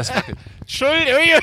das 0.00 0.14
wackelt. 0.16 0.38
Entschuldigung, 0.60 1.40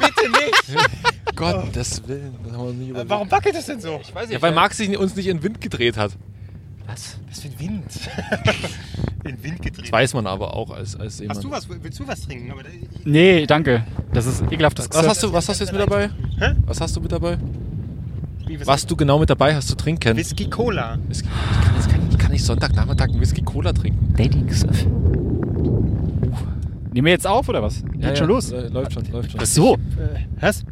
bitte 0.00 0.30
nicht. 0.30 1.34
Gottes 1.36 2.02
Willen. 2.06 2.34
Das 2.44 2.52
haben 2.52 2.66
wir 2.66 2.72
nie 2.74 2.86
Äh, 2.86 2.90
überlegt. 2.90 3.10
Warum 3.10 3.30
wackelt 3.30 3.54
das 3.54 3.66
denn 3.66 3.80
so? 3.80 4.00
Ich 4.02 4.14
weiß 4.14 4.30
Ja, 4.30 4.42
weil 4.42 4.52
Marc 4.52 4.74
sich 4.74 4.96
uns 4.98 5.16
nicht 5.16 5.26
in 5.28 5.38
den 5.38 5.42
Wind 5.42 5.60
gedreht 5.60 5.96
hat. 5.96 6.12
Was? 6.86 7.18
Was 7.28 7.40
für 7.40 7.48
ein 7.48 7.58
Wind? 7.60 7.84
in 9.24 9.42
Wind 9.44 9.62
gedreht. 9.62 9.84
Das 9.86 9.92
weiß 9.92 10.14
man 10.14 10.26
aber 10.26 10.54
auch 10.54 10.70
als, 10.70 10.96
als 10.96 11.20
jemand. 11.20 11.36
Hast 11.38 11.44
du 11.44 11.50
was? 11.50 11.68
Willst 11.68 11.98
du 12.00 12.06
was 12.08 12.20
trinken? 12.22 12.50
Aber 12.50 12.62
Nee, 13.04 13.46
danke. 13.46 13.84
Das 14.12 14.26
ist 14.26 14.42
ekelhaftes 14.50 14.88
Was 14.92 15.06
hast 15.06 15.22
du, 15.22 15.32
was 15.32 15.48
hast 15.48 15.60
du 15.60 15.64
jetzt 15.64 15.72
mit 15.72 15.80
dabei? 15.80 16.10
Hä? 16.38 16.54
Was 16.66 16.80
hast 16.80 16.96
du 16.96 17.00
mit 17.00 17.12
dabei? 17.12 17.38
Wie, 18.46 18.66
Was 18.66 18.84
du 18.84 18.96
genau 18.96 19.20
mit 19.20 19.30
dabei 19.30 19.54
hast 19.54 19.68
zu 19.68 19.76
trinken? 19.76 20.16
Whisky 20.16 20.50
Cola. 20.50 20.98
Whisky. 21.06 21.28
Ich 21.28 21.64
kann, 21.64 21.76
jetzt 21.76 22.12
ich 22.12 22.18
kann 22.18 22.32
nicht 22.32 22.44
Sonntagnachmittag 22.44 23.08
einen 23.10 23.20
Whisky 23.20 23.42
Cola 23.42 23.72
trinken. 23.72 24.12
Dating-Stuff. 24.16 24.86
Nehmen 26.92 27.06
wir 27.06 27.12
jetzt 27.12 27.26
auf 27.26 27.48
oder 27.48 27.62
was? 27.62 27.82
Geht 27.98 28.18
schon 28.18 28.28
los. 28.28 28.50
Äh, 28.52 28.68
läuft 28.68 28.92
schon, 28.94 29.04
läuft 29.12 29.30
schon. 29.32 29.40
Ach 29.40 29.46
so. 29.46 29.74
Äh, 29.74 29.78
was? 30.40 30.64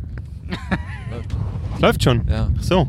Läuft 1.80 2.02
schon. 2.02 2.22
Ja. 2.28 2.48
Ach 2.58 2.62
so. 2.62 2.88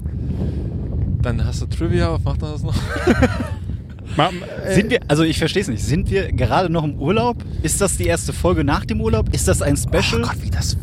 Dann 1.22 1.44
hast 1.46 1.62
du 1.62 1.66
Trivia, 1.68 2.14
was 2.14 2.24
macht 2.24 2.42
das 2.42 2.64
noch? 2.64 2.76
Äh, 4.66 4.74
Sind 4.74 4.90
wir, 4.90 5.00
also 5.08 5.24
ich 5.24 5.38
verstehe 5.38 5.62
es 5.62 5.68
nicht, 5.70 5.82
sind 5.84 6.10
wir 6.10 6.32
gerade 6.34 6.70
noch 6.70 6.84
im 6.84 6.96
Urlaub? 7.00 7.38
Ist 7.62 7.80
das 7.80 7.96
die 7.96 8.06
erste 8.06 8.34
Folge 8.34 8.64
nach 8.66 8.84
dem 8.84 9.00
Urlaub? 9.00 9.34
Ist 9.34 9.48
das 9.48 9.62
ein 9.62 9.78
Special? 9.78 10.24
Oh 10.24 10.28
Gott, 10.28 10.42
wie 10.44 10.50
das. 10.50 10.76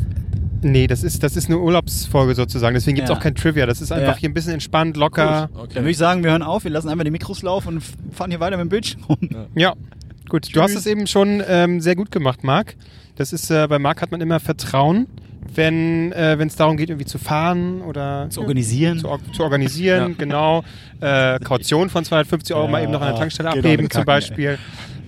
Nee, 0.62 0.86
das 0.86 1.02
ist, 1.02 1.22
das 1.22 1.36
ist 1.36 1.48
eine 1.48 1.58
Urlaubsfolge 1.58 2.34
sozusagen. 2.34 2.74
Deswegen 2.74 2.94
gibt 2.94 3.08
es 3.08 3.11
Ja. 3.11 3.17
auch 3.17 3.20
kein 3.22 3.34
Trivia. 3.34 3.67
Das 3.67 3.83
ist 3.83 3.92
einfach 3.92 4.14
Ja. 4.14 4.20
hier 4.20 4.30
ein 4.30 4.34
bisschen 4.34 4.52
entspannt, 4.55 4.97
locker. 4.97 5.50
Okay. 5.55 5.67
Dann 5.74 5.83
würde 5.83 5.91
ich 5.91 5.98
sagen, 5.98 6.22
wir 6.22 6.30
hören 6.30 6.42
auf, 6.42 6.64
wir 6.64 6.70
lassen 6.70 6.89
einfach 6.89 7.05
die 7.05 7.11
Mikros 7.11 7.42
laufen 7.42 7.74
und 7.74 7.83
fahren 8.12 8.30
hier 8.30 8.41
weiter 8.41 8.56
mit 8.56 8.67
dem 8.67 8.69
Bildschirm 8.70 9.02
rum. 9.05 9.19
Ja, 9.55 9.74
gut. 10.28 10.55
Du 10.55 10.60
hast 10.62 10.74
es 10.74 10.86
eben 10.86 11.06
schon 11.06 11.42
ähm, 11.46 11.80
sehr 11.80 11.96
gut 11.96 12.10
gemacht, 12.10 12.44
Marc. 12.44 12.77
Das 13.16 13.32
ist, 13.32 13.50
äh, 13.50 13.66
bei 13.69 13.78
Marc 13.78 14.02
hat 14.02 14.10
man 14.10 14.20
immer 14.20 14.41
Vertrauen, 14.41 15.06
wenn 15.55 16.12
äh, 16.12 16.34
es 16.44 16.56
darum 16.56 16.77
geht, 16.77 16.91
irgendwie 16.91 17.06
zu 17.06 17.18
fahren 17.18 17.80
oder 17.83 18.27
Zu 18.30 18.41
organisieren. 18.42 18.98
Zu, 18.98 19.08
or 19.08 19.20
zu 19.33 19.42
organisieren, 19.42 20.10
Ja. 20.10 20.14
genau. 20.18 20.64
Äh, 21.00 21.38
Kaution 21.41 21.88
von 21.88 22.05
250 22.05 22.55
Euro 22.55 22.68
mal 22.68 22.83
eben 22.83 22.92
noch 22.92 23.00
an 23.00 23.08
der 23.12 23.16
Tankstelle 23.16 23.50
genau, 23.50 23.60
abheben 23.60 23.91
zum 23.91 24.05
Beispiel. 24.05 24.58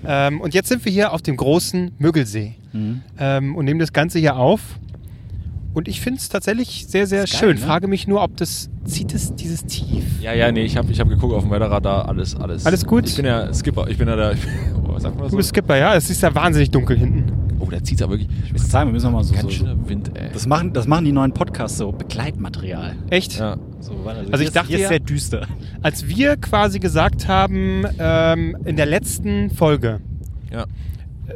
Ähm, 0.06 0.40
und 0.40 0.54
jetzt 0.54 0.68
sind 0.68 0.84
wir 0.84 0.92
hier 0.92 1.12
auf 1.12 1.22
dem 1.22 1.36
großen 1.36 1.92
Müggelsee 1.98 2.54
Mhm. 2.72 3.02
ähm, 3.18 3.56
und 3.56 3.64
nehmen 3.64 3.80
das 3.80 3.92
Ganze 3.92 4.18
hier 4.18 4.36
auf. 4.36 4.60
Und 5.74 5.86
ich 5.88 6.00
finde 6.00 6.18
es 6.18 6.28
tatsächlich 6.28 6.86
sehr, 6.88 7.06
sehr 7.06 7.20
geil, 7.20 7.28
schön. 7.28 7.56
ne? 7.56 7.62
Frage 7.62 7.88
mich 7.88 8.06
nur, 8.08 8.22
ob 8.22 8.36
das, 8.36 8.68
zieht 8.84 9.12
es 9.14 9.34
dieses 9.34 9.64
Tief? 9.64 10.04
Ja, 10.20 10.32
ja, 10.32 10.50
nee, 10.50 10.62
ich 10.64 10.76
habe 10.76 10.90
ich 10.92 10.98
hab 11.00 11.08
geguckt 11.08 11.34
auf 11.34 11.42
dem 11.42 11.50
Wetterradar, 11.50 12.08
alles, 12.08 12.34
alles. 12.36 12.64
Alles 12.66 12.84
gut? 12.86 13.06
Ich 13.06 13.16
bin 13.16 13.26
ja 13.26 13.52
Skipper, 13.52 13.86
ich 13.88 13.98
bin 13.98 14.08
ja 14.08 14.16
der. 14.16 14.34
Oh, 14.87 14.87
was 14.98 15.02
sagt 15.04 15.14
man 15.16 15.22
das 15.24 15.30
Du 15.30 15.32
so? 15.32 15.36
bist 15.38 15.48
Skipper, 15.50 15.76
ja? 15.76 15.94
Es 15.94 16.10
ist 16.10 16.22
ja 16.22 16.34
wahnsinnig 16.34 16.70
dunkel 16.70 16.96
hinten. 16.98 17.32
Oh, 17.60 17.66
da 17.70 17.82
zieht 17.82 18.00
aber 18.02 18.12
wirklich. 18.12 18.28
Ich 18.46 18.52
muss 18.52 18.70
sagen, 18.70 18.88
wir 18.90 18.92
müssen 18.92 19.06
noch 19.06 19.12
mal 19.12 19.24
so, 19.24 19.32
Ganz 19.34 19.44
so, 19.44 19.50
schöner 19.50 19.76
Wind, 19.88 20.10
ey. 20.14 20.30
das, 20.32 20.46
machen, 20.46 20.72
das 20.72 20.86
machen 20.86 21.04
die 21.04 21.12
neuen 21.12 21.32
Podcasts 21.32 21.76
so, 21.78 21.90
Begleitmaterial. 21.90 22.94
Echt? 23.10 23.38
ja. 23.38 23.56
So, 23.80 23.92
weil 24.04 24.26
Also 24.30 24.44
ich 24.44 24.50
dachte 24.52 24.68
hier 24.68 24.76
ist 24.78 24.82
ja- 24.82 24.88
sehr 24.88 25.00
düster. 25.00 25.46
Als 25.82 26.06
wir 26.06 26.36
quasi 26.36 26.78
gesagt 26.78 27.26
haben, 27.28 27.84
ähm, 27.98 28.56
in 28.64 28.76
der 28.76 28.86
letzten 28.86 29.50
Folge, 29.50 30.00
ja. 30.52 30.66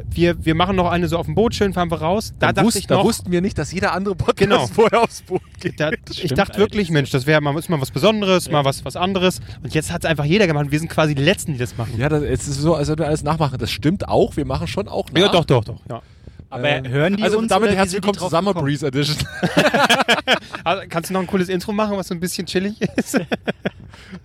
Wir, 0.09 0.43
wir 0.45 0.55
machen 0.55 0.75
noch 0.75 0.89
eine 0.89 1.07
so 1.07 1.17
auf 1.17 1.25
dem 1.25 1.35
Boot, 1.35 1.53
schön 1.55 1.73
fahren 1.73 1.91
wir 1.91 2.01
raus. 2.01 2.33
Da, 2.39 2.51
Da, 2.51 2.63
wussten, 2.63 2.79
ich 2.79 2.87
da 2.87 2.95
noch, 2.95 3.03
wussten 3.03 3.31
wir 3.31 3.41
nicht, 3.41 3.57
dass 3.57 3.71
jeder 3.71 3.93
andere 3.93 4.15
Podcast 4.15 4.37
Genau. 4.37 4.67
vorher 4.73 5.01
aufs 5.01 5.21
Boot 5.21 5.41
geht. 5.59 5.79
da, 5.79 5.91
ich 6.09 6.33
dachte 6.33 6.57
wirklich, 6.57 6.89
Mensch, 6.89 7.11
das 7.11 7.25
wäre 7.25 7.41
mal, 7.41 7.57
ist 7.57 7.69
mal 7.69 7.79
was 7.79 7.91
Besonderes, 7.91 8.49
mal 8.49 8.65
was, 8.65 8.83
was 8.85 8.95
anderes. 8.95 9.39
Und 9.63 9.73
jetzt 9.73 9.91
hat 9.91 10.03
es 10.03 10.09
einfach 10.09 10.25
jeder 10.25 10.47
gemacht. 10.47 10.71
Wir 10.71 10.79
sind 10.79 10.89
quasi 10.89 11.15
die 11.15 11.23
Letzten, 11.23 11.53
die 11.53 11.59
das 11.59 11.77
machen. 11.77 11.93
Ja, 11.97 12.09
das, 12.09 12.23
es 12.23 12.47
ist 12.47 12.59
so, 12.59 12.75
als 12.75 12.89
ob 12.89 12.99
wir 12.99 13.07
alles 13.07 13.23
nachmachen. 13.23 13.57
Das 13.59 13.71
stimmt 13.71 14.07
auch, 14.07 14.35
wir 14.35 14.45
machen 14.45 14.67
schon 14.67 14.87
auch 14.87 15.11
nach. 15.11 15.21
Ja, 15.21 15.27
doch, 15.29 15.45
doch, 15.45 15.63
doch. 15.63 15.79
Ja. 15.89 16.01
Aber 16.53 16.69
Ähm, 16.69 16.87
hören 16.87 17.17
die 17.17 17.23
also 17.23 17.39
uns 17.39 17.47
damit 17.47 17.63
oder 17.63 17.73
wie 17.73 17.77
herzlich 17.77 17.95
willkommen 17.95 18.15
drauf 18.15 18.29
zu 18.29 18.35
Summer 18.35 18.51
gekommen? 18.51 18.67
Breeze 18.67 18.85
Edition. 18.85 19.17
Also, 20.65 20.83
kannst 20.87 21.09
du 21.09 21.13
noch 21.13 21.19
ein 21.19 21.27
cooles 21.27 21.49
Intro 21.49 21.73
machen, 21.73 21.97
was 21.97 22.07
so 22.07 22.13
ein 22.13 22.21
bisschen 22.21 22.45
chillig 22.45 22.79
ist? 22.95 23.19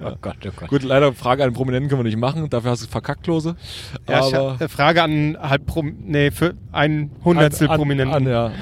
Oh 0.01 0.13
Gott, 0.21 0.37
oh 0.47 0.51
Gott. 0.55 0.69
Gut, 0.69 0.83
leider 0.83 1.13
Frage 1.13 1.43
an 1.43 1.51
den 1.51 1.55
Prominenten 1.57 1.89
können 1.89 2.01
wir 2.01 2.05
nicht 2.05 2.19
machen. 2.19 2.49
Dafür 2.49 2.71
hast 2.71 2.85
du 2.85 2.89
Verkackklose. 2.89 3.57
Ja, 4.09 4.23
Aber 4.23 4.57
eine 4.59 4.69
Frage 4.69 5.03
an 5.03 5.37
halb 5.41 5.67
Prom 5.67 5.95
nee, 6.05 6.31
für 6.31 6.55
ein 6.73 7.11
Hundertstel 7.25 7.67
an, 7.67 7.73
an, 7.73 7.79
Prominenten. 7.79 8.15
An, 8.15 8.27
ja, 8.27 8.53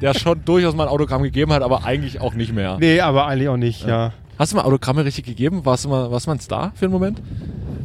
der 0.00 0.14
schon 0.14 0.44
durchaus 0.44 0.74
mal 0.74 0.84
ein 0.84 0.88
Autogramm 0.90 1.22
gegeben 1.22 1.52
hat, 1.52 1.62
aber 1.62 1.84
eigentlich 1.84 2.20
auch 2.20 2.34
nicht 2.34 2.52
mehr. 2.52 2.76
Nee, 2.78 3.00
aber 3.00 3.26
eigentlich 3.26 3.48
auch 3.48 3.56
nicht, 3.56 3.86
ja. 3.86 4.12
Hast 4.38 4.52
du 4.52 4.56
mal 4.56 4.62
Autogramme 4.64 5.04
richtig 5.04 5.24
gegeben? 5.24 5.64
Warst 5.64 5.84
du 5.84 5.88
mal, 5.88 6.10
warst 6.10 6.26
du 6.26 6.30
mal 6.30 6.36
ein 6.36 6.40
Star 6.40 6.72
für 6.74 6.84
einen 6.86 6.92
Moment? 6.92 7.22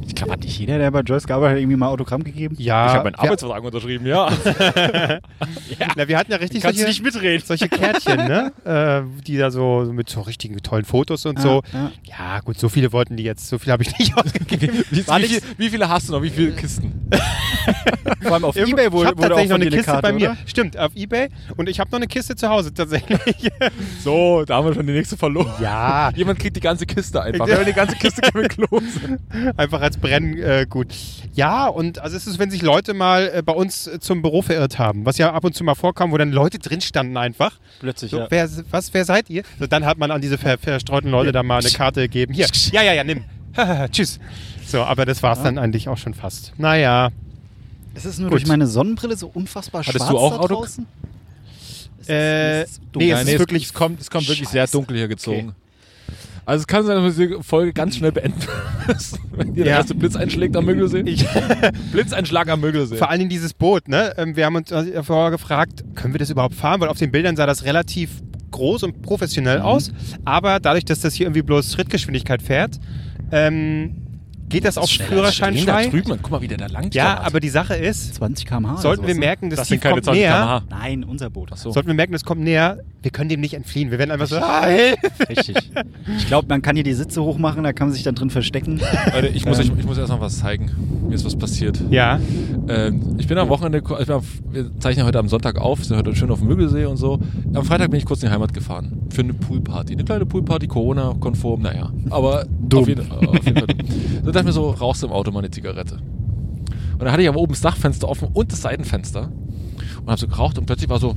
Ich 0.06 0.16
glaube, 0.16 0.34
hat 0.34 0.42
nicht 0.42 0.58
jeder, 0.60 0.78
der 0.78 0.92
bei 0.92 1.00
Joyce 1.02 1.26
gearbeitet 1.26 1.56
hat, 1.56 1.62
irgendwie 1.62 1.78
mal 1.78 1.88
Autogramm 1.88 2.24
gegeben? 2.24 2.56
Ja, 2.60 2.88
ich 2.88 2.94
habe 2.94 3.04
meinen 3.06 3.16
Arbeitsvertrag 3.16 3.64
unterschrieben, 3.64 4.06
ja. 4.08 4.30
na, 5.96 6.08
wir 6.08 6.18
hatten 6.18 6.32
ja 6.32 6.38
richtig 6.38 6.62
Kannst 6.62 6.80
du 6.80 6.84
solche, 6.84 7.02
nicht 7.02 7.04
mitreden. 7.16 7.44
solche 7.46 7.70
Kärtchen, 7.70 8.18
ne? 8.18 8.52
äh, 8.66 9.22
die 9.26 9.38
da 9.38 9.52
so 9.52 9.86
so 9.86 9.94
mit 9.94 10.10
so 10.10 10.22
richtigen 10.22 10.58
tollen 10.58 10.84
Fotos 10.86 11.26
und 11.26 11.40
so. 11.40 11.62
ja. 11.74 11.92
Ja, 12.04 12.40
gut, 12.42 12.60
so 12.60 12.68
viele 12.68 12.92
wollten 12.92 13.16
die 13.16 13.24
jetzt, 13.24 13.48
so 13.48 13.58
viel 13.58 13.72
habe 13.72 13.84
ich 13.84 13.98
nicht 13.98 14.18
ausgegeben. 14.18 14.84
Wie, 14.90 15.08
wie, 15.08 15.14
nicht- 15.22 15.30
viel, 15.32 15.42
wie 15.58 15.70
viele 15.70 15.88
hast 15.88 16.10
du 16.10 16.14
noch? 16.14 16.22
Wie 16.24 16.30
viele 16.30 16.52
Kisten? 16.52 17.10
Vor 18.22 18.34
allem 18.34 18.46
auf 18.46 18.56
Irgendwo- 18.56 18.78
Ebay 18.82 18.92
wurde, 18.92 19.04
ich 19.04 19.08
habe 19.12 19.18
wurde 19.18 19.26
auch 19.34 19.38
tatsächlich 19.38 19.50
noch 19.50 19.56
eine 19.56 19.70
Kiste 19.70 19.86
Karte, 19.92 20.02
bei 20.02 20.14
mir. 20.14 20.30
oder? 20.32 20.38
Stimmt, 20.46 20.78
auf 20.78 20.92
Ebay. 20.96 21.30
Und 21.58 21.70
ich 21.70 21.80
habe 21.80 21.90
noch 21.92 21.98
eine 22.00 22.08
Kiste 22.08 22.36
zu 22.36 22.50
Hause 22.50 22.74
tatsächlich. 22.74 23.52
So, 24.04 24.44
da 24.46 24.56
haben 24.58 24.66
wir 24.68 24.74
schon 24.74 24.88
die 24.88 24.94
nächste 24.94 25.16
verloren. 25.18 25.54
ja, 25.62 26.12
Jemand 26.16 26.40
kriegt 26.42 26.56
die 26.58 26.62
ganze 26.62 26.86
Kiste 26.86 27.22
einfach. 27.22 27.48
Wir 27.48 27.64
die 27.64 27.74
ganze 27.74 27.96
Kiste 27.96 28.22
Kevin 28.32 28.48
Klose. 28.48 29.20
einfach 29.58 29.82
als 29.82 29.98
Brenngut. 29.98 30.44
Äh, 30.44 30.66
gut. 30.70 30.88
ja, 31.34 31.68
und 31.68 32.00
also 32.00 32.18
es 32.18 32.28
ist, 32.28 32.40
wenn 32.40 32.52
sich 32.52 32.62
Leute 32.62 32.94
mal 32.94 33.32
äh, 33.34 33.42
bei 33.42 33.54
uns 33.54 33.88
äh, 33.88 34.00
zum 34.00 34.22
Büro 34.22 34.42
verirrt 34.42 34.80
haben, 34.80 35.06
was 35.06 35.18
ja 35.18 35.32
ab 35.34 35.44
und 35.46 35.56
zu 35.56 35.64
mal 35.64 35.76
vorkam, 35.76 36.12
wo 36.12 36.18
dann 36.18 36.32
Leute 36.32 36.60
drin 36.60 36.82
standen 36.82 37.16
einfach. 37.18 37.60
Plötzlich, 37.80 38.12
So, 38.12 38.20
ja. 38.20 38.28
wer, 38.30 38.50
was, 38.72 38.94
wer 38.94 39.06
seid 39.06 39.30
ihr? 39.30 39.44
So, 39.60 39.68
dann 39.68 39.86
hat 39.86 39.98
man 39.98 40.12
an 40.12 40.22
diese 40.22 40.38
ver 40.38 40.58
verstreuten 40.58 41.10
Leute 41.12 41.32
da 41.32 41.44
mal 41.44 41.60
eine 41.60 41.70
Karte 41.70 42.02
gegeben. 42.02 42.34
Hier, 42.34 42.48
ja, 42.72 42.82
ja, 42.84 42.94
ja, 42.94 43.04
nimm. 43.04 43.24
Tschüss. 43.92 44.20
So, 44.66 44.82
aber 44.84 45.06
das 45.06 45.22
war's 45.24 45.44
dann 45.44 45.58
eigentlich 45.58 45.90
auch 45.90 45.98
schon 45.98 46.14
fast. 46.14 46.54
Naja, 46.58 47.10
Es 47.94 48.06
ist 48.06 48.20
nur 48.20 48.30
Gut. 48.30 48.40
durch 48.40 48.48
meine 48.48 48.68
Sonnenbrille 48.68 49.18
so 49.18 49.28
unfassbar 49.34 49.82
Hattest 49.82 49.98
schwarz 49.98 50.10
du 50.10 50.18
auch 50.18 50.32
da 50.32 50.38
Auto- 50.40 50.56
draußen. 50.56 50.88
Es 52.00 52.04
ist- 52.04 52.10
Äh, 52.10 52.62
es 52.64 52.72
ist 52.72 52.82
dunkel. 52.92 53.08
nee, 53.08 53.12
es 53.14 53.28
ist 53.28 53.40
wirklich- 53.40 53.64
es 53.66 53.74
kommt, 53.74 54.00
es 54.02 54.10
kommt 54.10 54.28
wirklich 54.28 54.48
sehr 54.50 54.66
dunkel 54.68 54.98
hier 54.98 55.08
gezogen. 55.08 55.54
Also 56.46 56.62
es 56.62 56.68
kann 56.68 56.84
sein, 56.86 56.96
dass 57.04 57.18
wir 57.18 57.38
die 57.38 57.44
Folge 57.44 57.72
ganz 57.74 57.96
schnell 57.98 58.12
beenden 58.12 58.40
müssen, 58.88 59.20
wenn 59.32 59.54
der 59.54 59.66
Ja. 59.66 59.72
erste 59.78 59.94
Blitz 59.96 60.16
einschlägt 60.16 60.56
am 60.58 60.66
Müggelsee. 60.66 61.02
ich, 61.06 61.26
Blitzeinschlag 61.92 62.50
am 62.50 62.62
Müggelsee. 62.62 62.98
vor 62.98 63.10
allen 63.10 63.20
Dingen 63.20 63.30
dieses 63.30 63.54
Boot, 63.54 63.88
ne? 63.88 64.14
Ähm, 64.18 64.36
Wir 64.36 64.46
haben 64.46 64.56
uns 64.56 64.72
äh, 64.72 65.04
vorher 65.04 65.32
gefragt, 65.32 65.84
können 65.96 66.14
wir 66.14 66.20
das 66.20 66.30
überhaupt 66.30 66.56
fahren? 66.56 66.82
Weil 66.82 66.90
auf 66.90 66.98
den 66.98 67.12
Bildern 67.12 67.36
sah 67.36 67.46
das 67.46 67.64
relativ 67.64 68.10
groß 68.52 68.84
und 68.84 69.02
professionell 69.02 69.60
Mhm. 69.60 69.66
aus. 69.66 69.92
Aber 70.26 70.60
dadurch, 70.60 70.84
dass 70.86 71.00
das 71.00 71.14
hier 71.14 71.28
irgendwie 71.28 71.44
bloß 71.44 71.74
Schrittgeschwindigkeit 71.74 72.42
fährt, 72.42 72.80
ähm, 73.32 73.96
geht 74.52 74.66
das, 74.66 74.78
auch 74.78 74.88
Führerschein 74.88 75.54
Stehen 75.56 75.66
da 75.66 75.74
frei. 75.74 75.88
drüben, 75.88 76.20
guck 76.22 76.30
mal, 76.32 76.42
wie 76.42 76.48
der 76.48 76.58
da 76.58 76.68
lang 76.68 76.90
Ja, 76.94 77.20
aber 77.22 77.40
die 77.40 77.50
Sache 77.50 77.74
ist, 77.76 78.16
20 78.16 78.46
km/h. 78.46 78.78
sollten 78.78 79.08
wir 79.08 79.14
ne? 79.14 79.20
merken, 79.20 79.50
das, 79.50 79.60
das 79.60 79.68
Tief 79.68 79.76
sind 79.76 79.82
keine 79.84 79.94
kommt 79.96 80.06
20 80.06 80.22
näher. 80.22 80.32
km/h. 80.32 80.64
Nein, 80.70 81.04
unser 81.04 81.30
Boot. 81.30 81.50
Ach 81.54 81.58
so. 81.58 81.72
Sollten 81.72 81.88
wir 81.88 81.96
merken, 81.96 82.14
es 82.14 82.24
kommt 82.24 82.42
näher, 82.42 82.80
wir 83.02 83.12
können 83.12 83.30
dem 83.30 83.42
nicht 83.42 83.54
entfliehen. 83.56 83.90
Wir 83.92 83.98
werden 84.00 84.12
einfach 84.12 84.28
so, 84.28 84.36
ah, 84.38 84.66
Hilfe! 84.68 84.98
Richtig. 85.30 85.56
Ich 86.18 86.28
glaube, 86.28 86.48
man 86.50 86.62
kann 86.62 86.76
hier 86.76 86.84
die 86.84 86.94
Sitze 86.94 87.24
hochmachen, 87.24 87.64
da 87.64 87.74
kann 87.74 87.88
man 87.88 87.94
sich 87.96 88.04
dann 88.04 88.16
drin 88.16 88.30
verstecken. 88.30 88.80
Leute, 89.14 89.28
ich 89.28 89.46
muss, 89.46 89.60
Ähm. 89.60 89.72
euch, 89.74 89.80
ich 89.80 89.86
muss 89.86 89.98
erst 89.98 90.10
mal 90.12 90.22
was 90.22 90.40
zeigen. 90.40 90.70
Mir 91.08 91.16
ist 91.16 91.26
was 91.26 91.36
passiert. 91.36 91.80
Ja, 91.90 92.20
Ähm, 92.68 93.16
ich 93.18 93.28
bin 93.28 93.38
am 93.38 93.50
Wochenende, 93.50 93.80
ich 93.80 94.06
bin 94.06 94.16
auf, 94.16 94.26
wir 94.52 94.70
zeichnen 94.80 95.06
heute 95.06 95.20
am 95.20 95.28
Sonntag 95.28 95.58
auf, 95.58 95.84
sind 95.84 95.98
heute 95.98 96.16
schön 96.16 96.30
auf 96.32 96.40
dem 96.40 96.48
Müggelsee 96.48 96.86
und 96.86 96.98
so. 96.98 97.20
Am 97.54 97.66
Freitag 97.66 97.90
bin 97.92 97.98
ich 98.00 98.06
kurz 98.06 98.22
in 98.22 98.30
die 98.30 98.34
Heimat 98.34 98.54
gefahren. 98.54 99.00
Für 99.10 99.22
eine 99.22 99.34
Poolparty. 99.34 99.94
Eine 99.94 100.04
kleine 100.04 100.26
Poolparty, 100.26 100.68
Corona-konform, 100.68 101.62
naja. 101.62 101.92
Aber 102.10 102.46
Dumm. 102.62 102.82
auf 102.84 102.88
jeden, 102.88 103.12
auf 103.12 103.46
jeden 103.46 103.58
Fall. 103.58 103.68
Dachte 104.42 104.50
mir 104.50 104.54
so, 104.54 104.72
rauchst 104.72 105.04
du 105.04 105.08
im 105.08 105.14
Auto 105.14 105.30
mal 105.30 105.40
eine 105.40 105.52
Zigarette. 105.52 105.98
Und 105.98 107.00
dann 107.00 107.12
hatte 107.12 107.22
ich 107.22 107.30
aber 107.30 107.40
oben 107.40 107.54
das 107.54 107.62
Dachfenster 107.62 108.10
offen 108.10 108.30
und 108.34 108.52
das 108.52 108.64
Seitenfenster. 108.64 109.32
Und 110.00 110.08
habe 110.08 110.20
so 110.20 110.28
geraucht 110.28 110.58
und 110.58 110.66
plötzlich 110.66 110.90
war 110.90 110.98
so, 111.00 111.16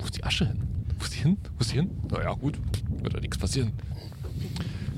wo 0.00 0.04
ist 0.04 0.16
die 0.16 0.24
Asche 0.24 0.46
hin? 0.48 0.58
Wo 0.98 1.04
ist 1.04 1.14
die 1.14 1.20
hin? 1.20 1.36
Wo 1.56 1.60
ist 1.60 1.70
die 1.70 1.76
hin? 1.76 1.90
Naja, 2.10 2.32
gut, 2.32 2.58
wird 3.00 3.14
ja 3.14 3.20
nichts 3.20 3.38
passieren. 3.38 3.70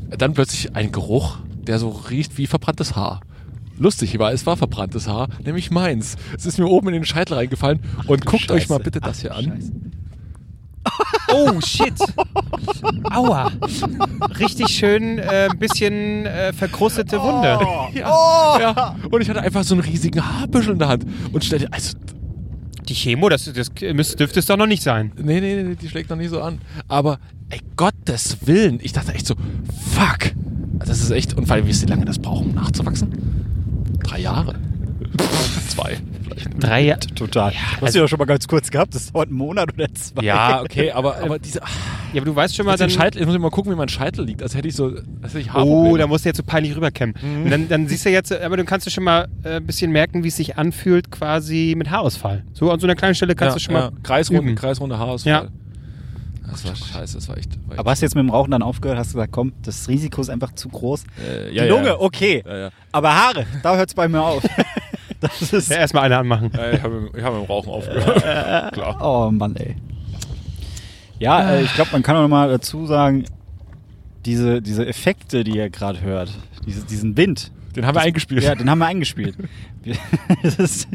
Dann 0.08 0.32
plötzlich 0.32 0.74
ein 0.74 0.90
Geruch, 0.90 1.36
der 1.66 1.78
so 1.78 1.90
riecht 1.90 2.38
wie 2.38 2.46
verbranntes 2.46 2.96
Haar. 2.96 3.20
Lustig 3.76 4.18
war, 4.18 4.32
es 4.32 4.46
war 4.46 4.56
verbranntes 4.56 5.06
Haar, 5.06 5.28
nämlich 5.44 5.70
meins. 5.70 6.16
Es 6.34 6.46
ist 6.46 6.58
mir 6.58 6.66
oben 6.66 6.88
in 6.88 6.94
den 6.94 7.04
Scheitel 7.04 7.34
reingefallen 7.34 7.80
und 8.06 8.24
guckt 8.24 8.50
euch 8.50 8.70
mal 8.70 8.76
Scheiße. 8.76 8.84
bitte 8.84 9.00
das 9.00 9.18
Ach, 9.18 9.20
hier 9.20 9.34
an. 9.34 9.44
Scheiße. 9.44 9.72
Oh, 11.32 11.60
shit. 11.60 11.94
Aua. 13.10 13.50
Richtig 14.38 14.68
schön 14.68 15.18
äh, 15.18 15.48
ein 15.50 15.58
bisschen 15.58 16.26
äh, 16.26 16.52
verkrustete 16.52 17.20
Wunde. 17.20 17.58
Ja, 17.94 18.58
ja. 18.60 18.96
Und 19.10 19.20
ich 19.20 19.28
hatte 19.28 19.40
einfach 19.42 19.64
so 19.64 19.74
einen 19.74 19.82
riesigen 19.82 20.24
Haarbüschel 20.24 20.72
in 20.72 20.78
der 20.78 20.88
Hand 20.88 21.06
und 21.32 21.44
stellte, 21.44 21.72
also, 21.72 21.96
Die 22.88 22.94
Chemo, 22.94 23.28
das, 23.28 23.50
das 23.52 24.16
dürfte 24.16 24.38
es 24.40 24.46
doch 24.46 24.56
noch 24.56 24.66
nicht 24.66 24.82
sein. 24.82 25.12
nee, 25.16 25.40
nee, 25.40 25.62
nee, 25.62 25.74
die 25.76 25.88
schlägt 25.88 26.08
noch 26.10 26.16
nicht 26.16 26.30
so 26.30 26.40
an. 26.40 26.60
Aber, 26.88 27.18
ey, 27.50 27.60
Gottes 27.76 28.38
Willen, 28.46 28.78
ich 28.82 28.92
dachte 28.92 29.12
echt 29.12 29.26
so, 29.26 29.34
fuck. 29.92 30.32
Das 30.78 31.00
ist 31.00 31.10
echt, 31.10 31.34
und 31.36 31.46
vor 31.46 31.56
allem, 31.56 31.66
wisst 31.66 31.82
ihr, 31.82 31.88
wie 31.88 31.92
lange 31.92 32.04
das 32.06 32.18
braucht, 32.18 32.44
um 32.46 32.54
nachzuwachsen? 32.54 33.12
Drei 34.02 34.20
Jahre. 34.20 34.54
Zwei, 35.68 35.98
vielleicht. 36.36 36.62
Drei 36.62 36.80
Jahre. 36.82 37.00
Total. 37.14 37.52
du 37.80 37.86
hast 37.86 37.94
ja 37.94 38.08
schon 38.08 38.18
mal 38.18 38.24
ganz 38.24 38.46
kurz 38.48 38.70
gehabt, 38.70 38.94
das 38.94 39.12
dauert 39.12 39.28
einen 39.28 39.36
Monat 39.38 39.72
oder 39.72 39.92
zwei. 39.94 40.22
Ja, 40.22 40.62
okay, 40.62 40.90
aber, 40.92 41.16
aber 41.18 41.38
diese. 41.38 41.60
Ja, 42.12 42.20
aber 42.22 42.24
du 42.26 42.36
weißt 42.36 42.54
schon 42.56 42.66
mal 42.66 42.72
Mal 42.72 42.78
dann. 42.78 42.90
Scheitel, 42.90 43.20
ich 43.20 43.26
muss 43.26 43.38
mal 43.38 43.50
gucken, 43.50 43.72
wie 43.72 43.76
mein 43.76 43.88
Scheitel 43.88 44.24
liegt. 44.24 44.42
Als 44.42 44.54
hätte 44.54 44.68
ich 44.68 44.76
so. 44.76 44.92
Als 45.22 45.34
hätte 45.34 45.40
ich 45.40 45.54
Oh, 45.54 45.96
da 45.96 46.06
musst 46.06 46.24
du 46.24 46.28
jetzt 46.28 46.36
so 46.36 46.42
peinlich 46.42 46.76
rüberkämmen. 46.76 47.14
Mhm. 47.20 47.44
Und 47.44 47.50
dann, 47.50 47.68
dann 47.68 47.88
siehst 47.88 48.04
du 48.06 48.10
jetzt, 48.10 48.32
aber 48.32 48.56
du 48.56 48.64
kannst 48.64 48.86
du 48.86 48.90
schon 48.90 49.04
mal 49.04 49.28
äh, 49.44 49.56
ein 49.56 49.66
bisschen 49.66 49.90
merken, 49.92 50.24
wie 50.24 50.28
es 50.28 50.36
sich 50.36 50.56
anfühlt, 50.58 51.10
quasi 51.10 51.74
mit 51.76 51.90
Haarausfall. 51.90 52.44
So 52.52 52.70
an 52.70 52.80
so 52.80 52.86
einer 52.86 52.94
kleinen 52.96 53.14
Stelle 53.14 53.34
kannst 53.34 53.54
ja, 53.54 53.58
du 53.58 53.60
schon 53.64 53.74
mal. 53.74 53.80
ja, 53.80 53.90
Kreisrunde, 54.02 54.42
üben. 54.42 54.54
Kreisrunde 54.56 54.98
Haarausfall. 54.98 55.32
Ja. 55.32 55.48
Das 56.50 56.64
war 56.64 56.74
scheiße, 56.74 57.14
das 57.16 57.28
war 57.28 57.38
echt. 57.38 57.50
War 57.66 57.70
echt 57.72 57.78
Aber 57.78 57.90
hast 57.92 58.02
du 58.02 58.06
jetzt 58.06 58.14
mit 58.16 58.24
dem 58.24 58.30
Rauchen 58.30 58.50
dann 58.50 58.62
aufgehört, 58.62 58.98
hast 58.98 59.12
gesagt, 59.12 59.30
komm, 59.32 59.52
das 59.62 59.88
Risiko 59.88 60.20
ist 60.20 60.30
einfach 60.30 60.52
zu 60.54 60.68
groß. 60.68 61.04
äh, 61.24 61.50
Die 61.50 61.56
ja, 61.56 61.64
Lunge, 61.66 61.86
ja. 61.86 62.00
okay. 62.00 62.42
Ja, 62.44 62.56
ja. 62.58 62.70
Aber 62.90 63.14
Haare, 63.14 63.46
da 63.62 63.76
hört 63.76 63.88
es 63.88 63.94
bei 63.94 64.08
mir 64.08 64.20
auf. 64.20 64.42
das 65.20 65.52
ist. 65.52 65.70
Ja, 65.70 65.76
erstmal 65.76 66.04
eine 66.04 66.18
anmachen. 66.18 66.50
Ja, 66.56 66.72
ich 66.72 66.82
habe 66.82 67.10
ich 67.16 67.22
hab 67.22 67.32
mit 67.34 67.42
dem 67.42 67.46
Rauchen 67.46 67.70
aufgehört. 67.70 68.72
Klar. 68.72 68.98
Oh 69.00 69.30
Mann, 69.30 69.56
ey. 69.56 69.76
Ja, 71.18 71.52
äh, 71.52 71.62
ich 71.62 71.74
glaube, 71.74 71.90
man 71.92 72.02
kann 72.02 72.16
auch 72.16 72.22
noch 72.22 72.28
mal 72.28 72.48
dazu 72.48 72.86
sagen, 72.86 73.24
diese, 74.24 74.62
diese 74.62 74.86
Effekte, 74.86 75.44
die 75.44 75.56
ihr 75.56 75.70
gerade 75.70 76.00
hört, 76.00 76.30
diese, 76.66 76.84
diesen 76.84 77.16
Wind, 77.16 77.52
Den 77.76 77.86
haben 77.86 77.94
wir 77.94 78.00
eingespielt. 78.02 78.42
ja, 78.42 78.54
den 78.54 78.68
haben 78.68 78.78
wir 78.78 78.86
eingespielt. 78.86 79.36
Wir, 79.82 79.96
das 80.42 80.56
ist, 80.58 80.88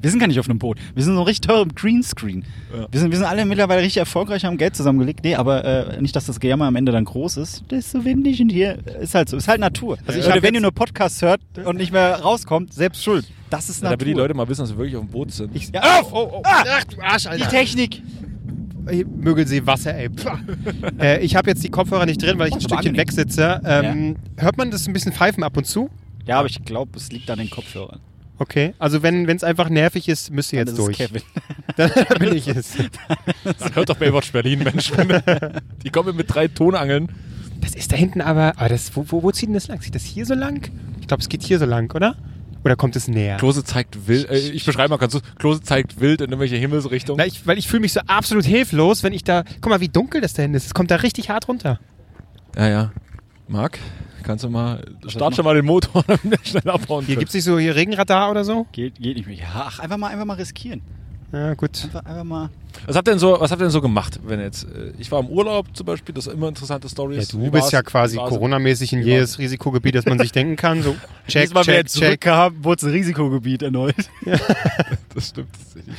wir 0.00 0.08
sind 0.10 0.20
gar 0.20 0.28
nicht 0.28 0.38
auf 0.38 0.48
einem 0.48 0.60
Boot. 0.60 0.78
Wir 0.94 1.02
sind 1.02 1.16
so 1.16 1.22
richtig 1.22 1.48
teuer 1.48 1.62
im 1.62 1.74
Greenscreen. 1.74 2.44
Ja. 2.72 2.86
Wir, 2.88 3.00
sind, 3.00 3.10
wir 3.10 3.18
sind 3.18 3.26
alle 3.26 3.44
mittlerweile 3.44 3.80
richtig 3.82 3.96
erfolgreich, 3.98 4.44
haben 4.44 4.58
Geld 4.58 4.76
zusammengelegt. 4.76 5.24
Nee, 5.24 5.34
aber 5.34 5.64
äh, 5.64 6.00
nicht, 6.00 6.14
dass 6.14 6.26
das 6.26 6.38
Gejammer 6.38 6.66
am 6.66 6.76
Ende 6.76 6.92
dann 6.92 7.04
groß 7.04 7.38
ist. 7.38 7.64
Das 7.66 7.80
ist 7.80 7.90
so 7.90 8.04
windig 8.04 8.40
und 8.40 8.50
hier 8.50 8.78
ist 9.00 9.16
halt 9.16 9.28
so. 9.28 9.36
Ist 9.36 9.48
halt 9.48 9.58
Natur. 9.58 9.98
Also 10.06 10.20
ich 10.20 10.26
Leute, 10.28 10.40
wenn 10.44 10.54
ihr 10.54 10.60
nur 10.60 10.70
Podcasts 10.70 11.20
hört 11.20 11.40
und 11.64 11.78
nicht 11.78 11.92
mehr 11.92 12.14
rauskommt, 12.20 12.72
selbst 12.72 13.02
schuld. 13.02 13.26
Das 13.50 13.68
ist 13.68 13.78
Ja, 13.82 13.90
Natur. 13.90 13.96
damit 13.98 14.06
die 14.14 14.20
Leute 14.20 14.34
mal 14.34 14.48
wissen, 14.48 14.60
dass 14.60 14.70
wir 14.70 14.78
wirklich 14.78 14.94
auf 14.96 15.02
dem 15.04 15.10
Boot 15.10 15.32
sind. 15.32 15.50
Ich, 15.56 15.70
Ja, 15.74 15.80
auf! 16.00 16.12
Oh, 16.12 16.30
oh. 16.34 16.42
Ach, 16.44 16.84
du 16.84 17.00
Arsch, 17.02 17.22
die 17.24 17.28
Alter. 17.30 17.48
Technik. 17.48 18.02
Ey, 18.86 19.04
Mögelsee 19.04 19.66
Wasser, 19.66 19.94
ey. 19.96 20.10
Äh, 21.00 21.24
ich 21.24 21.34
habe 21.34 21.50
jetzt 21.50 21.64
die 21.64 21.70
Kopfhörer 21.70 22.06
nicht 22.06 22.22
drin, 22.22 22.38
weil 22.38 22.48
ich 22.48 22.54
ein 22.54 22.60
Stückchen 22.60 22.96
wegsitze. 22.96 23.60
Ähm, 23.64 24.16
Hört 24.36 24.56
man 24.58 24.70
das 24.70 24.86
ein 24.86 24.92
bisschen 24.92 25.12
pfeifen 25.12 25.42
ab 25.42 25.56
und 25.56 25.66
zu? 25.66 25.90
Ja, 26.26 26.38
aber 26.38 26.48
ich 26.48 26.64
glaube, 26.64 26.96
es 26.96 27.10
liegt 27.10 27.30
an 27.30 27.38
den 27.38 27.50
Kopfhörern. 27.50 28.00
Okay, 28.38 28.74
also 28.78 29.02
wenn 29.02 29.28
es 29.28 29.44
einfach 29.44 29.68
nervig 29.68 30.08
ist, 30.08 30.30
müsst 30.30 30.52
ihr 30.52 30.64
Dann 30.64 30.74
jetzt 30.74 30.78
ist 30.80 30.86
durch. 30.86 31.00
es 31.00 31.08
Kevin. 31.08 31.22
Dann 31.76 32.18
bin 32.18 32.34
ich 32.34 32.48
es. 32.48 32.74
Dann 33.44 33.74
hört 33.74 33.88
doch 33.88 33.96
Baywatch 33.96 34.32
Berlin, 34.32 34.64
Mensch. 34.64 34.92
die 35.84 35.90
kommen 35.90 36.16
mit 36.16 36.32
drei 36.32 36.48
Tonangeln. 36.48 37.08
Das 37.60 37.74
ist 37.74 37.92
da 37.92 37.96
hinten 37.96 38.20
aber. 38.20 38.54
aber 38.56 38.68
das, 38.68 38.96
wo, 38.96 39.04
wo, 39.08 39.22
wo 39.22 39.30
zieht 39.30 39.48
denn 39.48 39.54
das 39.54 39.68
lang? 39.68 39.80
Zieht 39.80 39.94
das 39.94 40.04
hier 40.04 40.26
so 40.26 40.34
lang? 40.34 40.70
Ich 41.00 41.06
glaube, 41.06 41.20
es 41.22 41.28
geht 41.28 41.42
hier 41.42 41.58
so 41.60 41.66
lang, 41.66 41.94
oder? 41.94 42.16
Oder 42.64 42.76
kommt 42.76 42.96
es 42.96 43.08
näher? 43.08 43.36
Klose 43.36 43.64
zeigt 43.64 44.08
wild. 44.08 44.28
Äh, 44.28 44.38
ich 44.38 44.64
beschreibe 44.64 44.90
mal 44.90 44.96
ganz 44.96 45.12
kurz. 45.12 45.24
Klose 45.38 45.62
zeigt 45.62 46.00
wild 46.00 46.20
in 46.20 46.26
irgendwelche 46.30 46.56
Himmelsrichtungen. 46.56 47.18
Na, 47.18 47.26
ich, 47.26 47.46
weil 47.46 47.58
ich 47.58 47.68
fühle 47.68 47.80
mich 47.80 47.92
so 47.92 48.00
absolut 48.06 48.44
hilflos, 48.44 49.02
wenn 49.02 49.12
ich 49.12 49.24
da. 49.24 49.44
Guck 49.60 49.70
mal, 49.70 49.80
wie 49.80 49.88
dunkel 49.88 50.20
das 50.20 50.34
da 50.34 50.42
hinten 50.42 50.56
ist. 50.56 50.66
Es 50.66 50.74
kommt 50.74 50.90
da 50.90 50.96
richtig 50.96 51.30
hart 51.30 51.48
runter. 51.48 51.80
Ja, 52.56 52.68
ja. 52.68 52.92
Marc, 53.48 53.78
kannst 54.22 54.44
du 54.44 54.48
mal. 54.50 54.84
Start 55.06 55.34
schon 55.36 55.44
mal 55.44 55.54
den 55.54 55.64
Motor, 55.66 56.02
damit 56.06 56.22
wir 56.24 56.38
schnell 56.42 56.68
abhauen. 56.72 57.04
Hier 57.06 57.16
gibt 57.16 57.28
es 57.28 57.34
nicht 57.34 57.44
so 57.44 57.58
hier 57.58 57.74
Regenradar 57.76 58.30
oder 58.30 58.44
so? 58.44 58.66
Geht, 58.72 58.96
geht 59.00 59.16
nicht 59.16 59.26
mehr. 59.26 59.36
Ja, 59.36 59.46
ach, 59.54 59.78
einfach 59.80 59.96
mal, 59.96 60.08
einfach 60.08 60.24
mal 60.24 60.34
riskieren. 60.34 60.82
Ja, 61.32 61.54
gut. 61.54 61.84
Einfach, 61.84 62.04
einfach 62.04 62.24
mal. 62.24 62.50
Was 62.86 62.94
habt 62.94 63.08
ihr 63.08 63.12
denn 63.12 63.18
so, 63.18 63.40
was 63.40 63.50
habt 63.50 63.60
ihr 63.60 63.64
denn 63.64 63.70
so 63.70 63.80
gemacht, 63.80 64.20
wenn 64.26 64.38
jetzt, 64.38 64.64
äh, 64.64 64.92
ich 64.98 65.10
war 65.10 65.20
im 65.20 65.28
Urlaub 65.28 65.66
zum 65.74 65.86
Beispiel, 65.86 66.14
das 66.14 66.26
ist 66.26 66.34
immer 66.34 66.48
interessante 66.48 66.88
Ja, 66.88 66.90
Stories. 66.92 67.28
du 67.28 67.42
Wie 67.42 67.48
bist 67.48 67.72
ja 67.72 67.82
quasi? 67.82 68.16
Coronamäßig 68.18 68.92
in 68.92 69.02
jedes 69.02 69.38
Risikogebiet, 69.38 69.94
das 69.94 70.04
man 70.04 70.18
sich 70.18 70.30
denken 70.32 70.56
kann. 70.56 70.82
So, 70.82 70.94
check, 71.26 71.42
Jedes 71.42 71.54
Mal, 71.54 71.66
wenn 71.66 71.74
check, 71.74 71.76
er 71.76 71.84
check. 71.84 71.90
zurückkam, 71.90 72.64
wurde 72.64 72.76
es 72.80 72.82
ein 72.84 72.90
Risikogebiet 72.90 73.62
erneut. 73.62 73.94
Das 75.14 75.28
stimmt 75.28 75.48
tatsächlich. 75.52 75.94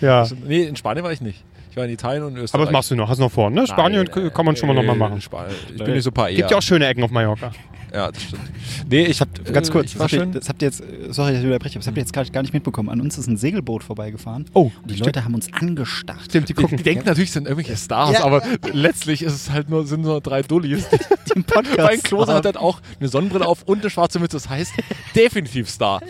Ja. 0.00 0.20
Das 0.20 0.28
stimmt. 0.28 0.48
Nee, 0.48 0.64
in 0.64 0.76
Spanien 0.76 1.04
war 1.04 1.12
ich 1.12 1.20
nicht. 1.20 1.42
Ich 1.70 1.76
war 1.76 1.84
in 1.84 1.90
Italien 1.92 2.24
und 2.24 2.36
Österreich. 2.36 2.54
Aber 2.54 2.64
das 2.64 2.72
machst 2.72 2.90
du 2.90 2.96
noch, 2.96 3.08
hast 3.08 3.18
du 3.18 3.22
noch 3.24 3.32
vor, 3.32 3.50
ne? 3.50 3.66
Spanien 3.66 4.08
Nein, 4.14 4.32
kann 4.32 4.46
man 4.46 4.56
schon 4.56 4.68
mal 4.68 4.74
nochmal 4.74 4.96
machen. 4.96 5.20
Spanien. 5.20 5.54
Ich 5.74 5.82
bin 5.82 5.94
nicht 5.94 6.04
so 6.04 6.10
paar 6.10 6.30
Gibt 6.30 6.50
ja 6.50 6.56
auch 6.56 6.62
schöne 6.62 6.86
Ecken 6.86 7.02
auf 7.02 7.10
Mallorca. 7.10 7.52
Ja, 7.90 8.12
das 8.12 8.22
stimmt. 8.22 8.42
Nee, 8.90 9.06
ich 9.06 9.18
hab, 9.18 9.28
Ganz 9.50 9.70
äh, 9.70 9.72
kurz, 9.72 9.86
ich 9.86 9.92
das 9.92 9.98
war 10.00 10.04
habt, 10.04 10.12
ihr, 10.12 10.20
schön. 10.20 10.32
das 10.32 10.48
habt 10.50 10.60
ihr 10.60 10.66
jetzt, 10.68 10.82
äh, 10.82 10.84
sorry, 11.10 11.32
dass 11.32 11.40
ich 11.40 11.46
unterbreche, 11.46 11.76
aber 11.76 11.80
das 11.80 11.86
habt 11.86 11.96
ihr 11.96 12.02
jetzt 12.02 12.12
gar, 12.12 12.24
gar 12.26 12.42
nicht 12.42 12.52
mitbekommen. 12.52 12.90
An 12.90 13.00
uns 13.00 13.16
ist 13.16 13.28
ein 13.28 13.38
Segelboot 13.38 13.82
vorbeigefahren. 13.82 14.44
Oh, 14.52 14.70
Und 14.82 14.90
die 14.90 14.96
Leute 14.96 15.24
haben 15.24 15.34
uns 15.34 15.50
angestarrt. 15.54 16.20
Stimmt, 16.26 16.50
die 16.50 16.52
Die, 16.52 16.60
gucken. 16.60 16.76
die 16.76 16.82
denken 16.84 17.06
natürlich, 17.06 17.30
es 17.30 17.32
sind 17.34 17.46
irgendwelche 17.48 17.78
Stars, 17.78 18.12
Ja. 18.12 18.24
aber 18.24 18.42
letztlich 18.74 19.22
ist 19.22 19.32
es 19.32 19.50
halt 19.50 19.70
nur, 19.70 19.86
sind 19.86 20.02
nur 20.02 20.20
drei 20.20 20.42
Dullis. 20.42 20.86
Den 21.34 21.44
Podcast. 21.46 21.78
Mein 21.78 22.02
Klose 22.02 22.34
hat 22.34 22.44
halt 22.44 22.58
auch 22.58 22.82
eine 23.00 23.08
Sonnenbrille 23.08 23.46
auf 23.46 23.62
und 23.62 23.80
eine 23.80 23.88
schwarze 23.88 24.18
Mütze. 24.18 24.36
Das 24.36 24.50
heißt, 24.50 24.70
definitiv 25.14 25.70
Star. 25.70 26.02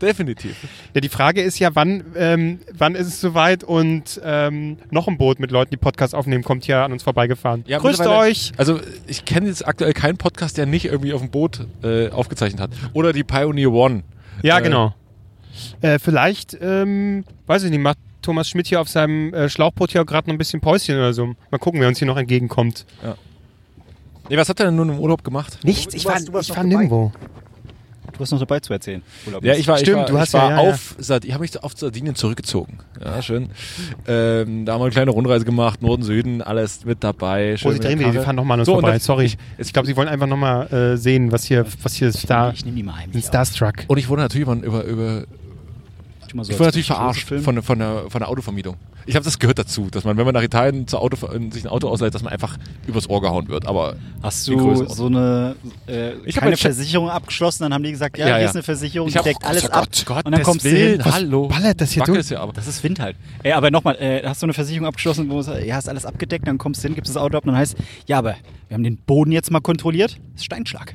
Definitiv. 0.00 0.56
Ja, 0.94 1.00
die 1.00 1.08
Frage 1.08 1.42
ist 1.42 1.58
ja, 1.58 1.74
wann, 1.74 2.04
ähm, 2.16 2.60
wann 2.72 2.94
ist 2.94 3.08
es 3.08 3.20
soweit 3.20 3.64
und 3.64 4.20
ähm, 4.24 4.78
noch 4.98 5.06
ein 5.08 5.16
Boot 5.18 5.38
mit 5.38 5.50
Leuten, 5.50 5.70
die 5.70 5.76
Podcasts 5.76 6.12
aufnehmen, 6.14 6.42
kommt 6.42 6.64
hier 6.64 6.78
an 6.82 6.92
uns 6.92 7.02
vorbeigefahren. 7.04 7.64
Ja, 7.66 7.78
Grüßt 7.78 8.06
euch! 8.06 8.52
Also 8.56 8.80
ich 9.06 9.24
kenne 9.24 9.46
jetzt 9.48 9.66
aktuell 9.66 9.92
keinen 9.92 10.16
Podcast, 10.18 10.58
der 10.58 10.66
nicht 10.66 10.86
irgendwie 10.86 11.12
auf 11.12 11.20
dem 11.20 11.30
Boot 11.30 11.66
äh, 11.82 12.08
aufgezeichnet 12.10 12.60
hat. 12.60 12.70
Oder 12.94 13.12
die 13.12 13.22
Pioneer 13.24 13.70
One. 13.72 14.02
Ja, 14.42 14.58
Äh, 14.58 14.62
genau. 14.62 14.94
Äh, 15.80 15.98
vielleicht, 15.98 16.56
ähm, 16.60 17.24
weiß 17.46 17.62
ich 17.64 17.70
nicht, 17.70 17.80
macht 17.80 17.98
Thomas 18.22 18.48
Schmidt 18.48 18.66
hier 18.66 18.80
auf 18.80 18.88
seinem 18.88 19.32
äh, 19.34 19.48
Schlauchboot 19.48 19.92
hier 19.92 20.04
gerade 20.04 20.28
noch 20.28 20.34
ein 20.34 20.38
bisschen 20.38 20.60
Päuschen 20.60 20.96
oder 20.96 21.12
so. 21.12 21.34
Mal 21.50 21.58
gucken, 21.58 21.80
wer 21.80 21.88
uns 21.88 21.98
hier 21.98 22.06
noch 22.06 22.16
entgegenkommt. 22.16 22.84
Nee, 24.28 24.36
was 24.36 24.48
habt 24.48 24.60
ihr 24.60 24.66
denn 24.66 24.76
nun 24.76 24.90
im 24.90 24.98
Urlaub 24.98 25.24
gemacht? 25.24 25.58
Nichts, 25.62 25.94
ich 25.94 26.04
warst- 26.04 26.26
war, 26.26 26.26
du 26.26 26.32
warst 26.34 26.50
ich 26.50 26.56
war 26.56 26.64
dabei. 26.64 27.10
Du 28.18 28.22
hast 28.22 28.32
noch 28.32 28.38
dabei 28.40 28.58
zu 28.60 28.72
erzählen. 28.72 29.00
Urlaub 29.26 29.44
Ja, 29.44 29.54
ich 29.54 29.66
war, 29.68 29.78
Stimmt, 29.78 29.90
ich 29.90 29.96
war, 29.96 30.06
du 30.06 30.18
hast 30.18 30.28
ich 30.28 30.34
war 30.34 30.50
ja- 30.50 30.62
ja, 30.64 30.70
auf, 30.70 30.96
Sard- 30.98 31.24
ich 31.24 31.32
habe 31.32 31.42
mich 31.42 31.62
auf 31.62 31.72
Sardinien 31.76 32.14
zurückgezogen. 32.16 32.78
Ja, 33.02 33.22
schön. 33.22 33.48
Ähm, 34.06 34.64
da 34.66 34.72
haben 34.72 34.80
wir 34.80 34.84
eine 34.86 34.90
kleine 34.90 35.10
Rundreise 35.12 35.44
gemacht, 35.44 35.80
Norden, 35.82 36.02
Süden, 36.02 36.42
alles 36.42 36.84
mit 36.84 37.04
dabei. 37.04 37.56
Schön 37.56 37.72
mit 37.72 37.82
der 37.84 37.90
drehen 37.90 38.00
wir, 38.00 38.12
wir 38.12 38.22
fahren 38.22 38.36
nochmal 38.36 38.56
an 38.56 38.60
uns 38.60 38.66
So, 38.66 38.72
vorbei. 38.74 38.98
Sorry. 38.98 39.26
Ich, 39.26 39.38
Ich 39.58 39.72
glaube, 39.72 39.86
sie 39.86 39.96
wollen 39.96 40.08
einfach 40.08 40.26
nochmal 40.26 40.66
äh, 40.72 40.96
sehen, 40.96 41.30
was 41.32 41.44
hier, 41.44 41.64
was 41.82 41.94
hier 41.94 42.08
ist. 42.08 42.28
Da, 42.28 42.50
Ich 42.50 42.64
nehme 42.64 42.76
die 42.76 42.82
mal 42.82 42.96
heim. 42.96 43.10
ein 43.14 43.22
Starstruck. 43.22 43.84
und 43.86 43.98
ich 43.98 44.08
wurde 44.08 44.22
natürlich 44.22 44.46
über, 44.48 44.56
über, 44.62 44.82
über 44.84 45.24
Ich, 46.26 46.34
mal 46.34 46.44
so 46.44 46.50
ich 46.52 46.58
wurde 46.58 46.68
natürlich 46.68 46.86
verarscht 46.88 47.28
von, 47.28 47.62
von, 47.62 47.78
der, 47.78 48.04
von 48.08 48.18
der 48.20 48.28
Autovermietung. 48.28 48.76
Ich 49.08 49.14
habe 49.16 49.24
das 49.24 49.38
gehört 49.38 49.58
dazu, 49.58 49.88
dass 49.90 50.04
man, 50.04 50.16
wenn 50.18 50.24
man 50.26 50.34
nach 50.34 50.42
Italien 50.42 50.86
zur 50.86 51.00
Auto, 51.00 51.16
sich 51.50 51.64
ein 51.64 51.68
Auto 51.68 51.88
ausleiht, 51.88 52.14
dass 52.14 52.22
man 52.22 52.32
einfach 52.32 52.58
übers 52.86 53.08
Ohr 53.08 53.20
gehauen 53.22 53.48
wird. 53.48 53.66
Aber 53.66 53.96
Hast 54.22 54.46
du 54.46 54.84
so 54.86 55.06
eine 55.06 55.56
äh, 55.86 56.12
Ich 56.26 56.34
keine 56.34 56.48
eine 56.48 56.56
Che- 56.56 56.68
Versicherung 56.68 57.08
abgeschlossen? 57.08 57.62
Dann 57.62 57.72
haben 57.74 57.82
die 57.82 57.90
gesagt, 57.92 58.18
ja, 58.18 58.28
Ja, 58.28 58.34
hier 58.34 58.42
ja. 58.44 58.48
ist 58.50 58.56
eine 58.56 58.62
Versicherung, 58.62 59.08
ich 59.08 59.14
die 59.14 59.22
deckt 59.22 59.44
alles 59.44 59.64
oh 59.64 59.68
ab. 59.72 59.84
Gott, 59.86 60.02
Gott, 60.06 60.26
und 60.26 60.32
dann 60.32 60.42
kommst 60.42 60.64
du 60.66 60.68
hin. 60.70 61.00
Was 61.02 61.14
hallo. 61.14 61.48
ballert 61.48 61.80
das 61.80 61.92
hier 61.92 62.02
durch? 62.04 62.18
ist 62.18 62.30
ja. 62.30 62.46
Das 62.52 62.66
ist 62.66 62.84
Wind 62.84 63.00
halt. 63.00 63.16
Ey, 63.42 63.52
aber 63.52 63.70
nochmal, 63.70 63.96
äh, 63.96 64.22
hast 64.28 64.42
du 64.42 64.46
eine 64.46 64.52
Versicherung 64.52 64.86
abgeschlossen, 64.86 65.30
wo 65.30 65.40
es, 65.40 65.46
ja, 65.46 65.78
ist 65.78 65.88
alles 65.88 66.04
abgedeckt, 66.04 66.46
dann 66.46 66.58
kommst 66.58 66.84
du 66.84 66.88
hin, 66.88 66.94
gibst 66.94 67.08
das 67.08 67.16
Auto 67.20 67.36
ab 67.38 67.44
und 67.44 67.52
dann 67.52 67.56
heißt, 67.60 67.76
ja, 68.06 68.18
aber 68.18 68.36
wir 68.68 68.74
haben 68.74 68.84
den 68.84 68.98
Boden 68.98 69.32
jetzt 69.32 69.50
mal 69.50 69.60
kontrolliert, 69.60 70.18
ist 70.34 70.44
Steinschlag. 70.44 70.94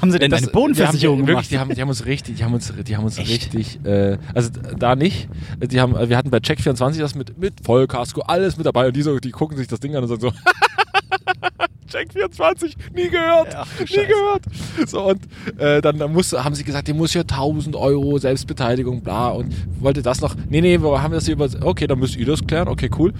Haben 0.00 0.10
sie 0.12 0.18
denn 0.18 0.30
Das- 0.30 0.42
eine 0.42 0.50
Bodenversicherung 0.52 1.18
haben, 1.18 1.26
gemacht? 1.26 1.44
wirklich, 1.44 1.48
die 1.48 1.58
haben, 1.58 1.74
die 1.74 1.80
haben 1.80 1.88
uns 1.88 2.04
richtig, 2.06 2.36
die 2.36 2.44
haben 2.44 2.54
uns, 2.54 2.72
die 2.86 2.96
haben 2.96 3.04
uns 3.04 3.18
Echt? 3.18 3.30
richtig, 3.30 3.84
äh, 3.84 4.18
also 4.34 4.50
da 4.78 4.94
nicht. 4.96 5.28
Die 5.60 5.80
haben, 5.80 5.94
wir 6.08 6.16
hatten 6.16 6.30
bei 6.30 6.38
Check24 6.38 6.98
das 6.98 7.14
mit, 7.14 7.38
mit 7.38 7.54
Vollkasko, 7.64 8.22
alles 8.22 8.56
mit 8.56 8.66
dabei 8.66 8.86
und 8.88 8.96
die, 8.96 9.02
so, 9.02 9.18
die 9.18 9.30
gucken 9.30 9.56
sich 9.56 9.68
das 9.68 9.80
Ding 9.80 9.94
an 9.96 10.02
und 10.02 10.08
sagen 10.08 10.20
so, 10.20 10.32
Check24, 11.90 12.74
nie 12.94 13.08
gehört, 13.08 13.54
Ach, 13.54 13.66
nie 13.80 13.86
Scheiße. 13.86 14.06
gehört. 14.06 14.42
So 14.88 15.02
und 15.10 15.20
äh, 15.58 15.80
dann 15.80 15.98
muss, 16.12 16.32
haben 16.32 16.54
sie 16.54 16.64
gesagt, 16.64 16.88
die 16.88 16.92
muss 16.92 17.14
ja 17.14 17.22
1000 17.22 17.76
Euro 17.76 18.18
Selbstbeteiligung, 18.18 19.02
bla 19.02 19.28
und 19.30 19.54
wollte 19.80 20.02
das 20.02 20.20
noch. 20.20 20.34
Nee, 20.48 20.60
nee, 20.60 20.80
wir 20.80 21.02
haben 21.02 21.12
das 21.12 21.24
hier 21.26 21.34
über. 21.34 21.48
Okay, 21.62 21.86
dann 21.86 21.98
müsst 21.98 22.16
ihr 22.16 22.26
das 22.26 22.46
klären. 22.46 22.68
Okay, 22.68 22.90
cool. 22.98 23.12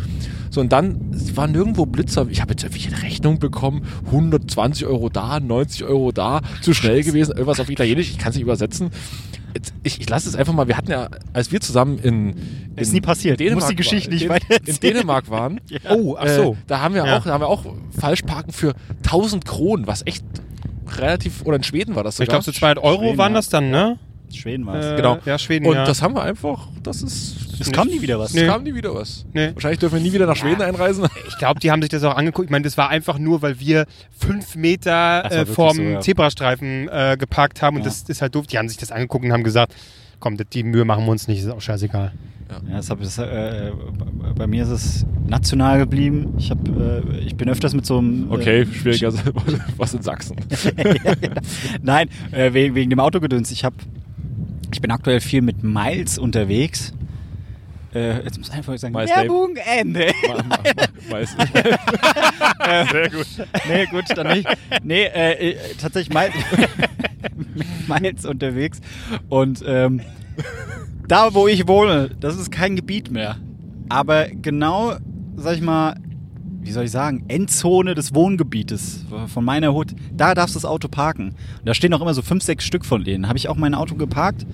So 0.51 0.61
und 0.61 0.73
dann 0.73 1.11
es 1.15 1.37
war 1.37 1.47
nirgendwo 1.49 1.87
Blitzer. 1.87 2.27
Ich 2.31 2.41
habe 2.41 2.53
jetzt 2.53 2.63
irgendwie 2.65 2.87
eine 2.89 3.03
Rechnung 3.03 3.39
bekommen, 3.39 3.87
120 4.07 4.87
Euro 4.87 5.09
da, 5.09 5.41
90 5.41 5.85
Euro 5.85 6.13
da, 6.13 6.41
zu 6.63 6.73
schnell 6.75 7.03
gewesen, 7.03 7.33
irgendwas 7.33 7.61
auf 7.61 7.69
Italienisch. 7.71 8.11
Ich 8.11 8.19
kann 8.19 8.31
es 8.31 8.37
nicht 8.37 8.43
übersetzen. 8.45 8.91
Ich, 9.83 10.01
ich 10.03 10.09
lasse 10.11 10.29
es 10.29 10.37
einfach 10.37 10.53
mal. 10.53 10.69
Wir 10.69 10.77
hatten 10.77 10.91
ja, 10.91 11.09
als 11.33 11.51
wir 11.51 11.63
zusammen 11.63 11.99
in, 11.99 12.29
in 12.31 12.37
Ist 12.77 12.93
nie 12.93 13.01
passiert. 13.01 13.41
Dänemark 13.41 13.71
die 13.71 13.77
Geschichte 13.77 14.11
war- 14.11 14.15
nicht 14.15 14.29
weiter 14.29 14.57
in. 14.67 14.77
Dänemark 14.81 15.31
waren. 15.31 15.61
Oh, 15.89 16.15
ach 16.19 16.29
so. 16.29 16.53
Äh, 16.53 16.57
da 16.67 16.81
haben 16.81 16.95
wir 16.95 17.07
Ja. 17.07 17.17
auch, 17.19 17.25
da 17.25 17.33
haben 17.33 17.41
wir 17.41 17.49
auch 17.49 17.65
Falschparken 17.99 18.53
für 18.57 18.75
1000 19.05 19.45
Kronen, 19.45 19.87
was 19.87 20.05
echt 20.07 20.25
relativ, 20.97 21.43
oder 21.45 21.57
in 21.57 21.63
Schweden 21.63 21.95
war 21.95 22.05
das 22.05 22.15
Ich 22.15 22.27
sogar. 22.27 22.41
glaube, 22.41 22.45
so 22.45 22.53
200 22.53 22.83
Euro 22.85 22.99
Schweden, 23.03 23.19
waren 23.19 23.33
ja. 23.33 23.39
das 23.39 23.49
dann, 23.49 23.71
ne? 23.71 23.99
Schweden 24.33 24.67
war 24.67 24.75
es. 24.77 24.87
Äh, 24.87 24.97
Genau. 24.97 25.19
Ja, 25.25 25.39
Schweden, 25.39 25.67
Und 25.67 25.75
ja. 25.77 25.85
das 25.85 26.03
haben 26.03 26.15
wir 26.15 26.23
einfach, 26.23 26.69
das 26.83 27.03
ist, 27.03 27.37
es 27.61 27.71
kam 27.73 27.87
nie 27.89 28.01
wieder 28.03 28.19
was. 28.19 28.31
es 28.31 28.37
Nee. 28.37 28.47
kam 28.47 28.63
nie 28.65 28.75
wieder 28.75 28.95
was. 28.95 29.25
Nee. 29.33 29.51
Wahrscheinlich 29.55 29.79
dürfen 29.79 29.95
wir 29.97 30.03
nie 30.03 30.13
wieder 30.13 30.27
nach 30.27 30.37
Schweden 30.37 30.63
einreisen. 30.63 31.07
Ich 31.29 31.39
glaube, 31.39 31.61
die 31.61 31.71
haben 31.71 31.81
sich 31.83 31.91
das 31.91 32.03
auch 32.05 32.17
angeguckt. 32.17 32.47
Ich 32.47 32.51
meine, 32.51 32.65
das 32.65 32.77
war 32.77 32.89
einfach 32.89 33.19
nur, 33.19 33.43
weil 33.43 33.61
wir 33.61 33.87
fünf 34.19 34.57
Meter 34.57 35.31
äh, 35.31 35.47
vorm 35.47 35.77
so, 35.77 35.83
ja. 35.83 36.01
Zebrastreifen 36.01 36.89
äh, 36.89 37.17
geparkt 37.19 37.63
haben. 37.63 37.77
Und 37.77 37.83
Ja. 37.83 37.89
das 37.89 38.03
ist 38.03 38.21
halt 38.23 38.35
doof. 38.35 38.47
Die 38.47 38.59
haben 38.59 38.69
sich 38.69 38.79
das 38.79 38.91
angeguckt 38.91 39.25
und 39.25 39.33
haben 39.33 39.45
gesagt, 39.45 39.75
komm, 40.19 40.37
die 40.37 40.63
Mühe 40.63 40.85
machen 40.85 41.05
wir 41.05 41.11
uns 41.13 41.29
nicht, 41.29 41.41
ist 41.41 41.49
auch 41.51 41.61
scheißegal. 41.61 42.13
Ja, 42.49 42.77
das 42.77 42.91
hab, 42.91 43.01
das, 43.01 43.19
äh, 43.19 43.73
bei 44.37 44.47
mir 44.47 44.63
ist 44.63 44.69
es 44.69 45.07
national 45.27 45.79
geblieben. 45.79 46.35
Ich, 46.39 46.51
hab, 46.53 46.59
äh, 46.69 47.01
ich 47.19 47.37
bin 47.37 47.49
öfters 47.49 47.75
mit 47.75 47.85
so 47.87 47.99
einem. 47.99 48.31
Okay, 48.31 48.61
Äh, 48.61 48.67
schwieriger 48.67 49.13
was 49.77 49.95
in 49.95 50.03
Sachsen. 50.03 50.37
ja. 50.77 51.15
Nein, 51.83 52.09
äh, 52.31 52.53
wegen, 52.53 52.75
wegen 52.77 52.91
dem 52.91 53.01
Autogedöns. 53.01 53.51
Ich, 53.51 53.65
hab, 53.65 53.75
ich 54.73 54.81
bin 54.81 54.91
aktuell 54.93 55.21
viel 55.21 55.43
mit 55.43 55.65
Miles 55.65 56.19
unterwegs. 56.19 56.93
Äh, 57.95 58.23
jetzt 58.25 58.39
muss 58.39 58.51
einfach 58.51 58.77
sagen, 58.79 58.95
Miles. 58.95 59.11
Werbung, 59.11 59.57
Ende. 59.57 60.13
Ma- 60.29 61.15
Weiß 61.17 61.37
nicht. 61.39 61.53
Sehr 62.93 63.11
gut. 63.11 63.27
nee, 63.69 63.87
gut, 63.87 64.05
dann 64.17 64.29
nicht. 64.37 64.49
Nee, 64.85 65.05
äh, 65.05 65.51
äh, 65.51 65.57
tatsächlich 65.81 66.15
Miles, 66.15 66.35
Miles 67.89 68.25
unterwegs. 68.27 68.81
Und 69.29 69.65
ähm, 69.67 70.01
da, 71.09 71.35
wo 71.35 71.49
ich 71.49 71.69
wohne, 71.69 72.11
das 72.21 72.37
ist 72.37 72.51
kein 72.51 72.77
Gebiet 72.77 73.11
mehr. 73.11 73.37
Aber 73.89 74.27
genau, 74.29 74.95
sag 75.37 75.55
ich 75.55 75.63
mal, 75.63 75.97
wie 76.67 76.73
soll 76.73 76.85
ich 76.85 76.91
sagen, 76.91 77.25
Endzone 77.29 77.95
des 77.95 78.13
Wohngebietes 78.13 79.05
von 79.29 79.45
meiner 79.45 79.73
Hut, 79.73 79.95
da 80.13 80.35
darfst 80.35 80.57
du 80.57 80.59
das 80.59 80.65
Auto 80.65 80.89
parken. 80.89 81.29
Und 81.29 81.67
da 81.67 81.75
stehen 81.75 81.95
auch 81.95 82.01
immer 82.01 82.13
so 82.13 82.23
fünf, 82.23 82.43
sechs 82.43 82.65
Stück 82.65 82.85
von 82.85 83.05
denen. 83.05 83.29
Habe 83.29 83.39
ich 83.39 83.49
auch 83.49 83.55
mein 83.55 83.75
Auto 83.75 83.95
geparkt, 83.95 84.45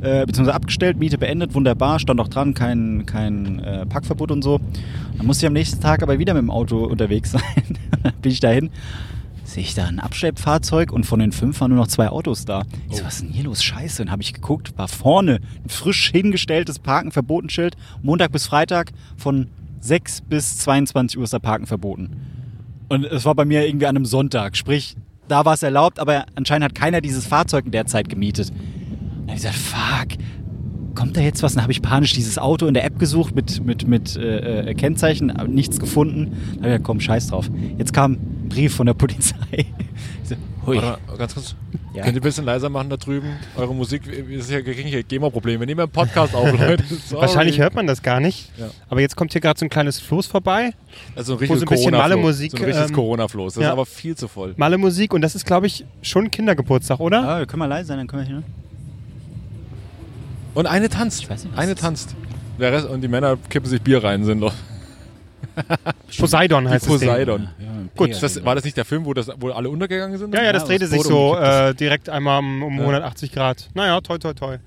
äh, 0.00 0.26
beziehungsweise 0.26 0.54
abgestellt, 0.54 0.98
Miete 0.98 1.16
beendet, 1.16 1.54
wunderbar, 1.54 2.00
stand 2.00 2.20
auch 2.20 2.28
dran, 2.28 2.54
kein, 2.54 3.06
kein 3.06 3.60
äh, 3.60 3.86
Parkverbot 3.86 4.32
und 4.32 4.42
so. 4.42 4.60
Dann 5.16 5.26
musste 5.26 5.46
ich 5.46 5.46
am 5.46 5.52
nächsten 5.52 5.80
Tag 5.80 6.02
aber 6.02 6.18
wieder 6.18 6.34
mit 6.34 6.42
dem 6.42 6.50
Auto 6.50 6.84
unterwegs 6.84 7.30
sein. 7.32 7.78
Dann 8.02 8.14
bin 8.20 8.32
ich 8.32 8.40
dahin, 8.40 8.70
sehe 9.52 9.62
ich 9.62 9.74
da 9.74 9.86
ein 9.86 10.00
Abschleppfahrzeug 10.00 10.92
und 10.92 11.04
von 11.04 11.20
den 11.20 11.32
fünf 11.32 11.60
waren 11.60 11.70
nur 11.70 11.80
noch 11.80 11.88
zwei 11.88 12.08
Autos 12.08 12.44
da. 12.44 12.62
Ich 12.88 12.98
so, 12.98 13.04
was 13.04 13.14
ist 13.14 13.22
denn 13.22 13.30
hier 13.30 13.44
los? 13.44 13.62
Scheiße. 13.62 14.04
Dann 14.04 14.12
habe 14.12 14.22
ich 14.22 14.32
geguckt, 14.32 14.76
war 14.76 14.88
vorne 14.88 15.40
ein 15.64 15.68
frisch 15.68 16.10
hingestelltes 16.10 16.78
Parken 16.78 17.10
Verbotenschild. 17.10 17.76
Montag 18.02 18.32
bis 18.32 18.46
Freitag 18.46 18.92
von 19.16 19.48
6 19.80 20.22
bis 20.22 20.58
22 20.58 21.18
Uhr 21.18 21.24
ist 21.24 21.32
da 21.32 21.38
Parken 21.38 21.66
verboten. 21.66 22.16
Und 22.88 23.04
es 23.04 23.24
war 23.24 23.34
bei 23.34 23.44
mir 23.44 23.66
irgendwie 23.66 23.86
an 23.86 23.96
einem 23.96 24.06
Sonntag. 24.06 24.56
Sprich, 24.56 24.96
da 25.28 25.44
war 25.44 25.54
es 25.54 25.62
erlaubt, 25.62 25.98
aber 25.98 26.26
anscheinend 26.34 26.64
hat 26.64 26.74
keiner 26.74 27.00
dieses 27.00 27.26
Fahrzeug 27.26 27.66
in 27.66 27.72
der 27.72 27.86
Zeit 27.86 28.08
gemietet. 28.08 28.50
Und 28.50 28.58
dann 29.26 29.28
habe 29.28 29.36
ich 29.36 29.42
gesagt, 29.42 29.56
fuck, 29.56 30.08
kommt 31.00 31.16
da 31.16 31.22
jetzt 31.22 31.42
was? 31.42 31.54
Dann 31.54 31.62
habe 31.62 31.72
ich 31.72 31.80
panisch 31.80 32.12
dieses 32.12 32.36
Auto 32.38 32.66
in 32.66 32.74
der 32.74 32.84
App 32.84 32.98
gesucht 32.98 33.34
mit, 33.34 33.64
mit, 33.64 33.88
mit 33.88 34.16
äh, 34.16 34.70
äh, 34.70 34.74
Kennzeichen, 34.74 35.30
aber 35.30 35.48
nichts 35.48 35.80
gefunden. 35.80 36.24
Dann 36.26 36.32
habe 36.36 36.56
ich 36.56 36.62
gesagt, 36.64 36.84
komm, 36.84 37.00
scheiß 37.00 37.28
drauf. 37.28 37.50
Jetzt 37.78 37.94
kam 37.94 38.12
ein 38.12 38.48
Brief 38.50 38.74
von 38.74 38.86
der 38.86 38.94
Polizei. 39.00 39.64
So, 40.24 40.34
hui. 40.66 40.76
Warte 40.76 41.00
mal, 41.06 41.16
ganz 41.16 41.34
kurz. 41.34 41.54
Ja. 41.94 42.02
Könnt 42.02 42.16
ihr 42.16 42.20
ein 42.20 42.22
bisschen 42.22 42.44
leiser 42.44 42.68
machen 42.68 42.90
da 42.90 42.98
drüben? 42.98 43.30
Eure 43.56 43.74
Musik, 43.74 44.02
wir 44.06 44.38
ist 44.38 44.50
ja 44.50 44.58
hier 44.58 45.02
GEMA-Probleme. 45.02 45.60
Wir 45.60 45.66
nehmen 45.66 45.80
einen 45.80 45.90
Podcast 45.90 46.34
auf, 46.34 46.52
Leute. 46.52 46.84
Sorry. 47.08 47.22
Wahrscheinlich 47.22 47.58
hört 47.58 47.74
man 47.74 47.86
das 47.86 48.02
gar 48.02 48.20
nicht. 48.20 48.50
Ja. 48.58 48.68
Aber 48.90 49.00
jetzt 49.00 49.16
kommt 49.16 49.32
hier 49.32 49.40
gerade 49.40 49.58
so 49.58 49.64
ein 49.64 49.70
kleines 49.70 49.98
Floß 50.00 50.26
vorbei. 50.26 50.74
Also 51.16 51.32
ein 51.32 51.40
wo 51.40 51.46
so 51.46 51.54
richtiges 51.54 51.62
ein 51.62 51.68
bisschen 51.68 51.94
So 51.94 52.58
ein 52.58 52.64
richtiges 52.64 52.90
ähm, 52.90 52.94
Corona-Floß. 52.94 53.54
Das 53.54 53.62
ja. 53.62 53.68
ist 53.70 53.72
aber 53.72 53.86
viel 53.86 54.16
zu 54.16 54.28
voll. 54.28 54.52
Malle 54.58 54.76
Musik 54.76 55.14
und 55.14 55.22
das 55.22 55.34
ist, 55.34 55.46
glaube 55.46 55.66
ich, 55.66 55.86
schon 56.02 56.30
Kindergeburtstag, 56.30 57.00
oder? 57.00 57.26
Ah, 57.26 57.38
wir 57.38 57.46
können 57.46 57.60
mal 57.60 57.66
leise 57.66 57.88
sein, 57.88 57.96
dann 57.96 58.06
können 58.06 58.22
wir 58.22 58.28
hier. 58.28 58.42
Und 60.54 60.66
eine 60.66 60.88
tanzt. 60.88 61.22
Ich 61.22 61.30
weiß 61.30 61.44
nicht, 61.44 61.52
was 61.54 61.60
eine 61.62 61.74
das- 61.74 61.82
tanzt. 61.82 62.14
Der 62.58 62.72
Rest, 62.72 62.86
und 62.88 63.00
die 63.00 63.08
Männer 63.08 63.38
kippen 63.48 63.68
sich 63.70 63.80
Bier 63.80 64.04
rein, 64.04 64.24
sind 64.24 64.40
doch. 64.40 64.52
Poseidon 66.18 66.68
heißt 66.68 66.84
es. 66.84 66.88
Poseidon. 66.92 67.48
Gut, 67.96 68.10
Ist 68.10 68.22
das, 68.22 68.44
war 68.44 68.54
das 68.54 68.64
nicht 68.64 68.76
der 68.76 68.84
Film, 68.84 69.04
wo, 69.04 69.14
das, 69.14 69.30
wo 69.38 69.48
alle 69.50 69.68
untergegangen 69.70 70.18
sind? 70.18 70.34
Ja, 70.34 70.42
ja, 70.42 70.52
das 70.52 70.62
Ja, 70.62 70.68
drehte 70.68 70.84
das 70.84 70.90
sich 70.90 71.02
so 71.02 71.36
äh, 71.36 71.74
direkt 71.74 72.08
einmal 72.08 72.40
um, 72.40 72.62
um 72.62 72.74
Ja. 72.74 72.80
180 72.80 73.32
Grad. 73.32 73.68
Naja, 73.74 74.00
toi, 74.00 74.18
toi, 74.18 74.32
toi. 74.34 74.58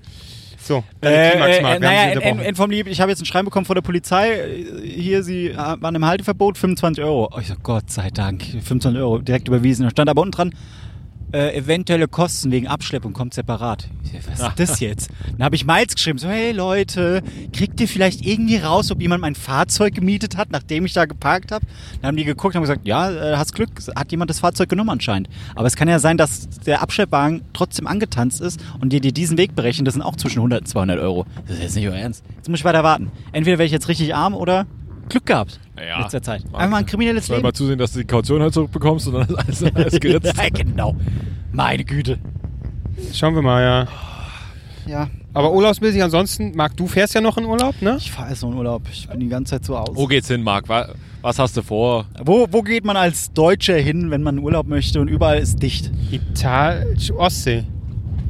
So, 0.60 0.82
Äh, 1.02 1.58
äh, 1.58 1.62
haben 1.62 1.80
naja. 1.82 2.20
N 2.20 2.54
vom 2.54 2.70
Lieb, 2.70 2.86
ich 2.86 3.00
habe 3.00 3.10
jetzt 3.10 3.20
ein 3.20 3.26
Schreiben 3.26 3.44
bekommen 3.44 3.66
von 3.66 3.74
der 3.74 3.82
Polizei. 3.82 4.30
Äh, 4.32 4.88
Hier, 4.88 5.22
sie 5.22 5.48
äh, 5.48 5.56
waren 5.56 5.94
im 5.94 6.04
Halteverbot, 6.04 6.56
25 6.58 7.04
Euro. 7.04 7.30
Oh, 7.34 7.38
ich 7.38 7.48
so, 7.48 7.54
Gott 7.62 7.90
sei 7.90 8.10
Dank, 8.10 8.42
25 8.42 8.96
Euro 9.00 9.18
direkt 9.18 9.46
überwiesen. 9.48 9.84
Da 9.84 9.90
stand 9.90 10.08
aber 10.08 10.22
unten 10.22 10.32
dran, 10.32 10.54
äh, 11.34 11.56
eventuelle 11.56 12.06
Kosten 12.06 12.52
wegen 12.52 12.68
Abschleppung 12.68 13.12
kommt 13.12 13.34
separat. 13.34 13.88
Was 14.28 14.40
ist 14.40 14.52
das 14.56 14.80
jetzt? 14.80 15.10
Dann 15.32 15.44
habe 15.44 15.56
ich 15.56 15.66
Miles 15.66 15.94
geschrieben, 15.94 16.18
so, 16.18 16.28
hey 16.28 16.52
Leute, 16.52 17.22
kriegt 17.52 17.80
ihr 17.80 17.88
vielleicht 17.88 18.24
irgendwie 18.24 18.58
raus, 18.58 18.92
ob 18.92 19.02
jemand 19.02 19.20
mein 19.20 19.34
Fahrzeug 19.34 19.94
gemietet 19.96 20.36
hat, 20.36 20.52
nachdem 20.52 20.86
ich 20.86 20.92
da 20.92 21.06
geparkt 21.06 21.50
habe? 21.50 21.66
Dann 22.00 22.08
haben 22.08 22.16
die 22.16 22.24
geguckt 22.24 22.54
und 22.54 22.58
haben 22.58 22.62
gesagt, 22.62 22.86
ja, 22.86 23.10
äh, 23.10 23.36
hast 23.36 23.52
Glück, 23.52 23.70
hat 23.96 24.12
jemand 24.12 24.30
das 24.30 24.38
Fahrzeug 24.38 24.68
genommen 24.68 24.90
anscheinend. 24.90 25.28
Aber 25.56 25.66
es 25.66 25.74
kann 25.74 25.88
ja 25.88 25.98
sein, 25.98 26.16
dass 26.16 26.48
der 26.66 26.82
Abschleppwagen 26.82 27.42
trotzdem 27.52 27.88
angetanzt 27.88 28.40
ist 28.40 28.64
und 28.80 28.92
die 28.92 29.00
dir 29.00 29.12
diesen 29.12 29.36
Weg 29.36 29.56
berechnen, 29.56 29.84
das 29.84 29.94
sind 29.94 30.02
auch 30.02 30.14
zwischen 30.14 30.38
100 30.38 30.60
und 30.60 30.66
200 30.68 31.00
Euro. 31.00 31.26
Das 31.48 31.56
ist 31.56 31.62
jetzt 31.62 31.74
nicht 31.74 31.88
euer 31.88 31.96
Ernst. 31.96 32.24
Jetzt 32.36 32.48
muss 32.48 32.60
ich 32.60 32.64
weiter 32.64 32.84
warten. 32.84 33.10
Entweder 33.32 33.58
wäre 33.58 33.66
ich 33.66 33.72
jetzt 33.72 33.88
richtig 33.88 34.14
arm 34.14 34.34
oder 34.34 34.66
Glück 35.08 35.26
gehabt. 35.26 35.60
Naja. 35.76 36.00
Mit 36.02 36.12
der 36.12 36.22
Zeit. 36.22 36.44
Einfach 36.46 36.68
mal 36.70 36.76
ein 36.78 36.86
kriminelles 36.86 37.28
Leben. 37.28 37.42
mal 37.42 37.52
zusehen, 37.52 37.78
dass 37.78 37.92
du 37.92 37.98
die 38.00 38.04
Kaution 38.06 38.40
halt 38.42 38.54
zurückbekommst 38.54 39.08
und 39.08 39.14
dann 39.14 39.28
ist 39.28 39.62
alles, 39.62 39.62
alles 39.74 40.00
geritzt. 40.00 40.34
ja, 40.36 40.48
genau. 40.50 40.96
Meine 41.52 41.84
Güte. 41.84 42.18
Schauen 43.12 43.34
wir 43.34 43.42
mal, 43.42 43.62
ja. 43.62 43.88
Ja, 44.86 45.08
Aber 45.32 45.52
urlaubsmäßig 45.52 46.02
ansonsten, 46.02 46.52
Marc, 46.54 46.76
du 46.76 46.86
fährst 46.86 47.14
ja 47.14 47.20
noch 47.22 47.38
in 47.38 47.46
Urlaub, 47.46 47.80
ne? 47.80 47.96
ich 47.98 48.12
fahre 48.12 48.34
so 48.36 48.48
in 48.50 48.54
Urlaub. 48.54 48.82
Ich 48.92 49.08
bin 49.08 49.18
die 49.20 49.28
ganze 49.28 49.52
Zeit 49.52 49.64
so 49.64 49.76
aus. 49.76 49.88
Wo 49.96 50.06
geht's 50.06 50.28
hin, 50.28 50.42
Marc? 50.42 50.68
Wa- 50.68 50.90
Was 51.22 51.38
hast 51.38 51.56
du 51.56 51.62
vor? 51.62 52.04
Wo, 52.22 52.46
wo 52.50 52.60
geht 52.62 52.84
man 52.84 52.96
als 52.96 53.32
Deutscher 53.32 53.76
hin, 53.76 54.10
wenn 54.10 54.22
man 54.22 54.38
Urlaub 54.38 54.66
möchte 54.68 55.00
und 55.00 55.08
überall 55.08 55.38
ist 55.38 55.62
dicht? 55.62 55.90
Italien, 56.10 56.98
Ostsee, 57.16 57.64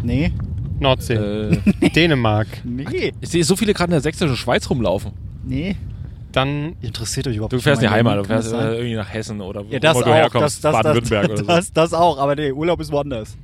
Nee. 0.05 0.33
Nordsee, 0.79 1.15
Äh, 1.15 1.91
Dänemark. 1.95 2.47
Nee. 2.65 3.13
ich 3.21 3.29
sehe 3.29 3.43
so 3.43 3.57
viele 3.57 3.75
gerade 3.75 3.89
in 3.89 3.93
der 3.93 4.01
sächsischen 4.01 4.37
Schweiz 4.37 4.71
rumlaufen. 4.71 5.13
Nee. 5.45 5.75
Dann 6.35 6.75
Interessiert 6.83 7.27
euch 7.29 7.37
überhaupt 7.37 7.53
Du 7.53 7.57
nicht 7.57 7.65
fährst 7.65 7.81
für 7.81 7.87
in 7.87 7.93
die 7.93 8.03
mein 8.03 8.13
Heimat, 8.13 8.25
du 8.25 8.29
fährst 8.29 8.49
äh, 8.49 8.51
sein? 8.51 8.73
irgendwie 8.75 8.95
nach 8.97 9.13
Hessen 9.13 9.41
oder 9.41 9.67
wo 9.67 9.71
Ja, 9.73 9.79
das 9.79 9.97
wo 9.97 10.01
du 10.03 10.11
auch. 10.11 10.15
herkommst, 10.15 10.63
Das, 10.65 10.73
das, 10.73 10.73
Baden-Württemberg 10.83 11.23
das, 11.23 11.31
oder 11.31 11.39
so. 11.41 11.47
das, 11.47 11.73
das 11.73 11.95
auch, 11.95 12.19
aber 12.19 12.37
der 12.37 12.55
Urlaub 12.55 12.81
ist 12.81 12.91
woanders. 12.93 13.37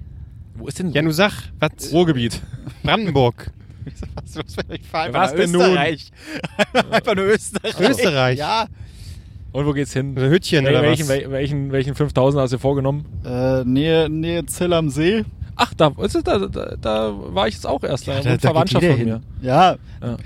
Wo 0.57 0.67
ist 0.67 0.79
denn 0.79 0.91
Ja, 0.93 1.01
du 1.03 1.11
sag, 1.13 1.33
was? 1.59 1.71
Ruhrgebiet? 1.93 2.41
Brandenburg. 2.83 3.51
Was, 4.15 4.37
was, 4.37 4.57
ich 4.69 4.87
fahr 4.87 5.13
Was 5.13 5.31
nach 5.31 5.37
denn 5.39 5.51
nun? 5.53 5.63
Österreich. 5.63 6.11
einfach 6.91 7.15
nur 7.17 7.25
Österreich. 7.25 7.81
Österreich? 7.81 8.39
Ja. 8.39 8.67
Und 9.53 9.67
wo 9.67 9.73
geht's 9.73 9.95
hin? 9.95 10.15
Ein 10.19 10.31
Hütchen 10.31 10.65
Wel 10.65 10.73
oder 10.75 10.83
welchen, 10.83 11.05
was? 11.05 11.09
wel 11.09 11.31
welchen, 11.31 11.73
welchen 11.73 11.95
5000 11.95 12.43
hast 12.43 12.51
du 12.53 12.57
dir 12.57 12.61
vorgenommen? 12.61 13.07
Äh, 13.25 13.65
Nähe, 13.65 14.09
Nähe 14.11 14.45
Zell 14.47 14.75
am 14.75 14.91
See. 14.91 15.25
Ach, 15.57 15.73
da, 15.75 15.91
da, 15.91 16.39
da, 16.47 16.77
da 16.81 17.15
war 17.35 17.49
ich 17.49 17.55
jetzt 17.55 17.67
auch 17.67 17.83
erst. 17.83 18.07
Da, 18.07 18.17
Ja, 18.17 18.23
da- 18.23 18.31
da 18.37 18.39
Verwandtschaft 18.39 18.85
von 18.85 18.97
jeder 18.99 19.05
mir. 19.07 19.15
hin. 19.15 19.23
Ja, 19.43 19.77
Ja. 20.03 20.17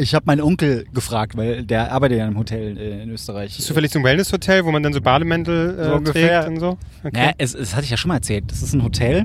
Ich 0.00 0.14
habe 0.14 0.24
meinen 0.26 0.40
Onkel 0.40 0.86
gefragt, 0.92 1.36
weil 1.36 1.62
der 1.64 1.92
arbeitet 1.92 2.18
ja 2.18 2.26
im 2.26 2.36
Hotel 2.38 2.76
äh, 2.78 3.02
in 3.02 3.10
Österreich. 3.10 3.58
Ist 3.58 3.66
zufällig 3.66 3.90
so 3.92 3.98
ein 3.98 4.04
Wellness-Hotel, 4.04 4.64
wo 4.64 4.70
man 4.72 4.82
dann 4.82 4.92
so 4.92 5.00
Bademäntel 5.00 5.78
äh, 5.78 5.84
So 5.84 5.94
ungefähr. 5.96 6.40
trägt 6.42 6.48
und 6.54 6.60
so? 6.60 6.78
Okay. 7.04 7.10
Naja, 7.12 7.32
es, 7.38 7.54
es 7.54 7.74
hatte 7.74 7.84
ich 7.84 7.90
ja 7.90 7.96
schon 7.96 8.08
mal 8.08 8.16
erzählt. 8.16 8.44
Das 8.50 8.62
ist 8.62 8.72
ein 8.74 8.82
Hotel. 8.82 9.24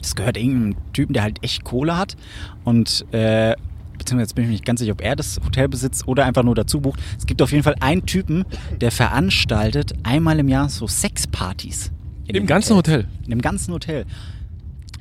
Das 0.00 0.16
gehört 0.16 0.36
irgendeinem 0.36 0.74
Typen, 0.92 1.12
der 1.12 1.22
halt 1.22 1.42
echt 1.44 1.62
Kohle 1.64 1.96
hat. 1.96 2.16
Und, 2.64 3.04
äh, 3.12 3.54
beziehungsweise 3.98 4.22
jetzt 4.28 4.34
bin 4.34 4.44
ich 4.44 4.48
mir 4.48 4.52
nicht 4.54 4.64
ganz 4.64 4.80
sicher, 4.80 4.92
ob 4.92 5.00
er 5.02 5.14
das 5.14 5.40
Hotel 5.44 5.68
besitzt 5.68 6.08
oder 6.08 6.24
einfach 6.24 6.42
nur 6.42 6.54
dazu 6.56 6.80
bucht. 6.80 7.00
Es 7.18 7.26
gibt 7.26 7.40
auf 7.40 7.52
jeden 7.52 7.62
Fall 7.62 7.76
einen 7.80 8.04
Typen, 8.04 8.44
der 8.80 8.90
veranstaltet 8.90 9.92
einmal 10.02 10.38
im 10.40 10.48
Jahr 10.48 10.68
so 10.68 10.86
Sexpartys. 10.88 11.92
in 12.26 12.34
Im 12.34 12.42
dem 12.42 12.46
ganzen 12.46 12.74
Hotel. 12.76 13.06
In 13.24 13.30
dem 13.30 13.42
ganzen 13.42 13.72
Hotel. 13.72 14.04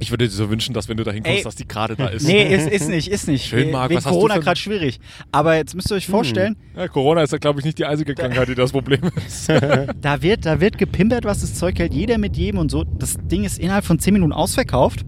Ich 0.01 0.10
würde 0.10 0.25
dir 0.25 0.31
so 0.31 0.50
wünschen, 0.50 0.74
dass 0.74 0.89
wenn 0.89 0.98
du 0.98 1.03
da 1.03 1.12
hinkommst, 1.12 1.46
dass 1.46 1.55
die 1.55 1.67
gerade 1.67 1.96
da 1.96 2.08
ist. 2.08 2.27
Nee, 2.27 2.43
ist, 2.53 2.67
ist 2.67 2.89
nicht, 2.89 3.08
ist 3.08 3.27
nicht. 3.27 3.46
Schön, 3.46 3.70
Marc, 3.70 3.91
Wegen 3.91 3.98
was 4.00 4.05
hast 4.05 4.13
du 4.13 4.17
Corona 4.17 4.39
gerade 4.39 4.60
schwierig. 4.60 5.00
Aber 5.31 5.55
jetzt 5.55 5.75
müsst 5.75 5.91
ihr 5.91 5.96
euch 5.96 6.08
vorstellen, 6.08 6.58
Ja, 6.75 6.88
Corona 6.88 7.22
ist 7.22 7.31
ja, 7.31 7.38
glaube 7.38 7.60
ich, 7.60 7.65
nicht 7.65 7.77
die 7.77 7.86
einzige 7.86 8.15
Krankheit, 8.15 8.48
die 8.50 8.55
das 8.55 8.72
Problem 8.72 9.01
ist. 9.27 9.48
Da 10.01 10.22
wird, 10.24 10.46
da 10.48 10.60
wird 10.60 10.79
gepimpert, 10.79 11.24
was 11.24 11.41
das 11.41 11.53
Zeug 11.53 11.77
hält. 11.77 11.93
Jeder 11.93 12.17
mit 12.17 12.36
jedem 12.36 12.60
und 12.60 12.72
so. 12.72 12.84
Das 12.84 13.15
Ding 13.31 13.43
ist 13.43 13.60
innerhalb 13.60 13.86
von 13.86 14.00
10 14.00 14.13
Minuten 14.13 14.34
ausverkauft. 14.34 15.05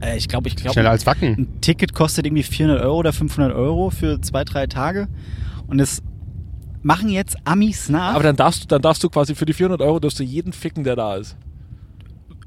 Äh, 0.00 0.16
ich 0.16 0.26
glaube, 0.28 0.48
ich 0.48 0.56
glaube, 0.56 0.72
Schneller 0.72 0.90
als 0.90 1.04
Wacken. 1.04 1.34
ein 1.36 1.60
Ticket 1.60 1.92
kostet 1.92 2.24
irgendwie 2.24 2.42
400 2.42 2.82
Euro 2.82 2.96
oder 2.98 3.12
500 3.12 3.54
Euro 3.54 3.90
für 3.90 4.20
zwei, 4.22 4.44
drei 4.44 4.66
Tage. 4.66 5.08
Und 5.66 5.80
es 5.80 6.02
machen 6.82 7.10
jetzt 7.10 7.36
Amis 7.44 7.88
nach. 7.90 8.14
Aber 8.14 8.22
dann 8.22 8.36
darfst, 8.36 8.62
du, 8.64 8.68
dann 8.68 8.80
darfst 8.80 9.04
du 9.04 9.10
quasi 9.10 9.34
für 9.34 9.44
die 9.44 9.52
400 9.52 9.82
Euro 9.82 10.00
darfst 10.00 10.18
du 10.18 10.24
jeden 10.24 10.52
ficken, 10.52 10.84
der 10.84 10.96
da 10.96 11.16
ist. 11.16 11.36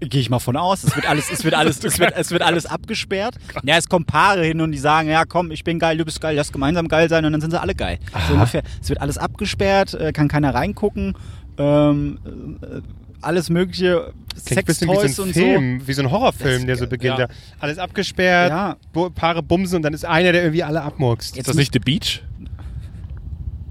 Gehe 0.02 0.20
ich 0.22 0.30
mal 0.32 0.40
von 0.40 0.58
aus. 0.58 0.84
Es 0.84 0.96
wird 0.96 1.08
alles, 1.08 1.32
es 1.32 1.44
wird 1.44 1.54
alles, 1.54 1.78
es 1.84 2.00
wird, 2.00 2.14
es 2.18 2.32
wird 2.32 2.42
alles 2.42 2.66
abgesperrt. 2.66 3.36
Ja, 3.64 3.78
es 3.78 3.88
kommen 3.88 4.06
Paare 4.06 4.44
hin 4.44 4.60
und 4.60 4.72
die 4.72 4.80
sagen, 4.80 5.08
ja 5.10 5.26
komm, 5.26 5.52
ich 5.52 5.64
bin 5.64 5.78
geil, 5.80 5.96
du 5.98 6.06
bist 6.06 6.20
geil, 6.20 6.36
lass 6.36 6.52
gemeinsam 6.52 6.88
geil 6.88 7.08
sein 7.08 7.24
und 7.24 7.32
dann 7.34 7.42
sind 7.42 7.52
sie 7.52 7.62
alle 7.62 7.76
geil. 7.76 8.00
So 8.28 8.34
ungefähr. 8.34 8.64
Es 8.82 8.90
wird 8.90 9.00
alles 9.00 9.18
abgesperrt, 9.20 9.94
äh, 9.94 10.12
kann 10.12 10.28
keiner 10.28 10.54
reingucken. 10.56 11.14
Ähm, 11.58 12.18
äh, 12.62 12.82
alles 13.22 13.52
mögliche, 13.52 14.14
wie 14.48 14.54
Sextoys 14.56 15.16
so 15.16 15.22
ein 15.22 15.28
und 15.28 15.34
Film, 15.34 15.88
wie 15.88 15.94
so 15.94 16.02
ein 16.02 16.10
Horrorfilm, 16.10 16.62
Das- 16.62 16.66
der 16.66 16.76
so 16.78 16.88
beginnt. 16.88 17.20
ja. 17.20 17.28
Alles 17.60 17.78
abgesperrt, 17.78 18.50
Ja. 18.50 18.78
Paare 19.14 19.44
bumsen 19.44 19.76
und 19.78 19.82
dann 19.84 19.94
ist 19.94 20.06
einer, 20.06 20.32
der 20.32 20.42
irgendwie 20.42 20.64
alle 20.64 20.82
abmurkst. 20.82 21.38
Ist 21.38 21.48
das 21.48 21.56
nicht 21.56 21.72
The 21.74 21.80
Beach? 21.80 22.24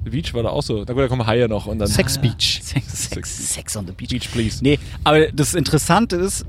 The 0.05 0.11
Beach 0.11 0.33
war 0.35 0.43
da 0.43 0.49
auch 0.51 0.63
so. 0.63 0.85
Na 0.87 0.95
gut, 0.95 1.03
da 1.03 1.09
kommen 1.09 1.27
Haie 1.27 1.49
noch 1.49 1.67
und 1.67 1.79
dann. 1.79 1.89
Sex 1.89 2.15
so. 2.15 2.21
Beach. 2.21 2.61
Sex, 2.63 3.11
Sex, 3.11 3.55
Sex 3.55 3.77
on 3.77 3.87
the 3.87 3.93
Beach. 3.93 4.09
Beach, 4.11 4.31
please. 4.33 4.63
Nee, 4.63 4.79
aber 5.05 5.31
das 5.33 5.55
Interessante 5.55 6.17
ist, 6.17 6.47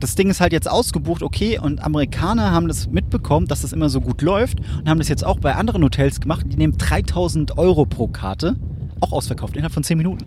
das 0.00 0.14
Ding 0.14 0.30
ist 0.30 0.40
halt 0.40 0.52
jetzt 0.52 0.68
ausgebucht, 0.68 1.22
okay, 1.22 1.58
und 1.58 1.82
Amerikaner 1.82 2.50
haben 2.50 2.68
das 2.68 2.88
mitbekommen, 2.88 3.46
dass 3.46 3.62
das 3.62 3.72
immer 3.72 3.88
so 3.88 4.00
gut 4.00 4.22
läuft 4.22 4.58
und 4.60 4.88
haben 4.88 4.98
das 4.98 5.08
jetzt 5.08 5.24
auch 5.24 5.38
bei 5.38 5.54
anderen 5.54 5.82
Hotels 5.84 6.20
gemacht. 6.20 6.44
Die 6.48 6.56
nehmen 6.56 6.76
3000 6.76 7.56
Euro 7.58 7.86
pro 7.86 8.08
Karte, 8.08 8.56
auch 9.00 9.12
ausverkauft, 9.12 9.54
innerhalb 9.54 9.72
von 9.72 9.84
10 9.84 9.98
Minuten. 9.98 10.26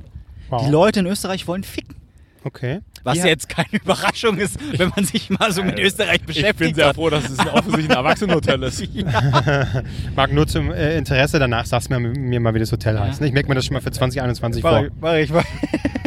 Wow. 0.50 0.64
Die 0.64 0.72
Leute 0.72 1.00
in 1.02 1.08
Österreich 1.08 1.48
wollen 1.48 1.64
ficken. 1.64 1.96
Okay. 2.46 2.82
Was 3.04 3.18
ja 3.18 3.26
jetzt 3.26 3.50
keine 3.50 3.70
Überraschung 3.84 4.38
ist, 4.38 4.60
wenn 4.78 4.92
man 4.96 5.04
sich 5.04 5.32
mal 5.32 5.52
so 5.52 5.64
mit 5.64 5.80
Österreich 5.80 6.20
Ich 6.20 6.26
beschäftigt 6.28 6.58
bin 6.60 6.76
sehr 6.76 6.94
froh, 6.94 7.10
dass 7.10 7.28
es 7.28 7.40
ein 7.40 7.50
offensichtlich 7.50 7.90
ein 7.90 7.98
Erwachsenenhotel 7.98 8.62
ist. 8.64 8.88
Marc, 10.16 10.32
nur 10.32 10.46
zum 10.46 10.72
äh, 10.72 10.96
Interesse, 10.96 11.40
danach 11.40 11.66
sagst 11.66 11.90
du 11.90 12.00
mir, 12.00 12.08
mir 12.16 12.40
mal, 12.40 12.54
wie 12.54 12.60
das 12.60 12.72
Hotel 12.72 13.00
heißt. 13.00 13.20
Ich 13.24 13.32
merke 13.32 13.50
mir 13.50 13.56
das 13.56 13.66
schon 13.66 13.74
mal 13.74 13.82
für 13.82 13.90
2021 13.90 14.62
Mach 14.62 14.70
vor. 14.70 14.86
ich, 14.86 14.92
mach 15.02 15.14
ich, 15.16 15.30
mach 15.32 15.44
ich. 15.44 16.05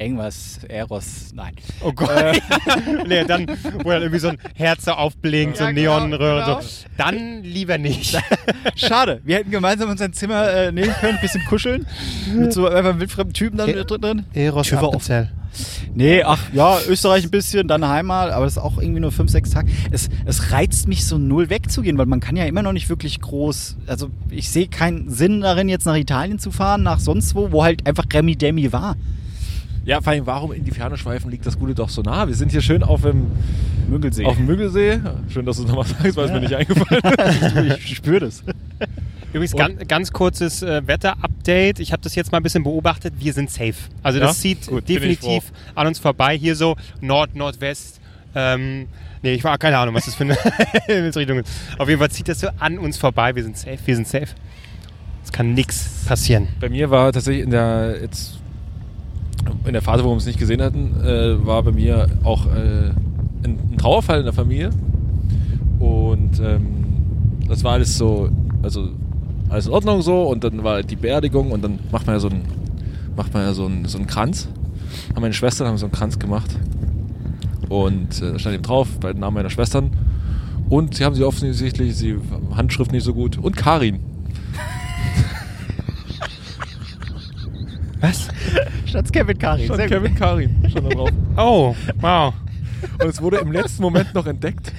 Irgendwas, 0.00 0.60
Eros, 0.66 1.30
nein. 1.34 1.52
Oh 1.82 1.92
Gott. 1.92 2.10
nee, 3.06 3.22
dann, 3.24 3.46
wo 3.84 3.90
dann 3.90 4.00
irgendwie 4.00 4.18
so 4.18 4.28
ein 4.28 4.38
Herz 4.54 4.86
so 4.86 4.92
aufblinkt, 4.92 5.58
so 5.58 5.64
Ja, 5.64 5.68
ein 5.68 5.74
genau, 5.74 6.00
Neonröhre 6.00 6.40
genau. 6.40 6.56
und 6.56 6.62
so. 6.64 6.86
Dann 6.96 7.42
lieber 7.42 7.76
nicht. 7.76 8.18
Schade, 8.76 9.20
wir 9.24 9.36
hätten 9.36 9.50
gemeinsam 9.50 9.90
unser 9.90 10.10
Zimmer 10.10 10.50
äh, 10.50 10.72
nehmen 10.72 10.94
können, 11.00 11.16
ein 11.16 11.20
bisschen 11.20 11.44
kuscheln. 11.44 11.86
Mit 12.34 12.54
so 12.54 12.66
einfach 12.66 12.98
wildfremden 12.98 13.34
Typen 13.34 13.58
dann 13.58 13.74
mit 13.74 13.90
drin. 13.90 14.24
Eros 14.32 14.68
Tür 14.68 14.80
war. 14.80 14.88
Appenzell. 14.88 15.30
Nee, 15.94 16.22
ach 16.22 16.40
ja, 16.54 16.78
Österreich 16.88 17.24
ein 17.24 17.30
bisschen, 17.30 17.68
dann 17.68 17.86
Heimat, 17.86 18.30
aber 18.30 18.46
das 18.46 18.54
ist 18.54 18.62
auch 18.62 18.78
irgendwie 18.78 19.00
nur 19.00 19.12
fünf, 19.12 19.30
sechs 19.30 19.50
Tage. 19.50 19.70
Es, 19.90 20.08
es 20.24 20.50
reizt 20.50 20.88
mich 20.88 21.04
so 21.04 21.18
null 21.18 21.50
wegzugehen, 21.50 21.98
weil 21.98 22.06
man 22.06 22.20
kann 22.20 22.36
ja 22.36 22.46
immer 22.46 22.62
noch 22.62 22.72
nicht 22.72 22.88
wirklich 22.88 23.20
groß, 23.20 23.76
also 23.86 24.08
ich 24.30 24.48
sehe 24.48 24.68
keinen 24.68 25.10
Sinn 25.10 25.42
darin, 25.42 25.68
jetzt 25.68 25.84
nach 25.84 25.96
Italien 25.96 26.38
zu 26.38 26.52
fahren, 26.52 26.84
nach 26.84 27.00
sonst 27.00 27.34
wo, 27.34 27.52
wo 27.52 27.64
halt 27.64 27.86
einfach 27.86 28.06
Remi 28.10 28.36
Demi 28.36 28.72
war. 28.72 28.96
Ja, 29.90 30.00
vor 30.00 30.12
allem, 30.12 30.24
warum 30.24 30.52
in 30.52 30.62
die 30.62 30.70
Ferne 30.70 30.96
schweifen 30.96 31.32
liegt 31.32 31.44
das 31.44 31.58
Gute 31.58 31.74
doch 31.74 31.88
so 31.88 32.00
nah? 32.02 32.28
Wir 32.28 32.36
sind 32.36 32.52
hier 32.52 32.60
schön 32.60 32.84
auf 32.84 33.02
dem, 33.02 33.26
Müggelsee. 33.88 34.24
auf 34.24 34.36
dem 34.36 34.46
Müggelsee. 34.46 35.00
Schön, 35.28 35.44
dass 35.44 35.56
du 35.56 35.64
es 35.64 35.68
nochmal 35.68 35.84
sagst, 35.84 36.16
weil 36.16 36.26
es 36.26 36.30
mir 36.30 36.38
nicht 36.38 36.54
eingefallen 36.54 37.02
ist. 37.66 37.84
ich 37.84 37.96
spüre 37.96 38.20
das. 38.20 38.44
Übrigens, 39.32 39.56
ganz, 39.56 39.88
ganz 39.88 40.12
kurzes 40.12 40.62
äh, 40.62 40.86
Wetter-Update. 40.86 41.80
Ich 41.80 41.90
habe 41.90 42.00
das 42.02 42.14
jetzt 42.14 42.30
mal 42.30 42.38
ein 42.38 42.44
bisschen 42.44 42.62
beobachtet. 42.62 43.14
Wir 43.18 43.32
sind 43.32 43.50
safe. 43.50 43.74
Also 44.04 44.20
Ja? 44.20 44.26
das 44.26 44.38
zieht 44.38 44.68
Gut, 44.68 44.88
definitiv 44.88 45.50
an 45.74 45.88
uns 45.88 45.98
vorbei. 45.98 46.38
Hier 46.38 46.54
so 46.54 46.76
Nord, 47.00 47.34
Nordwest. 47.34 48.00
Ähm, 48.36 48.86
nee, 49.22 49.34
ich 49.34 49.42
war 49.42 49.58
keine 49.58 49.76
Ahnung, 49.76 49.96
was 49.96 50.04
das 50.04 50.14
für 50.14 50.22
eine 50.22 50.38
Himmelsrichtung 50.86 51.40
ist. 51.40 51.50
Auf 51.78 51.88
jeden 51.88 51.98
Fall 51.98 52.12
zieht 52.12 52.28
das 52.28 52.38
so 52.38 52.48
an 52.60 52.78
uns 52.78 52.96
vorbei. 52.96 53.34
Wir 53.34 53.42
sind 53.42 53.58
safe. 53.58 53.78
Wir 53.84 53.96
sind 53.96 54.06
safe. 54.06 54.28
Es 55.24 55.32
kann 55.32 55.52
nichts 55.52 56.04
passieren. 56.06 56.46
Bei 56.60 56.68
mir 56.68 56.90
war 56.90 57.12
tatsächlich 57.12 57.42
in 57.42 57.50
der 57.50 57.98
jetzt 58.00 58.39
in 59.64 59.72
der 59.72 59.82
Phase, 59.82 60.04
wo 60.04 60.10
wir 60.10 60.16
es 60.16 60.26
nicht 60.26 60.38
gesehen 60.38 60.62
hatten, 60.62 60.94
äh, 61.04 61.44
war 61.46 61.62
bei 61.62 61.72
mir 61.72 62.08
auch 62.24 62.46
äh, 62.46 62.90
ein, 63.44 63.58
ein 63.72 63.78
Trauerfall 63.78 64.18
in 64.18 64.24
der 64.24 64.32
Familie. 64.32 64.70
Und 65.78 66.40
ähm, 66.40 66.66
das 67.48 67.64
war 67.64 67.72
alles 67.72 67.96
so, 67.96 68.28
also 68.62 68.90
alles 69.48 69.66
in 69.66 69.72
Ordnung 69.72 70.02
so 70.02 70.22
und 70.22 70.44
dann 70.44 70.62
war 70.62 70.82
die 70.82 70.96
Beerdigung 70.96 71.50
und 71.50 71.62
dann 71.62 71.78
macht 71.90 72.06
man 72.06 72.16
ja 72.16 72.20
so 72.20 72.28
einen, 72.28 72.42
macht 73.16 73.34
man 73.34 73.42
ja 73.42 73.52
so 73.52 73.66
einen, 73.66 73.86
so 73.86 73.98
einen 73.98 74.06
Kranz. 74.06 74.48
Haben 75.14 75.22
meine 75.22 75.34
Schwestern 75.34 75.66
haben 75.66 75.78
so 75.78 75.86
einen 75.86 75.92
Kranz 75.92 76.18
gemacht. 76.18 76.56
Und 77.68 78.20
äh, 78.20 78.38
stand 78.38 78.54
eben 78.54 78.62
drauf, 78.62 78.88
bei 79.00 79.12
den 79.12 79.20
Namen 79.20 79.34
meiner 79.34 79.50
Schwestern. 79.50 79.90
Und 80.68 80.94
sie 80.96 81.04
haben 81.04 81.14
sie 81.14 81.24
offensichtlich, 81.24 81.96
sie 81.96 82.16
Handschrift 82.54 82.92
nicht 82.92 83.04
so 83.04 83.14
gut. 83.14 83.38
Und 83.38 83.56
Karin. 83.56 84.00
Was? 88.00 88.28
Statt 88.86 89.12
Kevin 89.12 89.38
Karin. 89.38 89.68
Gut. 89.68 89.78
Kevin 89.86 90.14
Karin. 90.14 90.56
Schon 90.72 90.84
da 90.88 90.94
drauf. 90.94 91.10
Oh, 91.36 91.74
wow. 92.00 92.34
Und 93.00 93.08
es 93.08 93.20
wurde 93.20 93.38
im 93.38 93.52
letzten 93.52 93.82
Moment 93.82 94.14
noch 94.14 94.26
entdeckt. 94.26 94.72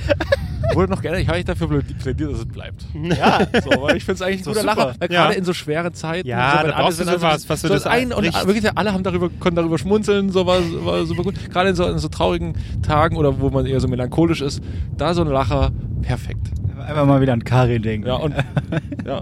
Wurde 0.74 0.92
noch 0.92 1.02
geändert. 1.02 1.22
Ich 1.24 1.28
habe 1.28 1.38
nicht 1.38 1.50
dafür 1.50 1.82
plädiert, 2.02 2.32
dass 2.32 2.40
es 2.40 2.46
bleibt. 2.46 2.86
Ja, 2.94 3.40
So, 3.64 3.82
weil 3.82 3.98
ich 3.98 4.06
finde 4.06 4.16
es 4.16 4.22
eigentlich 4.22 4.42
ein 4.42 4.44
So 4.44 4.52
guter 4.52 4.62
super. 4.62 4.76
Lacher. 4.76 4.96
Weil 5.00 5.12
Ja. 5.12 5.24
Gerade 5.26 5.36
in 5.38 5.44
so 5.44 5.54
schweren 5.54 5.94
Zeiten. 5.94 6.28
Ja, 6.28 6.60
so, 6.62 6.68
da 6.68 6.74
brauchst 6.82 7.00
du 7.00 7.06
wenn 7.06 7.14
sowas, 7.14 7.50
was 7.50 7.62
du 7.62 7.68
so 7.68 7.74
das 7.74 7.88
ein 7.88 8.12
und 8.14 8.24
wirklich 8.24 8.78
alle 8.78 8.94
haben 8.94 9.04
darüber, 9.04 9.30
konnten 9.40 9.56
darüber 9.58 9.78
schmunzeln, 9.78 10.30
so 10.32 10.46
war, 10.46 10.60
war 10.86 11.06
super 11.06 11.24
gut. 11.24 11.36
Gerade 11.52 11.70
in 11.70 11.76
so, 11.76 11.86
in 11.88 11.98
so 12.00 12.08
traurigen 12.08 12.54
Tagen 12.84 13.18
oder 13.18 13.40
wo 13.40 13.50
man 13.50 13.66
eher 13.66 13.80
so 13.80 13.88
melancholisch 13.88 14.42
ist, 14.42 14.64
da 14.98 15.14
so 15.14 15.22
ein 15.22 15.28
Lacher, 15.28 15.72
perfekt. 16.02 16.48
einfach 16.80 17.06
mal 17.06 17.22
wieder 17.22 17.34
an 17.34 17.44
Karin 17.44 17.82
denken. 17.82 18.08
Ja, 18.08 18.16
und 18.16 18.34
ja. 19.06 19.22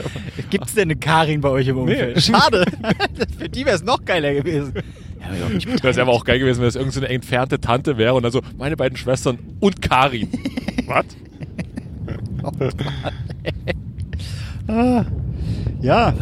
Gibt 0.50 0.66
es 0.66 0.74
denn 0.74 0.84
eine 0.84 0.96
Karin 0.96 1.40
bei 1.40 1.48
euch 1.48 1.68
im 1.68 1.78
Umfeld? 1.78 2.16
Nee. 2.16 2.22
Schade. 2.22 2.64
Für 3.38 3.48
die 3.48 3.64
wäre 3.64 3.76
es 3.76 3.82
noch 3.82 4.04
geiler 4.04 4.34
gewesen. 4.34 4.74
Ja, 5.20 5.82
wäre 5.82 6.02
aber 6.02 6.12
auch 6.12 6.24
geil 6.24 6.38
gewesen, 6.38 6.60
wenn 6.60 6.68
es 6.68 6.74
irgendeine 6.74 7.00
so 7.00 7.06
eine 7.06 7.14
entfernte 7.14 7.60
Tante 7.60 7.96
wäre 7.96 8.14
und 8.14 8.22
dann 8.22 8.32
so 8.32 8.40
meine 8.58 8.76
beiden 8.76 8.96
Schwestern 8.96 9.38
und 9.60 9.80
Karin. 9.80 10.28
Was? 10.86 11.04
Ah, 14.66 15.04
ja. 15.80 16.14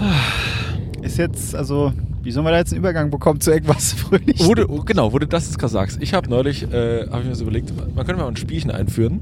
Ist 1.02 1.16
jetzt, 1.16 1.54
also, 1.54 1.92
wie 2.22 2.30
sollen 2.30 2.44
wir 2.44 2.50
da 2.50 2.58
jetzt 2.58 2.72
einen 2.72 2.80
Übergang 2.80 3.10
bekommen 3.10 3.40
zu 3.40 3.50
irgendwas 3.50 3.94
fröhlich? 3.94 4.44
Wurde, 4.44 4.66
genau, 4.84 5.12
wo 5.12 5.18
du 5.18 5.26
das 5.26 5.46
jetzt 5.46 5.58
gerade 5.58 5.72
sagst. 5.72 5.98
Ich 6.02 6.12
habe 6.12 6.28
neulich, 6.28 6.64
äh, 6.64 7.06
habe 7.08 7.22
ich 7.22 7.28
mir 7.28 7.34
so 7.34 7.44
überlegt, 7.44 7.72
man 7.76 8.06
könnte 8.06 8.22
mal 8.22 8.28
ein 8.28 8.36
Spielchen 8.36 8.70
einführen, 8.70 9.20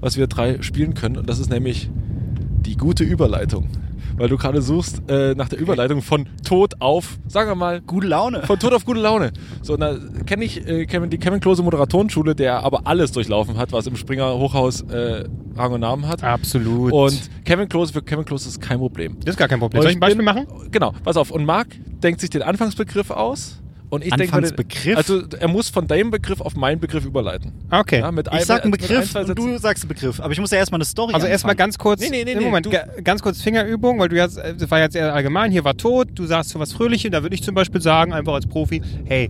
was 0.00 0.16
wir 0.16 0.28
drei 0.28 0.62
spielen 0.62 0.94
können. 0.94 1.16
Und 1.16 1.28
das 1.28 1.40
ist 1.40 1.50
nämlich 1.50 1.90
die 2.70 2.76
gute 2.76 3.02
Überleitung. 3.04 3.68
Weil 4.16 4.28
du 4.28 4.36
gerade 4.36 4.60
suchst 4.60 5.02
äh, 5.08 5.34
nach 5.34 5.48
der 5.48 5.58
Überleitung 5.58 6.02
von 6.02 6.26
Tod 6.46 6.74
auf, 6.80 7.18
sagen 7.26 7.50
wir 7.50 7.54
mal, 7.54 7.80
Gute 7.80 8.06
Laune. 8.06 8.42
von 8.42 8.58
Tod 8.58 8.72
auf 8.74 8.84
gute 8.84 9.00
Laune. 9.00 9.32
So, 9.62 9.76
da 9.76 9.96
kenne 10.26 10.44
ich 10.44 10.66
äh, 10.68 10.84
Kevin, 10.86 11.08
die 11.10 11.16
Kevin 11.18 11.40
Klose 11.40 11.62
Moderatorenschule, 11.62 12.34
der 12.34 12.62
aber 12.62 12.86
alles 12.86 13.12
durchlaufen 13.12 13.56
hat, 13.56 13.72
was 13.72 13.86
im 13.86 13.96
Springer 13.96 14.34
Hochhaus 14.38 14.82
äh, 14.82 15.24
Rang 15.56 15.72
und 15.72 15.80
Namen 15.80 16.06
hat. 16.06 16.22
Absolut. 16.22 16.92
Und 16.92 17.30
Kevin 17.44 17.68
Klose, 17.68 17.92
für 17.92 18.02
Kevin 18.02 18.24
Klose 18.24 18.48
ist 18.50 18.60
kein 18.60 18.78
Problem. 18.78 19.16
das 19.24 19.34
ist 19.34 19.38
gar 19.38 19.48
kein 19.48 19.58
Problem. 19.58 19.80
Und 19.80 19.82
Soll 19.84 19.90
ich 19.92 19.96
ein 19.96 20.00
Beispiel 20.00 20.24
bin- 20.24 20.24
machen? 20.26 20.46
Genau, 20.70 20.92
pass 21.02 21.16
auf. 21.16 21.30
Und 21.30 21.44
Marc 21.44 21.68
denkt 22.02 22.20
sich 22.20 22.30
den 22.30 22.42
Anfangsbegriff 22.42 23.10
aus. 23.10 23.59
Und 23.90 24.04
ich 24.06 24.12
Anfangsbegriff? 24.12 24.96
Also 24.96 25.22
er 25.38 25.48
muss 25.48 25.68
von 25.68 25.86
deinem 25.88 26.10
Begriff 26.12 26.40
auf 26.40 26.54
meinen 26.56 26.78
Begriff 26.80 27.04
überleiten. 27.04 27.52
Ah, 27.70 27.80
Okay. 27.80 27.98
Ja, 28.00 28.12
mit 28.12 28.28
Ich 28.28 28.32
ein- 28.32 28.44
sag 28.44 28.62
einen 28.62 28.70
Begriff 28.70 29.10
zwei 29.10 29.24
und 29.24 29.36
du 29.36 29.58
sagst 29.58 29.82
einen 29.84 29.88
Begriff. 29.88 30.20
Aber 30.20 30.32
ich 30.32 30.38
muss 30.40 30.50
ja 30.52 30.58
erstmal 30.58 30.78
eine 30.78 30.84
Story 30.84 31.12
Also 31.12 31.26
erstmal 31.26 31.56
ganz 31.56 31.76
kurz, 31.76 32.00
Nee, 32.00 32.08
nee, 32.10 32.24
nee, 32.24 32.34
nee, 32.36 32.40
Moment, 32.44 32.66
du- 32.66 33.02
ganz 33.02 33.20
kurz 33.20 33.42
Fingerübung, 33.42 33.98
weil 33.98 34.08
du 34.08 34.16
jetzt, 34.16 34.38
äh, 34.38 34.54
das 34.56 34.70
war 34.70 34.78
jetzt 34.78 34.94
eher 34.94 35.12
allgemein, 35.12 35.50
hier 35.50 35.64
war 35.64 35.76
tot, 35.76 36.08
du 36.14 36.24
sagst 36.26 36.50
so 36.50 36.60
was 36.60 36.72
Fröhliches, 36.72 37.10
da 37.10 37.22
würde 37.22 37.34
ich 37.34 37.42
zum 37.42 37.54
Beispiel 37.54 37.80
sagen, 37.80 38.12
einfach 38.12 38.34
als 38.34 38.46
Profi, 38.46 38.80
hey, 39.06 39.28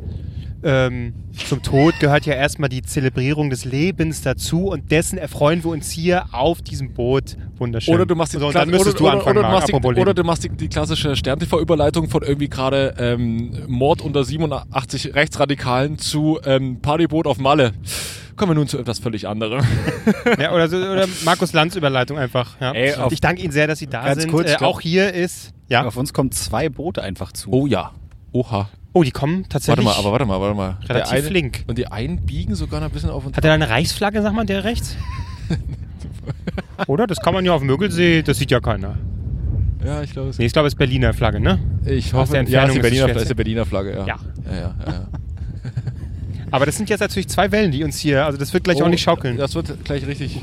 ähm, 0.63 1.15
zum 1.47 1.63
Tod 1.63 1.99
gehört 2.01 2.27
ja 2.27 2.35
erstmal 2.35 2.69
die 2.69 2.83
Zelebrierung 2.83 3.51
des 3.51 3.65
Lebens 3.65 4.23
dazu 4.23 4.67
und 4.67 4.91
dessen 4.91 5.19
erfreuen 5.19 5.65
wir 5.65 5.71
uns 5.71 5.91
hier 5.91 6.27
auf 6.33 6.63
diesem 6.63 6.93
Boot. 6.93 7.37
Wunderschön. 7.57 7.95
Oder 7.95 8.07
du 8.07 8.15
machst 8.15 8.33
die, 8.35 8.39
so, 8.39 8.49
oder, 8.49 8.65
du 8.67 8.77
oder, 8.77 9.27
oder, 9.27 9.35
du 9.35 9.49
machst 9.49 9.69
die, 9.69 9.75
oder 9.75 10.15
du 10.15 10.25
machst 10.25 10.45
die, 10.45 10.49
die 10.51 10.69
klassische 10.69 11.17
Stern-TV-Überleitung 11.17 12.09
von 12.09 12.23
irgendwie 12.23 12.49
gerade 12.49 12.95
ähm, 12.99 13.65
Mord 13.69 14.03
unter 14.03 14.25
87 14.25 15.15
Rechtsradikalen 15.15 15.99
zu 15.99 16.39
ähm, 16.45 16.81
Partyboot 16.81 17.27
auf 17.27 17.39
Malle. 17.39 17.73
Kommen 18.37 18.53
wir 18.53 18.55
nun 18.55 18.69
zu 18.69 18.79
etwas 18.79 18.99
völlig 18.99 19.29
anderem. 19.29 19.65
Ja, 20.39 20.53
oder, 20.53 20.69
so, 20.69 20.77
oder 20.77 21.07
Markus 21.25 21.53
Lanz 21.53 21.77
Überleitung 21.77 22.19
einfach. 22.19 22.59
Ja. 22.61 22.73
Ey, 22.73 22.95
ich 23.11 23.21
danke 23.21 23.43
Ihnen 23.43 23.53
sehr, 23.53 23.67
dass 23.67 23.79
Sie 23.79 23.87
da 23.87 24.05
Ganz 24.05 24.23
sind. 24.23 24.31
kurz, 24.31 24.51
äh, 24.51 24.57
auch 24.65 24.81
hier 24.81 25.13
ist, 25.13 25.53
ja. 25.71 25.87
Auf 25.87 25.97
uns 25.97 26.13
kommen 26.13 26.33
zwei 26.33 26.69
Boote 26.69 27.01
einfach 27.01 27.33
zu. 27.33 27.53
Oh 27.53 27.67
ja. 27.67 27.93
Oha. 28.33 28.69
Oh, 28.93 29.05
die 29.05 29.13
kommen 29.13 29.39
Warte 29.39 29.49
tatsächlich. 29.51 29.85
mal, 29.85 29.95
aber 29.95 30.11
warte 30.13 30.27
mal, 30.27 30.41
warte 30.41 30.57
mal. 30.57 30.77
Relativ 30.89 31.13
eine, 31.13 31.23
flink. 31.23 31.65
Und 31.69 31.79
die 31.79 31.87
einen 31.87 32.27
biegen 32.27 32.55
sogar 32.57 32.81
noch 32.81 32.89
ein 32.89 32.93
bisschen 32.93 33.11
auf 33.11 33.25
uns. 33.25 33.37
Hat 33.37 33.45
er 33.45 33.49
da 33.49 33.55
eine 33.55 33.69
Reichsflagge, 33.69 34.21
sag 34.21 34.33
mal, 34.33 34.45
der 34.45 34.65
rechts? 34.65 34.97
Oder? 36.87 37.07
Das 37.07 37.19
kann 37.21 37.35
man 37.35 37.45
ja 37.45 37.53
auf 37.53 37.61
dem 37.61 37.67
Mögelsee, 37.67 38.23
das 38.23 38.39
sieht 38.39 38.51
ja 38.51 38.61
keiner. 38.61 38.97
Ja, 39.85 40.03
ich 40.03 40.13
glaube 40.13 40.31
es. 40.31 40.39
Nee, 40.39 40.47
ich 40.47 40.53
glaube, 40.53 40.69
es 40.69 40.75
ist 40.75 40.79
Berliner 40.79 41.15
Flagge, 41.15 41.41
ne? 41.41 41.59
Ich 41.87 42.13
hoffe, 42.13 42.33
der 42.33 42.43
ja, 42.43 42.63
Entfernung 42.63 42.69
ist 42.69 42.75
die 42.75 42.79
es 42.79 42.83
Berliner, 42.83 43.09
schwer 43.09 43.23
ist 43.23 43.31
die 43.31 43.35
Berliner 43.35 43.67
Flagge, 43.67 43.93
ja. 43.93 44.07
Ja. 44.07 44.17
Ja, 44.45 44.53
ja, 44.53 44.75
ja. 44.87 44.93
ja. 44.93 45.09
Aber 46.51 46.67
das 46.67 46.77
sind 46.77 46.91
jetzt 46.91 47.01
natürlich 47.01 47.29
zwei 47.29 47.51
Wellen, 47.53 47.71
die 47.71 47.85
uns 47.85 47.99
hier, 47.99 48.27
also 48.27 48.39
das 48.39 48.53
wird 48.53 48.65
gleich 48.65 48.83
Oh, 48.83 48.85
auch 48.85 48.89
nicht 48.89 49.03
schaukeln. 49.03 49.37
Das 49.37 49.55
wird 49.55 49.85
gleich 49.85 50.07
richtig. 50.07 50.41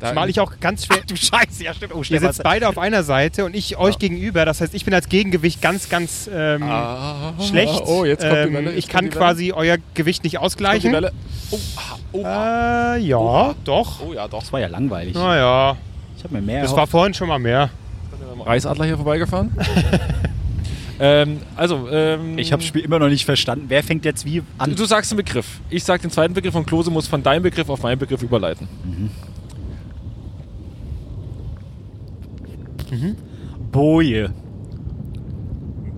Da- 0.00 0.10
Zumal 0.10 0.30
ich 0.30 0.38
auch 0.40 0.52
ganz 0.60 0.86
schwer. 0.86 0.98
Du 1.08 1.16
Scheiße, 1.16 1.64
ja 1.64 1.74
stimmt. 1.74 1.92
Oh, 1.94 2.02
Ihr 2.08 2.20
sitzt 2.20 2.42
beide 2.44 2.68
auf 2.68 2.78
einer 2.78 3.02
Seite 3.02 3.44
und 3.44 3.56
ich 3.56 3.76
euch 3.78 3.94
Ja. 3.94 3.98
gegenüber. 3.98 4.44
Das 4.44 4.60
heißt, 4.60 4.74
ich 4.74 4.84
bin 4.84 4.94
als 4.94 5.08
Gegengewicht 5.08 5.60
ganz, 5.60 5.88
ganz 5.88 6.30
ähm, 6.32 6.62
Ah, 6.62 7.32
schlecht. 7.40 7.82
Oh, 7.86 8.04
jetzt 8.04 8.20
kommt 8.22 8.32
die 8.34 8.38
ähm, 8.38 8.54
Welle. 8.54 8.70
jetzt 8.70 8.78
ich 8.78 8.84
kommt 8.84 8.92
kann 8.92 9.04
die 9.06 9.10
Welle. 9.12 9.18
quasi 9.20 9.52
euer 9.52 9.76
Gewicht 9.94 10.22
nicht 10.24 10.34
Kommt 10.34 10.42
die 10.42 10.46
ausgleichen. 10.46 10.92
Welle. 10.92 11.12
Oh, 11.50 11.58
ah, 11.76 11.80
oh, 12.12 12.24
ah. 12.24 12.94
Äh, 12.96 13.00
ja, 13.00 13.16
Oha. 13.16 13.54
doch. 13.64 14.00
oh 14.06 14.12
ja, 14.12 14.28
doch. 14.28 14.40
Das 14.40 14.52
war 14.52 14.60
ja 14.60 14.68
langweilig. 14.68 15.14
Naja, 15.14 15.76
Ich 16.16 16.22
habe 16.24 16.34
mir 16.34 16.42
mehr 16.42 16.62
das 16.62 16.70
war 16.72 16.78
erhofft. 16.78 16.90
vorhin 16.92 17.14
schon 17.14 17.28
mal 17.28 17.38
mehr. 17.38 17.70
Reisadler 18.44 18.84
hier 18.84 18.96
vorbeigefahren. 18.96 19.50
ähm, 21.00 21.38
also, 21.56 21.88
ähm, 21.90 22.38
Ich 22.38 22.52
habe 22.52 22.60
das 22.62 22.68
Spiel 22.68 22.82
immer 22.84 22.98
noch 22.98 23.08
nicht 23.08 23.24
verstanden. 23.24 23.66
Wer 23.68 23.82
fängt 23.82 24.04
jetzt 24.04 24.24
wie 24.24 24.38
du, 24.40 24.44
an? 24.58 24.74
du 24.74 24.84
sagst 24.84 25.12
einen 25.12 25.16
Begriff. 25.18 25.60
Ich 25.70 25.84
sag 25.84 26.02
den 26.02 26.10
zweiten 26.10 26.34
Begriff 26.34 26.54
und 26.54 26.66
Klose 26.66 26.90
muss 26.90 27.06
von 27.08 27.22
deinem 27.22 27.42
Begriff 27.42 27.68
auf 27.68 27.82
meinen 27.82 27.98
Begriff 27.98 28.22
überleiten. 28.22 28.68
Boje. 33.72 34.30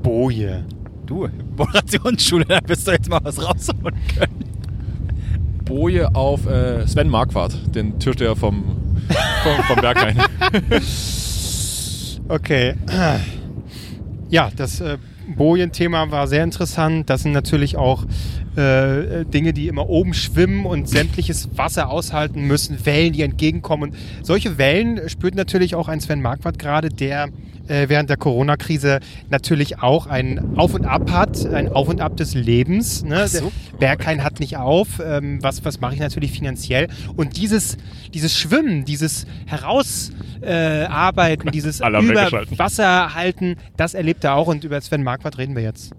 Boje. 0.02 0.64
Du, 1.06 1.28
Moderationsschule, 1.56 2.44
da 2.44 2.58
wirst 2.66 2.86
du 2.86 2.92
jetzt 2.92 3.08
mal 3.08 3.20
was 3.22 3.42
rausholen 3.44 3.98
können. 4.14 4.44
Boje 5.64 6.14
auf 6.14 6.46
äh, 6.46 6.86
Sven 6.86 7.08
Marquardt, 7.08 7.74
den 7.74 7.98
Türsteher 7.98 8.36
vom, 8.36 8.64
vom, 9.42 9.64
vom 9.64 9.80
Berghain. 9.80 10.16
Okay. 12.30 12.74
Ja, 14.28 14.50
das 14.54 14.80
äh, 14.80 14.98
Bojen-Thema 15.36 16.10
war 16.10 16.26
sehr 16.26 16.44
interessant. 16.44 17.10
Das 17.10 17.22
sind 17.22 17.32
natürlich 17.32 17.76
auch 17.76 18.04
äh, 18.56 19.24
Dinge, 19.24 19.52
die 19.52 19.68
immer 19.68 19.88
oben 19.88 20.14
schwimmen 20.14 20.66
und 20.66 20.88
sämtliches 20.88 21.48
Wasser 21.56 21.90
aushalten 21.90 22.42
müssen, 22.42 22.84
Wellen, 22.84 23.12
die 23.12 23.22
entgegenkommen. 23.22 23.90
Und 23.90 23.96
solche 24.22 24.58
Wellen 24.58 25.08
spürt 25.08 25.34
natürlich 25.34 25.74
auch 25.74 25.88
ein 25.88 26.00
Sven 26.00 26.20
Marquardt 26.22 26.58
gerade, 26.58 26.88
der 26.88 27.28
äh, 27.68 27.88
während 27.88 28.10
der 28.10 28.16
Corona-Krise 28.16 29.00
natürlich 29.30 29.82
auch 29.82 30.06
ein 30.06 30.56
Auf 30.56 30.74
und 30.74 30.86
Ab 30.86 31.10
hat, 31.10 31.46
ein 31.46 31.70
Auf 31.70 31.88
und 31.88 32.00
Ab 32.00 32.16
des 32.16 32.34
Lebens. 32.34 33.04
Ne? 33.04 33.28
so. 33.28 33.52
Berghain 33.78 34.24
hat 34.24 34.40
nicht 34.40 34.56
auf. 34.56 35.00
Ähm, 35.04 35.42
was 35.42 35.64
was 35.64 35.80
mache 35.80 35.94
ich 35.94 36.00
natürlich 36.00 36.32
finanziell? 36.32 36.88
Und 37.16 37.36
dieses, 37.36 37.76
dieses 38.12 38.36
Schwimmen, 38.36 38.84
dieses 38.84 39.26
Herausarbeiten, 39.46 41.48
äh, 41.48 41.50
dieses 41.50 41.80
über. 41.80 42.58
Wasser 42.58 43.14
halten, 43.14 43.56
das 43.76 43.94
erlebt 43.94 44.24
er 44.24 44.34
auch. 44.34 44.48
Und 44.48 44.64
über 44.64 44.80
Sven 44.80 45.02
Marquardt 45.02 45.38
reden 45.38 45.54
wir 45.54 45.62
jetzt. 45.62 45.92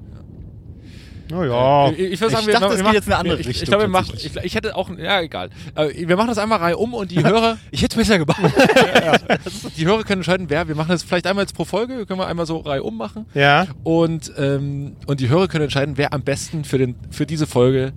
Naja. 1.32 1.92
Ich, 1.92 2.00
ich, 2.00 2.22
würde 2.22 2.34
sagen, 2.34 2.42
Ich 2.42 2.48
wir, 2.48 2.54
dachte, 2.60 2.70
wir 2.70 2.78
es 2.78 2.84
geht 2.84 2.94
jetzt 2.94 3.08
in 3.08 3.14
eine 3.14 3.20
andere 3.20 3.40
ich, 3.40 3.48
Richtung 3.48 3.64
Ich 3.64 3.70
glaube, 3.70 3.84
wir 3.86 3.90
machen, 3.90 4.14
ich, 4.16 4.36
ich 4.36 4.56
hätte 4.56 4.76
auch, 4.76 4.90
ja, 4.98 5.22
egal. 5.22 5.50
Äh, 5.76 6.08
Wir 6.08 6.18
machen 6.18 6.28
das 6.28 6.38
einmal 6.38 6.60
Reihe 6.60 6.78
um 6.78 6.94
und 6.94 7.10
die 7.12 7.24
Hörer, 7.24 7.58
Ich 7.72 7.82
hätte 7.82 8.00
es 8.00 8.08
besser 8.08 8.20
gebaut. 8.20 8.38
die 9.78 9.86
Hörer 9.86 10.04
können 10.04 10.20
entscheiden, 10.20 10.50
wer. 10.50 10.68
Wir 10.68 10.76
machen 10.76 10.90
das 10.90 11.04
vielleicht 11.04 11.28
einmal 11.28 11.44
jetzt 11.44 11.56
pro 11.56 11.66
Folge, 11.66 12.06
können 12.06 12.20
wir 12.20 12.28
einmal 12.28 12.46
so 12.46 12.58
Reihe 12.58 12.84
um 12.84 12.98
machen. 12.98 13.26
Ja. 13.34 13.68
Und, 13.84 14.32
ähm, 14.38 14.96
und 15.08 15.20
die 15.20 15.30
Hörer 15.30 15.48
können 15.48 15.64
entscheiden, 15.64 15.98
wer 15.98 16.14
am 16.14 16.22
besten 16.24 16.64
für, 16.66 16.78
den, 16.78 16.96
für 17.10 17.26
diese 17.26 17.48
Folge 17.48 17.94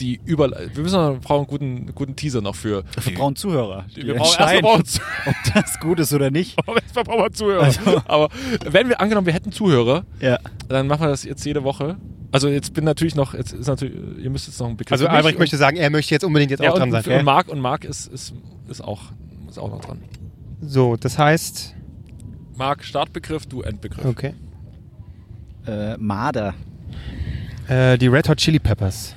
die 0.00 0.20
über. 0.24 0.50
Wir 0.50 0.82
müssen 0.82 0.96
noch, 0.96 1.12
wir 1.12 1.20
brauchen 1.20 1.38
einen 1.38 1.46
guten, 1.86 1.94
guten 1.94 2.16
Teaser 2.16 2.40
noch 2.40 2.54
für. 2.54 2.84
Wir 3.02 3.14
brauchen 3.14 3.36
Zuhörer. 3.36 3.84
die, 3.94 4.06
wir 4.06 4.14
brauchen 4.14 4.40
erstmal 4.40 4.60
brauchen, 4.62 4.84
Zu- 4.84 5.00
ob 5.26 5.54
das 5.54 5.78
gut 5.80 6.00
ist 6.00 6.12
oder 6.12 6.30
nicht. 6.30 6.56
erstmal 6.82 7.04
brauchen 7.04 7.22
wir 7.22 7.32
Zuhörer. 7.32 7.62
Also- 7.62 8.02
Aber 8.06 8.28
wenn 8.68 8.88
wir 8.88 9.00
angenommen, 9.00 9.26
wir 9.26 9.34
hätten 9.34 9.52
Zuhörer, 9.52 10.04
Ja. 10.20 10.38
dann 10.68 10.86
machen 10.86 11.02
wir 11.02 11.08
das 11.08 11.24
jetzt 11.24 11.44
jede 11.44 11.64
Woche. 11.64 11.96
Also 12.34 12.48
jetzt 12.48 12.74
bin 12.74 12.82
natürlich 12.82 13.14
noch, 13.14 13.32
jetzt 13.32 13.52
ist 13.52 13.68
natürlich, 13.68 13.96
ihr 14.18 14.28
müsst 14.28 14.48
jetzt 14.48 14.58
noch 14.58 14.66
einen 14.66 14.76
Begriff. 14.76 14.90
Also 14.90 15.06
Albrecht 15.06 15.38
möchte 15.38 15.56
sagen, 15.56 15.76
er 15.76 15.88
möchte 15.88 16.12
jetzt 16.12 16.24
unbedingt 16.24 16.50
jetzt 16.50 16.64
ja, 16.64 16.72
auch 16.72 16.78
dran 16.78 16.92
und, 16.92 17.04
sein. 17.04 17.18
und? 17.18 17.24
Marc 17.24 17.46
und 17.46 17.60
Marc 17.60 17.84
ist, 17.84 18.08
ist, 18.08 18.34
ist 18.68 18.80
auch 18.80 19.12
ist 19.48 19.56
auch 19.56 19.70
noch 19.70 19.80
dran. 19.80 20.02
So, 20.60 20.96
das 20.96 21.16
heißt, 21.16 21.76
Marc 22.56 22.82
Startbegriff, 22.82 23.46
du 23.46 23.62
Endbegriff. 23.62 24.04
okay. 24.04 24.34
Äh, 25.64 25.96
Marder. 25.98 26.54
Äh, 27.68 27.98
die 27.98 28.08
Red 28.08 28.28
Hot 28.28 28.38
Chili 28.38 28.58
Peppers. 28.58 29.14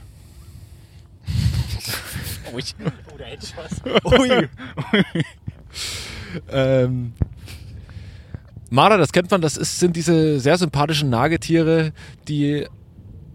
Oh, 2.54 2.60
ich, 2.60 2.76
oh 2.86 3.18
da 3.18 3.26
hätte 3.26 3.48
ich 3.48 3.54
was. 3.58 4.04
Ui. 4.20 4.48
Ähm, 6.52 7.14
Marder, 8.70 9.00
das 9.00 9.12
kennt 9.12 9.32
man, 9.32 9.42
das 9.42 9.58
ist, 9.58 9.80
sind 9.80 9.96
diese 9.96 10.40
sehr 10.40 10.58
sympathischen 10.60 11.10
Nagetiere, 11.10 11.94
die 12.28 12.68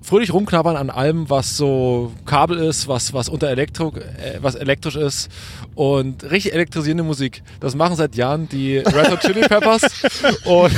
fröhlich 0.02 0.32
rumknabbern 0.32 0.76
an 0.76 0.90
allem, 0.90 1.30
was 1.30 1.56
so 1.56 2.12
Kabel 2.26 2.58
ist, 2.58 2.88
was, 2.88 3.12
was 3.12 3.28
unter 3.28 3.48
Elektro, 3.48 3.92
äh, 3.96 4.38
was 4.40 4.54
elektrisch 4.54 4.96
ist 4.96 5.30
und 5.74 6.24
richtig 6.30 6.52
elektrisierende 6.54 7.04
Musik. 7.04 7.42
Das 7.60 7.74
machen 7.74 7.96
seit 7.96 8.14
Jahren 8.16 8.48
die 8.48 8.78
Red 8.78 9.10
Hot 9.10 9.20
Chili 9.20 9.42
Peppers 9.42 9.82
und, 10.44 10.72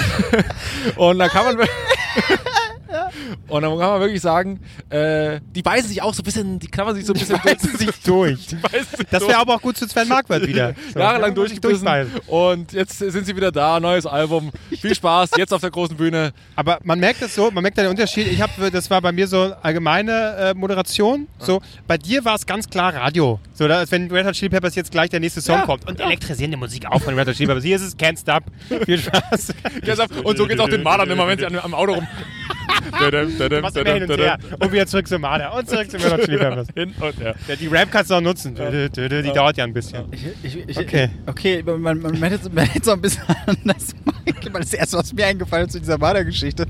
und 0.97 1.19
da 1.19 1.29
kann 1.29 1.57
man 1.57 1.67
und 3.49 3.63
dann 3.63 3.71
kann 3.79 3.89
man 3.91 4.01
wirklich 4.01 4.21
sagen, 4.21 4.61
äh, 4.91 5.41
die 5.55 5.63
beißen 5.63 5.89
sich 5.89 6.03
auch 6.03 6.15
so 6.15 6.23
ein 6.23 6.25
bisschen, 6.25 6.59
die 6.59 6.69
knabbern 6.69 6.95
sich 6.95 7.07
so 7.07 7.13
ein 7.13 7.19
bisschen 7.19 7.41
beißen 7.43 7.77
sich 7.77 7.91
durch. 8.05 8.47
Die 8.47 8.57
beißen 8.57 8.97
sich 8.97 9.07
Das 9.11 9.21
durch. 9.21 9.31
wäre 9.31 9.41
aber 9.41 9.55
auch 9.55 9.63
gut 9.63 9.77
zu 9.77 9.87
Sven 9.89 10.09
Marquardt 10.09 10.47
wieder. 10.47 10.75
So, 10.93 10.99
jahrelang 10.99 11.31
ja, 11.31 11.35
durchgebissen 11.35 11.89
und 12.27 12.73
jetzt 12.73 12.99
sind 12.99 13.27
sie 13.27 13.37
wieder 13.37 13.51
da, 13.53 13.81
neues 13.81 14.07
Album. 14.07 14.51
Viel 14.81 14.95
Spaß, 14.95 15.31
jetzt 15.37 15.53
auf 15.53 15.61
der 15.61 15.71
großen 15.71 15.97
Bühne. 15.97 16.33
Aber 16.57 16.79
man 16.83 16.99
merkt 17.01 17.23
es 17.23 17.35
so, 17.35 17.51
man 17.51 17.63
merkt 17.63 17.79
da 17.79 17.83
den 17.83 17.91
Unterschied. 17.91 18.27
Ich 18.29 18.41
habe, 18.41 18.71
das 18.71 18.91
war 18.91 19.01
bei 19.01 19.13
mir 19.13 19.27
so 19.27 19.55
allgemeine 19.63 20.37
äh, 20.37 20.55
Moderation. 20.55 21.27
So, 21.39 21.61
bei 21.87 21.99
dir 21.99 22.25
war 22.25 22.35
es 22.35 22.47
ganz 22.47 22.69
klar 22.69 22.95
Radio. 22.95 23.41
So, 23.55 23.65
als 23.67 23.91
wenn 23.91 24.11
Red 24.11 24.27
Hot 24.27 24.35
Chili 24.35 24.51
Peppers 24.51 24.75
jetzt 24.75 24.91
gleich 24.91 25.11
der 25.11 25.21
nächste 25.21 25.41
Song 25.41 25.59
Ja, 25.59 25.67
kommt 25.67 25.87
und 25.89 26.01
elektrisierende 26.01 26.57
Musik 26.57 26.87
auch 26.87 27.01
von 27.01 27.15
Red 27.19 27.29
Hot 27.29 27.35
Chili 27.35 27.47
Peppers. 27.47 27.65
Hier 27.65 27.77
ist 27.77 27.83
es 27.83 27.99
Can't 27.99 28.21
Stop. 28.21 28.45
Viel 28.85 28.99
Spaß. 28.99 29.55
Und 30.25 30.37
so 30.37 30.47
geht 30.47 30.59
es 30.59 30.61
auch 30.65 30.69
den 30.69 30.83
Malern 30.83 31.11
immer, 31.11 31.27
wenn 31.27 31.39
sie 31.39 31.47
am 31.47 31.75
Auto 31.75 31.95
rum. 31.95 32.07
Was 33.63 33.77
immer 33.77 33.93
hin 33.93 34.11
und 34.11 34.19
her. 34.19 34.39
Und 34.59 34.73
wieder 34.73 34.87
zurück 34.87 35.09
zum 35.09 35.21
Marder 35.23 35.55
und 35.57 35.69
zurück 35.69 35.91
zu 35.91 35.97
Red 35.97 36.13
Hot 36.13 36.23
Chili 36.25 36.39
Peppers. 36.39 36.69
Hin 36.75 36.95
und 37.01 37.21
her. 37.21 37.35
Ja, 37.49 37.57
die 37.57 37.67
Rap 37.67 37.91
kannst 37.91 38.11
du 38.11 38.15
auch 38.15 38.21
nutzen. 38.21 38.55
Dö, 38.55 38.89
Die 38.89 39.33
dauert 39.33 39.57
ja 39.57 39.65
ein 39.65 39.73
bisschen. 39.73 40.05
Ich, 40.13 40.25
ich, 40.43 40.69
ich, 40.69 40.79
Okay. 40.79 41.09
Okay, 41.27 41.63
man, 41.63 42.01
man, 42.01 42.23
hätte 42.23 42.51
man 42.51 42.67
hätte 42.67 42.85
so 42.85 42.93
ein 42.93 43.01
bisschen 43.01 43.23
anders 43.47 43.95
machen, 44.05 44.53
das 44.55 44.75
erste, 44.75 44.99
was 44.99 45.13
mir 45.13 45.27
eingefallen 45.27 45.67
ist 45.67 45.73
zu 45.73 45.81
dieser 45.81 45.99
Marder-Geschichte, 45.99 46.67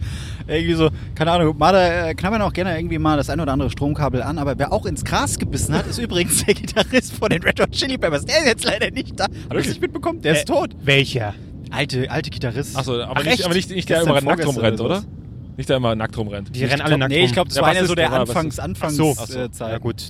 irgendwie 0.46 0.74
so, 0.74 0.90
keine 1.14 1.32
Ahnung, 1.32 1.56
Marder 1.58 2.08
äh, 2.08 2.14
knabbern 2.14 2.42
auch 2.42 2.52
gerne 2.52 2.76
irgendwie 2.78 2.98
mal 2.98 3.16
das 3.16 3.30
ein 3.30 3.40
oder 3.40 3.52
andere 3.52 3.70
Stromkabel 3.70 4.22
an, 4.22 4.38
aber 4.38 4.58
wer 4.58 4.72
auch 4.72 4.86
ins 4.86 5.04
Gras 5.04 5.38
gebissen 5.38 5.74
hat, 5.74 5.86
ist 5.86 5.98
übrigens 5.98 6.44
der 6.44 6.54
Gitarrist 6.54 7.12
von 7.14 7.30
den 7.30 7.42
Red 7.42 7.60
Hot 7.60 7.70
Chili 7.72 7.98
Peppers. 7.98 8.24
Der 8.24 8.38
ist 8.38 8.46
jetzt 8.46 8.64
leider 8.64 8.90
nicht 8.90 9.18
da. 9.18 9.26
Hab 9.48 9.58
ich 9.58 9.68
nicht 9.68 9.80
mitbekommen? 9.80 10.20
Der 10.22 10.32
ist 10.34 10.42
Äh, 10.48 10.52
tot. 10.52 10.70
Welcher? 10.82 11.34
Alte, 11.70 12.10
alte 12.10 12.30
Gitarrist. 12.30 12.76
Achso, 12.76 13.00
aber, 13.00 13.20
Ach, 13.20 13.24
nicht, 13.24 13.44
aber 13.44 13.54
nicht, 13.54 13.70
nicht 13.70 13.88
der 13.88 14.02
immer 14.02 14.20
nackt 14.20 14.46
rumrennt, 14.46 14.80
oder? 14.80 15.02
Nicht 15.56 15.68
der 15.68 15.76
immer 15.76 15.94
nackt 15.94 16.16
rumrennt. 16.18 16.54
Die 16.54 16.64
rennen 16.64 16.82
alle 16.82 16.98
nackt 16.98 17.10
Nee, 17.12 17.18
rum. 17.18 17.26
ich 17.26 17.32
glaube, 17.32 17.48
das 17.48 17.56
Ja, 17.56 17.62
war 17.62 17.72
ja 17.74 17.82
ist 17.82 17.88
so 17.88 17.94
der 17.94 18.10
was 18.10 18.18
Anfangs, 18.28 18.54
ist- 18.54 18.60
Anfangs 18.60 18.96
so. 18.96 19.12
äh, 19.12 19.38
Ja 19.42 19.52
Zeit. 19.52 19.80
gut. 19.80 20.02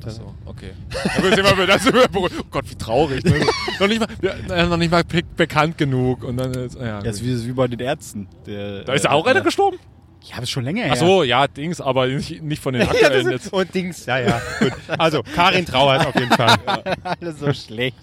Okay. 0.46 0.70
Da 1.18 1.22
wir, 1.58 1.66
da 1.66 1.78
sind 1.78 1.94
wir 1.94 2.08
beruhigt. 2.08 2.36
Oh 2.40 2.44
Gott, 2.50 2.64
wie 2.70 2.74
traurig. 2.76 3.22
Ne? 3.24 3.34
noch, 3.80 3.86
nicht 3.88 4.00
mal, 4.00 4.08
ja, 4.48 4.66
noch 4.66 4.76
nicht 4.78 4.90
mal 4.90 5.04
be 5.04 5.20
bekannt 5.36 5.76
genug. 5.76 6.24
Und 6.24 6.38
dann, 6.38 6.52
ist- 6.54 6.76
ja, 6.76 6.86
Ja, 6.86 6.98
ist 7.00 7.20
gut. 7.20 7.28
wie, 7.28 7.46
wie 7.48 7.52
bei 7.52 7.68
den 7.68 7.80
Ärzten. 7.80 8.26
Der, 8.46 8.84
da 8.84 8.94
ist 8.94 9.04
ja 9.04 9.10
auch 9.10 9.26
einer 9.26 9.42
gestorben? 9.42 9.78
Ja, 10.22 10.36
aber 10.36 10.44
ist 10.44 10.50
schon 10.50 10.64
länger 10.64 10.84
her. 10.84 10.92
Ach 10.94 10.96
so, 10.96 11.22
ja, 11.22 11.46
Dings, 11.46 11.82
aber 11.82 12.06
nicht, 12.06 12.42
nicht 12.42 12.62
von 12.62 12.72
den 12.72 12.80
Ja, 12.86 12.88
aktuellen 12.90 13.30
jetzt. 13.30 13.52
und 13.52 13.74
Dings, 13.74 14.06
ja, 14.06 14.18
ja. 14.20 14.40
Gut. 14.58 14.72
Also, 14.96 15.22
Karin 15.34 15.66
trauert 15.66 16.06
auf 16.06 16.14
jeden 16.14 16.32
Fall. 16.32 16.56
Alles 17.02 17.38
so 17.40 17.52
schlecht. 17.52 17.98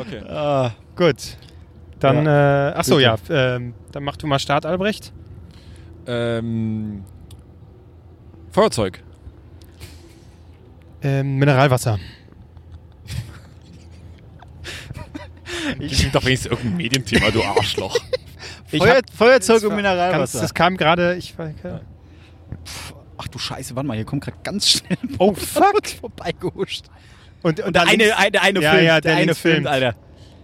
Okay. 0.00 0.18
Ah. 0.28 0.72
Gut. 0.96 1.36
Dann, 2.00 2.26
äh, 2.26 2.30
achso, 2.74 2.98
ja, 2.98 3.16
ähm, 3.28 3.74
dann 3.92 4.02
mach 4.02 4.16
du 4.16 4.26
mal 4.26 4.38
Start, 4.40 4.66
Albrecht. 4.66 5.12
Ähm, 6.12 7.04
Feuerzeug. 8.50 9.00
Ähm, 11.02 11.36
Mineralwasser. 11.36 11.98
Ich 15.78 16.10
doch 16.10 16.24
wenigstens 16.24 16.50
irgendein 16.52 16.76
Medienthema, 16.76 17.30
du 17.30 17.42
Arschloch. 17.42 17.96
Ich 18.72 18.78
Feuer, 18.82 18.96
hab- 18.96 19.10
Feuerzeug 19.16 19.62
und 19.64 19.76
Mineralwasser. 19.76 20.18
Ganz, 20.18 20.32
das 20.32 20.54
kam 20.54 20.76
gerade, 20.76 21.16
ich 21.16 21.38
war- 21.38 21.50
Ach 23.18 23.28
du 23.28 23.38
Scheiße, 23.38 23.76
warte 23.76 23.86
mal, 23.86 23.94
hier 23.94 24.04
kommt 24.06 24.24
gerade 24.24 24.38
ganz 24.42 24.68
schnell 24.68 24.98
ein 25.02 25.14
Oh, 25.18 25.34
fuck. 25.36 25.86
vorbeigehuscht. 26.00 26.86
Und, 27.42 27.60
und 27.60 27.74
Der 27.76 27.84
da 27.84 27.90
eine, 27.90 28.16
eine, 28.16 28.40
eine 28.42 28.60
Ja, 28.60 28.72
Film, 28.72 28.84
ja, 28.84 29.00
der, 29.00 29.12
der 29.12 29.16
eine 29.22 29.34
filmt. 29.34 29.66
Alter. 29.66 29.94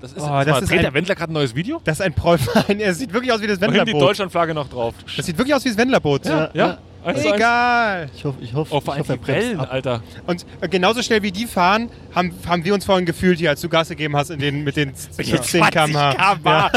Das 0.01 0.13
ist, 0.13 0.19
Oh, 0.23 0.27
das 0.27 0.47
mal, 0.47 0.63
ist 0.63 0.71
dreht 0.71 0.79
ein- 0.79 0.85
der 0.85 0.95
Wendler 0.95 1.15
gerade 1.15 1.33
ein 1.33 1.35
neues 1.35 1.55
Video? 1.55 1.81
Das 1.85 1.99
ist 2.01 2.05
ein 2.07 2.13
Prollverein. 2.15 2.81
Er 2.81 2.93
sieht 2.95 3.13
wirklich 3.13 3.33
aus 3.33 3.41
wie 3.41 3.47
das 3.47 3.57
Und 3.59 3.63
hinten 3.65 3.75
die 3.75 3.79
Wendlerboot. 3.93 4.09
Deutschlandflagge 4.11 4.55
noch 4.55 4.69
drauf. 4.69 4.95
Das 5.17 5.25
sieht 5.27 5.39
wirklich 5.39 5.55
aus 5.55 5.65
wie 5.65 5.69
das 5.71 5.79
Wendlerboot. 5.79 6.27
Ja, 6.27 6.51
ja. 6.53 6.79
Zu 7.03 7.09
eins. 7.09 7.25
Egal. 7.25 8.11
Ich 8.17 8.25
hoffe, 8.25 8.39
ich 8.43 8.53
hoffe, 8.53 8.75
Oh, 8.75 8.81
vor 8.81 8.95
allem 8.95 9.05
die 9.05 9.27
Wellen, 9.29 9.61
Alter. 9.61 10.03
Und 10.27 10.45
äh, 10.61 10.69
genauso 10.69 11.03
schnell 11.03 11.23
wie 11.23 11.31
die 11.31 11.47
fahren, 11.47 11.89
haben, 12.15 12.35
haben 12.49 12.65
wir 12.65 12.75
uns 12.75 12.85
vorhin 12.85 13.07
gefühlt, 13.07 13.39
hier, 13.39 13.51
als 13.51 13.61
du 13.61 13.69
Gas 13.69 13.89
gegeben 13.89 14.17
hast 14.17 14.31
in 14.31 14.41
den, 14.41 14.65
mit 14.65 14.77
den 14.77 14.93
10 14.95 15.25
km/h. 15.71 16.15
km/h. 16.15 16.71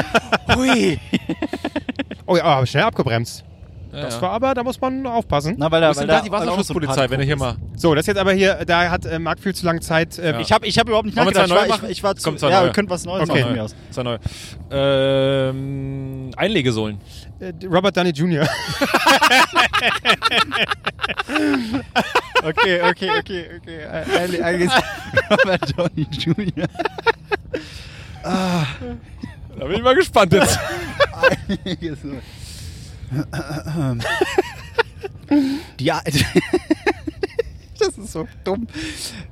Hui. 0.56 1.00
Oh 2.32 2.38
ja, 2.38 2.44
aber 2.44 2.66
schnell 2.68 2.84
abgebremst. 2.84 3.44
Ja, 3.92 4.02
Das 4.02 4.16
ja. 4.16 4.22
war 4.22 4.32
aber, 4.32 4.54
da 4.54 4.64
muss 4.64 4.80
man 4.80 5.06
aufpassen. 5.08 5.56
Na, 5.58 5.72
weil 5.72 5.82
da, 5.82 5.90
ist 5.92 5.98
weil 5.98 6.06
da 6.08 6.16
da 6.18 6.22
die 6.22 6.28
so 6.28 6.34
Wasserschutzpolizei, 6.34 7.10
wenn 7.10 7.20
er 7.20 7.26
hier 7.26 7.38
mal... 7.38 7.56
So, 7.76 7.96
das 7.96 8.04
ist 8.04 8.08
jetzt 8.08 8.18
aber 8.20 8.34
hier, 8.34 8.64
da 8.66 8.90
hat 8.92 9.06
äh, 9.06 9.18
Marc 9.20 9.40
viel 9.40 9.56
zu 9.56 9.66
lange 9.66 9.80
Zeit. 9.80 10.20
Äh, 10.20 10.32
Ja. 10.34 10.40
Ich 10.40 10.52
habe 10.52 10.68
ich 10.68 10.78
hab 10.78 10.88
überhaupt 10.88 11.06
nicht 11.08 11.16
wir 11.18 11.24
nachgedacht. 11.24 11.48
zwei 11.50 11.56
Ich 11.66 11.70
war, 11.72 11.78
neue 11.80 11.86
ich, 11.92 11.98
ich 11.98 12.04
war 12.04 12.16
zu, 12.16 12.24
Kommt 12.24 12.40
zwei 12.40 12.50
ja, 12.52 12.60
neue. 12.60 12.68
wir 12.70 12.74
können 12.74 12.90
was 12.90 13.06
Neues 13.06 13.30
Okay. 13.30 13.40
machen 13.40 13.44
von 13.48 13.54
mir 13.56 13.64
aus. 13.64 13.76
Ist 13.90 13.98
ja 13.98 14.04
neu. 14.04 14.18
Ähm, 14.72 16.32
Einlegesohlen. 16.38 17.00
äh, 17.40 17.52
Robert 17.66 17.98
Downey 17.98 18.12
Jr. 18.12 18.48
Okay, 22.44 22.82
okay, 22.82 23.10
okay, 23.20 23.46
okay. 23.60 23.86
Ein- 23.86 24.44
ein- 24.44 24.72
Robert 25.30 25.78
Downey 25.78 26.08
Jr. 26.12 26.68
Da 28.24 29.66
bin 29.66 29.72
ich 29.76 29.82
mal 29.84 29.96
gespannt 29.96 30.34
jetzt. 30.34 30.58
Die 31.66 31.76
A 33.32 33.96
Das 37.80 37.98
ist 37.98 38.12
so 38.12 38.28
dumm. 38.44 38.68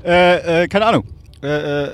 Äh, 0.06 0.64
äh, 0.64 0.68
keine 0.68 0.86
Ahnung. 0.86 1.04
Äh, 1.44 1.84
äh, 1.84 1.92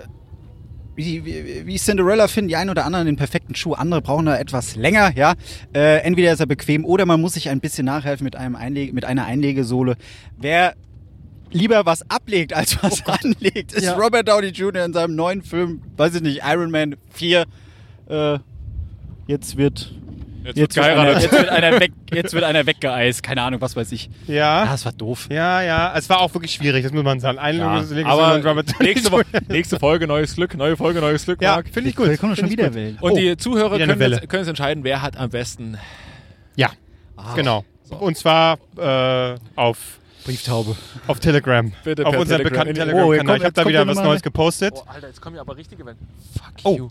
wie, 0.95 1.25
wie, 1.25 1.65
wie 1.65 1.77
Cinderella 1.77 2.27
finden 2.27 2.49
die 2.49 2.55
einen 2.55 2.69
oder 2.69 2.85
anderen 2.85 3.07
den 3.07 3.15
perfekten 3.15 3.55
Schuh, 3.55 3.73
andere 3.73 4.01
brauchen 4.01 4.27
da 4.27 4.37
etwas 4.37 4.75
länger, 4.75 5.11
ja. 5.15 5.33
Äh, 5.73 6.01
entweder 6.01 6.31
ist 6.33 6.39
er 6.39 6.45
bequem 6.45 6.85
oder 6.85 7.07
man 7.07 7.19
muss 7.19 7.33
sich 7.33 7.49
ein 7.49 7.59
bisschen 7.59 7.85
nachhelfen 7.85 8.23
mit, 8.25 8.35
einem 8.35 8.55
Einlege, 8.55 8.93
mit 8.93 9.03
einer 9.05 9.25
Einlegesohle. 9.25 9.95
Wer 10.37 10.75
lieber 11.51 11.85
was 11.85 12.07
ablegt, 12.09 12.53
als 12.53 12.81
was 12.83 13.05
anlegt, 13.07 13.73
ist 13.73 13.85
Ja. 13.85 13.95
Robert 13.95 14.27
Downey 14.27 14.49
Jr. 14.49 14.85
in 14.85 14.93
seinem 14.93 15.15
neuen 15.15 15.41
Film, 15.41 15.81
weiß 15.97 16.15
ich 16.15 16.21
nicht, 16.21 16.41
Iron 16.45 16.69
Man 16.69 16.95
4. 17.09 17.45
Äh, 18.09 18.39
jetzt 19.27 19.57
wird. 19.57 19.95
Jetzt, 20.43 20.57
Jetzt 20.57 20.75
wird 20.75 20.85
wird, 20.85 20.97
einer, 20.97 21.19
jetzt, 21.21 21.31
wird 21.31 21.49
einer 21.49 21.79
weg, 21.79 21.91
jetzt 22.13 22.33
wird 22.33 22.43
einer 22.43 22.65
weggeeist. 22.65 23.23
Keine 23.23 23.41
Ahnung, 23.43 23.61
was 23.61 23.75
weiß 23.75 23.91
ich. 23.93 24.09
Ja. 24.27 24.63
Ah, 24.63 24.71
das 24.71 24.85
war 24.85 24.91
doof. 24.91 25.27
Ja, 25.31 25.61
ja, 25.61 25.93
es 25.97 26.09
war 26.09 26.19
auch 26.21 26.33
wirklich 26.33 26.51
schwierig, 26.53 26.83
das 26.83 26.91
muss 26.91 27.03
man 27.03 27.19
sagen. 27.19 27.39
Einlegung 27.39 27.71
Ja, 27.73 28.05
aber 28.05 28.39
nächste, 28.79 29.07
Jr. 29.09 29.25
Wo 29.25 29.37
nächste 29.53 29.79
Folge 29.79 30.07
neues 30.07 30.35
Glück, 30.35 30.55
neue 30.57 30.75
Folge 30.77 30.99
neues 30.99 31.25
Glück, 31.25 31.41
Ja, 31.41 31.61
finde 31.71 31.89
ich 31.89 31.95
gut. 31.95 32.09
Wir 32.09 32.17
kommen 32.17 32.35
schon 32.35 32.49
wieder 32.49 32.65
gut. 32.65 32.75
wählen. 32.75 32.97
Und 32.99 33.11
Oh, 33.11 33.15
die 33.15 33.37
Zuhörer 33.37 33.75
eine 33.75 33.87
können 33.95 34.11
jetzt, 34.11 34.29
können 34.29 34.41
jetzt 34.41 34.49
entscheiden, 34.49 34.83
wer 34.83 35.01
hat 35.01 35.17
am 35.17 35.29
besten. 35.29 35.77
Ja, 36.55 36.69
genau. 37.35 37.63
Und 37.89 38.17
zwar 38.17 38.57
äh, 38.77 39.35
auf, 39.55 39.77
Brieftaube. 40.25 40.75
auf 41.07 41.19
Telegram. 41.19 41.71
Bitte 41.83 42.05
auf 42.05 42.17
unseren 42.17 42.37
Telegram. 42.43 42.51
bekannten 42.67 42.71
Oh, 42.81 42.85
Telegram-Kanal. 43.13 43.35
hier 43.35 43.35
ich 43.37 43.43
habe 43.45 43.53
da 43.53 43.67
wieder 43.67 43.87
was 43.87 43.97
Neues 43.97 44.21
gepostet. 44.21 44.73
Oh, 44.75 44.83
Alter, 44.87 45.07
jetzt 45.07 45.21
kommen 45.21 45.35
ja 45.35 45.41
aber 45.41 45.55
richtige 45.57 45.85
Wellen. 45.85 45.97
Fuck 46.37 46.53
Oh. 46.63 46.75
you. 46.77 46.89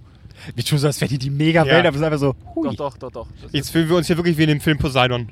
Wie 0.55 0.63
tun 0.63 0.79
so, 0.79 0.87
als 0.87 1.01
wäre 1.01 1.09
die 1.09 1.19
die 1.19 1.31
mega 1.31 1.65
Ja. 1.65 1.73
Welt, 1.75 1.87
aber 1.87 1.95
es 1.95 2.01
ist 2.01 2.05
einfach 2.07 2.19
so. 2.19 2.35
Hui. 2.55 2.69
Doch, 2.69 2.75
doch, 2.75 2.99
doch, 2.99 3.11
doch. 3.11 3.29
Das 3.43 3.53
Jetzt 3.53 3.71
fühlen 3.71 3.89
wir 3.89 3.97
uns 3.97 4.07
hier 4.07 4.17
wirklich 4.17 4.37
wie 4.39 4.43
in 4.43 4.49
dem 4.49 4.61
Film 4.61 4.79
Poseidon. 4.79 5.29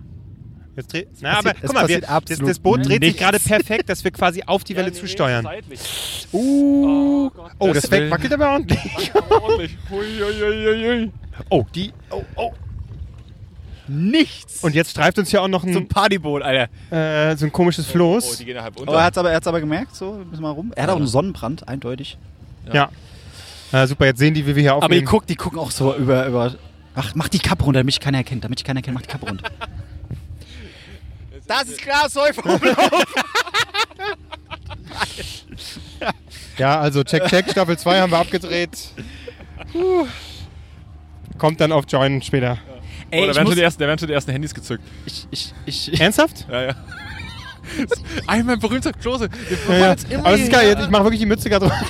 Jetzt 0.77 0.93
dreht, 0.93 1.09
na, 1.21 1.33
aber 1.39 1.51
passiert- 1.53 1.67
guck 1.67 1.75
mal, 1.75 1.89
wir, 1.89 2.01
das, 2.01 2.39
das 2.39 2.59
Boot 2.61 2.87
dreht 2.87 3.03
sich 3.05 3.17
gerade 3.17 3.39
perfekt, 3.41 3.89
dass 3.91 4.05
wir 4.05 4.13
quasi 4.13 4.43
auf 4.47 4.63
die 4.65 4.73
Ja, 4.75 4.79
Welle 4.79 4.91
nee, 4.91 4.97
zusteuern. 4.97 5.45
seitlich. 5.45 5.81
Uh. 6.33 7.27
Oh 7.27 7.31
Gott. 7.35 7.51
Oh, 7.59 7.67
das 7.73 7.83
Das 7.83 7.87
Fake 7.91 8.11
wackelt 8.11 8.33
aber 8.33 8.53
ordentlich. 8.53 9.11
Oh, 11.49 11.65
die. 11.75 11.93
Oh, 12.11 12.23
oh. 12.37 12.53
Nichts. 13.89 14.63
Und 14.63 14.75
jetzt 14.75 14.91
streift 14.93 15.19
uns 15.19 15.33
ja 15.33 15.41
auch 15.41 15.49
noch 15.49 15.63
so 15.63 15.69
ein 15.69 15.77
ein, 15.77 15.89
Partyboot, 15.89 16.43
Alter. 16.43 16.69
äh, 16.91 17.37
so 17.37 17.47
ein 17.47 17.53
komisches 17.53 17.89
Oh, 17.89 17.93
Floß. 17.93 18.39
die 18.39 18.45
gehen 18.45 18.57
ja 18.57 18.63
halb 18.63 18.79
unter. 18.79 18.93
Aber 18.93 19.01
er 19.01 19.05
hat 19.07 19.15
es 19.15 19.19
aber, 19.19 19.33
er 19.33 19.47
aber 19.47 19.61
gemerkt, 19.61 19.97
so, 19.97 20.13
ein 20.15 20.27
bisschen 20.29 20.43
mal 20.43 20.51
rum. 20.51 20.73
Er 20.77 20.85
hat 20.85 20.91
auch 20.91 20.97
einen 20.97 21.07
Sonnenbrand, 21.09 21.67
eindeutig. 21.67 22.17
ja. 22.69 22.75
Ja, 22.75 22.91
super, 23.87 24.07
jetzt 24.07 24.19
sehen 24.19 24.35
die, 24.35 24.47
wie 24.47 24.57
wir 24.57 24.63
hier 24.63 24.73
Aber 24.73 24.81
die, 24.81 24.85
aufnehmen. 24.87 25.07
guck, 25.07 25.27
die 25.27 25.37
gucken 25.37 25.59
auch 25.59 25.71
so 25.71 25.95
über. 25.95 26.27
über 26.27 26.55
Ach, 26.95 27.13
mach 27.15 27.29
die 27.29 27.39
Kappe 27.39 27.65
runter, 27.65 27.79
damit 27.79 27.87
mich 27.87 28.01
keiner 28.01 28.19
erkennt. 28.19 28.45
Damit 28.45 28.61
ich 28.61 28.65
keiner 28.65 28.79
erkennt, 28.79 28.95
mach 28.95 29.03
die 29.03 29.09
Kappe 29.09 29.27
runter. 29.27 29.51
das 31.47 31.65
ist 31.65 31.81
klar, 31.81 32.09
Säuferumlauf. 32.09 33.05
Ja, 36.59 36.79
also 36.79 37.03
check, 37.05 37.27
check, 37.27 37.51
Staffel 37.51 37.79
2 37.79 38.01
haben 38.01 38.13
wir 38.13 38.19
abgedreht. 38.19 38.71
Puh. 39.73 40.07
Kommt 41.39 41.61
dann 41.61 41.73
auf 41.73 41.85
Join 41.89 42.21
später. 42.21 42.59
Ey, 43.11 43.23
oh, 43.23 43.25
da 43.25 43.31
ich 43.31 43.37
werden 43.37 43.45
muss, 43.45 43.53
schon 43.53 43.57
die 43.57 43.63
ersten, 43.63 43.81
da 43.83 43.89
werden 43.89 43.99
schon 43.99 44.09
die 44.09 44.15
ersten 44.15 44.33
Handys 44.33 44.55
gezückt. 44.55 44.85
ich, 45.07 45.27
ich, 45.31 45.55
ich, 45.65 46.01
Ernsthaft? 46.01 46.47
Ja, 46.51 46.63
ja. 46.63 46.75
Einmal 48.27 48.59
berühmter 48.59 48.93
Klose. 48.93 49.29
Wir 49.67 49.79
Ja, 49.79 49.95
ja. 49.95 50.19
Aber 50.19 50.35
es 50.35 50.43
ist 50.43 50.53
geil, 50.53 50.77
ich 50.81 50.91
mache 50.91 51.05
wirklich 51.05 51.21
die 51.21 51.27
Mütze 51.27 51.49
gerade 51.49 51.67
drauf. 51.69 51.81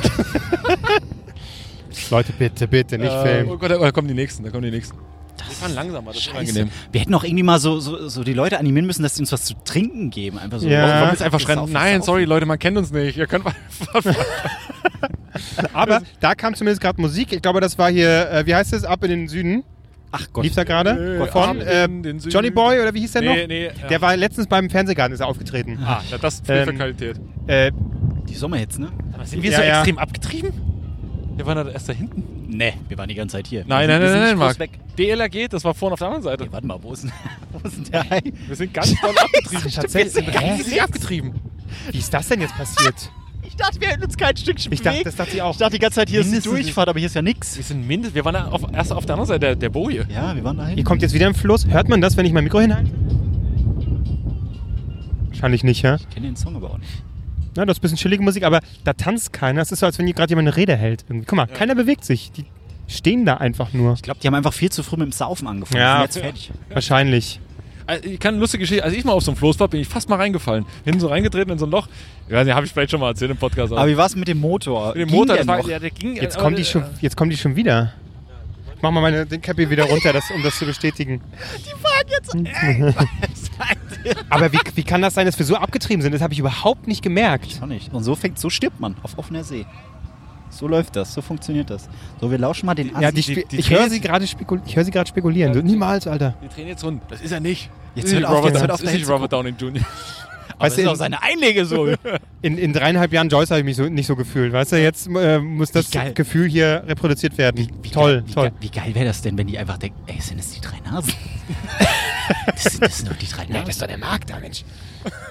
Leute, 2.11 2.33
bitte, 2.33 2.69
bitte, 2.69 2.99
nicht 2.99 3.11
Äh, 3.13 3.23
filmen. 3.23 3.51
Oh 3.51 3.59
Gott, 3.59 3.71
da 3.71 3.93
kommen 3.93 4.09
die 4.09 4.15
nächsten, 4.15 4.45
da 4.45 4.51
kommen 4.51 4.63
die 4.65 4.71
nächsten. 4.71 4.97
Wir 4.97 5.57
fahren 5.57 5.75
langsamer, 5.75 6.09
das 6.09 6.17
ist 6.19 6.25
Scheiße. 6.25 6.39
unangenehm. 6.39 6.71
Wir 6.93 7.01
hätten 7.01 7.15
auch 7.15 7.25
irgendwie 7.25 7.43
mal 7.43 7.59
so, 7.59 7.81
so, 7.81 8.09
so 8.09 8.23
die 8.25 8.35
Leute 8.35 8.59
animieren 8.59 8.87
müssen, 8.87 9.03
dass 9.03 9.15
sie 9.17 9.23
uns 9.23 9.33
was 9.33 9.45
zu 9.45 9.55
trinken 9.65 10.11
geben. 10.11 10.39
Einfach 10.39 10.59
so. 10.61 10.69
Ja. 10.69 11.03
Wir 11.05 11.11
jetzt 11.11 11.23
einfach 11.23 11.41
schreien, 11.41 11.61
nein, 11.73 12.03
sorry 12.03 12.25
Leute, 12.25 12.45
man 12.47 12.59
kennt 12.59 12.77
uns 12.77 12.93
nicht. 12.93 13.17
Ihr 13.17 13.27
könnt 13.27 13.45
mal 13.45 13.55
Aber 15.73 16.03
da 16.21 16.35
kam 16.35 16.55
zumindest 16.55 16.81
gerade 16.83 17.01
Musik. 17.01 17.33
Ich 17.33 17.43
glaube, 17.43 17.61
das 17.61 17.79
war 17.79 17.91
hier, 17.91 18.31
äh, 18.31 18.47
wie 18.47 18.55
heißt 18.55 18.73
es, 18.73 18.85
ab 18.85 19.03
in 19.05 19.11
den 19.11 19.29
Süden. 19.29 19.65
Ach 20.13 20.27
Gott. 20.33 20.45
Lief 20.45 20.55
da 20.57 20.65
gerade? 20.65 21.21
Äh, 21.23 21.27
Von 21.29 21.61
äh, 21.61 21.85
Süden. 21.87 22.19
Johnny 22.31 22.51
Boy 22.51 22.81
oder 22.81 22.93
wie 22.93 23.01
hieß 23.01 23.13
der 23.13 23.23
Nee, 23.23 23.29
noch? 23.43 23.49
nee, 23.49 23.67
ja. 23.67 23.89
Der 23.89 24.01
war 24.01 24.17
letztens 24.17 24.49
beim 24.49 24.69
Fernsehgarten, 24.69 25.15
ist 25.15 25.21
er 25.21 25.29
aufgetreten. 25.29 25.79
Ah, 25.85 26.03
ja, 26.11 26.19
das 26.19 26.43
für 26.45 26.53
Ähm, 26.53 26.77
Qualität. 26.77 27.21
Äh, 27.47 27.71
Die 28.29 28.35
Sommerhits, 28.35 28.79
ne? 28.79 28.89
Sind 29.25 29.43
wir 29.43 29.53
so 29.53 29.63
extrem 29.63 29.99
abgetrieben? 29.99 30.53
Wir 31.41 31.47
waren 31.47 31.65
da 31.67 31.73
erst 31.73 31.89
da 31.89 31.95
hinten. 31.95 32.23
Nee, 32.49 32.75
wir 32.87 32.99
waren 32.99 33.09
die 33.09 33.15
ganze 33.15 33.39
Zeit 33.39 33.47
hier. 33.47 33.65
Nein, 33.67 33.89
Wir 33.89 33.99
nein, 33.99 34.09
sind- 34.09 34.21
nein, 34.21 34.39
wir 34.39 34.45
nein, 34.45 34.55
sind 34.57 34.59
nicht 34.59 34.59
Marc. 34.59 34.59
weg. 34.59 35.33
DLRG, 35.33 35.49
das 35.49 35.65
war 35.65 35.73
vorne 35.73 35.95
auf 35.95 35.99
der 36.01 36.09
anderen 36.09 36.25
Seite. 36.25 36.45
Nee, 36.45 36.53
warte 36.53 36.67
mal, 36.67 36.79
wo 36.83 36.93
ist 36.93 37.05
denn, 37.05 37.13
wo 37.53 37.67
ist 37.67 37.77
denn 37.79 37.85
der 37.85 38.11
Hai? 38.11 38.21
Wir 38.47 38.57
sind 38.57 38.75
ganz 38.75 38.89
doll 39.01 39.15
abgetrieben. 39.17 39.71
Tatsächlich? 39.73 40.15
Wir 40.17 40.23
sind 40.33 40.39
Hä? 40.41 40.53
riesig 40.57 40.83
abgetrieben. 40.83 41.35
wie 41.93 41.97
ist 41.99 42.13
das 42.13 42.29
denn 42.29 42.41
jetzt 42.43 42.55
passiert? 42.57 42.95
Ich 43.43 43.57
dachte, 43.57 43.81
wir 43.81 43.89
hätten 43.89 44.05
uns 44.05 44.17
kein 44.17 44.37
Stückchen 44.37 44.73
Ich 44.73 44.81
dachte, 44.81 44.91
bewegt. 44.99 45.07
das 45.07 45.17
dachte 45.17 45.33
ich 45.35 45.43
auch. 45.43 45.51
Ich 45.53 45.57
dachte 45.59 45.73
die 45.73 45.79
ganze 45.81 45.97
Zeit, 45.97 46.09
hier 46.09 46.21
ist 46.21 46.27
eine 46.27 46.37
Mindestens- 46.37 46.53
Durchfahrt, 46.53 46.89
aber 46.89 46.99
hier 47.01 47.07
ist 47.07 47.15
ja 47.15 47.21
nix. 47.23 47.57
Wir 47.57 47.65
sind 47.65 47.87
mindestens, 47.87 48.15
wir 48.15 48.25
waren 48.25 48.35
da 48.35 48.45
auf, 48.47 48.63
erst 48.73 48.93
auf 48.93 49.05
der 49.07 49.15
anderen 49.15 49.27
Seite 49.29 49.41
der, 49.41 49.57
der 49.57 49.69
Boje. 49.71 50.07
Ja, 50.15 50.35
wir 50.37 50.45
waren 50.45 50.57
da 50.57 50.69
Ihr 50.69 50.77
hin. 50.77 50.85
kommt 50.85 51.03
jetzt 51.03 51.15
wieder 51.15 51.27
im 51.27 51.35
Fluss. 51.35 51.67
Hört 51.67 51.89
man 51.89 52.01
das, 52.01 52.17
wenn 52.17 52.25
ich 52.27 52.33
mein 52.33 52.45
Mikro 52.45 52.61
hinhalte? 52.61 52.91
Wahrscheinlich 55.31 55.65
nicht, 55.65 55.83
ja? 55.83 55.97
Ich 55.97 56.09
kenne 56.11 56.27
den 56.27 56.37
Song 56.37 56.55
aber 56.57 56.71
auch 56.71 56.79
nicht. 56.79 57.03
Na, 57.61 57.67
das 57.67 57.77
ist 57.77 57.81
ein 57.81 57.83
bisschen 57.83 57.99
chillige 57.99 58.23
Musik, 58.23 58.43
aber 58.45 58.61
da 58.85 58.95
tanzt 58.95 59.35
keiner. 59.35 59.61
Es 59.61 59.71
ist 59.71 59.81
so, 59.81 59.87
als 59.87 59.99
wenn 59.99 60.07
hier 60.07 60.15
gerade 60.15 60.31
jemand 60.31 60.49
eine 60.49 60.57
Rede 60.57 60.77
hält. 60.77 61.05
Irgendwie. 61.11 61.27
Guck 61.27 61.37
mal, 61.37 61.47
keiner 61.47 61.75
bewegt 61.75 62.07
sich. 62.07 62.33
Die 62.33 62.47
stehen 62.89 63.27
da 63.27 63.35
einfach 63.37 63.75
nur. 63.75 63.93
Ich 63.93 64.01
glaube, 64.03 64.19
die 64.19 64.27
haben 64.27 64.35
einfach 64.35 64.55
viel 64.55 64.71
zu 64.73 64.83
früh 64.83 64.97
mit 64.97 65.05
dem 65.09 65.13
Saufen 65.13 65.47
angefangen. 65.47 65.79
Ja. 65.79 65.97
Sind 65.97 66.05
jetzt 66.05 66.19
fertig. 66.19 66.51
Wahrscheinlich. 66.71 67.39
Also, 67.87 68.09
Ich 68.09 68.19
kann 68.19 68.35
eine 68.35 68.41
lustige 68.41 68.63
Geschichte, 68.63 68.83
als 68.83 68.95
ich 68.95 69.05
mal 69.05 69.13
auf 69.13 69.23
so 69.23 69.31
einem 69.33 69.37
Floß 69.37 69.61
war, 69.61 69.69
bin 69.69 69.81
ich 69.83 69.89
fast 69.89 70.09
mal 70.09 70.17
reingefallen. 70.17 70.65
Hinten 70.85 71.01
so 71.01 71.09
reingetreten 71.09 71.53
in 71.53 71.59
so 71.59 71.67
ein 71.67 71.71
Loch. 71.71 71.87
Ich 72.29 72.35
weiß 72.35 72.47
nicht, 72.47 72.55
habe 72.55 72.65
ich 72.65 72.73
vielleicht 72.73 72.93
schon 72.93 73.01
mal 73.01 73.09
erzählt 73.09 73.31
im 73.31 73.37
Podcast. 73.37 73.75
Aber 73.75 73.87
wie 73.87 73.97
war 73.99 74.07
es 74.07 74.17
mit 74.17 74.27
dem 74.27 74.41
Motor? 74.41 74.89
mit 74.95 74.97
dem 75.03 75.09
Ging 75.09 75.17
Motor, 75.19 75.35
der 75.37 75.45
das 75.45 75.47
war, 75.49 75.59
noch? 75.59 75.69
ja, 75.69 75.79
der 75.79 75.91
ging. 75.91 76.17
Jetzt 76.17 76.37
aber 76.37 76.45
kommen 76.45 76.57
die 76.57 76.63
der- 76.63 76.71
schon, 76.71 76.85
jetzt 77.03 77.17
kommen 77.17 77.31
die 77.31 77.37
schon 77.37 77.57
wieder. 77.57 77.93
Ich 78.81 78.83
mach 78.83 78.93
mal 78.93 79.03
meine 79.03 79.27
den 79.27 79.43
Cappy 79.43 79.69
wieder 79.69 79.85
runter, 79.85 80.11
das, 80.15 80.31
um 80.31 80.43
das 80.43 80.57
zu 80.57 80.65
bestätigen. 80.65 81.21
Die 81.59 81.71
fahren 81.83 82.07
jetzt. 82.09 82.35
Aber 84.31 84.51
wie, 84.55 84.59
wie 84.75 84.83
kann 84.83 85.03
das 85.03 85.13
sein, 85.13 85.27
dass 85.27 85.39
wir 85.39 85.45
so 85.45 85.55
abgetrieben 85.57 86.01
sind? 86.01 86.13
Das 86.13 86.23
habe 86.23 86.33
ich 86.33 86.39
überhaupt 86.39 86.87
nicht 86.89 87.03
gemerkt. 87.03 87.59
Auch 87.61 87.67
nicht. 87.67 87.93
Und 87.93 88.05
so 88.05 88.15
fängt, 88.15 88.39
so 88.39 88.49
stirbt 88.49 88.81
man 88.81 88.97
auf 89.03 89.19
offener 89.19 89.45
See. 89.45 89.67
So 90.49 90.67
läuft 90.67 90.97
das, 90.97 91.13
so 91.13 91.21
funktioniert 91.21 91.69
das. 91.69 91.91
So, 92.23 92.31
wir 92.31 92.39
lauschen 92.39 92.65
mal 92.65 92.75
den 92.75 92.97
Assi. 92.97 93.03
Ja, 93.05 93.13
die, 93.13 93.21
die- 93.21 93.45
die 93.45 93.57
ich 93.59 93.69
höre 93.69 93.91
sie 93.91 94.01
gerade 94.01 94.27
spekul 94.27 94.63
ich 94.65 94.75
höre 94.75 94.85
sie 94.87 94.91
gerade 94.91 95.09
spekulieren. 95.11 95.53
So, 95.53 95.61
niemals, 95.61 96.07
Alter. 96.07 96.35
Die 96.43 96.49
drehen 96.49 96.69
jetzt 96.69 96.83
rund. 96.83 97.03
Das 97.11 97.21
ist 97.21 97.33
er 97.33 97.41
nicht. 97.41 97.69
Jetzt 97.95 98.05
Das 98.07 98.13
ist 98.13 98.13
hört 98.13 98.21
nicht 98.23 98.29
auf, 98.31 98.37
Robert, 98.39 98.53
jetzt 98.55 98.61
hört 98.63 98.71
das 98.71 98.75
auf, 98.77 98.81
ist 98.81 98.87
dahin 98.87 98.99
nicht 98.99 99.07
zu 99.07 99.13
Robert 99.13 99.33
Downey 99.33 99.51
Jr. 99.59 99.83
aber 100.61 100.67
weißt 100.67 100.77
das 100.77 100.79
ist 100.79 100.87
du, 100.87 100.91
auch 100.91 100.97
seine 100.97 101.23
Einlege 101.23 101.65
so. 101.65 101.89
In, 102.43 102.57
in 102.57 102.73
dreieinhalb 102.73 103.13
Jahren 103.13 103.29
Joyce 103.29 103.51
habe 103.51 103.61
ich 103.61 103.67
mich 103.67 103.77
so, 103.77 103.85
nicht 103.85 104.07
so 104.07 104.17
gefühlt. 104.17 104.53
Weißt 104.55 104.73
du, 104.73 104.81
jetzt 104.81 105.09
äh, 105.09 105.39
muss 105.39 105.71
das 105.73 105.93
Wie. 105.93 106.15
Gefühl 106.15 106.49
hier 106.49 106.83
reproduziert 106.87 107.37
werden. 107.37 107.69
Wie 107.83 107.91
toll, 107.91 108.17
geil, 108.17 108.25
wie 108.27 108.33
toll. 108.33 108.45
Geil, 108.45 108.53
wie 108.61 108.71
geil 108.71 108.95
wäre 108.95 109.05
das 109.05 109.21
denn, 109.21 109.37
wenn 109.37 109.47
die 109.47 109.59
einfach 109.59 109.77
denken, 109.77 109.99
ey, 110.07 110.19
sind 110.21 110.39
das 110.39 110.51
die 110.53 110.61
drei 110.63 110.81
Nasen? 110.81 111.13
das, 112.47 112.63
sind, 112.63 112.83
das 112.83 112.97
sind 112.99 113.11
doch 113.11 113.17
die 113.17 113.27
drei 113.27 113.45
Nasen. 113.45 113.79
doch 113.79 113.87
der 113.87 113.99
Markt 113.99 114.31
da, 114.31 114.39
Mensch. 114.39 114.65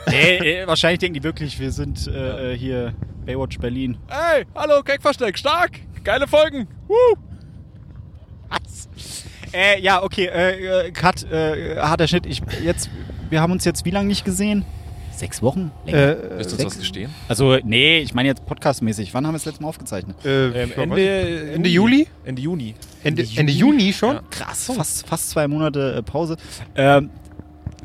nee, 0.08 0.62
wahrscheinlich 0.68 1.00
denken 1.00 1.15
die 1.15 1.24
wirklich, 1.24 1.60
wir 1.60 1.72
sind 1.72 2.06
äh, 2.08 2.54
äh, 2.54 2.58
hier 2.58 2.94
Baywatch 3.26 3.58
Berlin. 3.58 3.98
Hey, 4.08 4.46
hallo, 4.56 4.84
Keckversteck, 4.84 5.36
stark. 5.36 5.80
Geile 6.04 6.28
Folgen. 6.28 6.68
Woo. 6.88 6.96
Was? 8.50 8.89
Äh, 9.52 9.82
ja, 9.82 10.04
okay, 10.04 10.26
äh, 10.26 10.88
äh, 10.88 10.92
Cut, 10.92 11.24
äh, 11.32 11.78
harter 11.78 12.08
Schnitt. 12.08 12.28
Ich, 12.28 12.44
jetzt, 12.63 12.89
wir 13.32 13.42
haben 13.42 13.52
uns 13.52 13.65
jetzt 13.65 13.86
wie 13.86 13.92
lange 13.92 14.08
nicht 14.08 14.26
gesehen? 14.26 14.63
Sechs 15.19 15.41
Wochen? 15.41 15.71
Länger? 15.86 15.97
Äh, 15.97 16.17
Willst 16.38 16.51
du 16.51 16.55
uns 16.55 16.62
Sechs? 16.62 16.65
was 16.75 16.79
gestehen? 16.79 17.10
Also, 17.27 17.58
nee, 17.63 17.99
ich 17.99 18.13
meine 18.13 18.29
jetzt 18.29 18.45
podcastmäßig. 18.45 19.13
Wann 19.13 19.27
haben 19.27 19.34
wir 19.34 19.38
das 19.38 19.45
letzte 19.45 19.62
Mal 19.63 19.67
aufgezeichnet? 19.69 20.15
äh, 20.25 20.47
Ähm, 20.63 20.71
Ende, 20.77 20.91
was? 20.91 21.55
Ende 21.55 21.69
Juli? 21.69 22.08
Ende 22.23 22.41
Juni. 22.41 22.75
Ende, 23.03 23.23
Ende 23.23 23.39
Ende 23.39 23.51
Juni 23.51 23.91
schon? 23.91 24.15
Ja. 24.15 24.21
Krass, 24.29 24.71
fast, 24.73 25.05
fast 25.08 25.29
zwei 25.32 25.47
Monate 25.49 25.95
äh, 25.97 26.01
Pause. 26.03 26.38
Ähm, 26.75 27.10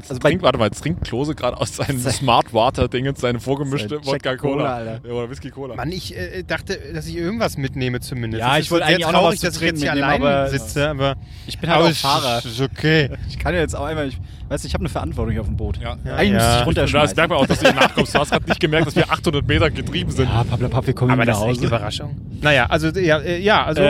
Also 0.09 0.19
trinkt, 0.19 0.43
warte 0.43 0.59
mal, 0.59 0.67
jetzt 0.67 0.83
trinkt 0.83 1.05
Klose 1.05 1.35
gerade 1.35 1.57
aus 1.61 1.77
seinem 1.77 1.99
Smart 2.11 2.53
Water 2.53 2.89
Ding 2.89 3.05
jetzt 3.05 3.21
seine 3.21 3.41
vorgemischte 3.41 4.01
Sein 4.03 4.07
Wodka 4.07 4.37
Cola. 4.37 4.53
Cola, 4.55 4.75
Alter. 4.75 5.01
Ja, 5.07 5.13
Oder 5.13 5.31
Whisky 5.31 5.51
Cola. 5.51 5.75
Mann, 5.77 5.93
ich 5.93 6.17
äh, 6.17 6.43
dachte, 6.43 6.79
dass 6.93 7.07
ich 7.07 7.17
irgendwas 7.17 7.57
mitnehme 7.57 8.01
zumindest. 8.01 8.41
Ja, 8.41 8.59
ich 8.59 8.71
wollte 8.71 8.87
eigentlich 8.87 9.07
auch 9.07 9.13
noch 9.13 9.25
was 9.25 9.41
dass 9.41 9.57
ich 9.57 9.63
jetzt 9.63 9.81
hier 9.81 9.91
trinken 9.91 10.05
allein 10.05 10.21
mitnehmen, 10.21 10.37
aber- 10.37 10.51
sitze, 10.51 10.89
aber... 10.89 11.17
ich 11.47 11.59
bin 11.59 11.71
halt 11.71 11.81
aber 11.81 11.89
auch 11.91 11.95
Fahrer. 11.95 12.45
ist 12.45 12.61
okay. 12.61 13.11
Ich 13.29 13.39
kann 13.39 13.55
ja 13.55 13.61
jetzt 13.61 13.77
auch 13.77 13.85
einmal, 13.85 14.09
ich 14.09 14.19
weiß 14.49 14.65
ich 14.65 14.75
habe 14.75 14.83
eine 14.83 14.89
Verantwortung 14.89 15.33
hier 15.33 15.41
auf 15.41 15.47
dem 15.47 15.57
Boot. 15.57 15.79
Ja. 15.79 15.97
Ja, 16.05 16.17
Eigentlich 16.17 16.43
ich 16.43 16.43
ja. 16.43 16.63
runterschmeißen. 16.63 17.09
Das 17.09 17.17
merkt 17.17 17.31
man 17.31 17.39
auch, 17.39 17.47
dass 17.47 17.59
du 17.61 17.67
hier 17.67 17.75
nachkommst. 17.75 18.15
Du 18.15 18.19
hast 18.19 18.31
gerade 18.31 18.47
nicht 18.47 18.61
gemerkt, 18.61 18.87
dass 18.87 18.97
wir 18.97 19.11
800 19.11 19.47
Meter 19.47 19.71
getrieben 19.71 20.11
sind. 20.11 20.29
Ja, 20.29 20.45
Pappelapapp, 20.45 20.87
wir 20.87 20.95
kommen 20.95 21.11
Aber 21.13 21.23
wieder 21.23 21.33
das 21.33 21.41
ist 21.41 21.47
nach 21.47 21.53
echt. 21.53 21.63
Überraschung. 21.63 22.17
Naja, 22.41 22.67
also 22.67 22.89
ja, 22.89 23.19
äh, 23.19 23.41
ja 23.41 23.65
also 23.65 23.81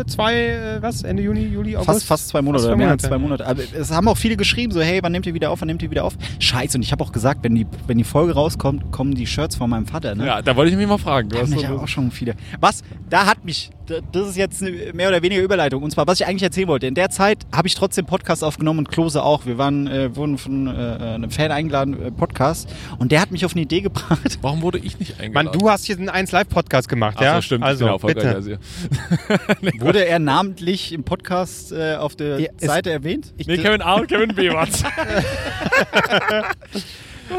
äh, 0.00 0.06
zwei, 0.06 0.34
äh, 0.34 0.82
was, 0.82 1.02
Ende 1.02 1.22
Juni, 1.22 1.46
Juli, 1.46 1.76
August? 1.76 1.86
Fast, 1.86 2.04
fast 2.06 2.28
zwei 2.28 2.42
Monate 2.42 2.62
Fast 2.64 2.66
oder 2.68 2.74
zwei 2.74 2.78
mehr 2.84 2.90
als 2.90 3.02
Monate. 3.02 3.08
zwei 3.08 3.18
Monate. 3.18 3.46
Aber 3.46 3.62
es 3.80 3.90
haben 3.90 4.08
auch 4.08 4.16
viele 4.16 4.36
geschrieben, 4.36 4.72
so, 4.72 4.80
hey, 4.80 5.00
wann 5.02 5.12
nehmt 5.12 5.26
ihr 5.26 5.34
wieder 5.34 5.50
auf, 5.50 5.60
wann 5.60 5.68
nehmt 5.68 5.82
ihr 5.82 5.90
wieder 5.90 6.04
auf? 6.04 6.14
Scheiße, 6.38 6.76
und 6.78 6.82
ich 6.82 6.92
habe 6.92 7.02
auch 7.04 7.12
gesagt, 7.12 7.44
wenn 7.44 7.54
die, 7.54 7.66
wenn 7.86 7.98
die 7.98 8.04
Folge 8.04 8.32
rauskommt, 8.34 8.90
kommen 8.92 9.14
die 9.14 9.26
Shirts 9.26 9.56
von 9.56 9.70
meinem 9.70 9.86
Vater, 9.86 10.14
ne? 10.14 10.26
Ja, 10.26 10.42
da 10.42 10.56
wollte 10.56 10.70
ich 10.72 10.76
mich 10.76 10.86
mal 10.86 10.98
fragen. 10.98 11.28
Du 11.28 11.36
Da 11.36 11.42
hast 11.42 11.50
haben 11.52 11.58
mich 11.60 11.66
so- 11.68 11.78
auch 11.78 11.88
schon 11.88 12.10
viele. 12.10 12.34
Was? 12.60 12.82
Da 13.10 13.26
hat 13.26 13.44
mich, 13.44 13.70
das 13.86 14.28
ist 14.28 14.36
jetzt 14.36 14.62
eine 14.62 14.92
mehr 14.92 15.08
oder 15.08 15.22
weniger 15.22 15.42
Überleitung. 15.42 15.82
Und 15.82 15.90
zwar, 15.90 16.06
was 16.06 16.20
ich 16.20 16.26
eigentlich 16.26 16.42
erzählen 16.42 16.68
wollte. 16.68 16.86
In 16.86 16.94
der 16.94 17.10
Zeit 17.10 17.38
habe 17.54 17.68
ich 17.68 17.74
trotzdem 17.74 18.06
Podcast 18.06 18.44
aufgenommen 18.44 18.80
und 18.80 18.90
Klose 18.90 19.22
auch. 19.22 19.46
Wir 19.46 19.58
waren, 19.58 19.86
äh, 19.86 20.14
wurden 20.16 20.38
von 20.38 20.66
äh, 20.66 20.70
einem 20.70 21.30
Fan 21.30 21.50
eingeladen, 21.50 22.00
äh, 22.02 22.10
Podcast. 22.10 22.68
Und 22.98 23.12
der 23.12 23.20
hat 23.20 23.30
mich 23.30 23.44
auf 23.44 23.52
eine 23.52 23.62
Idee 23.62 23.80
gebracht. 23.82 24.38
Warum 24.40 24.62
wurde 24.62 24.78
ich 24.78 24.98
nicht 24.98 25.18
Mann, 25.18 25.26
eingeladen? 25.48 25.58
du 25.58 25.70
hast 25.70 25.84
hier 25.86 25.96
einen 25.96 26.08
1 26.08 26.32
Live 26.32 26.48
Podcast 26.48 26.88
gemacht, 26.88 27.16
Ach 27.18 27.22
ja? 27.22 27.34
so, 27.36 27.42
stimmt. 27.42 27.64
Also, 27.64 27.84
ich 27.86 28.02
bin 28.02 28.14
erfolgreich 28.14 28.34
bitte. 28.34 28.36
als 28.36 28.46
ihr. 29.74 29.80
Wurde 29.80 30.04
er 30.06 30.18
namentlich 30.18 30.92
im 30.92 31.04
Podcast 31.04 31.72
äh, 31.72 31.96
auf 31.96 32.16
der 32.16 32.40
Ja, 32.40 32.48
Seite 32.58 32.90
erwähnt? 32.90 33.32
Ich, 33.36 33.46
Nee, 33.46 33.56
Kevin 33.58 33.82
A 33.82 33.94
und 33.94 34.08
Kevin 34.08 34.34
B 34.34 34.50
war's. 34.52 34.82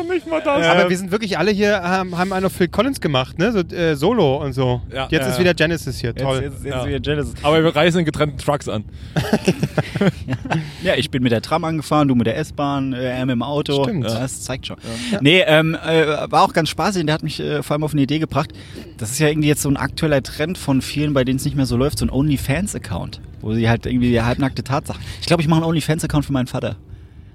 Nicht 0.10 0.28
mal 0.28 0.42
das. 0.42 0.66
Aber 0.66 0.90
wir 0.90 0.98
sind 0.98 1.12
wirklich 1.12 1.38
alle 1.38 1.52
hier, 1.52 1.82
haben, 1.84 2.18
haben 2.18 2.34
einen 2.34 2.46
auf 2.46 2.54
Phil 2.54 2.68
Collins 2.68 3.00
gemacht, 3.02 3.38
ne? 3.38 3.52
So, 3.52 3.60
äh, 3.60 3.96
Solo 3.96 4.38
und 4.44 4.54
so. 4.54 4.82
Ja. 4.92 5.08
Jetzt 5.10 5.22
Ja, 5.24 5.28
ist 5.30 5.34
ja. 5.36 5.40
wieder 5.42 5.54
Genesis 5.54 6.00
hier, 6.00 6.16
toll. 6.16 6.42
Jetzt, 6.42 6.54
jetzt, 6.56 6.66
jetzt 6.66 6.76
Ja. 6.76 6.86
wieder 6.88 7.00
Genesis. 7.00 7.34
Aber 7.44 7.64
wir 7.64 7.76
reisen 7.76 8.00
in 8.00 8.06
getrennten 8.06 8.38
Trucks 8.38 8.68
an. 8.68 8.86
Ja, 10.84 10.96
ich 10.96 11.10
bin 11.12 11.24
mit 11.24 11.32
der 11.32 11.42
Tram 11.42 11.64
angefahren, 11.64 12.08
du 12.10 12.16
mit 12.16 12.28
der 12.28 12.38
S-Bahn, 12.38 12.92
äh, 12.94 13.04
er 13.18 13.26
mit 13.26 13.34
dem 13.34 13.42
Auto. 13.44 13.84
Stimmt. 13.84 14.06
Ja, 14.06 14.20
das 14.20 14.42
zeigt 14.42 14.68
schon. 14.68 14.76
Nee, 15.22 15.42
ähm, 15.48 15.76
äh, 15.76 16.06
war 16.30 16.44
auch 16.44 16.52
ganz 16.52 16.70
spaßig 16.70 17.02
und 17.02 17.08
der 17.08 17.14
hat 17.14 17.24
mich 17.24 17.40
äh, 17.40 17.64
vor 17.64 17.76
allem 17.76 17.84
auf 17.84 17.94
eine 17.94 18.02
Idee 18.02 18.20
gebracht. 18.20 18.52
Das 18.98 19.12
ist 19.12 19.20
ja 19.20 19.30
irgendwie 19.30 19.48
jetzt 19.48 19.62
so 19.62 19.70
ein 19.70 19.78
aktueller 19.78 20.22
Trend 20.22 20.58
von 20.58 20.82
vielen, 20.82 21.14
bei 21.14 21.24
denen 21.24 21.38
es 21.38 21.46
nicht 21.46 21.56
mehr 21.56 21.66
so 21.66 21.78
läuft, 21.78 22.00
so 22.00 22.06
ein 22.06 22.10
OnlyFans-Account, 22.10 23.22
wo 23.42 23.54
sie 23.54 23.70
halt 23.70 23.86
irgendwie 23.86 24.10
die 24.10 24.22
halbnackte 24.22 24.64
Tatsache. 24.64 25.00
Ich 25.22 25.28
glaube, 25.28 25.42
ich 25.42 25.48
mache 25.48 25.62
einen 25.62 25.70
OnlyFans-Account 25.70 26.26
für 26.26 26.34
meinen 26.34 26.48
Vater. 26.48 26.76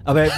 Aber 0.08 0.24
es, 0.24 0.32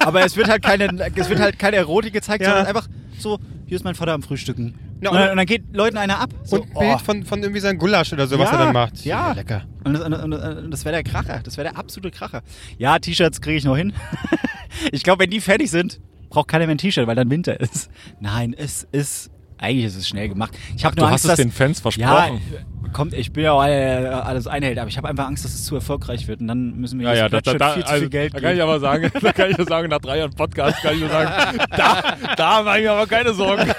aber 0.00 0.24
es 0.24 0.36
wird 0.36 0.48
halt 0.48 0.62
keine, 0.62 0.86
es 1.14 1.28
wird 1.28 1.40
halt 1.40 1.58
keine 1.58 1.76
Erotik 1.76 2.12
gezeigt, 2.12 2.42
Ja. 2.42 2.50
sondern 2.50 2.66
einfach 2.66 2.88
so, 3.18 3.38
hier 3.66 3.76
ist 3.76 3.84
mein 3.84 3.94
Vater 3.94 4.12
am 4.12 4.22
Frühstücken. 4.22 4.74
Ja, 5.00 5.10
und, 5.10 5.16
dann, 5.16 5.24
und- 5.24 5.30
und 5.32 5.36
dann 5.38 5.46
geht 5.46 5.64
Leuten 5.74 5.96
einer 5.96 6.18
ab. 6.20 6.30
So, 6.44 6.56
und 6.56 6.62
ein 6.68 6.74
Bild 6.78 6.94
oh. 6.96 6.98
von, 6.98 7.24
von 7.24 7.42
irgendwie 7.42 7.60
seinem 7.60 7.78
Gulasch 7.78 8.12
oder 8.12 8.26
so, 8.26 8.38
was 8.38 8.50
Ja, 8.50 8.58
er 8.58 8.64
dann 8.64 8.72
macht. 8.74 9.04
ja. 9.04 9.32
lecker. 9.32 9.62
Und 9.84 9.94
das, 9.94 10.02
und, 10.02 10.12
und, 10.14 10.32
und 10.34 10.70
das 10.70 10.84
wäre 10.84 10.94
der 10.94 11.02
Kracher. 11.04 11.40
Das 11.42 11.56
wäre 11.56 11.68
der 11.70 11.78
absolute 11.78 12.10
Kracher. 12.16 12.42
Ja, 12.78 12.98
T-Shirts 12.98 13.40
kriege 13.40 13.56
ich 13.56 13.64
noch 13.64 13.76
hin. 13.76 13.92
ich 14.92 15.02
glaube, 15.02 15.22
wenn 15.24 15.30
die 15.30 15.40
fertig 15.40 15.70
sind, 15.70 16.00
braucht 16.30 16.48
keiner 16.48 16.66
mehr 16.66 16.74
ein 16.74 16.78
T-Shirt, 16.78 17.06
weil 17.06 17.16
dann 17.16 17.30
Winter 17.30 17.58
ist. 17.60 17.90
Nein, 18.20 18.54
es 18.56 18.86
ist. 18.92 19.30
Eigentlich 19.58 19.86
ist 19.86 19.96
es 19.96 20.08
schnell 20.08 20.28
gemacht. 20.28 20.52
Ich 20.76 20.84
habe 20.84 20.94
Du 20.96 21.02
nur 21.02 21.10
hast 21.10 21.24
Angst, 21.24 21.24
es 21.24 21.30
dass, 21.30 21.36
den 21.38 21.52
Fans 21.52 21.78
Ja, 21.78 21.82
versprochen. 21.82 22.40
kommt, 22.92 23.14
ich 23.14 23.32
bin 23.32 23.44
ja 23.44 23.52
auch 23.52 23.60
alles 23.60 24.46
Einhält, 24.46 24.78
aber 24.78 24.88
ich 24.88 24.96
habe 24.96 25.08
einfach 25.08 25.26
Angst, 25.26 25.44
dass 25.44 25.54
es 25.54 25.64
zu 25.64 25.74
erfolgreich 25.74 26.26
wird 26.28 26.40
und 26.40 26.48
dann 26.48 26.76
müssen 26.76 26.98
wir 27.00 27.08
Ja, 27.08 27.14
ja, 27.14 27.28
da, 27.28 27.40
da, 27.40 27.54
da, 27.54 27.70
viel 27.72 27.84
zu 27.84 27.88
also, 27.88 28.00
viel 28.02 28.10
Geld 28.10 28.34
da 28.34 28.40
kann 28.40 28.54
ich 28.54 28.62
aber 28.62 28.80
sagen, 28.80 29.10
da 29.20 29.32
kann 29.32 29.50
ich 29.50 29.58
ja 29.58 29.64
sagen, 29.64 29.88
nach 29.88 30.00
drei 30.00 30.18
Jahren 30.18 30.32
Podcast 30.34 30.82
kann 30.82 30.94
ich 30.94 31.00
nur 31.00 31.10
sagen, 31.10 31.58
da, 31.76 32.16
da 32.36 32.62
mache 32.62 32.78
ich 32.78 32.84
mir 32.84 32.92
aber 32.92 33.06
keine 33.06 33.32
Sorgen. 33.32 33.68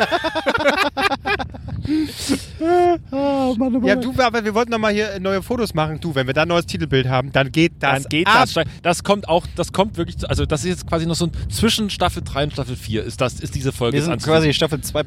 Ja, 2.60 3.96
du, 3.96 4.14
aber 4.20 4.44
wir 4.44 4.54
wollten 4.54 4.72
noch 4.72 4.80
mal 4.80 4.94
hier 4.94 5.20
neue 5.20 5.42
Fotos 5.42 5.74
machen. 5.74 6.00
Du, 6.00 6.16
wenn 6.16 6.28
wir 6.28 6.34
da 6.34 6.44
ein 6.44 6.48
neues 6.48 6.66
Titelbild 6.66 7.08
haben, 7.08 7.32
dann 7.32 7.52
geht 7.52 7.74
das 7.80 8.04
Dann 8.04 8.10
geht 8.10 8.28
ab. 8.28 8.48
das. 8.54 8.64
Das 8.82 9.04
kommt 9.04 9.28
auch, 9.30 9.46
das 9.56 9.72
kommt 9.72 9.98
wirklich, 9.98 10.18
zu, 10.18 10.30
also 10.30 10.46
das 10.46 10.62
ist 10.64 10.70
jetzt 10.70 10.88
quasi 10.88 11.06
noch 11.06 11.16
so 11.16 11.26
ein 11.28 11.32
zwischen 11.50 11.90
Staffel 11.90 12.24
3 12.24 12.46
und 12.46 12.54
Staffel 12.54 12.76
4 12.76 13.04
ist 13.04 13.22
das, 13.22 13.40
ist 13.40 13.56
diese 13.56 13.72
Folge. 13.72 13.98
wir 13.98 14.04
sind 14.04 14.22
quasi 14.24 14.54
Staffel 14.54 14.80
2.5. 14.80 15.04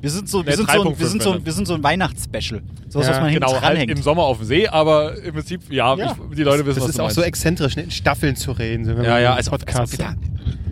Wir 0.00 0.10
sind 0.10 0.28
so, 0.28 0.44
wir 0.44 0.50
Nee, 0.50 0.56
sind 0.56 0.70
so, 0.70 0.84
wir 0.84 0.94
3.5 0.96 1.04
sind 1.06 1.22
so, 1.22 1.44
wir 1.44 1.52
sind 1.52 1.66
so 1.66 1.74
ein 1.74 1.82
Weihnachtsspecial. 1.82 2.62
So 2.88 2.98
was, 3.00 3.06
Ja, 3.06 3.12
was 3.12 3.20
man 3.20 3.30
hinten 3.30 3.46
Genau, 3.46 3.60
halt 3.62 3.88
im 3.90 4.02
Sommer 4.02 4.22
auf 4.24 4.38
dem 4.38 4.46
See, 4.46 4.66
aber 4.68 5.16
im 5.22 5.34
Prinzip, 5.34 5.60
ja, 5.70 5.94
Ja. 5.96 6.16
Ich, 6.30 6.36
die 6.36 6.42
Leute 6.42 6.66
wissen, 6.66 6.76
Das 6.80 6.84
was 6.84 6.90
ist 6.90 6.98
du 6.98 7.02
auch 7.02 7.10
so 7.10 7.20
meinst. 7.20 7.28
exzentrisch, 7.28 7.76
ne? 7.76 7.82
in 7.84 7.90
Staffeln 7.90 8.36
zu 8.36 8.52
reden. 8.52 8.84
So, 8.84 8.96
wenn 8.96 9.04
Ja, 9.04 9.18
ja, 9.18 9.34
also, 9.34 9.50
Podcast. 9.50 10.00
also 10.00 10.14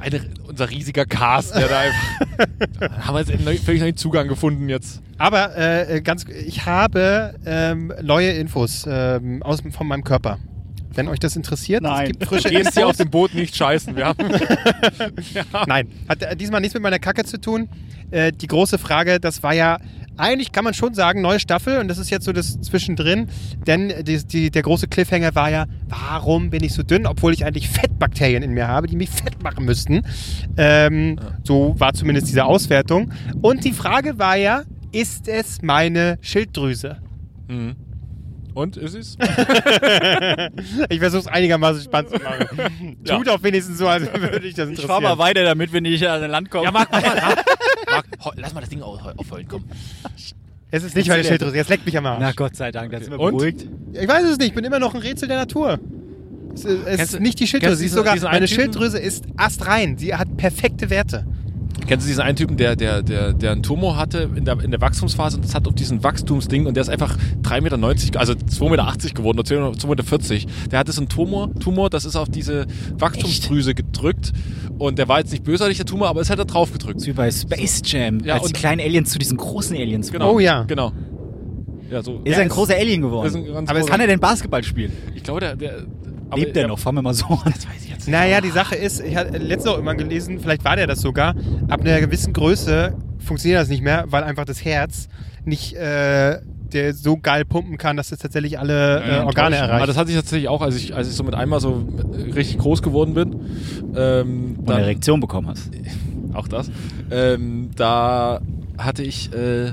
eine, 0.01 0.21
unser 0.57 0.71
riesiger 0.71 1.05
Cast, 1.05 1.55
der 1.55 1.69
da 1.69 1.81
einfach, 1.81 2.49
da 2.81 2.91
haben 3.07 3.15
wir 3.15 3.21
jetzt 3.21 3.31
einen 3.31 3.59
völlig 3.59 3.83
neuen 3.83 3.97
Zugang 3.97 4.27
gefunden 4.27 4.71
jetzt. 4.71 5.03
Aber 5.19 5.57
äh, 5.57 6.01
ganz, 6.01 6.25
ich 6.25 6.65
habe 6.65 7.35
ähm, 7.45 7.93
neue 8.03 8.31
Infos 8.31 8.87
ähm, 8.89 9.43
aus, 9.43 9.63
von 9.71 9.87
meinem 9.87 10.03
Körper. 10.03 10.39
Wenn 10.95 11.09
euch 11.09 11.19
das 11.19 11.37
interessiert, 11.37 11.83
Nein. 11.83 12.05
es 12.05 12.13
gibt 12.13 12.25
frische 12.25 12.49
Gehst 12.49 12.73
hier 12.73 12.87
auf 12.87 12.93
Infos. 12.93 12.97
dem 12.97 13.11
Boot 13.11 13.35
nicht 13.35 13.55
scheißen. 13.55 13.95
Wir 13.97 14.07
haben, 14.07 14.17
Nein, 15.67 15.89
hat 16.09 16.23
äh, 16.23 16.35
diesmal 16.35 16.63
nichts 16.63 16.73
mit 16.73 16.83
meiner 16.83 16.99
Kacke 16.99 17.25
zu 17.25 17.39
tun. 17.39 17.69
Äh, 18.11 18.33
die 18.33 18.47
große 18.47 18.79
Frage, 18.79 19.21
das 19.21 19.43
war 19.43 19.53
ja, 19.53 19.79
eigentlich 20.17 20.53
kann 20.53 20.65
man 20.65 20.75
schon 20.75 20.95
sagen, 20.95 21.21
neue 21.21 21.41
Staffel 21.41 21.79
und 21.79 21.89
das 21.89 21.99
ist 21.99 22.11
jetzt 22.11 22.25
so 22.25 22.33
das 22.33 22.61
Zwischendrin, 22.61 23.29
denn 23.67 23.93
die, 24.05 24.25
die, 24.27 24.51
der 24.51 24.63
große 24.63 24.89
Cliffhanger 24.89 25.35
war 25.35 25.51
ja, 25.51 25.67
warum 25.89 26.51
bin 26.51 26.63
ich 26.65 26.73
so 26.75 26.83
dünn, 26.83 27.07
obwohl 27.07 27.33
ich 27.33 27.45
eigentlich 27.45 27.69
Fettbakterien 27.69 28.43
in 28.43 28.53
mir 28.53 28.69
habe, 28.69 28.87
die 28.87 28.97
mich 28.97 29.11
fett 29.11 29.43
machen 29.43 29.65
müssten. 29.65 30.03
Ähm, 30.57 31.19
So 31.45 31.75
war 31.79 31.93
zumindest 31.95 32.29
diese 32.29 32.45
Auswertung. 32.45 33.13
Und 33.43 33.65
die 33.65 33.73
Frage 33.73 34.19
war 34.19 34.37
ja, 34.37 34.63
ist 34.93 35.29
es 35.29 35.63
meine 35.63 36.19
Schilddrüse? 36.21 36.97
Mhm. 37.49 37.77
Und 38.55 38.79
ist 38.79 38.95
es? 38.95 39.19
Ich 40.89 40.99
versuche 40.99 41.21
es 41.21 41.27
einigermaßen 41.27 41.83
spannend 41.83 42.11
zu 42.13 42.23
machen. 42.23 42.97
Ja. 43.05 43.17
Tut 43.19 43.29
auch 43.29 43.43
wenigstens 43.43 43.79
so, 43.79 43.87
als 43.89 44.05
würde 44.13 44.47
ich 44.47 44.55
das 44.55 44.65
ich 44.69 44.77
interessieren. 44.79 44.89
fahr 44.89 45.01
mal 45.01 45.19
weiter 45.19 45.45
damit, 45.45 45.73
wenn 45.73 45.85
ich 45.85 46.09
an 46.09 46.29
Land 46.31 46.51
komme. 46.51 46.65
Ja, 46.65 46.71
mach 46.73 46.91
mal. 46.91 47.03
Marc, 47.97 48.35
lass 48.37 48.55
mal 48.55 48.61
das 48.61 48.69
Ding 48.71 48.83
auf, 48.83 49.01
aufheulen, 49.17 49.47
komm. 49.49 49.65
Es 50.71 50.83
ist 50.83 50.97
nicht 50.97 51.09
meine 51.09 51.25
Schilddrüse, 51.25 51.57
jetzt 51.57 51.71
leckt 51.71 51.87
mich 51.87 51.97
am 51.97 52.07
Arsch. 52.07 52.19
Na 52.21 52.33
Gott 52.33 52.57
sei 52.57 52.73
Dank, 52.73 52.91
da 52.93 52.99
sind 53.01 53.11
wir 53.11 53.21
Und? 53.21 53.37
beruhigt. 53.37 53.67
Ich 53.93 54.09
weiß 54.09 54.25
es 54.25 54.39
nicht, 54.39 54.49
ich 54.49 54.55
bin 54.55 54.65
immer 54.65 54.79
noch 54.79 54.95
ein 54.95 55.01
Rätsel 55.01 55.29
der 55.29 55.39
Natur. 55.39 55.79
Es, 56.55 56.65
es 56.65 56.85
Kennst 56.85 57.01
ist 57.05 57.15
du- 57.15 57.21
nicht 57.21 57.41
die 57.41 57.47
Schilddrüse, 57.47 57.77
sie 57.77 57.87
ist 57.87 57.93
sogar, 57.95 58.17
meine 58.21 58.47
Typen? 58.47 58.63
Schilddrüse 58.63 58.99
ist 58.99 59.25
astrein. 59.37 59.97
Sie 59.99 60.15
hat 60.15 60.37
perfekte 60.37 60.91
Werte. 60.91 61.27
Kennst 61.87 62.07
du 62.07 62.09
diesen 62.09 62.23
einen 62.23 62.37
Typen, 62.37 62.57
der, 62.57 62.75
der, 62.75 63.03
der, 63.03 63.33
der 63.33 63.53
einen 63.53 63.63
Tumor 63.63 63.97
hatte 63.97 64.29
in 64.35 64.45
der, 64.45 64.59
in 64.61 64.71
der 64.73 64.81
Wachstumsphase 64.81 65.37
und 65.37 65.45
das 65.45 65.55
hat 65.55 65.69
auf 65.69 65.75
diesen 65.75 66.03
Wachstumsding 66.03 66.67
und 66.67 66.75
der 66.75 66.81
ist 66.81 66.89
einfach 66.89 67.17
3,90 67.43 67.61
Meter, 68.07 68.19
also 68.21 68.33
2,80 68.33 68.71
Meter 68.71 69.15
geworden 69.15 69.39
oder 69.39 69.49
2,40 69.49 70.33
Meter. 70.33 70.47
Der 70.71 70.79
hatte 70.81 70.93
so 70.93 71.01
einen 71.03 71.09
Tumor, 71.09 71.55
Tumor, 71.61 71.91
das 71.91 72.05
ist 72.05 72.17
auf 72.17 72.29
diese 72.29 72.67
Wachstumsdrüse 72.99 73.75
gedrückt 73.75 74.33
und 74.79 74.99
der 74.99 75.09
war 75.09 75.19
jetzt 75.21 75.33
nicht 75.33 75.45
bösartig, 75.45 75.77
der 75.77 75.87
Tumor, 75.87 76.09
aber 76.09 76.21
es 76.21 76.31
hat 76.31 76.39
er 76.39 76.45
drauf 76.45 76.73
gedrückt. 76.73 77.01
So 77.01 77.07
wie 77.07 77.13
bei 77.13 77.31
Space 77.31 77.83
Jam, 77.85 78.21
Ja, 78.25 78.35
als 78.35 78.47
die 78.47 78.53
kleinen 78.53 78.81
Aliens 78.81 79.11
zu 79.11 79.19
diesen 79.19 79.37
großen 79.37 79.77
Aliens 79.77 80.11
Genau. 80.13 80.35
Oh 80.35 80.39
ja. 80.39 80.63
Genau. 80.65 80.93
Ja, 81.91 82.03
so. 82.03 82.21
Ist 82.25 82.33
ja, 82.33 82.39
er 82.39 82.41
ein 82.43 82.47
es- 82.49 82.53
großer 82.55 82.75
Alien 82.75 83.01
ist 83.03 83.07
geworden. 83.07 83.37
ein 83.37 83.53
ganz 83.53 83.71
Aber 83.71 83.81
kann 83.83 84.01
er 84.01 84.07
denn 84.09 84.21
Basketball 84.21 84.63
spielen? 84.65 84.93
Ich 85.15 85.23
glaube, 85.23 85.41
der, 85.41 85.57
der 85.57 85.85
aber 86.29 86.41
Lebt 86.41 86.57
er 86.57 86.67
noch? 86.67 86.79
Fangen 86.79 86.99
wir 86.99 87.03
mal 87.03 87.15
so 87.15 87.27
an. 87.27 87.39
Das 87.45 87.69
weiß 87.69 87.85
ich 87.85 87.91
jetzt 87.91 88.07
nicht. 88.07 88.09
Naja, 88.09 88.41
die 88.41 88.51
Sache 88.51 88.75
ist, 88.75 89.01
ich 89.01 89.15
hatte 89.17 89.39
letztens 89.39 89.75
auch 89.75 89.79
immer 89.79 89.95
gelesen, 89.95 90.41
vielleicht 90.41 90.65
war 90.65 90.75
der 90.75 90.89
das 90.89 91.01
sogar, 91.01 91.37
ab 91.69 91.83
einer 91.83 92.01
gewissen 92.01 92.33
Größe 92.33 92.97
funktioniert 93.19 93.61
das 93.61 93.69
nicht 93.69 93.83
mehr, 93.83 94.07
weil 94.09 94.25
einfach 94.25 94.45
das 94.45 94.65
Herz 94.65 95.07
nicht 95.45 95.75
äh, 95.75 96.39
der 96.73 96.95
so 96.95 97.17
geil 97.17 97.45
pumpen 97.45 97.79
kann, 97.79 97.97
dass 97.97 98.13
es 98.13 98.19
tatsächlich 98.19 98.59
alle 98.59 99.03
äh, 99.03 99.21
Organe 99.21 99.57
Aber 99.59 99.67
erreicht. 99.73 99.89
das 99.89 99.97
hatte 99.97 100.11
ich 100.11 100.17
tatsächlich 100.17 100.49
auch, 100.49 100.63
als 100.63 100.77
ich, 100.77 100.95
als 100.95 101.09
ich 101.09 101.15
so 101.15 101.25
mit 101.25 101.35
einmal 101.35 101.61
so 101.61 101.87
richtig 102.35 102.59
groß 102.59 102.83
geworden 102.83 103.15
bin. 103.15 103.37
Ähm, 103.97 104.57
Und 104.59 104.71
eine 104.71 104.83
Erektion 104.83 105.21
bekommen 105.21 105.49
hast. 105.49 105.71
auch 106.35 106.49
das. 106.49 106.71
Ähm, 107.11 107.71
da 107.77 108.41
hatte 108.79 109.03
ich 109.03 109.33
äh, 109.33 109.73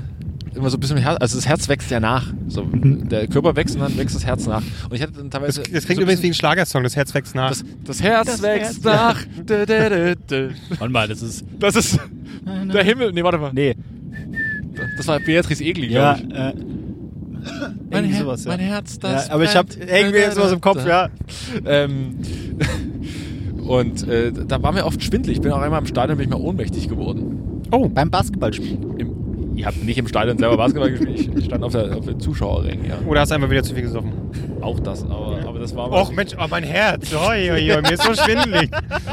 immer 0.54 0.70
so 0.70 0.76
ein 0.76 0.80
bisschen 0.80 0.96
Herz, 0.96 1.18
also 1.20 1.36
das 1.36 1.46
Herz 1.48 1.68
wächst 1.68 1.90
ja 1.90 1.98
nach. 2.00 2.32
So, 2.48 2.62
Der 2.72 3.26
Körper 3.26 3.56
wächst 3.56 3.74
und 3.74 3.82
dann 3.82 3.96
wächst 3.98 4.14
das 4.14 4.24
Herz 4.24 4.46
nach. 4.46 4.62
Und 4.88 4.94
ich 4.94 5.02
hatte 5.02 5.12
dann 5.14 5.28
das, 5.28 5.40
teilweise. 5.40 5.62
das 5.62 5.84
klingt 5.84 5.96
so 5.98 6.02
übrigens 6.02 6.22
wie 6.22 6.28
ein 6.28 6.34
Schlagersong, 6.34 6.82
das 6.84 6.94
Herz 6.96 7.12
wächst 7.12 7.34
nach. 7.34 7.48
das, 7.50 7.64
das 7.84 8.02
Herz 8.02 8.26
Das 8.28 8.42
wächst 8.42 8.84
Herz- 8.84 8.84
nach. 8.84 9.24
Dä, 9.44 9.66
dä. 9.66 10.48
Warte 10.78 10.92
mal, 10.92 11.08
das 11.08 11.22
ist. 11.22 11.44
Das 11.58 11.74
ist 11.76 11.98
der 12.72 12.84
Himmel. 12.84 13.12
Nee, 13.12 13.22
warte 13.24 13.38
mal. 13.38 13.52
Nee. 13.52 13.74
Das 14.96 15.06
war 15.06 15.20
Beatrice 15.20 15.62
Egli, 15.62 15.92
Ja, 15.92 16.14
glaube 16.14 16.32
ich. 16.32 16.38
äh. 16.38 16.73
Mein, 17.90 18.04
Her 18.04 18.20
sowas, 18.20 18.44
ja. 18.44 18.50
mein 18.50 18.60
Herz, 18.60 18.98
das. 18.98 19.28
ja, 19.28 19.34
aber 19.34 19.44
ich 19.44 19.54
habe 19.54 19.68
irgendwie 19.74 20.30
sowas 20.34 20.52
im 20.52 20.60
Kopf, 20.60 20.84
ja. 20.86 21.08
Ähm, 21.64 22.18
und 23.66 24.08
äh, 24.08 24.32
da 24.32 24.62
war 24.62 24.72
mir 24.72 24.84
oft 24.84 25.02
schwindelig. 25.02 25.38
Ich 25.38 25.42
bin 25.42 25.52
auch 25.52 25.60
einmal 25.60 25.80
im 25.80 25.86
Stadion 25.86 26.18
bin 26.18 26.28
ich 26.28 26.30
mal 26.30 26.40
ohnmächtig 26.40 26.88
geworden. 26.88 27.62
oh, 27.70 27.88
Beim 27.88 28.10
Basketballspielen. 28.10 28.98
Im, 28.98 29.24
ich 29.56 29.64
habe 29.64 29.76
nicht 29.78 29.98
im 29.98 30.08
Stadion 30.08 30.36
selber 30.36 30.56
Basketball 30.56 30.90
gespielt. 30.90 31.30
Ich 31.36 31.44
stand 31.44 31.62
auf 31.62 31.72
der, 31.72 31.96
auf 31.96 32.04
der 32.04 32.18
Zuschauerring, 32.18 32.84
ja. 32.86 32.98
oder 33.06 33.20
hast 33.20 33.30
du 33.30 33.36
einfach 33.36 33.50
wieder 33.50 33.62
zu 33.62 33.74
viel 33.74 33.84
gesoffen? 33.84 34.12
Auch 34.60 34.80
das, 34.80 35.04
aber, 35.04 35.40
aber 35.46 35.58
das 35.58 35.76
war 35.76 35.92
Och 35.92 36.10
Mensch, 36.12 36.32
oh 36.38 36.46
mein 36.48 36.64
Herz, 36.64 37.12
oi, 37.14 37.52
oi, 37.52 37.72
oi, 37.72 37.82
mir 37.82 37.92
ist 37.92 38.02
so 38.02 38.14
schwindelig. 38.14 38.70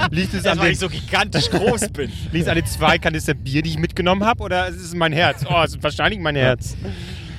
Liegt 0.09 0.33
es 0.33 0.45
an, 0.45 0.59
den, 0.59 0.73
so 0.75 0.89
gigantisch 0.89 1.49
groß 1.49 1.89
bin. 1.89 2.11
liegt 2.31 2.45
es 2.45 2.47
an 2.47 2.55
den 2.55 2.65
zwei 2.65 2.97
Kanister 2.97 3.33
Bier, 3.33 3.61
die 3.61 3.71
ich 3.71 3.77
mitgenommen 3.77 4.23
habe, 4.23 4.41
oder 4.41 4.67
ist 4.67 4.81
es 4.81 4.95
mein 4.95 5.11
Herz? 5.11 5.45
Oh, 5.47 5.61
es 5.63 5.75
ist 5.75 5.83
wahrscheinlich 5.83 6.19
mein 6.19 6.35
Herz. 6.35 6.75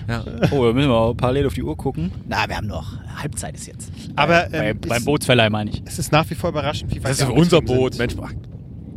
Ja. 0.09 0.25
Oh, 0.51 0.65
da 0.67 0.73
müssen 0.73 0.89
wir 0.89 0.95
auch 0.97 1.15
parallel 1.15 1.47
auf 1.47 1.55
die 1.55 1.63
Uhr 1.63 1.77
gucken. 1.77 2.11
Na, 2.29 2.49
wir 2.49 2.57
haben 2.57 2.67
noch. 2.67 2.99
Halbzeit 3.21 3.55
ist 3.55 3.67
jetzt. 3.67 3.91
Aber 4.17 4.47
Bei, 4.51 4.71
ähm, 4.71 4.79
beim 4.81 4.99
es- 4.99 5.05
Bootsverleih 5.05 5.51
meine 5.51 5.71
ich. 5.71 5.83
es 5.85 5.99
ist 5.99 6.13
nach 6.13 6.29
wie 6.31 6.35
vor 6.35 6.51
überraschend, 6.51 6.91
wie 6.95 7.03
weit 7.03 7.11
Das 7.13 7.21
wir 7.21 7.29
ist 7.29 7.33
unser 7.39 7.61
Boot, 7.61 7.95
sind. 7.95 8.17
Mensch. 8.17 8.31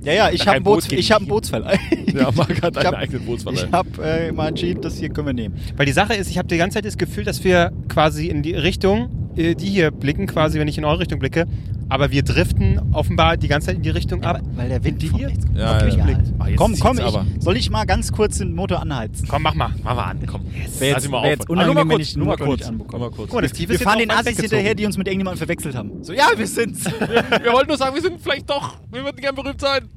Ja, 0.03 0.13
ja, 0.13 0.29
ich 0.29 0.47
habe 0.47 0.61
Boot 0.61 0.91
ich 0.91 1.11
hab 1.11 1.21
ein 1.21 1.25
die- 1.25 1.29
Bootsverleih. 1.31 1.79
Ja, 2.13 2.29
Marc 2.31 2.61
hat 2.61 2.77
einen 2.85 2.93
eigenen 2.95 3.25
Bootsverleih. 3.25 3.65
Ich 3.65 3.71
habe 3.71 3.89
äh, 4.03 4.31
mal 4.31 4.49
entschieden, 4.49 4.81
das 4.81 4.97
hier 4.97 5.09
können 5.09 5.27
wir 5.27 5.33
nehmen. 5.33 5.55
Weil 5.75 5.87
die 5.87 5.91
Sache 5.93 6.13
ist, 6.13 6.29
ich 6.29 6.37
habe 6.37 6.47
die 6.47 6.57
ganze 6.57 6.75
Zeit 6.75 6.85
das 6.85 6.97
Gefühl, 6.97 7.23
dass 7.23 7.43
wir 7.43 7.71
quasi 7.89 8.27
in 8.27 8.43
die 8.43 8.53
Richtung, 8.53 9.09
äh, 9.35 9.55
die 9.55 9.65
hier 9.67 9.89
blicken, 9.91 10.27
quasi, 10.27 10.59
wenn 10.59 10.67
ich 10.67 10.77
in 10.77 10.85
eure 10.85 10.99
Richtung 10.99 11.17
blicke, 11.19 11.45
aber 11.89 12.11
wir 12.11 12.23
driften 12.23 12.79
offenbar 12.93 13.37
die 13.37 13.47
ganze 13.47 13.67
Zeit 13.67 13.77
in 13.77 13.81
die 13.83 13.89
Richtung 13.89 14.23
ab. 14.23 14.41
weil 14.55 14.69
der 14.69 14.83
Wind 14.83 15.01
die 15.01 15.07
ihr. 15.07 15.31
Ja, 15.55 15.77
Okay, 15.77 15.95
ja. 15.97 16.03
blickt. 16.05 16.33
Ah, 16.39 16.47
komm, 16.55 16.77
komm, 16.79 16.97
ich, 16.97 17.03
aber. 17.03 17.25
soll 17.39 17.57
ich 17.57 17.69
mal 17.69 17.85
ganz 17.85 18.11
kurz 18.11 18.39
den 18.39 18.53
Motor 18.55 18.81
anheizen? 18.81 19.27
Komm, 19.27 19.43
mach 19.43 19.53
mal. 19.55 19.69
Mach 19.83 19.95
mal 19.95 20.03
an, 20.05 20.19
komm. 20.25 20.41
Wär 20.45 20.93
Lass 20.93 21.03
jetzt- 21.03 21.09
mal 21.11 21.17
wär 21.17 21.19
auf. 21.19 21.25
jetzt 21.27 21.41
Ah, 21.41 21.45
nur 21.47 21.55
mal 21.57 21.63
unangenehm, 21.63 21.89
wenn 21.89 21.97
kurz, 21.97 22.01
ich 22.07 22.13
den 22.13 22.19
nur 22.19 22.27
mal 22.27 22.31
Motor 22.33 22.47
kurz. 22.47 22.59
nicht 22.59 22.67
anbekomme. 22.69 22.99
Nur 22.99 23.09
mal 23.09 23.15
kurz. 23.15 23.29
Guck 23.29 23.35
mal, 23.35 23.41
das 23.41 23.51
Tief 23.53 23.69
Wir 23.69 23.79
fahren 23.79 23.99
den 23.99 24.11
Assis 24.11 24.39
hinterher, 24.39 24.75
die 24.75 24.85
uns 24.85 24.97
mit 24.97 25.07
irgendjemandem 25.07 25.37
verwechselt 25.39 25.75
haben. 25.75 26.03
So, 26.03 26.13
ja, 26.13 26.27
wir 26.35 26.47
sind's. 26.47 26.85
Wir 27.45 27.53
wollten 27.53 27.67
nur 27.69 27.77
sagen, 27.77 27.95
wir 27.95 28.01
sind 28.01 28.19
vielleicht 28.19 28.49
doch. 28.49 28.77
Wir 28.91 29.03
würden 29.03 29.17
gern 29.17 29.35
berühmt 29.35 29.61
sein. 29.61 29.87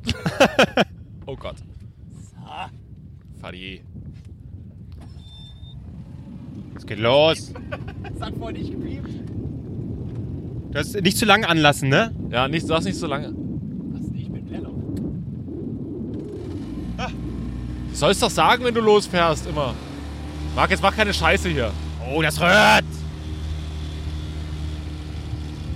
oh 1.27 1.37
Gott. 1.37 1.57
Fadi. 3.41 3.81
Es 6.77 6.87
geht 6.87 6.99
los. 6.99 7.53
Das 8.19 8.21
hat 8.29 8.35
vorhin 8.37 8.57
nicht 8.61 8.71
gepiept. 8.73 9.11
Du 10.71 10.79
hast 10.79 10.95
nicht 11.01 11.17
zu 11.17 11.25
lang 11.25 11.45
anlassen, 11.45 11.89
ne? 11.89 12.15
Ja, 12.31 12.47
nicht, 12.49 12.67
sag's 12.67 12.85
nicht 12.85 12.99
so 12.99 13.07
lange. 13.07 13.29
Was? 13.29 14.03
Ich 14.15 14.31
bin 14.31 14.47
Lello. 14.51 14.71
Du 17.91 17.95
sollst 17.95 18.23
doch 18.23 18.31
sagen, 18.31 18.65
wenn 18.65 18.75
du 18.75 18.81
losfährst, 18.81 19.47
immer. 19.47 19.75
Marc, 20.55 20.71
jetzt 20.71 20.83
mach 20.83 20.95
keine 20.95 21.15
Scheiße 21.15 21.49
hier. 21.49 21.71
Oh, 22.15 22.21
das 22.23 22.41
rührt. 22.41 22.85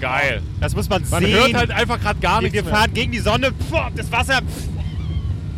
Geil. 0.01 0.43
Das 0.61 0.75
muss 0.75 0.89
man, 0.89 1.03
Man 1.11 1.23
sehen. 1.25 1.33
hört 1.37 1.55
halt 1.55 1.71
einfach 1.71 2.01
gerade 2.01 2.19
gar 2.21 2.41
wir, 2.41 2.43
nichts 2.43 2.55
wir 2.57 2.65
mehr. 2.65 2.75
fahren 2.75 2.93
gegen 2.93 3.13
die 3.13 3.21
Sonne. 3.21 3.53
Pff, 3.53 3.77
das 3.95 4.11
Wasser 4.11 4.39
pff, 4.39 4.69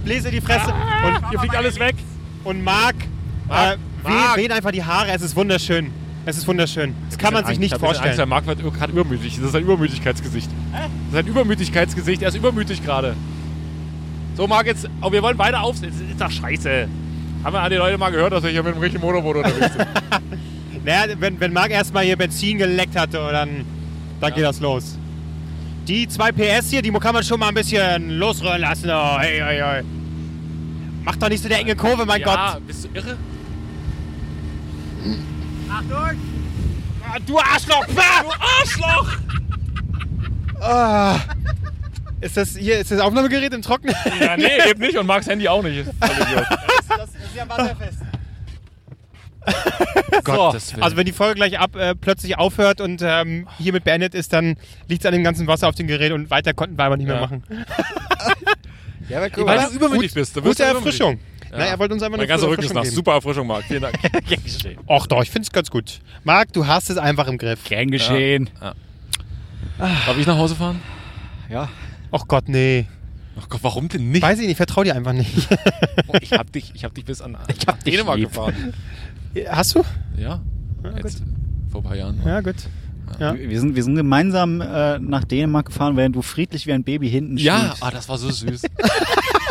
bläst 0.04 0.26
in 0.26 0.32
die 0.32 0.40
Fresse. 0.40 0.70
Und, 0.70 1.30
Hier 1.30 1.38
fliegt 1.40 1.56
alles 1.56 1.78
weg. 1.78 1.96
und 2.44 2.62
Marc, 2.62 2.94
Marc, 3.48 3.74
äh, 3.74 3.78
Marc. 4.02 4.36
weht, 4.36 4.44
weht 4.44 4.52
einfach 4.52 4.70
die 4.70 4.84
Haare. 4.84 5.10
Es 5.12 5.22
ist 5.22 5.34
wunderschön. 5.34 5.90
Es 6.26 6.38
ist 6.38 6.46
wunderschön. 6.48 6.94
Das 7.10 7.18
kann 7.18 7.34
man 7.34 7.44
sich 7.44 7.58
nicht 7.58 7.72
bisschen 7.72 7.86
Angst, 7.86 8.00
der 8.00 8.04
vorstellen. 8.04 8.28
Marc 8.28 8.46
wird 8.46 8.74
gerade 8.74 8.92
übermütig. 8.92 9.36
Das 9.36 9.48
ist 9.48 9.54
ein 9.54 9.62
Übermütigkeitsgesicht. 9.62 10.48
Das 10.72 10.82
ist 11.12 11.18
ein 11.18 11.26
Übermütigkeitsgesicht. 11.26 12.22
Er 12.22 12.28
ist 12.28 12.36
übermütig 12.36 12.82
gerade. 12.82 13.14
So, 14.36 14.46
Marc, 14.46 14.66
jetzt. 14.66 14.88
Oh, 15.02 15.12
wir 15.12 15.22
wollen 15.22 15.38
weiter 15.38 15.62
aufsehen. 15.62 15.92
Das 15.92 16.00
ist 16.10 16.20
doch 16.20 16.30
scheiße. 16.30 16.88
Haben 17.44 17.52
wir 17.54 17.60
an 17.60 17.70
die 17.70 17.76
Leute 17.76 17.98
mal 17.98 18.10
gehört, 18.10 18.32
dass 18.32 18.42
wir 18.42 18.50
hier 18.50 18.62
mit 18.62 18.74
dem 18.74 18.80
richtigen 18.80 19.04
Motorboot 19.04 19.36
unterwegs 19.36 19.74
sind? 19.74 19.86
Naja, 20.84 21.14
wenn, 21.18 21.40
wenn 21.40 21.50
Marc 21.52 21.70
erstmal 21.70 22.04
hier 22.04 22.14
Benzin 22.16 22.58
geleckt 22.58 22.94
hatte, 22.94 23.16
dann, 23.32 23.64
dann 24.20 24.30
Ja. 24.30 24.36
geht 24.36 24.44
das 24.44 24.60
los. 24.60 24.98
Die 25.88 26.06
2 26.06 26.32
PS 26.32 26.68
hier, 26.70 26.82
die 26.82 26.90
kann 26.90 27.14
man 27.14 27.24
schon 27.24 27.40
mal 27.40 27.48
ein 27.48 27.54
bisschen 27.54 28.18
losrühren 28.18 28.60
lassen. 28.60 28.90
Oh, 28.90 29.18
hey, 29.18 29.38
hey, 29.40 29.58
hey. 29.62 29.82
Mach 31.02 31.16
doch 31.16 31.30
nicht 31.30 31.42
so 31.42 31.48
eine 31.48 31.58
enge 31.58 31.74
Kurve, 31.74 32.04
mein 32.04 32.20
ja, 32.20 32.52
Gott. 32.54 32.66
bist 32.66 32.84
du 32.84 32.88
irre? 32.98 33.16
Achtung! 35.70 36.18
Ah, 37.06 37.18
du 37.26 37.38
Arschloch! 37.38 37.86
Du 37.86 38.00
Arschloch! 38.00 39.12
Ah. 40.60 41.18
Ist 42.20 42.36
das 42.36 42.56
hier, 42.56 42.78
ist 42.78 42.90
das 42.90 43.00
Aufnahmegerät 43.00 43.52
im 43.52 43.60
Trocknen? 43.62 43.94
Ja, 44.20 44.36
nee, 44.36 44.48
eben 44.70 44.80
nicht. 44.80 44.96
Und 44.96 45.06
Marcs 45.06 45.26
Handy 45.26 45.46
auch 45.48 45.62
nicht. 45.62 45.86
das, 46.00 46.08
das 46.88 47.08
ist 47.10 47.34
ja 47.36 47.48
wasserfest. 47.48 47.98
Gottes 50.24 50.72
Willen. 50.72 50.82
Also 50.82 50.96
wenn 50.96 51.04
die 51.04 51.12
Folge 51.12 51.34
gleich 51.34 51.58
ab 51.58 51.76
äh, 51.76 51.94
plötzlich 51.94 52.38
aufhört 52.38 52.80
und 52.80 53.02
ähm, 53.04 53.46
hiermit 53.58 53.84
beendet 53.84 54.14
ist, 54.14 54.32
dann 54.32 54.56
liegt 54.88 55.02
es 55.02 55.06
an 55.06 55.12
dem 55.12 55.22
ganzen 55.22 55.46
Wasser 55.46 55.68
auf 55.68 55.74
dem 55.74 55.86
Gerät 55.86 56.12
und 56.12 56.30
weiter 56.30 56.54
konnten 56.54 56.78
wir 56.78 56.84
aber 56.84 56.96
nicht 56.96 57.06
mehr 57.06 57.16
Ja. 57.16 57.20
machen. 57.20 57.42
Ja, 59.06 59.18
aber 59.18 59.46
Weil 59.46 59.66
du 59.66 59.74
übermütig 59.74 60.14
bist. 60.14 60.34
Du 60.34 60.40
Gute. 60.40 60.62
Erfrischung. 60.62 61.20
Ja. 61.54 61.60
Na, 61.60 61.64
er 61.66 61.78
wollte 61.78 61.94
uns 61.94 62.02
einfach 62.02 62.16
Mein 62.18 62.20
eine 62.22 62.28
ganzer 62.28 62.46
gute 62.46 62.58
Rücken 62.58 62.66
ist 62.66 62.74
nass. 62.74 62.82
geben. 62.84 62.94
Super 62.96 63.12
Erfrischung, 63.12 63.46
Marc. 63.46 63.64
Vielen 63.64 63.82
Dank. 63.82 63.96
Gern 64.28 64.42
geschehen. 64.42 64.78
Och 64.88 65.06
doch, 65.06 65.22
ich 65.22 65.30
finde 65.30 65.46
es 65.46 65.52
ganz 65.52 65.70
gut. 65.70 66.00
Marc, 66.24 66.52
du 66.52 66.66
hast 66.66 66.90
es 66.90 66.96
einfach 66.98 67.28
im 67.28 67.38
Griff. 67.38 67.62
Gern 67.64 67.90
geschehen. 67.90 68.50
Darf 69.78 70.18
ich 70.18 70.26
nach 70.26 70.36
Hause 70.38 70.54
fahren? 70.56 70.80
Ja. 71.48 71.68
Och 72.12 72.26
Gott, 72.28 72.48
nee. 72.48 72.86
Ach 73.40 73.48
Gott, 73.48 73.60
warum 73.62 73.88
denn 73.88 74.10
nicht? 74.12 74.22
Weiß 74.22 74.38
ich 74.38 74.46
nicht, 74.46 74.56
vertrau 74.56 74.84
dir 74.84 74.94
einfach 74.94 75.12
nicht. 75.12 75.48
Oh, 76.08 76.16
ich 76.20 76.32
hab 76.32 76.52
dich, 76.52 76.72
ich 76.74 76.84
hab 76.84 76.94
dich 76.94 77.04
bis 77.04 77.20
an 77.22 77.36
Ich 77.48 77.66
hab 77.66 77.82
dich 77.82 77.94
Dänemark 77.94 78.18
lieb. 78.18 78.28
gefahren. 78.28 78.74
hast 79.48 79.74
du? 79.74 79.82
Ja. 80.16 80.40
Ja, 80.84 80.90
Jetzt, 81.02 81.22
vor 81.72 81.80
ein 81.80 81.84
paar 81.84 81.96
Jahren. 81.96 82.20
Ja, 82.24 82.40
gut. 82.40 82.54
Ja. 83.18 83.34
Wir, 83.36 83.58
sind, 83.60 83.74
wir 83.74 83.82
sind 83.82 83.96
gemeinsam 83.96 84.60
äh, 84.60 84.98
nach 84.98 85.24
Dänemark 85.24 85.66
gefahren, 85.66 85.96
während 85.96 86.14
du 86.14 86.22
friedlich 86.22 86.66
wie 86.66 86.72
ein 86.72 86.84
Baby 86.84 87.08
hinten 87.08 87.36
Ja, 87.38 87.60
schliefst. 87.60 87.82
ah, 87.82 87.90
das 87.90 88.08
war 88.08 88.18
so 88.18 88.30
süß. 88.30 88.62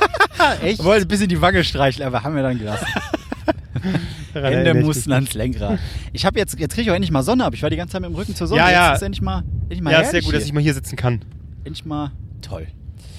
echt? 0.62 0.80
Ich 0.80 0.84
wollte 0.86 1.06
ein 1.06 1.08
bisschen 1.08 1.28
die 1.30 1.40
Wange 1.42 1.64
streicheln, 1.64 2.06
aber 2.08 2.24
haben 2.24 2.36
wir 2.36 2.44
dann 2.44 2.58
gelassen. 2.58 2.86
Hände 4.34 4.74
mussten 4.76 5.12
ans 5.12 5.34
Lenkrad. 5.34 5.78
Ich 6.12 6.26
habe 6.26 6.40
jetzt, 6.40 6.58
jetzt 6.60 6.74
kriege 6.74 6.84
ich 6.84 6.92
auch 6.92 6.96
endlich 6.96 7.12
mal 7.12 7.22
Sonne 7.24 7.46
ab. 7.46 7.54
Ich 7.54 7.62
war 7.62 7.70
die 7.70 7.76
ganze 7.76 7.94
Zeit 7.94 8.02
mit 8.02 8.10
dem 8.10 8.16
Rücken 8.16 8.34
zur 8.36 8.48
Sonne. 8.48 8.62
Ja, 8.62 8.72
ja. 8.72 8.88
Jetzt 8.90 8.98
ist 8.98 9.04
endlich 9.04 9.22
mal, 9.22 9.44
endlich 9.64 9.82
mal 9.82 9.92
Ja, 9.92 10.00
ist 10.00 10.12
sehr 10.12 10.22
gut, 10.22 10.34
dass 10.34 10.42
hier. 10.44 10.48
ich 10.48 10.54
mal 10.54 10.62
hier 10.64 10.74
sitzen 10.74 10.96
kann. 10.96 11.22
Endlich 11.66 11.86
mal 11.86 12.12
toll. 12.42 12.68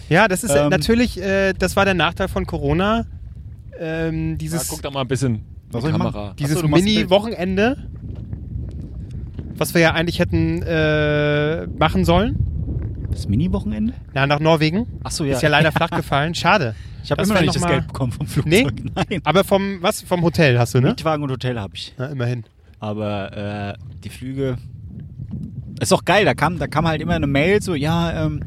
Ja, 0.08 0.26
das 0.28 0.42
ist 0.44 0.50
äh, 0.50 0.58
Ähm, 0.64 0.70
natürlich, 0.70 1.20
äh, 1.20 1.52
das 1.52 1.76
war 1.76 1.84
der 1.84 1.94
Nachteil 1.94 2.28
von 2.28 2.46
Corona. 2.46 3.06
Ähm, 3.78 4.30
Ja, 4.32 4.36
dieses 4.36 4.68
guck 4.68 4.82
da 4.82 4.90
mal 4.90 5.02
ein 5.02 5.08
bisschen 5.08 5.42
Was 5.70 5.82
soll? 5.82 5.92
Kamera. 5.92 6.34
dieses 6.38 6.60
Bild. 6.60 6.72
Mini-Wochenende, 6.72 7.88
was 9.56 9.74
wir 9.74 9.80
ja 9.80 9.92
eigentlich 9.92 10.18
hätten 10.18 10.62
äh, 10.62 11.66
machen 11.78 12.04
sollen. 12.04 12.36
Das 13.10 13.28
Mini-Wochenende? 13.28 13.92
Ja, 14.14 14.26
nach 14.26 14.40
Norwegen. 14.40 14.86
Achso, 15.04 15.24
ja. 15.24 15.34
Ist 15.36 15.42
ja 15.42 15.48
leider 15.48 15.70
flach 15.72 15.90
gefallen. 15.90 16.34
Schade. 16.34 16.74
Ich 17.04 17.10
habe 17.10 17.22
immer 17.22 17.34
noch 17.34 17.40
nicht 17.42 17.54
das 17.54 17.66
Geld 17.66 17.86
bekommen 17.86 18.12
vom 18.12 18.26
Nee? 18.46 18.62
Flugzeug. 18.62 18.92
Nein. 19.10 19.20
Aber 19.24 19.44
vom, 19.44 19.82
was? 19.82 20.00
Vom 20.02 20.22
Hotel 20.22 20.58
hast 20.58 20.74
du, 20.74 20.80
ne? 20.80 20.88
Mietwagen 20.88 21.22
und 21.22 21.30
Hotel 21.30 21.60
habe 21.60 21.74
ich. 21.76 21.94
Na, 21.98 22.06
immerhin. 22.06 22.44
Aber 22.80 23.76
äh, 23.76 23.98
die 24.02 24.08
Flüge. 24.08 24.56
Ist 25.80 25.92
doch 25.92 26.04
geil, 26.04 26.24
da 26.24 26.34
kam, 26.34 26.58
da 26.58 26.66
kam 26.66 26.86
halt 26.86 27.02
immer 27.02 27.14
eine 27.14 27.26
Mail 27.26 27.60
so, 27.60 27.74
ja, 27.74 28.26
ähm, 28.26 28.42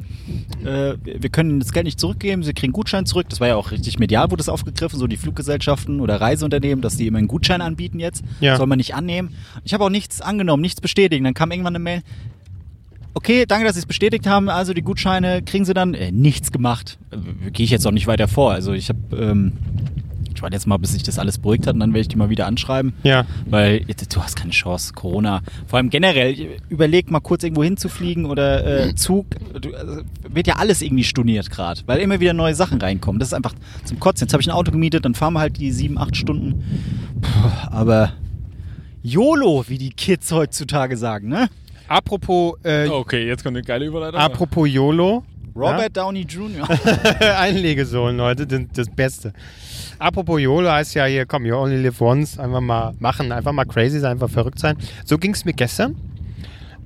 äh, 0.64 0.94
wir 1.04 1.30
können 1.30 1.60
das 1.60 1.74
Geld 1.74 1.86
nicht 1.86 2.00
zurückgeben, 2.00 2.42
sie 2.42 2.54
kriegen 2.54 2.72
Gutschein 2.72 3.06
zurück. 3.06 3.28
Das 3.30 3.40
war 3.42 3.48
ja 3.50 3.56
auch 3.58 3.72
richtig 3.72 4.00
medial, 4.00 4.32
wurde 4.32 4.38
das 4.38 4.50
aufgegriffen, 4.50 4.98
so 4.98 5.08
die 5.08 5.18
Fluggesellschaften 5.18 6.00
oder 6.00 6.22
Reiseunternehmen, 6.22 6.82
dass 6.82 6.96
die 6.96 7.06
immer 7.06 7.18
einen 7.18 7.28
Gutschein 7.28 7.62
anbieten 7.62 8.00
jetzt. 8.00 8.24
Ja. 8.40 8.56
Soll 8.56 8.68
man 8.68 8.78
nicht 8.78 8.96
annehmen. 8.96 9.36
Ich 9.66 9.74
habe 9.74 9.84
auch 9.84 9.90
nichts 9.90 10.22
angenommen, 10.22 10.62
nichts 10.62 10.80
bestätigen. 10.80 11.26
Dann 11.26 11.34
kam 11.34 11.52
irgendwann 11.52 11.76
eine 11.76 11.84
Mail, 11.84 12.02
okay, 13.18 13.46
danke, 13.48 13.66
dass 13.66 13.74
Sie 13.76 13.80
es 13.80 13.86
bestätigt 13.86 14.28
haben, 14.28 14.48
also 14.48 14.74
die 14.74 14.84
Gutscheine 14.84 15.42
kriegen 15.42 15.66
Sie 15.66 15.74
dann. 15.74 15.94
Äh, 15.94 16.12
nichts 16.12 16.52
gemacht. 16.52 16.98
Äh, 17.12 17.52
Gehe 17.52 17.66
ich 17.66 17.72
jetzt 17.72 17.86
auch 17.86 17.92
nicht 17.92 18.08
weiter 18.08 18.28
vor. 18.28 18.52
Also 18.52 18.74
ich 18.74 18.90
habe, 18.90 19.00
ähm, 19.18 19.54
ich 20.34 20.42
warte 20.44 20.56
jetzt 20.56 20.68
mal, 20.68 20.78
bis 20.78 20.94
sich 20.94 21.02
das 21.02 21.18
alles 21.18 21.40
beruhigt 21.40 21.66
hat 21.66 21.74
und 21.74 21.80
dann 21.80 21.94
werde 21.94 22.02
ich 22.02 22.08
die 22.08 22.16
mal 22.16 22.30
wieder 22.30 22.46
anschreiben. 22.46 22.94
Ja. 23.02 23.26
Weil 23.48 23.82
jetzt, 23.88 24.16
du 24.16 24.22
hast 24.22 24.36
keine 24.36 24.52
Chance, 24.52 24.94
Corona. 24.94 25.42
Vor 25.66 25.78
allem 25.78 25.90
generell, 25.90 26.60
überleg 26.70 27.10
mal 27.10 27.20
kurz 27.20 27.44
irgendwo 27.44 27.64
hinzufliegen 27.64 28.26
oder 28.26 28.86
äh, 28.88 28.96
Zug. 28.96 29.26
Du, 29.60 29.74
also, 29.74 30.02
wird 30.30 30.46
ja 30.46 30.58
alles 30.58 30.84
irgendwie 30.84 31.04
storniert 31.04 31.50
gerade, 31.50 31.82
weil 31.88 32.00
immer 32.00 32.20
wieder 32.20 32.34
neue 32.34 32.54
Sachen 32.54 32.80
reinkommen. 32.80 33.20
Das 33.20 33.30
ist 33.30 33.34
einfach 33.34 33.56
zum 33.84 34.00
Kotzen. 34.00 34.28
Jetzt 34.28 34.34
habe 34.34 34.42
ich 34.42 34.48
ein 34.48 34.54
Auto 34.54 34.72
gemietet, 34.72 35.06
dann 35.06 35.16
fahren 35.16 35.34
wir 35.34 35.40
halt 35.40 35.58
die 35.58 35.72
sieben, 35.72 35.98
acht 35.98 36.16
Stunden. 36.16 36.64
Puh, 37.22 37.50
aber 37.72 38.14
YOLO, 39.02 39.66
wie 39.68 39.80
die 39.80 39.90
Kids 39.90 40.32
heutzutage 40.32 40.98
sagen, 40.98 41.30
ne? 41.30 41.50
Apropos, 41.88 42.56
äh, 42.64 42.88
Okay, 42.88 43.28
jetzt 43.28 43.44
kommt 43.44 43.58
eine 43.58 43.66
geile 43.66 43.86
Überleitung. 43.86 44.20
apropos 44.20 44.68
YOLO. 44.70 45.24
Robert 45.56 45.98
Downey 45.98 46.22
Jr. 46.22 46.68
Einlegesohlen, 47.40 48.16
Leute, 48.18 48.46
das, 48.46 48.62
das 48.74 48.90
Beste. 48.90 49.34
Apropos 49.98 50.40
YOLO 50.40 50.70
heißt 50.70 50.94
ja 50.94 51.06
hier, 51.06 51.26
komm, 51.26 51.46
you 51.48 51.56
only 51.56 51.78
live 51.82 52.00
once, 52.00 52.38
einfach 52.38 52.62
mal 52.62 52.94
machen, 53.00 53.32
einfach 53.32 53.54
mal 53.54 53.66
crazy 53.66 54.00
sein, 54.00 54.12
einfach 54.12 54.30
verrückt 54.30 54.60
sein. 54.60 54.78
So 55.04 55.18
ging 55.18 55.34
es 55.34 55.46
mir 55.46 55.54
gestern. 55.54 55.96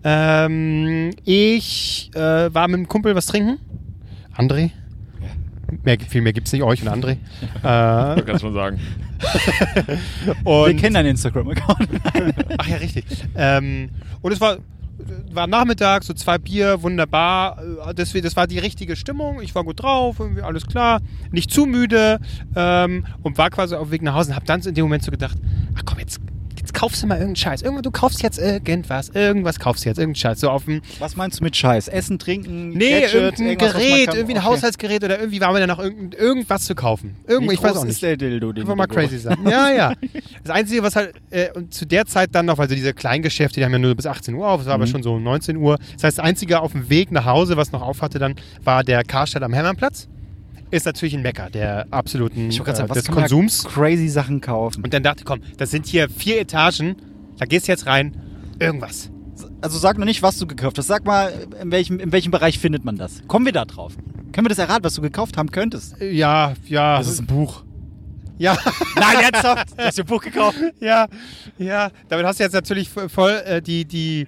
Ähm, 0.06 1.12
ich 1.26 2.12
äh, 2.16 2.20
war 2.54 2.68
mit 2.70 2.78
einem 2.78 2.88
Kumpel 2.88 3.14
was 3.14 3.26
trinken. 3.26 3.60
André. 4.38 4.72
Mehr, 5.84 5.98
viel 6.08 6.22
mehr 6.22 6.34
gibt 6.34 6.48
es 6.48 6.54
nicht, 6.54 6.64
euch 6.64 6.82
und 6.82 6.88
André. 6.90 7.12
äh, 7.64 8.16
Du 8.16 8.24
kannst 8.26 8.42
schon 8.42 8.54
sagen. 8.54 8.80
Wir 10.26 10.46
und, 10.46 10.78
kennen 10.78 10.94
deinen 10.96 11.10
Instagram-Account. 11.12 11.90
Ach 12.58 12.68
ja, 12.68 12.78
richtig. 12.78 13.06
Ähm, 13.36 13.90
und 14.22 14.32
es 14.32 14.42
war, 14.42 14.58
war 15.32 15.48
Nachmittag, 15.48 16.04
so 16.04 16.14
zwei 16.14 16.38
Bier, 16.38 16.82
wunderbar. 16.82 17.58
Äh, 17.88 17.94
Das, 17.94 18.14
das 18.14 18.36
war 18.36 18.48
die 18.48 18.60
richtige 18.60 18.96
Stimmung. 18.96 19.42
Ich 19.42 19.56
war 19.56 19.64
gut 19.64 19.82
drauf, 19.82 20.20
irgendwie 20.20 20.42
alles 20.42 20.66
klar. 20.68 21.02
Nicht 21.32 21.52
zu 21.52 21.66
müde. 21.66 22.20
Ähm, 22.56 23.06
und 23.24 23.38
war 23.38 23.50
quasi 23.50 23.76
auf 23.76 23.88
dem 23.90 23.92
Weg 23.92 24.02
nach 24.02 24.16
Hause 24.16 24.32
und 24.32 24.36
hab 24.36 24.46
dann 24.46 24.62
in 24.62 24.74
dem 24.74 24.84
Moment 24.86 25.04
so 25.04 25.12
gedacht, 25.12 25.38
ach 25.76 25.82
komm, 25.86 26.00
jetzt 26.00 26.20
kaufst 26.82 27.04
du 27.04 27.08
mal 27.08 27.16
irgendeinen 27.16 27.36
Scheiß. 27.36 27.62
Irgendwann, 27.62 27.84
du 27.84 27.92
kaufst 27.92 28.24
jetzt 28.24 28.40
irgendwas. 28.40 29.10
Irgendwas 29.10 29.60
kaufst 29.60 29.86
du 29.86 29.90
jetzt, 29.90 30.00
irgendeinen 30.00 30.16
Scheiß. 30.16 30.40
So 30.40 30.50
auf 30.50 30.66
dem, 30.66 30.82
Was 31.00 31.16
meinst 31.16 31.40
du 31.40 31.44
mit 31.44 31.56
Scheiß? 31.56 31.88
Essen, 31.90 32.18
trinken, 32.18 32.70
nee, 32.70 33.02
Gadget, 33.02 33.14
irgendein 33.40 33.58
Gerät, 33.58 34.06
kann? 34.08 34.16
irgendwie 34.16 34.34
ein 34.36 34.38
Okay. 34.42 34.48
Haushaltsgerät 34.48 35.04
oder 35.04 35.20
irgendwie 35.20 35.40
war 35.42 35.54
mir 35.54 35.60
da 35.60 35.68
noch 35.68 35.78
irgend, 35.80 36.16
irgendwas 36.16 36.66
zu 36.66 36.74
kaufen. 36.74 37.16
Irgendwo, 37.28 37.52
Wie 37.52 37.56
ich 37.56 37.62
weiß 37.64 37.78
auch 37.78 37.84
nicht. 37.84 37.92
ist 37.94 38.02
der 38.02 38.18
Dildo, 38.18 38.52
den 38.52 38.64
Einfach 38.64 38.76
mal 38.76 38.88
crazy 38.88 39.20
sein. 39.20 39.38
Ja, 39.48 39.70
ja. 39.72 39.94
Das 40.44 40.56
Einzige, 40.56 40.82
was 40.82 40.96
halt 40.96 41.14
äh, 41.30 41.50
zu 41.70 41.86
der 41.86 42.06
Zeit 42.08 42.30
dann 42.34 42.48
noch, 42.48 42.58
weil 42.58 42.68
so 42.68 42.74
diese 42.74 42.94
Kleingeschäfte, 42.96 43.60
die 43.60 43.66
haben 43.66 43.74
ja 43.74 43.78
nur 43.80 43.94
bis 43.94 44.08
18 44.08 44.34
Uhr 44.34 44.48
auf, 44.48 44.62
es 44.62 44.68
war 44.68 44.74
aber 44.74 44.86
Mhm. 44.88 44.90
schon 44.90 45.04
so 45.04 45.14
um 45.14 45.24
19 45.24 45.58
Uhr. 45.58 45.78
Das 45.94 46.04
heißt, 46.04 46.18
das 46.18 46.26
Einzige 46.26 46.62
auf 46.62 46.72
dem 46.72 46.90
Weg 46.90 47.12
nach 47.12 47.26
Hause, 47.26 47.58
was 47.58 47.72
noch 47.72 47.84
auf 47.84 48.02
hatte, 48.02 48.18
dann 48.18 48.34
war 48.64 48.84
der 48.84 49.04
Karstadt 49.04 49.44
am 49.44 49.54
Hermannplatz. 49.54 50.08
Ist 50.72 50.86
natürlich 50.86 51.14
ein 51.14 51.22
Mecker 51.22 51.50
der 51.50 51.86
absoluten 51.92 52.50
Ich 52.50 52.60
wollte 52.60 52.72
äh, 52.72 52.76
gerade 52.76 52.78
sagen, 52.78 52.90
was 52.90 52.98
des 52.98 53.06
kann 53.06 53.16
man 53.16 53.24
da 53.26 53.30
Konsums. 53.30 53.64
crazy 53.66 54.08
Sachen 54.08 54.40
kaufen. 54.42 54.84
Und 54.84 54.94
dann 54.94 55.04
dachte 55.04 55.20
ich, 55.20 55.26
komm, 55.26 55.42
das 55.58 55.70
sind 55.72 55.86
hier 55.86 56.10
vier 56.10 56.40
Etagen, 56.40 56.96
da 57.38 57.46
gehst 57.46 57.68
du 57.68 57.72
jetzt 57.74 57.86
rein, 57.88 58.16
irgendwas. 58.60 59.10
Also 59.62 59.78
sag 59.80 59.98
noch 59.98 60.06
nicht, 60.06 60.22
was 60.24 60.38
du 60.38 60.48
gekauft 60.48 60.78
hast. 60.78 60.88
Sag 60.88 61.06
mal, 61.06 61.32
in 61.62 61.72
welchem, 61.72 62.00
in 62.00 62.12
welchem 62.12 62.32
Bereich 62.32 62.58
findet 62.60 62.86
man 62.86 62.96
das? 62.96 63.22
Kommen 63.28 63.46
wir 63.46 63.54
da 63.54 63.66
drauf? 63.66 63.94
Können 64.32 64.46
wir 64.46 64.50
das 64.50 64.60
erraten, 64.60 64.84
was 64.84 64.94
du 64.96 65.02
gekauft 65.02 65.36
haben 65.38 65.52
könntest? 65.52 65.96
Ja, 66.00 66.54
ja. 66.68 66.98
ein 67.00 67.26
Buch. 67.26 67.64
ja. 68.38 68.58
Nein, 68.96 69.18
ernsthaft? 69.24 69.72
Du 69.78 69.84
hast 69.84 70.00
ein 70.00 70.06
Buch 70.06 70.22
gekauft? 70.22 70.58
ja, 70.80 71.08
ja. 71.58 71.90
Damit 72.08 72.26
hast 72.26 72.40
du 72.40 72.44
jetzt 72.44 72.54
natürlich 72.54 72.90
voll- 72.90 73.42
äh, 73.46 73.62
die, 73.62 73.84
die, 73.86 74.26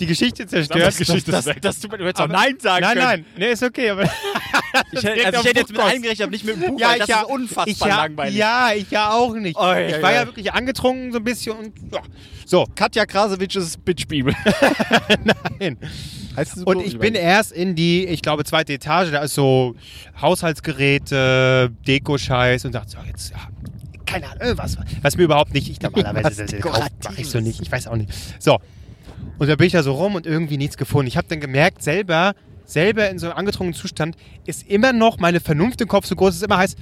die 0.00 0.06
Geschichte 0.06 0.46
zerstört. 0.46 0.94
Die 0.94 0.98
Geschichte 0.98 1.30
das, 1.30 1.46
ist 1.46 1.54
weg. 1.54 1.62
das, 1.62 1.78
du, 1.80 1.88
du 1.88 2.04
hättest 2.04 2.20
auch 2.22 2.28
Nein 2.28 2.56
sagen 2.60 2.82
Nein, 2.82 2.94
können. 2.94 3.06
nein, 3.06 3.24
nee, 3.38 3.52
ist 3.52 3.62
okay, 3.62 3.90
aber 3.90 4.02
Ich 4.92 5.02
hätte, 5.02 5.26
also 5.26 5.40
ich 5.40 5.46
hätte 5.46 5.60
jetzt 5.60 5.68
mit 5.68 5.76
Buchkurs. 5.76 5.94
eingerechnet, 5.94 6.22
aber 6.22 6.30
nicht 6.30 6.44
mit 6.44 6.56
dem 6.56 6.70
Buch, 6.70 6.80
Ja, 6.80 6.88
weil 6.88 6.94
ich 6.94 7.00
das 7.00 7.08
ja, 7.08 7.20
ist 7.22 7.28
unfassbar 7.30 7.68
ich 7.68 7.80
ja, 7.80 7.86
langweilig. 7.96 8.36
Ja, 8.36 8.70
ich 8.74 8.90
ja 8.90 9.10
auch 9.12 9.34
nicht. 9.34 9.56
Oi, 9.56 9.86
ich 9.86 10.02
war 10.02 10.12
ja 10.12 10.20
oi. 10.22 10.26
wirklich 10.26 10.52
angetrunken 10.52 11.12
so 11.12 11.18
ein 11.18 11.24
bisschen 11.24 11.56
und 11.56 11.72
ja. 11.92 12.00
So, 12.44 12.66
Katja 12.74 13.06
Krasowitsches 13.06 13.76
Bitch-Bibel. 13.78 14.32
nein. 15.58 15.76
Heißt 16.36 16.56
das 16.56 16.62
Und 16.64 16.78
Buch? 16.78 16.84
ich 16.84 16.98
bin 16.98 17.14
erst 17.14 17.50
in 17.52 17.74
die, 17.74 18.06
ich 18.06 18.22
glaube, 18.22 18.44
zweite 18.44 18.72
Etage, 18.74 19.10
da 19.10 19.20
ist 19.22 19.34
so 19.34 19.74
Haushaltsgeräte, 20.20 21.70
Deko-Scheiß 21.86 22.64
und 22.66 22.74
dachte 22.74 22.90
so, 22.90 22.98
jetzt, 23.06 23.30
ja, 23.30 23.38
keine 24.04 24.26
Ahnung, 24.26 24.42
irgendwas. 24.42 24.76
Was 25.02 25.16
mir 25.16 25.24
überhaupt 25.24 25.54
nicht, 25.54 25.68
ich 25.70 25.80
normalerweise 25.80 26.46
Was 26.62 26.90
mache 27.04 27.20
ich 27.20 27.28
so 27.28 27.40
nicht, 27.40 27.60
ich 27.60 27.70
weiß 27.72 27.88
auch 27.88 27.96
nicht. 27.96 28.10
So, 28.38 28.58
und 29.38 29.48
da 29.48 29.56
bin 29.56 29.66
ich 29.66 29.72
da 29.72 29.82
so 29.82 29.92
rum 29.92 30.14
und 30.14 30.26
irgendwie 30.26 30.56
nichts 30.56 30.76
gefunden. 30.76 31.08
Ich 31.08 31.16
habe 31.16 31.26
dann 31.28 31.40
gemerkt, 31.40 31.82
selber, 31.82 32.34
selber 32.66 33.08
in 33.08 33.18
so 33.18 33.26
einem 33.28 33.38
angetrunkenen 33.38 33.74
Zustand 33.74 34.16
ist 34.44 34.68
immer 34.68 34.92
noch 34.92 35.18
meine 35.18 35.40
Vernunft 35.40 35.80
im 35.80 35.88
Kopf 35.88 36.06
so 36.06 36.14
groß, 36.16 36.30
dass 36.30 36.36
es 36.36 36.42
immer 36.42 36.58
heißt, 36.58 36.76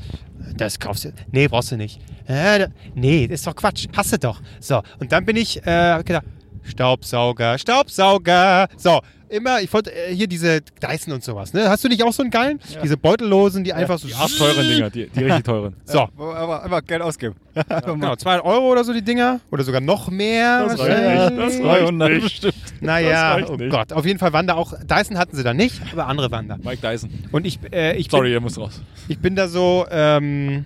das 0.56 0.78
kaufst 0.78 1.04
du. 1.04 1.12
Nee, 1.30 1.48
brauchst 1.48 1.70
du 1.72 1.76
nicht. 1.76 2.00
Äh, 2.26 2.68
nee, 2.94 3.24
ist 3.24 3.46
doch 3.46 3.54
Quatsch. 3.54 3.86
Hast 3.94 4.12
du 4.12 4.18
doch. 4.18 4.40
So, 4.60 4.82
und 4.98 5.12
dann 5.12 5.24
bin 5.24 5.36
ich, 5.36 5.58
äh, 5.66 6.02
gedacht, 6.04 6.24
Staubsauger, 6.64 7.58
Staubsauger. 7.58 8.68
So, 8.76 9.00
immer, 9.28 9.60
ich 9.60 9.72
wollte 9.72 9.92
äh, 9.92 10.14
hier 10.14 10.26
diese 10.26 10.60
Dyson 10.60 11.12
und 11.14 11.22
sowas, 11.24 11.52
ne? 11.52 11.68
Hast 11.68 11.84
du 11.84 11.88
nicht 11.88 12.02
auch 12.02 12.12
so 12.12 12.22
einen 12.22 12.30
geilen? 12.30 12.60
Diese 12.82 12.96
beutellosen, 12.96 13.64
die 13.64 13.72
einfach 13.72 13.98
so. 13.98 14.06
Die 14.08 14.14
arschteuren 14.14 14.66
Dinger, 14.68 14.90
die, 14.90 15.08
die 15.08 15.20
richtig 15.24 15.44
teuren. 15.44 15.76
So, 15.84 16.08
Aber 16.16 16.62
einfach 16.62 16.84
Geld 16.84 17.02
ausgeben. 17.02 17.34
genau, 17.84 18.16
200 18.16 18.44
Euro 18.44 18.70
oder 18.72 18.84
so 18.84 18.92
die 18.92 19.02
Dinger. 19.02 19.40
Oder 19.50 19.64
sogar 19.64 19.80
noch 19.80 20.10
mehr. 20.10 20.66
Das 20.66 20.78
reicht 20.78 21.30
nicht, 21.30 21.38
das 21.38 21.54
reicht 21.54 21.82
300 21.82 22.10
nicht. 22.10 22.22
bestimmt. 22.22 22.54
Naja, 22.80 23.10
Das 23.10 23.36
reicht 23.42 23.50
oh 23.50 23.56
nicht. 23.56 23.70
Gott, 23.70 23.92
auf 23.92 24.06
jeden 24.06 24.18
Fall 24.18 24.32
waren 24.32 24.46
da 24.46 24.54
auch, 24.54 24.74
Dyson 24.84 25.18
hatten 25.18 25.36
sie 25.36 25.42
da 25.42 25.54
nicht, 25.54 25.80
aber 25.92 26.06
andere 26.06 26.30
waren 26.30 26.48
da. 26.48 26.56
Mike 26.56 26.78
Dyson. 26.86 27.10
Und 27.32 27.46
ich, 27.46 27.58
äh, 27.72 27.96
ich, 27.96 28.10
Sorry, 28.10 28.24
bin, 28.28 28.32
ihr 28.32 28.40
müsst 28.40 28.58
raus. 28.58 28.80
ich 29.08 29.18
bin 29.18 29.36
da 29.36 29.48
so 29.48 29.86
ähm, 29.90 30.64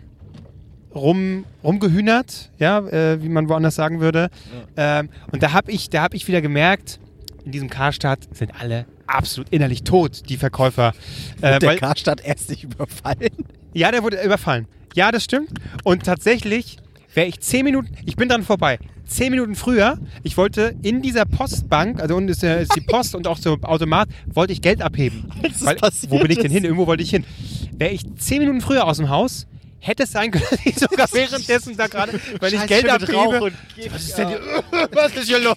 rum, 0.94 1.44
rumgehühnert, 1.64 2.50
ja, 2.58 2.78
äh, 2.80 3.22
wie 3.22 3.28
man 3.28 3.48
woanders 3.48 3.74
sagen 3.74 4.00
würde. 4.00 4.30
Ähm, 4.76 5.08
und 5.32 5.42
da 5.42 5.52
habe 5.52 5.70
ich, 5.70 5.90
da 5.90 6.02
hab 6.02 6.14
ich 6.14 6.26
wieder 6.28 6.40
gemerkt, 6.40 6.98
in 7.44 7.52
diesem 7.52 7.70
Karstadt 7.70 8.20
sind 8.32 8.52
alle 8.60 8.86
absolut 9.06 9.48
innerlich 9.50 9.84
tot, 9.84 10.28
die 10.28 10.36
Verkäufer. 10.36 10.92
Äh, 11.40 11.58
Der 11.58 11.68
weil, 11.70 11.78
Karstadt 11.78 12.20
erst 12.24 12.50
nicht 12.50 12.64
überfallen. 12.64 13.30
ja, 13.72 13.90
der 13.90 14.02
wurde 14.02 14.22
überfallen. 14.22 14.66
Ja, 14.94 15.12
das 15.12 15.24
stimmt. 15.24 15.50
Und 15.84 16.04
tatsächlich 16.04 16.76
wäre 17.14 17.26
ich 17.26 17.40
zehn 17.40 17.64
Minuten, 17.64 17.88
ich 18.04 18.16
bin 18.16 18.28
dran 18.28 18.42
vorbei. 18.42 18.78
Zehn 19.06 19.30
Minuten 19.30 19.54
früher, 19.54 19.98
ich 20.22 20.36
wollte 20.36 20.74
in 20.82 21.00
dieser 21.00 21.24
Postbank, 21.24 21.98
also 22.02 22.14
unten 22.16 22.28
ist, 22.28 22.42
der- 22.42 22.60
ist 22.60 22.76
die 22.76 22.82
Post 22.82 23.14
und 23.14 23.26
auch 23.26 23.38
so 23.38 23.54
Automat, 23.62 24.08
wollte 24.26 24.52
ich 24.52 24.60
Geld 24.60 24.82
abheben. 24.82 25.24
Weil, 25.60 25.78
wo 26.08 26.18
bin 26.18 26.30
ich 26.30 26.38
denn 26.38 26.50
hin? 26.50 26.64
Irgendwo 26.64 26.86
wollte 26.86 27.02
ich 27.02 27.08
hin. 27.10 27.24
Wäre 27.72 27.92
ich 27.92 28.02
zehn 28.16 28.40
Minuten 28.40 28.60
früher 28.60 28.84
aus 28.86 28.98
dem 28.98 29.08
Haus, 29.08 29.46
hätte 29.80 30.02
es 30.04 30.12
sein 30.12 30.30
können, 30.30 30.44
dass 30.50 30.60
ich 30.66 30.76
sogar 30.76 31.06
währenddessen 31.12 31.76
da 31.76 31.86
gerade, 31.86 32.12
wenn 32.40 32.52
ich 32.54 32.58
Scheiß 32.60 32.68
Geld 32.68 32.84
und 32.84 33.52
Was 33.92 34.02
ist 34.02 34.18
denn 34.18 34.28
hier, 34.28 34.40
was 34.92 35.14
ist 35.14 35.28
hier 35.28 35.38
los? 35.40 35.56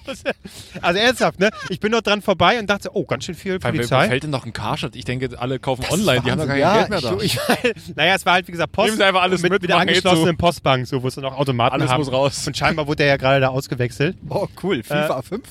Also 0.81 0.99
ernsthaft, 0.99 1.39
ne? 1.39 1.49
Ich 1.69 1.79
bin 1.79 1.91
dort 1.91 2.05
dran 2.07 2.21
vorbei 2.21 2.59
und 2.59 2.69
dachte, 2.69 2.89
oh, 2.93 3.05
ganz 3.05 3.25
schön 3.25 3.35
viel 3.35 3.53
wer 3.53 3.71
Polizei. 3.71 4.07
fällt 4.07 4.23
denn 4.23 4.29
noch 4.29 4.45
ein 4.45 4.53
Karstadt? 4.53 4.95
Ich 4.95 5.05
denke, 5.05 5.29
alle 5.39 5.59
kaufen 5.59 5.85
online, 5.89 6.21
die 6.21 6.31
haben 6.31 6.39
doch 6.39 6.47
kein 6.47 6.59
Ja, 6.59 6.77
Geld 6.77 6.89
mehr 6.89 7.01
da. 7.01 7.17
Ich, 7.21 7.35
ich, 7.35 7.39
naja, 7.95 8.15
es 8.15 8.25
war 8.25 8.33
halt 8.33 8.47
wie 8.47 8.51
gesagt 8.51 8.71
Post 8.71 8.87
Nehmen 8.87 8.97
Sie 8.97 9.05
einfach 9.05 9.21
alles 9.23 9.41
mit, 9.41 9.51
mit, 9.51 9.61
mit 9.63 9.69
der 9.69 9.77
machen 9.77 9.89
angeschlossenen. 9.89 10.37
Postbank, 10.37 10.87
so 10.87 11.01
wo 11.03 11.07
es 11.07 11.15
dann 11.15 11.25
auch 11.25 11.37
Automaten 11.37 11.73
Alles 11.75 11.89
haben. 11.89 11.99
muss 12.01 12.11
raus. 12.11 12.45
Und 12.47 12.55
scheinbar 12.55 12.87
wurde 12.87 12.97
der 12.97 13.07
ja 13.07 13.17
gerade 13.17 13.39
da 13.41 13.49
ausgewechselt. 13.49 14.15
Oh, 14.29 14.47
cool. 14.63 14.83
FIFA 14.83 15.21
5. 15.21 15.41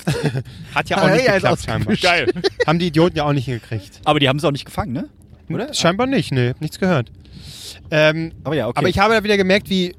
Hat 0.75 0.89
ja 0.89 0.97
auch 0.97 1.01
Ah, 1.03 1.09
nicht 1.15 1.25
ja, 1.25 1.33
geklappt, 1.35 1.63
scheinbar. 1.65 1.95
Geil. 1.97 2.31
Haben 2.65 2.79
die 2.79 2.87
Idioten 2.87 3.17
ja 3.17 3.25
auch 3.25 3.33
nicht 3.33 3.45
hingekriegt. 3.45 3.99
Aber 4.05 4.19
die 4.19 4.29
haben 4.29 4.39
sie 4.39 4.47
auch 4.47 4.51
nicht 4.51 4.65
gefangen, 4.65 4.93
ne? 4.93 5.09
Oder? 5.49 5.73
Scheinbar 5.73 6.07
nicht, 6.07 6.31
ne, 6.31 6.55
nichts 6.59 6.79
gehört. 6.79 7.11
Ähm, 7.91 8.31
Aber 8.43 8.55
ja, 8.55 8.67
okay. 8.67 8.79
Aber 8.79 8.89
ich 8.89 8.99
habe 8.99 9.13
da 9.13 9.23
wieder 9.23 9.37
gemerkt, 9.37 9.69
wie 9.69 9.93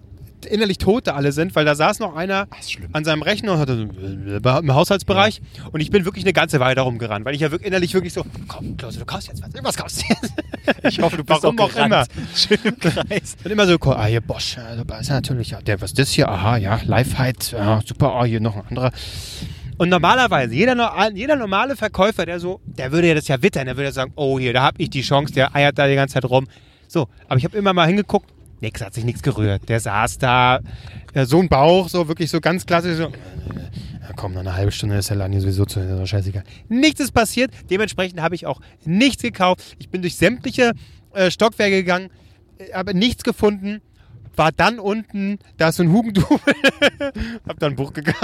innerlich 0.47 0.79
tot 0.79 1.07
da 1.07 1.13
alle 1.15 1.33
sind, 1.33 1.55
weil 1.55 1.65
da 1.65 1.75
saß 1.75 2.01
noch 2.01 2.17
einer 2.17 2.49
an 2.93 3.05
seinem 3.05 3.23
Rechner 3.23 3.53
und 3.53 3.59
hatte 3.59 3.77
so 3.77 4.49
äh, 4.51 4.59
im 4.59 4.75
Haushaltsbereich 4.75 5.41
und 5.73 5.81
ich 5.81 5.91
bin 5.91 6.05
wirklich 6.05 6.25
eine 6.25 6.33
ganze 6.33 6.61
Weile 6.61 6.75
darum 6.75 6.99
gerannt, 6.99 7.25
weil 7.25 7.35
ich 7.35 7.41
ja 7.41 7.51
wirklich 7.51 7.69
innerlich 7.69 7.95
wirklich 7.95 8.13
so, 8.13 8.25
komm, 8.49 8.77
Klose, 8.77 8.99
du 8.99 9.05
kaufst 9.05 9.29
jetzt 9.29 9.43
was, 9.43 9.51
irgendwas 9.51 9.77
kaufst 9.77 10.03
du 10.03 10.07
jetzt. 10.09 10.33
Ich 10.85 11.01
hoffe, 11.01 11.17
du 11.17 11.25
bist 11.25 11.43
Warum 11.43 11.59
auch 11.59 11.75
auch 11.75 11.85
immer. 11.85 12.07
Schön 12.37 12.59
im 12.63 12.79
Kreis. 12.79 13.37
Und 13.43 13.51
immer 13.51 13.67
so, 13.67 13.77
ah, 13.81 14.05
hier 14.07 14.21
Bosch, 14.21 14.59
also, 14.59 14.85
ist 15.01 15.09
ja 15.09 15.15
natürlich, 15.15 15.51
ja, 15.51 15.61
der, 15.61 15.81
was 15.81 15.91
ist 15.91 15.99
das 15.99 16.11
hier? 16.11 16.29
Aha, 16.29 16.57
ja, 16.57 16.81
Lifeheit, 16.85 17.51
ja, 17.53 17.81
super, 17.85 18.15
oh, 18.21 18.25
hier 18.25 18.41
noch 18.41 18.57
ein 18.57 18.63
anderer. 18.69 18.93
Und 19.79 19.89
normalerweise, 19.89 20.55
jeder, 20.55 21.11
jeder 21.15 21.35
normale 21.35 21.75
Verkäufer, 21.75 22.27
der 22.27 22.39
so, 22.39 22.61
der 22.65 22.93
würde 22.93 23.09
ja 23.09 23.15
das 23.15 23.27
ja 23.27 23.43
wittern, 23.43 23.67
der 23.67 23.77
würde 23.77 23.87
ja 23.87 23.93
sagen, 23.93 24.13
oh, 24.15 24.39
hier, 24.39 24.53
da 24.53 24.63
habe 24.63 24.81
ich 24.81 24.91
die 24.91 25.03
Chance, 25.03 25.35
der 25.35 25.57
eiert 25.57 25.79
da 25.79 25.89
die 25.89 25.97
ganze 25.97 26.15
Zeit 26.15 26.25
rum. 26.25 26.47
So, 26.93 27.09
aber 27.27 27.39
ich 27.39 27.45
habe 27.45 27.57
immer 27.57 27.73
mal 27.73 27.87
hingeguckt, 27.87 28.31
nix, 28.61 28.83
hat 28.83 28.93
sich 28.93 29.05
nichts 29.05 29.23
gerührt. 29.23 29.67
Der 29.71 29.81
saß 29.81 30.19
da, 30.19 30.61
ja, 31.15 31.25
so 31.25 31.41
ein 31.41 31.49
Bauch, 31.49 31.89
so 31.89 32.07
wirklich 32.07 32.31
so 32.31 32.39
ganz 32.39 32.67
klassisch, 32.67 32.99
so, 32.99 33.05
ja, 33.05 34.11
komm, 34.15 34.35
noch 34.35 34.41
eine 34.41 34.55
halbe 34.55 34.73
Stunde 34.73 34.97
ist 34.99 35.09
der 35.09 35.27
hier 35.27 35.41
sowieso 35.41 35.65
zu, 35.65 35.81
doch 35.81 36.05
scheißegal. 36.07 36.45
Nichts 36.69 37.01
ist 37.01 37.13
passiert, 37.13 37.51
dementsprechend 37.71 38.21
habe 38.21 38.35
ich 38.35 38.45
auch 38.47 38.61
nichts 38.85 39.23
gekauft. 39.23 39.75
Ich 39.79 39.89
bin 39.89 40.03
durch 40.03 40.17
sämtliche 40.17 40.73
äh, 41.15 41.31
Stockwerke 41.31 41.77
gegangen, 41.77 42.11
äh, 42.59 42.75
habe 42.75 42.93
nichts 42.93 43.23
gefunden, 43.25 43.81
war 44.37 44.53
dann 44.53 44.79
unten, 44.79 45.39
da 45.57 45.71
ist 45.71 45.77
so 45.77 45.83
ein 45.85 45.91
Hugendubel, 45.93 46.39
hab 47.49 47.59
dann 47.59 47.73
ein 47.73 47.77
Buch 47.77 47.95
gekauft. 47.95 48.21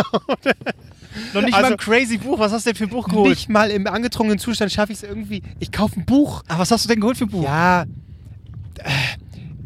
Noch 1.32 1.40
nicht 1.40 1.54
Also- 1.54 1.62
mal 1.68 1.72
ein 1.72 1.78
crazy 1.78 2.18
Buch. 2.18 2.38
Was 2.38 2.52
hast 2.52 2.66
du 2.66 2.70
denn 2.70 2.76
für 2.76 2.84
ein 2.84 2.90
Buch 2.90 3.08
geholt? 3.08 3.30
Nicht 3.30 3.48
mal 3.48 3.70
im 3.70 3.86
angetrunkenen 3.86 4.38
Zustand 4.38 4.70
schaffe 4.70 4.92
ich 4.92 4.98
es 4.98 5.04
irgendwie. 5.04 5.42
Ich 5.58 5.72
kaufe 5.72 5.98
ein 5.98 6.04
Buch. 6.04 6.42
Ah, 6.48 6.58
was 6.58 6.70
hast 6.70 6.84
du 6.84 6.88
denn 6.88 7.00
geholt 7.00 7.16
für 7.16 7.24
ein 7.24 7.30
Buch? 7.30 7.42
Ja, 7.44 7.84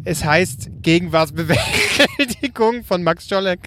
es 0.05 0.25
heißt 0.25 0.71
Gegenwartsbewältigung 0.83 2.85
von 2.85 3.03
Max 3.03 3.29
Czolek. 3.29 3.61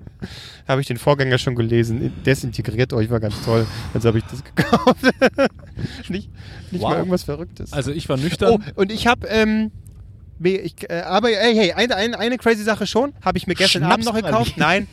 Habe 0.67 0.81
ich 0.81 0.87
den 0.87 0.97
Vorgänger 0.97 1.37
schon 1.37 1.55
gelesen. 1.55 2.11
Desintegriert 2.25 2.93
euch, 2.93 3.09
war 3.09 3.19
ganz 3.19 3.35
toll. 3.43 3.65
Also 3.93 4.07
habe 4.07 4.17
ich 4.17 4.23
das 4.25 4.43
gekauft. 4.43 4.97
nicht 6.09 6.29
nicht 6.71 6.81
Wow. 6.81 6.89
mal 6.89 6.97
irgendwas 6.97 7.23
Verrücktes. 7.23 7.73
Also 7.73 7.91
ich 7.91 8.09
war 8.09 8.17
nüchtern. 8.17 8.53
Oh, 8.53 8.59
und 8.81 8.91
ich 8.91 9.07
habe, 9.07 9.27
ähm, 9.27 9.71
ich, 10.43 10.89
äh, 10.89 11.01
aber 11.01 11.29
hey, 11.29 11.55
hey, 11.55 11.71
eine, 11.73 11.95
eine, 11.95 12.19
eine 12.19 12.37
crazy 12.37 12.63
Sache 12.63 12.87
schon. 12.87 13.13
Habe 13.23 13.37
ich 13.37 13.47
mir 13.47 13.55
gestern 13.55 13.83
Schnaps 13.83 13.93
Abend 13.93 14.05
noch 14.05 14.15
gekauft. 14.15 14.53
Nein, 14.57 14.87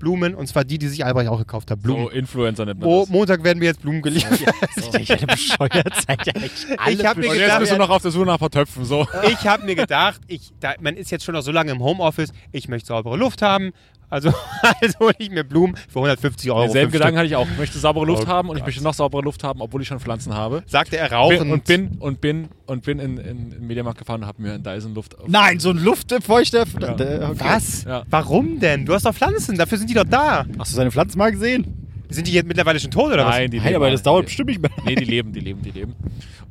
Blumen. 0.00 0.34
Und 0.34 0.48
zwar 0.48 0.64
die, 0.64 0.78
die 0.78 0.88
sich 0.88 1.04
Albrecht 1.04 1.28
auch 1.28 1.38
gekauft 1.38 1.70
hat. 1.70 1.80
Blumen. 1.80 2.06
so 2.06 2.10
Influencer 2.10 2.64
nennt 2.66 2.80
man 2.80 2.88
Oh, 2.88 3.00
das. 3.02 3.10
Montag 3.10 3.44
werden 3.44 3.60
mir 3.60 3.66
jetzt 3.66 3.80
Blumen 3.82 4.02
geliefert. 4.02 4.40
Ich 4.98 5.08
hätte 5.08 5.26
bescheuert. 5.28 5.94
Seid 6.06 6.26
alle 6.80 6.92
Ich 6.92 7.06
hab 7.06 7.16
mir 7.16 7.28
Und 7.28 7.34
gedacht, 7.34 7.48
jetzt 7.48 7.58
bist 7.60 7.72
du 7.72 7.76
noch 7.76 7.90
auf 7.90 8.02
der 8.02 8.10
Suche 8.10 8.26
nach 8.26 8.32
ein 8.34 8.38
paar 8.40 8.50
Töpfen. 8.50 8.84
So. 8.84 9.06
Ich 9.30 9.46
habe 9.46 9.64
mir 9.64 9.76
gedacht, 9.76 10.20
ich, 10.26 10.50
da, 10.58 10.74
man 10.80 10.96
ist 10.96 11.10
jetzt 11.12 11.24
schon 11.24 11.34
noch 11.36 11.42
so 11.42 11.52
lange 11.52 11.70
im 11.70 11.80
Homeoffice, 11.80 12.32
ich 12.50 12.66
möchte 12.68 12.88
saubere 12.88 13.16
Luft 13.16 13.42
haben. 13.42 13.70
Also, 14.10 14.32
also 14.82 14.98
hole 15.00 15.14
ich 15.18 15.30
mir 15.30 15.44
Blumen 15.44 15.76
für 15.88 16.00
150 16.00 16.50
Euro. 16.50 16.64
Denselben 16.64 16.92
Gedanken 16.92 17.16
hatte 17.18 17.26
ich 17.28 17.36
auch. 17.36 17.46
Ich 17.50 17.56
möchte 17.58 17.78
saubere 17.78 18.04
Luft 18.04 18.24
Oh 18.24 18.26
haben 18.26 18.48
und 18.48 18.56
ich 18.56 18.62
Gott. 18.62 18.68
möchte 18.68 18.82
noch 18.82 18.94
saubere 18.94 19.22
Luft 19.22 19.44
haben, 19.44 19.60
obwohl 19.60 19.80
ich 19.82 19.88
schon 19.88 20.00
Pflanzen 20.00 20.34
habe. 20.34 20.62
Sagte 20.66 20.96
er 20.98 21.12
rauchend. 21.12 21.50
und 21.50 21.64
bin 21.64 21.96
und 22.00 22.20
bin 22.20 22.48
und 22.66 22.82
bin 22.82 22.98
in, 22.98 23.18
in, 23.18 23.24
in 23.26 23.50
den 23.50 23.66
Mediamarkt 23.66 23.98
gefahren 23.98 24.22
und 24.22 24.26
habe 24.26 24.42
mir 24.42 24.54
einen 24.54 24.62
Dyson 24.64 24.94
Luft. 24.94 25.18
auf- 25.18 25.28
Nein, 25.28 25.60
so 25.60 25.70
ein 25.70 25.78
luftfeuchter. 25.78 26.64
Ja. 26.80 26.92
Okay. 27.30 27.34
Was? 27.38 27.84
Ja. 27.84 28.02
Warum 28.10 28.58
denn? 28.60 28.84
Du 28.84 28.94
hast 28.94 29.06
doch 29.06 29.14
Pflanzen, 29.14 29.56
dafür 29.56 29.78
sind 29.78 29.88
die 29.88 29.94
doch 29.94 30.04
da. 30.04 30.44
Hast 30.58 30.72
du 30.72 30.76
seine 30.76 30.90
Pflanzen 30.90 31.16
mal 31.18 31.30
gesehen? 31.30 31.86
Sind 32.08 32.26
die 32.26 32.32
jetzt 32.32 32.48
mittlerweile 32.48 32.80
schon 32.80 32.90
tot 32.90 33.12
oder 33.12 33.24
Nein, 33.24 33.50
die 33.52 33.58
Nein, 33.58 33.66
leben. 33.66 33.76
aber 33.76 33.90
das 33.92 34.02
dauert 34.02 34.22
Die- 34.22 34.26
bestimmt 34.26 34.48
nicht 34.48 34.60
mehr. 34.60 34.70
Nee, 34.84 34.96
die 34.96 35.04
leben, 35.04 35.32
die 35.32 35.38
leben, 35.38 35.62
die 35.62 35.70
leben. 35.70 35.94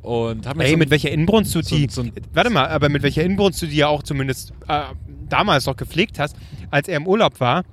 Und 0.00 0.46
hab 0.46 0.56
mir 0.56 0.62
was? 0.62 0.68
Ey, 0.68 0.72
so 0.72 0.78
mit 0.78 0.88
welcher 0.90 1.10
Inbrunst 1.10 1.54
du 1.54 1.60
so- 1.62 1.76
die. 1.76 1.86
so 1.90 2.02
warte 2.32 2.48
mal, 2.48 2.68
aber 2.68 2.88
mit 2.88 3.02
welcher 3.02 3.22
Inbrunst 3.22 3.60
du 3.60 3.66
die 3.66 3.76
ja 3.76 3.88
auch 3.88 4.02
zumindest 4.02 4.54
äh, 4.68 4.84
damals 5.28 5.64
doch 5.64 5.76
gepflegt 5.76 6.18
hast, 6.18 6.34
als 6.70 6.88
er 6.88 6.96
im 6.96 7.06
Urlaub 7.06 7.40
war. 7.40 7.64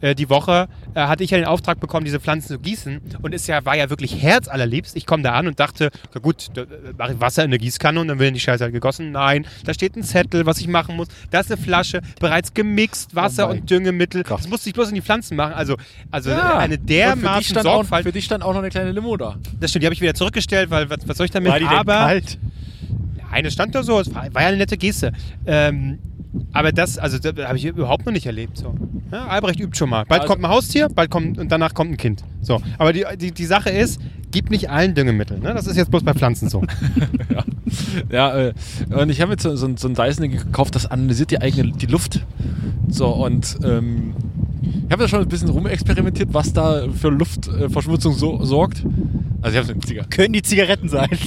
äh, 0.00 0.14
Die 0.14 0.28
Woche 0.28 0.68
äh, 0.94 1.00
hatte 1.00 1.24
ich 1.24 1.30
ja 1.30 1.38
den 1.38 1.46
Auftrag 1.46 1.80
bekommen, 1.80 2.04
diese 2.04 2.20
Pflanzen 2.20 2.48
zu 2.48 2.58
gießen. 2.58 3.00
Und 3.22 3.34
es 3.34 3.46
ja, 3.46 3.64
war 3.64 3.76
ja 3.76 3.88
wirklich 3.88 4.22
herzallerliebst. 4.22 4.94
Ich 4.96 5.06
komme 5.06 5.22
da 5.22 5.32
an 5.32 5.46
und 5.46 5.58
dachte, 5.58 5.90
na 6.14 6.20
gut, 6.20 6.48
da 6.54 6.62
äh, 6.62 6.66
mache 6.98 7.12
ich 7.14 7.20
Wasser 7.20 7.42
in 7.44 7.50
eine 7.50 7.58
Gießkanne 7.58 7.98
und 8.00 8.08
dann 8.08 8.18
werden 8.18 8.34
die 8.34 8.40
Scheiße 8.40 8.62
halt 8.64 8.74
gegossen. 8.74 9.10
Nein, 9.12 9.46
da 9.64 9.72
steht 9.72 9.96
ein 9.96 10.02
Zettel, 10.02 10.44
was 10.44 10.58
ich 10.58 10.68
machen 10.68 10.96
muss. 10.96 11.08
Da 11.30 11.40
ist 11.40 11.50
eine 11.50 11.60
Flasche, 11.60 12.02
bereits 12.20 12.52
gemixt, 12.52 13.14
Wasser 13.14 13.48
Oh 13.48 13.52
und 13.52 13.70
Düngemittel. 13.70 14.22
Gott. 14.22 14.40
Das 14.40 14.48
musste 14.48 14.68
ich 14.68 14.74
bloß 14.74 14.90
in 14.90 14.96
die 14.96 15.02
Pflanzen 15.02 15.34
machen. 15.36 15.54
Also, 15.54 15.76
also 16.10 16.28
Ja. 16.30 16.58
eine 16.58 16.76
dermaßen 16.78 17.44
stand 17.44 17.66
auch, 17.66 17.74
Sorgfalt. 17.76 18.04
für 18.04 18.12
dich 18.12 18.24
stand 18.26 18.44
auch 18.44 18.52
noch 18.52 18.60
eine 18.60 18.68
kleine 18.70 18.92
Limo 18.92 19.16
da. 19.16 19.36
Das 19.60 19.70
stimmt, 19.70 19.82
die 19.82 19.86
habe 19.86 19.94
ich 19.94 20.00
wieder 20.02 20.14
zurückgestellt, 20.14 20.68
weil 20.70 20.90
was, 20.90 20.98
was 21.06 21.16
soll 21.16 21.24
ich 21.26 21.30
damit? 21.32 21.50
War 21.52 21.58
die 21.58 21.64
denn 21.66 21.74
aber 21.74 21.94
kalt? 21.94 22.38
eine 23.32 23.50
stand 23.50 23.74
da 23.74 23.82
so, 23.82 23.98
es 24.00 24.14
war, 24.14 24.32
war 24.34 24.42
ja 24.42 24.48
eine 24.48 24.56
nette 24.58 24.76
Geste. 24.78 25.12
Ähm, 25.46 25.98
aber 26.52 26.72
das, 26.72 26.98
also 26.98 27.18
das 27.18 27.34
habe 27.46 27.56
ich 27.58 27.64
überhaupt 27.64 28.06
noch 28.06 28.12
nicht 28.12 28.26
erlebt. 28.26 28.58
So. 28.58 28.74
Ja, 29.12 29.26
Albrecht 29.26 29.60
übt 29.60 29.76
schon 29.76 29.90
mal. 29.90 30.04
Bald 30.04 30.22
Also- 30.22 30.32
kommt 30.32 30.44
ein 30.44 30.50
Haustier, 30.50 30.88
bald 30.88 31.10
kommt 31.10 31.38
und 31.38 31.50
danach 31.52 31.74
kommt 31.74 31.92
ein 31.92 31.96
Kind. 31.96 32.24
So. 32.40 32.60
Aber 32.78 32.92
die, 32.92 33.04
die, 33.18 33.32
die 33.32 33.44
Sache 33.46 33.70
ist, 33.70 34.00
gib 34.36 34.50
nicht 34.50 34.68
allen 34.68 34.94
Düngemittel. 34.94 35.38
Ne? 35.38 35.54
Das 35.54 35.66
ist 35.66 35.78
jetzt 35.78 35.90
bloß 35.90 36.02
bei 36.02 36.12
Pflanzen 36.12 36.50
so. 36.50 36.62
Ja, 38.12 38.36
äh, 38.36 38.54
und 38.90 39.10
ich 39.10 39.20
habe 39.20 39.32
jetzt 39.32 39.42
so, 39.42 39.56
so, 39.56 39.68
so 39.76 39.88
ein 39.88 39.94
Dyson 39.94 40.30
gekauft, 40.30 40.74
das 40.74 40.86
analysiert 40.86 41.30
die 41.30 41.40
eigene 41.40 41.72
die 41.72 41.86
Luft. 41.86 42.24
So, 42.88 43.08
und 43.08 43.58
ähm, 43.64 44.14
ich 44.62 44.92
habe 44.92 45.02
da 45.02 45.08
schon 45.08 45.20
ein 45.20 45.28
bisschen 45.28 45.48
rumexperimentiert, 45.48 46.32
was 46.32 46.52
da 46.52 46.86
für 46.88 47.08
Luftverschmutzung 47.08 48.14
so, 48.14 48.44
sorgt. 48.44 48.84
Also 49.42 49.58
ich 49.58 49.64
habe 49.64 49.74
so 49.74 49.86
Zigarette. 49.86 50.10
Können 50.16 50.32
die 50.34 50.42
Zigaretten 50.42 50.88
sein? 50.88 51.08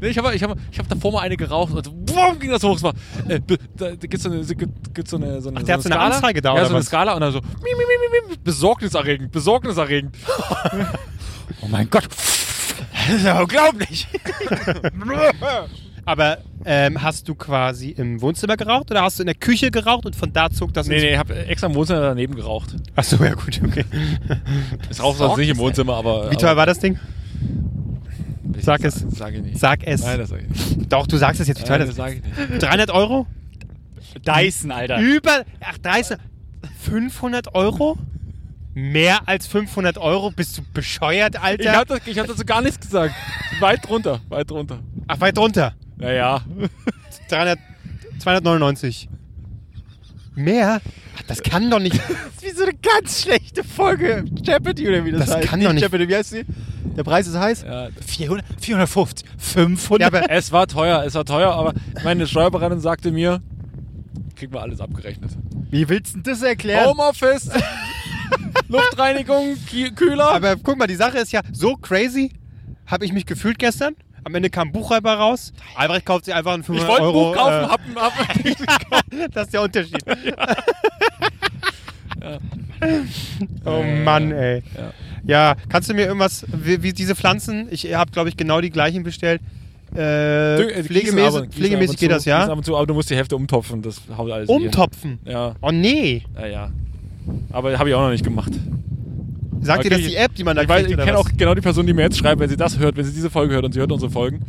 Nee, 0.00 0.08
ich 0.08 0.18
habe 0.18 0.34
ich 0.34 0.42
hab, 0.42 0.56
ich 0.70 0.78
hab 0.78 0.88
davor 0.88 1.12
mal 1.12 1.20
eine 1.20 1.36
geraucht 1.36 1.72
und 1.72 1.84
so, 1.84 1.92
boom, 1.92 2.38
ging 2.38 2.50
das 2.50 2.62
hoch. 2.62 2.76
Es 2.76 2.82
war, 2.82 2.92
äh, 3.26 3.40
da 3.76 3.94
gibt 3.96 4.14
es 4.14 4.22
so 4.22 4.30
eine, 4.30 4.44
gibt, 4.44 4.94
gibt's 4.94 5.10
so 5.10 5.16
eine, 5.16 5.40
so 5.40 5.48
eine, 5.48 5.60
Ach, 5.60 5.62
der 5.62 5.74
hat 5.76 5.82
so 5.82 5.88
eine 5.88 5.96
Skala. 5.96 6.14
Anzeige 6.16 6.42
da, 6.42 6.50
Ja, 6.50 6.54
oder 6.54 6.64
so 6.66 6.70
eine 6.70 6.80
was? 6.80 6.86
Skala 6.86 7.14
und 7.14 7.20
dann 7.22 7.32
so, 7.32 7.40
mi, 7.40 7.46
mi, 7.62 8.28
mi, 8.28 8.28
mi, 8.28 8.36
besorgniserregend, 8.44 9.32
besorgniserregend. 9.32 10.14
Oh 11.62 11.68
mein 11.68 11.88
Gott. 11.90 12.08
Das 13.06 13.16
ist 13.16 13.24
ja 13.24 13.40
unglaublich. 13.40 14.06
Aber 16.06 16.38
ähm, 16.66 17.00
hast 17.02 17.28
du 17.28 17.34
quasi 17.34 17.90
im 17.90 18.20
Wohnzimmer 18.20 18.56
geraucht 18.56 18.90
oder 18.90 19.02
hast 19.02 19.18
du 19.18 19.22
in 19.22 19.26
der 19.26 19.34
Küche 19.34 19.70
geraucht 19.70 20.04
und 20.04 20.14
von 20.14 20.32
da 20.32 20.50
zog 20.50 20.74
das 20.74 20.86
Nee, 20.86 20.96
ins- 20.96 21.02
nee, 21.04 21.12
ich 21.12 21.18
habe 21.18 21.34
extra 21.46 21.66
im 21.68 21.74
Wohnzimmer 21.74 22.00
daneben 22.00 22.34
geraucht. 22.34 22.76
Ach 22.94 23.04
so, 23.04 23.16
ja 23.24 23.32
gut, 23.34 23.60
okay. 23.64 23.84
Ich 24.90 25.02
rauche 25.02 25.16
sonst 25.16 25.38
nicht 25.38 25.48
im 25.48 25.56
Wohnzimmer, 25.58 25.94
aber. 25.94 26.30
Wie 26.30 26.36
teuer 26.36 26.56
war 26.56 26.66
das 26.66 26.78
Ding? 26.78 26.98
aber, 26.98 28.60
Sag 28.60 28.84
es. 28.84 28.94
Sag 29.10 29.34
ich 29.34 29.42
nicht. 29.42 29.58
Sag 29.58 29.80
es. 29.86 30.02
Nein, 30.02 30.18
das 30.18 30.28
sag 30.30 30.42
ich 30.42 30.48
nicht. 30.48 30.92
Doch, 30.92 31.06
du 31.06 31.16
sagst 31.16 31.40
es 31.40 31.48
jetzt. 31.48 31.60
Wie 31.60 31.64
teuer 31.64 31.78
Nein, 31.78 31.86
das 31.88 31.96
das 31.96 32.06
sag 32.06 32.14
ich 32.16 32.22
nicht. 32.50 32.62
300 32.62 32.90
Euro? 32.90 33.26
Dyson, 34.26 34.70
Alter. 34.72 34.98
Über, 35.00 35.44
ach, 35.60 35.78
30, 35.78 36.18
500 36.82 37.54
Euro? 37.54 37.96
Mehr 38.74 39.28
als 39.28 39.46
500 39.46 39.98
Euro? 39.98 40.30
Bist 40.30 40.58
du 40.58 40.62
bescheuert, 40.72 41.36
Ich 41.36 41.40
Alter? 41.40 41.72
habe 41.72 41.86
das, 41.86 42.00
ich 42.06 42.18
hab 42.18 42.26
dazu 42.26 42.44
gar 42.44 42.60
nichts 42.60 42.80
gesagt. 42.80 43.14
Weit 43.60 43.88
drunter, 43.88 44.20
weit 44.28 44.50
drunter. 44.50 44.80
ach, 45.06 45.20
weit 45.20 45.36
drunter. 45.36 45.74
Naja. 45.96 46.42
300, 47.28 47.58
299. 48.18 49.08
Mehr? 50.34 50.80
Ach, 51.16 51.22
das 51.28 51.42
kann 51.42 51.70
doch 51.70 51.78
nicht. 51.78 51.94
Das 52.44 52.50
ist 52.52 52.56
wie 52.56 52.58
so 52.58 52.64
eine 52.64 52.74
ganz 52.74 53.22
schlechte 53.22 53.64
Folge 53.64 54.24
Jeopardy 54.44 54.86
oder 54.88 55.04
wie 55.04 55.12
das, 55.12 55.26
Das 55.26 55.36
heißt. 55.36 55.48
kann 55.48 55.60
doch 55.62 55.72
nicht- 55.72 55.82
Jeopardy, 55.82 56.08
wie 56.08 56.16
heißt 56.16 56.34
die? 56.34 56.44
Der 56.96 57.04
Preis 57.04 57.26
ist 57.26 57.36
heiß? 57.38 57.62
Ja, 57.62 57.88
400, 58.06 58.44
450, 58.60 59.26
500. 59.38 60.00
Ja, 60.00 60.06
aber 60.18 60.30
es 60.30 60.52
war 60.52 60.66
teuer, 60.66 61.02
es 61.06 61.14
war 61.14 61.24
teuer, 61.24 61.52
aber 61.54 61.72
meine 62.02 62.26
Steuerberaterin 62.26 62.80
sagte 62.80 63.10
mir, 63.12 63.40
kriegen 64.34 64.52
wir 64.52 64.62
alles 64.62 64.80
abgerechnet. 64.80 65.32
wie 65.70 65.88
willst 65.88 66.16
du 66.16 66.20
das 66.20 66.42
erklären? 66.42 66.86
Homeoffice, 66.86 67.50
Luftreinigung, 68.68 69.56
Kühler. 69.94 70.30
Aber 70.30 70.56
guck 70.56 70.78
mal, 70.78 70.86
die 70.86 70.94
Sache 70.96 71.18
ist 71.18 71.32
ja 71.32 71.40
so 71.52 71.76
crazy, 71.76 72.32
habe 72.86 73.04
ich 73.04 73.12
mich 73.12 73.26
gefühlt 73.26 73.58
gestern. 73.58 73.94
Am 74.26 74.34
Ende 74.34 74.48
kam 74.48 74.68
ein 74.68 74.72
Buchreiber 74.72 75.12
raus. 75.14 75.52
Albrecht 75.74 76.06
kauft 76.06 76.24
sich 76.24 76.34
einfach 76.34 76.54
einen 76.54 76.62
500 76.62 76.82
ich 76.82 76.88
wollte 76.88 77.02
ein 77.02 77.06
Euro. 77.06 77.30
Buch 77.30 77.36
kaufen, 77.36 77.96
äh, 77.96 78.00
hab, 78.00 78.90
hab, 78.90 79.30
das 79.32 79.44
ist 79.44 79.52
der 79.52 79.62
Unterschied. 79.62 79.98
Oh 83.64 83.82
Mann, 83.82 84.32
ey. 84.32 84.62
Ja. 84.76 84.92
Ja, 85.26 85.56
kannst 85.70 85.88
du 85.88 85.94
mir 85.94 86.02
irgendwas, 86.06 86.44
wie, 86.52 86.82
wie 86.82 86.92
diese 86.92 87.14
Pflanzen, 87.14 87.68
ich 87.70 87.94
habe 87.94 88.10
glaube 88.10 88.28
ich 88.28 88.36
genau 88.36 88.60
die 88.60 88.70
gleichen 88.70 89.02
bestellt. 89.04 89.40
Äh, 89.92 89.96
Düngen- 90.56 90.70
äh, 90.70 90.82
pflegemäßig 90.84 91.48
pflegemäßig 91.50 91.72
ab 91.72 91.90
und 91.90 91.98
geht 91.98 91.98
zu, 91.98 92.08
das, 92.08 92.24
ja? 92.24 92.44
Ab 92.46 92.56
und 92.56 92.64
zu, 92.64 92.76
aber 92.76 92.86
du 92.86 92.94
musst 92.94 93.10
die 93.10 93.16
Hälfte 93.16 93.36
umtopfen, 93.36 93.82
das 93.82 94.00
haut 94.16 94.30
alles. 94.30 94.48
Umtopfen. 94.48 95.18
Ja, 95.24 95.54
Oh 95.60 95.70
nee. 95.70 96.22
ja, 96.36 96.46
ja. 96.46 96.70
Aber 97.52 97.78
habe 97.78 97.88
ich 97.88 97.94
auch 97.94 98.02
noch 98.02 98.10
nicht 98.10 98.24
gemacht. 98.24 98.52
Sagt 99.60 99.78
Aber 99.80 99.82
dir 99.84 99.90
das 99.90 99.98
die 100.00 100.06
ich- 100.08 100.18
App, 100.18 100.34
die 100.34 100.44
man 100.44 100.56
da 100.56 100.62
Ich, 100.62 100.68
weiß, 100.68 100.78
kriegt, 100.78 100.90
ich 100.90 100.94
oder 100.96 101.04
kenne 101.06 101.18
auch 101.18 101.28
genau 101.36 101.54
die 101.54 101.60
Person, 101.62 101.86
die 101.86 101.92
mir 101.94 102.02
jetzt 102.02 102.18
schreibt, 102.18 102.40
wenn 102.40 102.50
sie 102.50 102.56
das 102.56 102.78
hört, 102.78 102.96
wenn 102.96 103.04
sie 103.04 103.12
diese 103.14 103.30
Folge 103.30 103.54
hört 103.54 103.64
und 103.64 103.72
sie 103.72 103.80
hört 103.80 103.92
unsere 103.92 104.10
Folgen, 104.10 104.40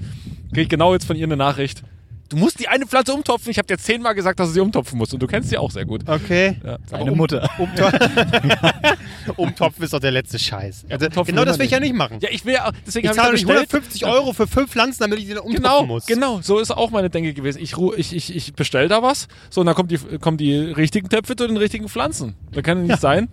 kriege 0.49 0.63
ich 0.63 0.69
genau 0.69 0.93
jetzt 0.93 1.05
von 1.05 1.15
ihr 1.15 1.25
eine 1.25 1.37
Nachricht. 1.37 1.83
Du 2.29 2.37
musst 2.37 2.59
die 2.59 2.67
eine 2.67 2.85
Pflanze 2.87 3.13
umtopfen. 3.13 3.51
Ich 3.51 3.57
habe 3.59 3.67
dir 3.67 3.77
zehnmal 3.77 4.15
gesagt, 4.15 4.39
dass 4.39 4.47
du 4.47 4.53
sie 4.55 4.59
umtopfen 4.59 4.97
musst 4.97 5.13
und 5.13 5.19
du 5.21 5.27
kennst 5.27 5.49
sie 5.49 5.57
auch 5.59 5.69
sehr 5.69 5.85
gut. 5.85 6.09
Okay. 6.09 6.57
Ja. 6.63 6.77
Deine 6.89 7.03
Aber 7.03 7.11
um- 7.11 7.17
Mutter. 7.17 7.47
Umtopfen 9.37 9.83
ist 9.83 9.93
doch 9.93 9.99
der 9.99 10.11
letzte 10.11 10.39
Scheiß. 10.39 10.85
Also, 10.89 11.05
umtopfen 11.05 11.33
genau 11.33 11.45
das 11.45 11.57
will 11.59 11.65
ich 11.65 11.71
ja 11.71 11.79
nicht. 11.79 11.93
machen. 11.93 12.19
Ja, 12.21 12.29
ich 12.31 12.45
will 12.45 12.53
ja, 12.53 12.71
deswegen 12.85 13.05
ich 13.05 13.09
habe 13.09 13.17
zahle 13.19 13.35
ich 13.35 13.45
nicht 13.45 13.49
da 13.49 13.61
bestellt. 13.61 13.73
150 13.73 14.05
Euro 14.05 14.33
für 14.33 14.47
fünf 14.47 14.71
Pflanzen, 14.71 15.01
damit 15.01 15.19
ich 15.19 15.25
die 15.25 15.33
dann 15.33 15.39
umtopfen 15.43 15.63
Genau, 15.63 15.85
muss. 15.85 16.05
genau. 16.05 16.41
So 16.41 16.59
ist 16.59 16.71
auch 16.71 16.91
meine 16.91 17.09
Denke 17.09 17.33
gewesen. 17.33 17.61
Ich, 17.61 17.73
ich, 17.97 18.15
ich, 18.15 18.35
ich 18.35 18.53
bestelle 18.53 18.87
da 18.87 19.01
was, 19.01 19.27
so 19.49 19.61
und 19.61 19.67
dann 19.67 19.75
kommen 19.75 19.89
die, 19.89 19.97
kommen 20.19 20.37
die 20.37 20.55
richtigen 20.55 21.09
Töpfe 21.09 21.35
zu 21.35 21.47
den 21.47 21.57
richtigen 21.57 21.87
Pflanzen. 21.89 22.35
Das 22.51 22.63
kann 22.63 22.77
ja 22.77 22.83
nicht 22.83 22.89
Ja. 22.91 22.97
sein, 22.97 23.29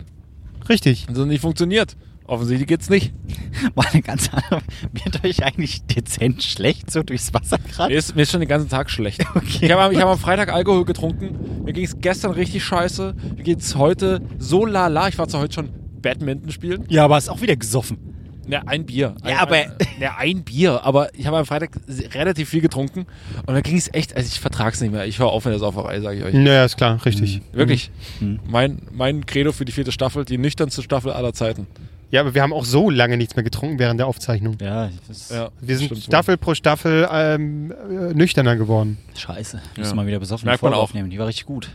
Richtig. 0.69 1.05
das 1.07 1.17
nicht 1.25 1.41
funktioniert. 1.41 1.95
Offensichtlich 2.25 2.67
geht's 2.67 2.89
nicht. 2.89 3.13
Mal 3.75 3.85
eine 3.91 4.01
ganz 4.01 4.29
andere. 4.31 4.61
Wird 4.93 5.23
euch 5.25 5.43
eigentlich 5.43 5.83
dezent 5.85 6.41
schlecht 6.43 6.89
so 6.89 7.03
durchs 7.03 7.33
Wasser 7.33 7.57
gerade? 7.57 7.91
Mir 7.91 7.99
ist, 7.99 8.15
mir 8.15 8.21
ist 8.23 8.31
schon 8.31 8.39
den 8.39 8.49
ganzen 8.49 8.69
Tag 8.69 8.89
schlecht. 8.89 9.23
Okay. 9.35 9.65
Ich 9.65 9.71
habe 9.71 9.81
am- 9.81 9.91
ich 9.91 9.99
hab 9.99 10.07
am 10.07 10.17
Freitag 10.17 10.51
Alkohol 10.53 10.85
getrunken. 10.85 11.63
Mir 11.65 11.73
ging 11.73 11.83
es 11.85 11.99
gestern 11.99 12.31
richtig 12.31 12.63
scheiße. 12.63 13.13
Mir 13.35 13.43
geht's 13.43 13.75
heute 13.75 14.21
so 14.39 14.65
lala. 14.65 15.07
Ich 15.09 15.17
war 15.17 15.27
zwar 15.27 15.41
heute 15.41 15.53
schon 15.55 15.69
Badminton 16.01 16.51
spielen. 16.51 16.85
Ja, 16.89 17.03
aber 17.05 17.17
ist 17.17 17.29
auch 17.29 17.41
wieder 17.41 17.55
gesoffen. 17.55 17.97
Ne, 18.45 18.65
ein 18.67 18.85
Bier. 18.85 19.15
Ja, 19.23 19.29
ein, 19.29 19.37
aber- 19.37 19.55
Ein, 19.55 19.71
ne, 19.99 20.17
ein 20.17 20.43
Bier. 20.43 20.83
Aber 20.83 21.13
ich 21.15 21.27
habe 21.27 21.37
am 21.37 21.45
Freitag 21.45 21.71
relativ 22.13 22.49
viel 22.49 22.61
getrunken. 22.61 23.05
Und 23.45 23.53
da 23.53 23.61
ging 23.61 23.77
es 23.77 23.93
echt, 23.93 24.15
also 24.15 24.27
ich 24.27 24.39
vertrag's 24.39 24.81
nicht 24.81 24.91
mehr. 24.91 25.05
Ich 25.07 25.19
höre 25.19 25.27
auf 25.27 25.45
mit 25.45 25.53
der 25.53 25.59
Sauferei, 25.59 25.99
sage 26.01 26.17
ich 26.19 26.23
euch. 26.25 26.33
Naja, 26.33 26.65
ist 26.65 26.77
klar, 26.77 27.03
richtig. 27.05 27.41
Wirklich. 27.53 27.89
Mhm. 28.19 28.39
Mein, 28.45 28.81
mein 28.91 29.25
Credo 29.25 29.51
für 29.53 29.65
die 29.65 29.71
vierte 29.71 29.91
Staffel, 29.93 30.25
die 30.25 30.37
nüchternste 30.37 30.81
Staffel 30.83 31.11
aller 31.13 31.33
Zeiten. 31.33 31.67
Ja, 32.13 32.21
aber 32.21 32.35
wir 32.35 32.43
haben 32.43 32.53
auch 32.53 32.63
so 32.65 32.91
lange 32.91 33.17
nichts 33.17 33.35
mehr 33.35 33.41
getrunken 33.41 33.79
während 33.79 33.99
der 33.99 34.05
Aufzeichnung. 34.05 34.55
Ja, 34.61 34.89
das 35.07 35.29
Ja, 35.29 35.49
Wir 35.59 35.77
sind 35.77 35.85
stimmt 35.87 35.99
wohl. 36.01 36.03
Staffel 36.05 36.37
pro 36.37 36.53
Staffel 36.53 37.07
ähm, 37.11 37.71
äh, 37.71 38.13
nüchterner 38.13 38.55
geworden. 38.55 38.99
Scheiße. 39.17 39.57
Ja. 39.57 39.79
Müssen 39.81 39.95
mal 39.95 40.05
wieder 40.05 40.19
besoffen 40.19 40.45
Merkt 40.45 40.61
man 40.61 40.73
auch. 40.75 40.83
aufnehmen. 40.83 41.09
Die 41.09 41.17
war 41.17 41.25
richtig 41.25 41.47
gut. 41.47 41.69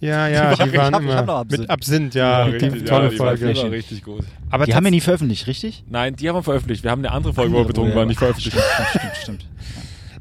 Ja, 0.00 0.26
ja, 0.26 0.54
Die 0.54 0.58
war- 0.58 0.66
die 0.66 0.72
waren 0.78 0.88
ich 0.88 0.94
hab- 0.94 1.02
ich 1.02 1.08
immer 1.22 1.28
Absinth. 1.36 1.60
mit 1.60 1.70
Absinth, 1.70 2.14
ja, 2.16 2.44
die 2.46 2.50
richtig, 2.56 2.84
tolle 2.84 3.04
war- 3.10 3.12
Folge. 3.36 3.52
Die 3.52 3.62
war 3.62 3.70
richtig 3.70 4.02
gut. 4.02 4.24
Aber 4.50 4.64
Die 4.66 4.74
haben 4.74 4.82
wir 4.82 4.90
nie 4.90 5.00
veröffentlicht, 5.00 5.46
richtig? 5.46 5.84
Nein, 5.88 6.16
die 6.16 6.28
haben 6.28 6.34
wir 6.34 6.42
veröffentlicht. 6.42 6.82
Wir 6.82 6.90
haben 6.90 7.04
eine 7.04 7.12
andere 7.12 7.32
Folge, 7.32 7.52
wo 7.52 7.58
wir 7.58 7.64
betrunken 7.64 7.92
ja. 7.92 7.96
waren, 7.98 8.08
nicht 8.08 8.18
veröffentlicht. 8.18 8.56
Stimmt, 8.58 8.88
stimmt, 8.90 9.16
stimmt. 9.22 9.46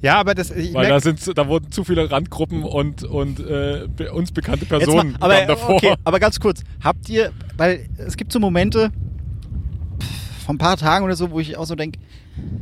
ja, 0.03 0.19
aber 0.19 0.35
das 0.35 0.51
ich 0.51 0.75
Weil 0.75 0.89
da, 0.89 0.99
sind, 0.99 1.35
da 1.35 1.47
wurden 1.47 1.71
zu 1.71 1.83
viele 1.83 2.09
Randgruppen 2.11 2.63
und, 2.63 3.03
und 3.03 3.39
äh, 3.39 3.87
uns 4.13 4.31
bekannte 4.31 4.65
Jetzt 4.65 4.71
mal, 4.71 4.77
Personen 4.79 5.15
aber, 5.19 5.43
davor. 5.47 5.75
okay, 5.75 5.95
aber 6.03 6.19
ganz 6.19 6.39
kurz. 6.39 6.61
Habt 6.83 7.09
ihr, 7.09 7.31
weil 7.57 7.87
es 7.97 8.15
gibt 8.15 8.31
so 8.31 8.39
Momente 8.39 8.91
von 10.47 10.55
ein 10.55 10.59
paar 10.59 10.77
Tagen 10.77 11.03
oder 11.03 11.17
so, 11.17 11.29
wo 11.31 11.41
ich 11.41 11.57
auch 11.57 11.65
so 11.65 11.75
denke, 11.75 11.99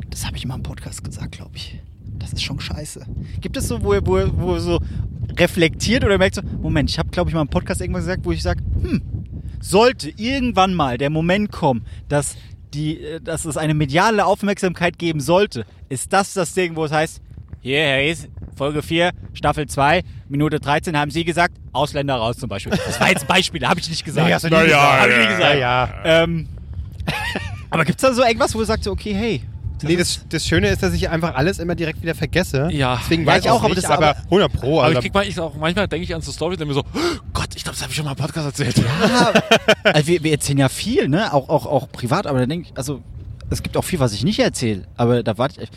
das 0.09 0.25
habe 0.25 0.36
ich 0.36 0.47
mal 0.47 0.55
im 0.55 0.63
Podcast 0.63 1.03
gesagt, 1.03 1.33
glaube 1.33 1.51
ich. 1.55 1.79
Das 2.17 2.33
ist 2.33 2.41
schon 2.41 2.59
scheiße. 2.59 3.05
Gibt 3.41 3.57
es 3.57 3.67
so, 3.67 3.83
wo 3.83 3.93
ihr, 3.93 4.05
wo, 4.07 4.19
wo 4.38 4.55
ihr 4.55 4.59
so 4.59 4.79
reflektiert 5.38 6.03
oder 6.03 6.17
merkt 6.17 6.33
so, 6.33 6.41
Moment, 6.63 6.89
ich 6.89 6.97
habe, 6.97 7.09
glaube 7.09 7.29
ich, 7.29 7.36
mal 7.36 7.43
im 7.43 7.47
Podcast 7.47 7.81
irgendwas 7.81 8.05
gesagt, 8.05 8.25
wo 8.25 8.31
ich 8.31 8.41
sage, 8.41 8.63
hm, 8.81 9.03
sollte 9.61 10.09
irgendwann 10.09 10.73
mal 10.73 10.97
der 10.97 11.11
Moment 11.11 11.51
kommen, 11.51 11.86
dass, 12.09 12.38
die, 12.73 13.01
äh, 13.01 13.21
dass 13.21 13.45
es 13.45 13.55
eine 13.55 13.75
mediale 13.75 14.25
Aufmerksamkeit 14.25 14.97
geben 14.97 15.19
sollte, 15.19 15.67
ist 15.88 16.11
das 16.11 16.33
das 16.33 16.55
Ding, 16.55 16.75
wo 16.75 16.86
es 16.86 16.91
heißt, 16.91 17.21
hier, 17.61 17.79
Herr 17.81 17.99
Ries, 17.99 18.27
Folge 18.55 18.81
4, 18.81 19.11
Staffel 19.33 19.67
2, 19.67 20.01
Minute 20.27 20.59
13 20.59 20.97
haben 20.97 21.11
Sie 21.11 21.23
gesagt, 21.23 21.55
Ausländer 21.71 22.15
raus 22.15 22.38
zum 22.38 22.49
Beispiel. 22.49 22.71
Das 22.83 22.99
war 22.99 23.09
jetzt 23.09 23.23
ein 23.23 23.27
Beispiel, 23.27 23.67
habe 23.67 23.79
ich 23.79 23.89
nicht 23.89 24.05
gesagt. 24.05 24.27
Nee, 24.27 24.33
hast 24.33 24.43
du 24.43 24.47
nie 24.47 24.55
Na 24.55 24.63
ja, 24.63 24.65
gesagt. 24.65 25.01
Hab 25.01 25.09
ich 25.09 25.17
nie 25.17 25.36
gesagt. 25.36 25.59
Ja, 25.59 25.59
ja. 25.59 26.23
Ähm, 26.23 26.47
aber 27.70 27.86
gibt 27.86 28.01
es 28.01 28.07
da 28.07 28.13
so 28.13 28.24
irgendwas, 28.24 28.53
wo 28.55 28.59
du 28.59 28.66
sagst, 28.66 28.84
so, 28.86 28.91
okay, 28.91 29.13
hey. 29.13 29.41
nee, 29.84 29.95
das, 29.97 30.22
das 30.30 30.45
Schöne 30.47 30.70
ist, 30.70 30.82
dass 30.84 30.93
ich 30.93 31.09
einfach 31.09 31.36
alles 31.36 31.59
immer 31.59 31.76
direkt 31.76 32.01
wieder 32.01 32.16
vergesse. 32.16 32.70
Ja. 32.72 32.97
Deswegen 33.03 33.24
Ja, 33.26 33.34
weiß 33.34 33.43
ich 33.45 33.49
auch, 33.51 33.59
aber 33.59 33.70
nicht, 33.74 33.84
das- 33.84 33.91
aber 33.91 34.09
aber- 34.11 34.20
100 34.26 34.53
Pro. 34.53 34.80
aber 34.80 34.84
Also, 34.88 34.97
ich 34.99 35.03
krieg 35.03 35.13
mal, 35.13 35.28
ich 35.28 35.39
auch, 35.39 35.53
manchmal 35.55 35.88
denke 35.88 36.03
ich 36.05 36.16
an 36.16 36.22
so 36.22 36.32
Stories 36.32 36.59
und 36.59 36.68
denke 36.68 36.74
mir 36.76 36.82
so, 36.82 36.86
oh 36.93 37.20
Gott, 37.34 37.49
ich 37.55 37.63
glaube, 37.63 37.76
das 37.76 37.82
habe 37.84 37.91
ich 37.91 37.95
schon 37.97 38.05
mal 38.05 38.11
im 38.11 38.18
Podcast 38.18 38.45
erzählt. 38.45 38.78
Ja, 38.78 39.34
also 39.84 40.07
wir, 40.07 40.24
wir 40.24 40.32
erzählen 40.32 40.59
ja 40.59 40.70
viel, 40.70 41.07
ne? 41.09 41.34
Auch, 41.34 41.49
auch, 41.49 41.66
auch 41.66 41.91
privat, 41.91 42.26
aber 42.28 42.39
da 42.39 42.45
denke 42.45 42.70
ich, 42.72 42.78
also 42.78 43.01
es 43.49 43.61
gibt 43.61 43.77
auch 43.77 43.83
viel, 43.83 43.99
was 43.99 44.13
ich 44.13 44.23
nicht 44.23 44.39
erzähle. 44.39 44.83
Aber 44.97 45.21
da 45.23 45.37
warte 45.37 45.63
ich. 45.63 45.69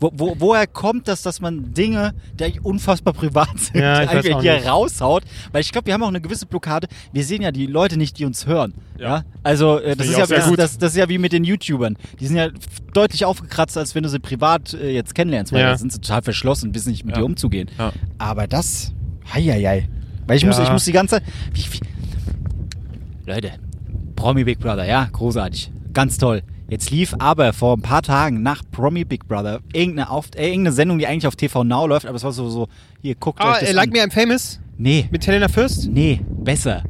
Wo, 0.00 0.12
wo, 0.14 0.36
woher 0.38 0.66
kommt 0.66 1.08
das, 1.08 1.22
dass 1.22 1.40
man 1.40 1.74
Dinge, 1.74 2.14
die 2.38 2.44
eigentlich 2.44 2.64
unfassbar 2.64 3.12
privat 3.12 3.48
sind, 3.58 3.80
Ja, 3.80 4.08
hier 4.22 4.36
nicht. 4.54 4.66
raushaut? 4.68 5.24
Weil 5.52 5.62
ich 5.62 5.72
glaube, 5.72 5.86
wir 5.86 5.94
haben 5.94 6.02
auch 6.04 6.08
eine 6.08 6.20
gewisse 6.20 6.46
Blockade. 6.46 6.86
Wir 7.12 7.24
sehen 7.24 7.42
ja 7.42 7.50
die 7.50 7.66
Leute 7.66 7.96
nicht, 7.96 8.18
die 8.18 8.24
uns 8.24 8.46
hören. 8.46 8.74
Ja. 8.98 9.08
Ja. 9.08 9.24
Also 9.42 9.78
äh, 9.78 9.96
das, 9.96 10.06
ist 10.08 10.18
ja, 10.18 10.26
das, 10.26 10.52
das, 10.54 10.78
das 10.78 10.90
ist 10.92 10.96
ja 10.96 11.08
wie 11.08 11.18
mit 11.18 11.32
den 11.32 11.44
YouTubern. 11.44 11.96
Die 12.20 12.26
sind 12.26 12.36
ja 12.36 12.48
deutlich 12.92 13.24
aufgekratzt, 13.24 13.76
als 13.78 13.94
wenn 13.94 14.02
du 14.02 14.08
sie 14.08 14.18
privat 14.18 14.74
äh, 14.74 14.90
jetzt 14.92 15.14
kennenlernst, 15.14 15.52
weil 15.52 15.60
Ja. 15.60 15.70
da 15.70 15.78
sind 15.78 15.92
sie 15.92 16.00
total 16.00 16.22
verschlossen, 16.22 16.74
wissen 16.74 16.90
nicht 16.90 17.04
mit 17.04 17.16
dir 17.16 17.24
umzugehen. 17.24 17.68
Aber 18.18 18.46
das, 18.46 18.92
heieiei. 19.34 19.88
Weil 20.26 20.36
ich 20.36 20.44
muss, 20.44 20.58
ich 20.58 20.70
muss 20.70 20.84
die 20.84 20.92
ganze 20.92 21.16
Zeit. 21.16 21.24
Wie, 21.54 21.64
wie, 21.72 21.80
Leute, 23.26 23.52
Promi 24.16 24.44
Big 24.44 24.58
Brother, 24.58 24.84
ja, 24.84 25.08
großartig. 25.10 25.70
Ganz 25.92 26.18
toll. 26.18 26.42
Jetzt 26.70 26.90
lief 26.90 27.14
aber 27.18 27.54
vor 27.54 27.76
ein 27.76 27.80
paar 27.80 28.02
Tagen 28.02 28.42
nach 28.42 28.62
Promi 28.70 29.04
Big 29.04 29.26
Brother 29.26 29.60
irgendeine, 29.72 30.10
auf, 30.10 30.26
äh, 30.36 30.48
irgendeine 30.48 30.72
Sendung, 30.72 30.98
die 30.98 31.06
eigentlich 31.06 31.26
auf 31.26 31.34
TV 31.34 31.64
Now 31.64 31.86
läuft, 31.86 32.04
aber 32.04 32.16
es 32.16 32.24
war 32.24 32.32
so, 32.32 32.50
so 32.50 32.68
hier, 33.00 33.14
guckt 33.14 33.40
ah, 33.40 33.52
euch 33.52 33.60
das 33.60 33.70
äh, 33.70 33.72
Like 33.72 33.88
an. 33.88 33.92
Me 33.92 34.04
I'm 34.04 34.12
Famous 34.12 34.60
Nee, 34.76 35.08
mit 35.10 35.26
Helena 35.26 35.48
Fürst? 35.48 35.88
nee, 35.90 36.20
besser. 36.28 36.84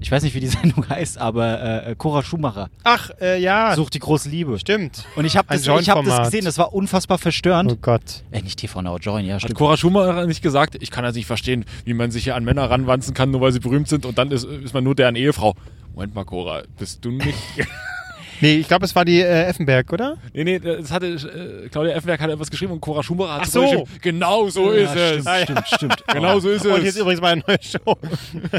Ich 0.00 0.10
weiß 0.10 0.24
nicht, 0.24 0.34
wie 0.34 0.40
die 0.40 0.46
Sendung 0.48 0.88
heißt, 0.88 1.18
aber 1.18 1.86
äh, 1.86 1.94
Cora 1.94 2.24
Schumacher 2.24 2.68
Ach, 2.82 3.10
äh, 3.20 3.40
ja. 3.40 3.76
sucht 3.76 3.94
die 3.94 4.00
große 4.00 4.28
Liebe. 4.28 4.58
Stimmt. 4.58 5.04
Und 5.14 5.24
ich 5.24 5.36
habe 5.36 5.46
das, 5.48 5.62
ich 5.62 5.88
hab 5.88 6.04
das 6.04 6.24
gesehen, 6.24 6.44
das 6.44 6.58
war 6.58 6.74
unfassbar 6.74 7.18
verstörend. 7.18 7.70
Oh 7.70 7.78
Gott. 7.80 8.24
Äh, 8.32 8.42
nicht 8.42 8.58
TV 8.58 8.82
Now, 8.82 8.96
Join, 8.96 9.24
ja, 9.24 9.34
Hat 9.34 9.42
stimmt. 9.42 9.56
Cora 9.56 9.76
Schumacher 9.76 10.26
nicht 10.26 10.42
gesagt, 10.42 10.76
ich 10.80 10.90
kann 10.90 11.04
das 11.04 11.14
nicht 11.14 11.26
verstehen, 11.26 11.64
wie 11.84 11.94
man 11.94 12.10
sich 12.10 12.24
hier 12.24 12.34
an 12.34 12.42
Männer 12.42 12.68
ranwanzen 12.68 13.14
kann, 13.14 13.30
nur 13.30 13.40
weil 13.40 13.52
sie 13.52 13.60
berühmt 13.60 13.86
sind 13.86 14.04
und 14.04 14.18
dann 14.18 14.32
ist, 14.32 14.44
ist 14.44 14.74
man 14.74 14.82
nur 14.82 14.96
deren 14.96 15.14
Ehefrau. 15.14 15.54
Moment 15.94 16.12
mal, 16.14 16.24
Cora, 16.24 16.62
bist 16.76 17.04
du 17.04 17.12
nicht... 17.12 17.38
Nee, 18.40 18.56
ich 18.56 18.68
glaube, 18.68 18.84
es 18.84 18.94
war 18.94 19.04
die 19.04 19.20
äh, 19.20 19.44
Effenberg, 19.44 19.92
oder? 19.92 20.16
nee, 20.32 20.44
nee, 20.44 20.58
das 20.58 20.90
hatte, 20.90 21.06
äh, 21.08 21.68
Claudia 21.68 21.92
Effenberg 21.94 22.20
hat 22.20 22.30
etwas 22.30 22.50
geschrieben 22.50 22.72
und 22.72 22.80
Cora 22.80 23.02
Schumacher 23.02 23.34
hat 23.34 23.42
Ach 23.44 23.46
so. 23.46 23.60
geschrieben, 23.62 23.84
genau 24.00 24.48
so 24.48 24.70
ist 24.70 24.94
ja, 24.94 25.10
es. 25.10 25.42
stimmt, 25.42 25.66
stimmt, 25.66 25.66
stimmt. 25.74 26.04
Genau 26.12 26.40
so 26.40 26.50
ist 26.50 26.64
Und 26.64 26.76
hier 26.76 26.84
ist 26.88 26.94
es. 26.96 27.00
übrigens 27.00 27.20
meine 27.20 27.42
neue 27.46 27.58
Show. 27.62 27.96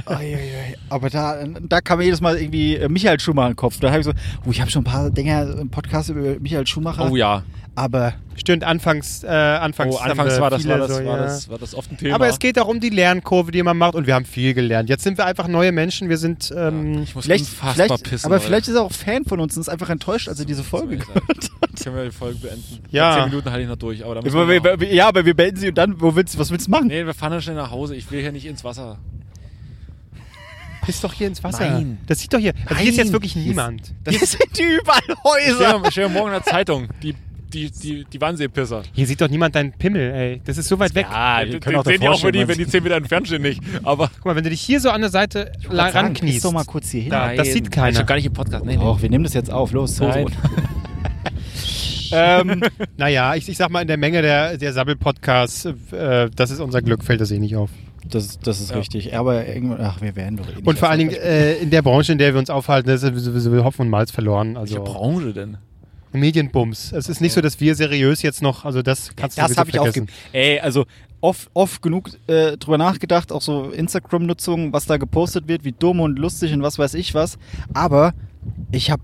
Aber 0.89 1.09
da, 1.09 1.43
da 1.61 1.81
kam 1.81 1.99
mir 1.99 2.05
jedes 2.05 2.21
Mal 2.21 2.37
irgendwie 2.37 2.75
äh, 2.75 2.89
Michael 2.89 3.19
Schumacher 3.19 3.47
in 3.47 3.51
den 3.53 3.57
Kopf. 3.57 3.79
Da 3.79 3.89
habe 3.89 3.99
ich 3.99 4.05
so, 4.05 4.11
oh, 4.45 4.51
ich 4.51 4.61
habe 4.61 4.69
schon 4.71 4.81
ein 4.81 4.85
paar 4.85 5.09
Dinger 5.09 5.57
im 5.59 5.69
Podcast 5.69 6.09
über 6.09 6.39
Michael 6.39 6.67
Schumacher. 6.67 7.09
Oh 7.09 7.15
ja. 7.15 7.43
Aber 7.75 8.13
Stimmt, 8.35 8.63
anfangs, 8.63 9.23
äh, 9.23 9.27
anfangs, 9.27 9.95
Oh, 9.95 9.99
anfangs 9.99 10.39
war 10.39 10.49
das, 10.49 10.67
war, 10.67 10.77
das, 10.79 10.89
so, 10.89 10.95
war, 10.95 11.03
ja. 11.03 11.17
das, 11.17 11.49
war 11.49 11.57
das 11.59 11.75
oft 11.75 11.91
ein 11.91 11.97
Thema. 11.97 12.15
Aber 12.15 12.27
es 12.27 12.39
geht 12.39 12.57
auch 12.59 12.67
um 12.67 12.79
die 12.79 12.89
Lernkurve, 12.89 13.51
die 13.51 13.61
man 13.61 13.77
macht 13.77 13.93
und 13.95 14.07
wir 14.07 14.15
haben 14.15 14.25
viel 14.25 14.53
gelernt. 14.53 14.89
Jetzt 14.89 15.03
sind 15.03 15.17
wir 15.17 15.25
einfach 15.25 15.47
neue 15.47 15.71
Menschen, 15.71 16.09
wir 16.09 16.17
sind, 16.17 16.51
ähm, 16.55 17.03
ich 17.03 17.13
muss 17.13 17.25
vielleicht, 17.25 17.45
unfassbar 17.45 17.73
vielleicht 17.87 18.03
pissen. 18.03 18.25
aber 18.25 18.35
Leute. 18.35 18.47
vielleicht 18.47 18.67
ist 18.67 18.75
er 18.75 18.81
auch 18.81 18.91
Fan 18.91 19.25
von 19.25 19.39
uns 19.39 19.55
und 19.55 19.61
ist 19.61 19.69
einfach 19.69 19.89
enttäuscht, 19.89 20.27
als 20.27 20.39
er 20.39 20.45
diese 20.45 20.63
Folge 20.63 20.97
gehört 20.97 21.23
hat. 21.29 21.49
Können 21.83 21.95
wir 21.95 22.05
die 22.05 22.11
Folge 22.11 22.39
beenden? 22.39 22.79
Ja. 22.91 23.15
Zehn 23.19 23.29
Minuten 23.29 23.49
halte 23.51 23.61
ich 23.63 23.69
noch 23.69 23.75
durch, 23.77 24.03
aber 24.03 24.15
dann 24.15 24.25
wir 24.25 24.47
wir- 24.63 24.79
wir- 24.79 24.93
Ja, 24.93 25.07
aber 25.07 25.23
wir 25.25 25.35
beenden 25.35 25.59
sie 25.59 25.69
und 25.69 25.77
dann, 25.77 25.99
wo 26.01 26.15
willst, 26.15 26.37
was 26.39 26.51
willst 26.51 26.67
du 26.67 26.71
machen? 26.71 26.87
Nee, 26.87 27.05
wir 27.05 27.13
fahren 27.13 27.31
dann 27.31 27.41
schnell 27.41 27.55
nach 27.55 27.71
Hause. 27.71 27.95
Ich 27.95 28.09
will 28.11 28.21
hier 28.21 28.31
nicht 28.31 28.45
ins 28.45 28.63
Wasser. 28.63 28.97
piss 30.85 30.99
doch 31.01 31.13
hier 31.13 31.27
ins 31.27 31.43
Wasser. 31.43 31.69
Nein. 31.69 31.99
Das 32.07 32.19
sieht 32.19 32.33
doch 32.33 32.39
hier, 32.39 32.53
also 32.65 32.75
hier 32.81 32.91
ist 32.91 32.97
jetzt 32.97 33.11
wirklich 33.11 33.35
niemand. 33.35 33.93
Hier 34.07 34.19
sind 34.25 34.41
überall 34.59 34.99
Ich 35.07 35.23
Häuser. 35.23 35.77
stehe, 35.79 35.91
stehe 35.91 36.09
morgen 36.09 36.27
in 36.27 36.33
der 36.33 36.43
Zeitung. 36.43 36.87
Die, 37.03 37.15
die, 37.53 37.71
die, 37.71 38.05
die 38.05 38.21
Wannseepisser. 38.21 38.83
Hier 38.93 39.05
sieht 39.07 39.21
doch 39.21 39.29
niemand 39.29 39.55
deinen 39.55 39.71
Pimmel, 39.73 40.11
ey. 40.11 40.41
Das 40.45 40.57
ist 40.57 40.67
so 40.67 40.79
weit 40.79 40.95
weg. 40.95 41.05
Ja, 41.11 41.43
Den 41.43 41.61
sehen 41.61 41.99
die 42.01 42.07
auch, 42.09 42.23
wenn 42.23 42.31
die, 42.33 42.47
wenn 42.47 42.57
die 42.57 42.67
10 42.67 42.83
Meter 42.83 42.95
entfernt 42.95 43.27
stehen, 43.27 43.41
nicht. 43.43 43.61
Aber 43.83 44.09
Guck 44.15 44.25
mal, 44.25 44.35
wenn 44.35 44.43
du 44.43 44.49
dich 44.49 44.61
hier 44.61 44.79
so 44.79 44.89
an 44.89 45.01
der 45.01 45.09
Seite 45.09 45.51
rankniest. 45.69 46.43
doch 46.45 46.51
mal 46.51 46.65
kurz 46.65 46.89
hier 46.89 47.01
hin. 47.01 47.11
Da, 47.11 47.33
das 47.35 47.51
sieht 47.53 47.69
keiner. 47.71 47.87
Das 47.87 47.93
ist 47.93 47.99
schon 47.99 48.07
gar 48.07 48.15
nicht 48.15 48.25
im 48.25 48.33
Podcast. 48.33 48.65
Nee, 48.65 48.77
nee. 48.77 48.83
Och, 48.83 49.01
wir 49.01 49.09
nehmen 49.09 49.23
das 49.23 49.33
jetzt 49.33 49.51
auf. 49.51 49.71
Los. 49.71 49.99
Hose 50.01 50.25
ähm, 52.11 52.61
Naja, 52.97 53.35
ich, 53.35 53.47
ich 53.47 53.57
sag 53.57 53.69
mal, 53.69 53.81
in 53.81 53.87
der 53.87 53.97
Menge 53.97 54.21
der, 54.21 54.57
der 54.57 54.73
Sabbel-Podcasts, 54.73 55.65
äh, 55.91 56.29
das 56.35 56.51
ist 56.51 56.59
unser 56.59 56.81
Glück, 56.81 57.03
fällt 57.03 57.21
das 57.21 57.31
eh 57.31 57.39
nicht 57.39 57.55
auf. 57.55 57.69
das, 58.09 58.39
das 58.39 58.59
ist 58.59 58.71
Ja. 58.71 58.77
richtig. 58.77 59.15
Aber 59.15 59.47
irgendwann, 59.47 59.81
ach, 59.81 60.01
wir 60.01 60.15
werden 60.15 60.37
doch 60.37 60.49
eh 60.49 60.55
nicht 60.55 60.67
Und 60.67 60.77
vor 60.79 60.89
allen 60.89 60.99
Dingen 60.99 61.11
äh, 61.13 61.53
in 61.55 61.69
der 61.69 61.81
Branche, 61.81 62.11
in 62.11 62.17
der 62.17 62.33
wir 62.33 62.39
uns 62.39 62.49
aufhalten, 62.49 62.89
das 62.89 63.03
ist 63.03 63.15
sowieso 63.23 63.63
Hopfen 63.63 63.83
und 63.83 63.89
Malz 63.89 64.11
verloren. 64.11 64.55
Welche 64.55 64.79
Also 64.79 64.83
Branche 64.83 65.33
denn? 65.33 65.57
Medienbums. 66.13 66.91
Es 66.91 67.09
ist 67.09 67.21
nicht 67.21 67.33
so, 67.33 67.41
dass 67.41 67.59
wir 67.59 67.75
seriös 67.75 68.21
jetzt 68.21 68.41
noch, 68.41 68.65
also 68.65 68.81
das 68.81 69.15
kannst 69.15 69.37
du 69.37 69.41
das 69.41 69.57
habe 69.57 69.69
ich 69.69 69.79
aufgegeben. 69.79 70.07
Ey, 70.33 70.59
also 70.59 70.85
oft, 71.21 71.49
oft 71.53 71.81
genug 71.81 72.09
äh, 72.27 72.57
drüber 72.57 72.77
nachgedacht, 72.77 73.31
auch 73.31 73.41
so 73.41 73.69
Instagram-Nutzung, 73.69 74.73
was 74.73 74.85
da 74.85 74.97
gepostet 74.97 75.47
wird, 75.47 75.63
wie 75.63 75.71
dumm 75.71 75.99
und 75.99 76.17
lustig 76.19 76.53
und 76.53 76.61
was 76.61 76.77
weiß 76.79 76.93
ich 76.95 77.13
was. 77.13 77.37
Aber 77.73 78.13
ich 78.71 78.91
habe 78.91 79.01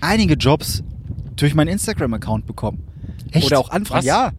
einige 0.00 0.34
Jobs 0.34 0.82
durch 1.36 1.54
meinen 1.54 1.68
Instagram-Account 1.68 2.46
bekommen. 2.46 2.82
Echt? 3.32 3.46
Oder 3.46 3.58
auch 3.58 3.70
Anfragen. 3.70 3.98
Was? 3.98 4.04
Ja. 4.06 4.32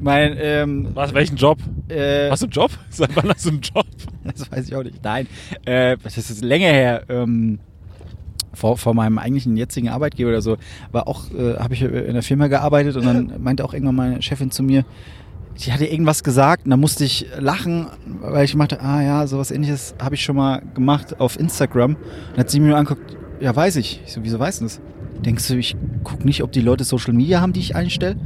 Mein, 0.00 0.36
ähm, 0.38 0.88
Was, 0.94 1.14
welchen 1.14 1.36
Job? 1.36 1.58
äh, 1.88 2.28
Hast 2.28 2.42
du 2.42 2.46
einen 2.46 2.52
Job? 2.52 2.72
Seit 2.90 3.14
wann 3.14 3.28
hast 3.28 3.44
du 3.44 3.50
einen 3.50 3.60
Job? 3.60 3.86
Das 4.24 4.50
weiß 4.50 4.66
ich 4.68 4.74
auch 4.74 4.82
nicht. 4.82 5.04
Nein, 5.04 5.26
äh, 5.66 5.98
das 6.02 6.16
ist 6.16 6.42
länger 6.42 6.68
her. 6.72 7.04
Ähm, 7.10 7.58
vor, 8.54 8.76
vor 8.76 8.94
meinem 8.94 9.18
eigentlichen 9.18 9.56
jetzigen 9.56 9.88
Arbeitgeber 9.88 10.30
oder 10.30 10.42
so, 10.42 10.56
war 10.92 11.08
auch, 11.08 11.30
äh, 11.30 11.56
habe 11.56 11.74
ich 11.74 11.82
in 11.82 12.14
der 12.14 12.22
Firma 12.22 12.48
gearbeitet 12.48 12.96
und 12.96 13.04
dann 13.04 13.32
meinte 13.42 13.64
auch 13.64 13.74
irgendwann 13.74 13.96
meine 13.96 14.22
Chefin 14.22 14.50
zu 14.50 14.62
mir, 14.62 14.84
die 15.58 15.72
hatte 15.72 15.86
irgendwas 15.86 16.24
gesagt 16.24 16.64
und 16.64 16.70
da 16.70 16.76
musste 16.76 17.04
ich 17.04 17.26
lachen, 17.38 17.86
weil 18.20 18.44
ich 18.44 18.54
meinte, 18.54 18.80
ah 18.80 19.02
ja, 19.02 19.26
sowas 19.26 19.50
ähnliches 19.50 19.94
habe 20.02 20.16
ich 20.16 20.24
schon 20.24 20.36
mal 20.36 20.62
gemacht 20.74 21.20
auf 21.20 21.38
Instagram. 21.38 21.96
Und 22.32 22.38
hat 22.38 22.50
sie 22.50 22.58
mir 22.58 22.68
nur 22.68 22.76
anguckt, 22.76 23.16
ja 23.40 23.54
weiß 23.54 23.76
ich. 23.76 24.00
Ich 24.04 24.12
so, 24.12 24.24
wieso 24.24 24.38
weißt 24.38 24.60
du 24.60 24.64
das? 24.64 24.80
Denkst 25.24 25.46
du, 25.48 25.56
ich 25.56 25.76
guck 26.02 26.24
nicht, 26.24 26.42
ob 26.42 26.52
die 26.52 26.60
Leute 26.60 26.84
Social 26.84 27.12
Media 27.12 27.40
haben, 27.40 27.52
die 27.52 27.60
ich 27.60 27.76
einstelle? 27.76 28.16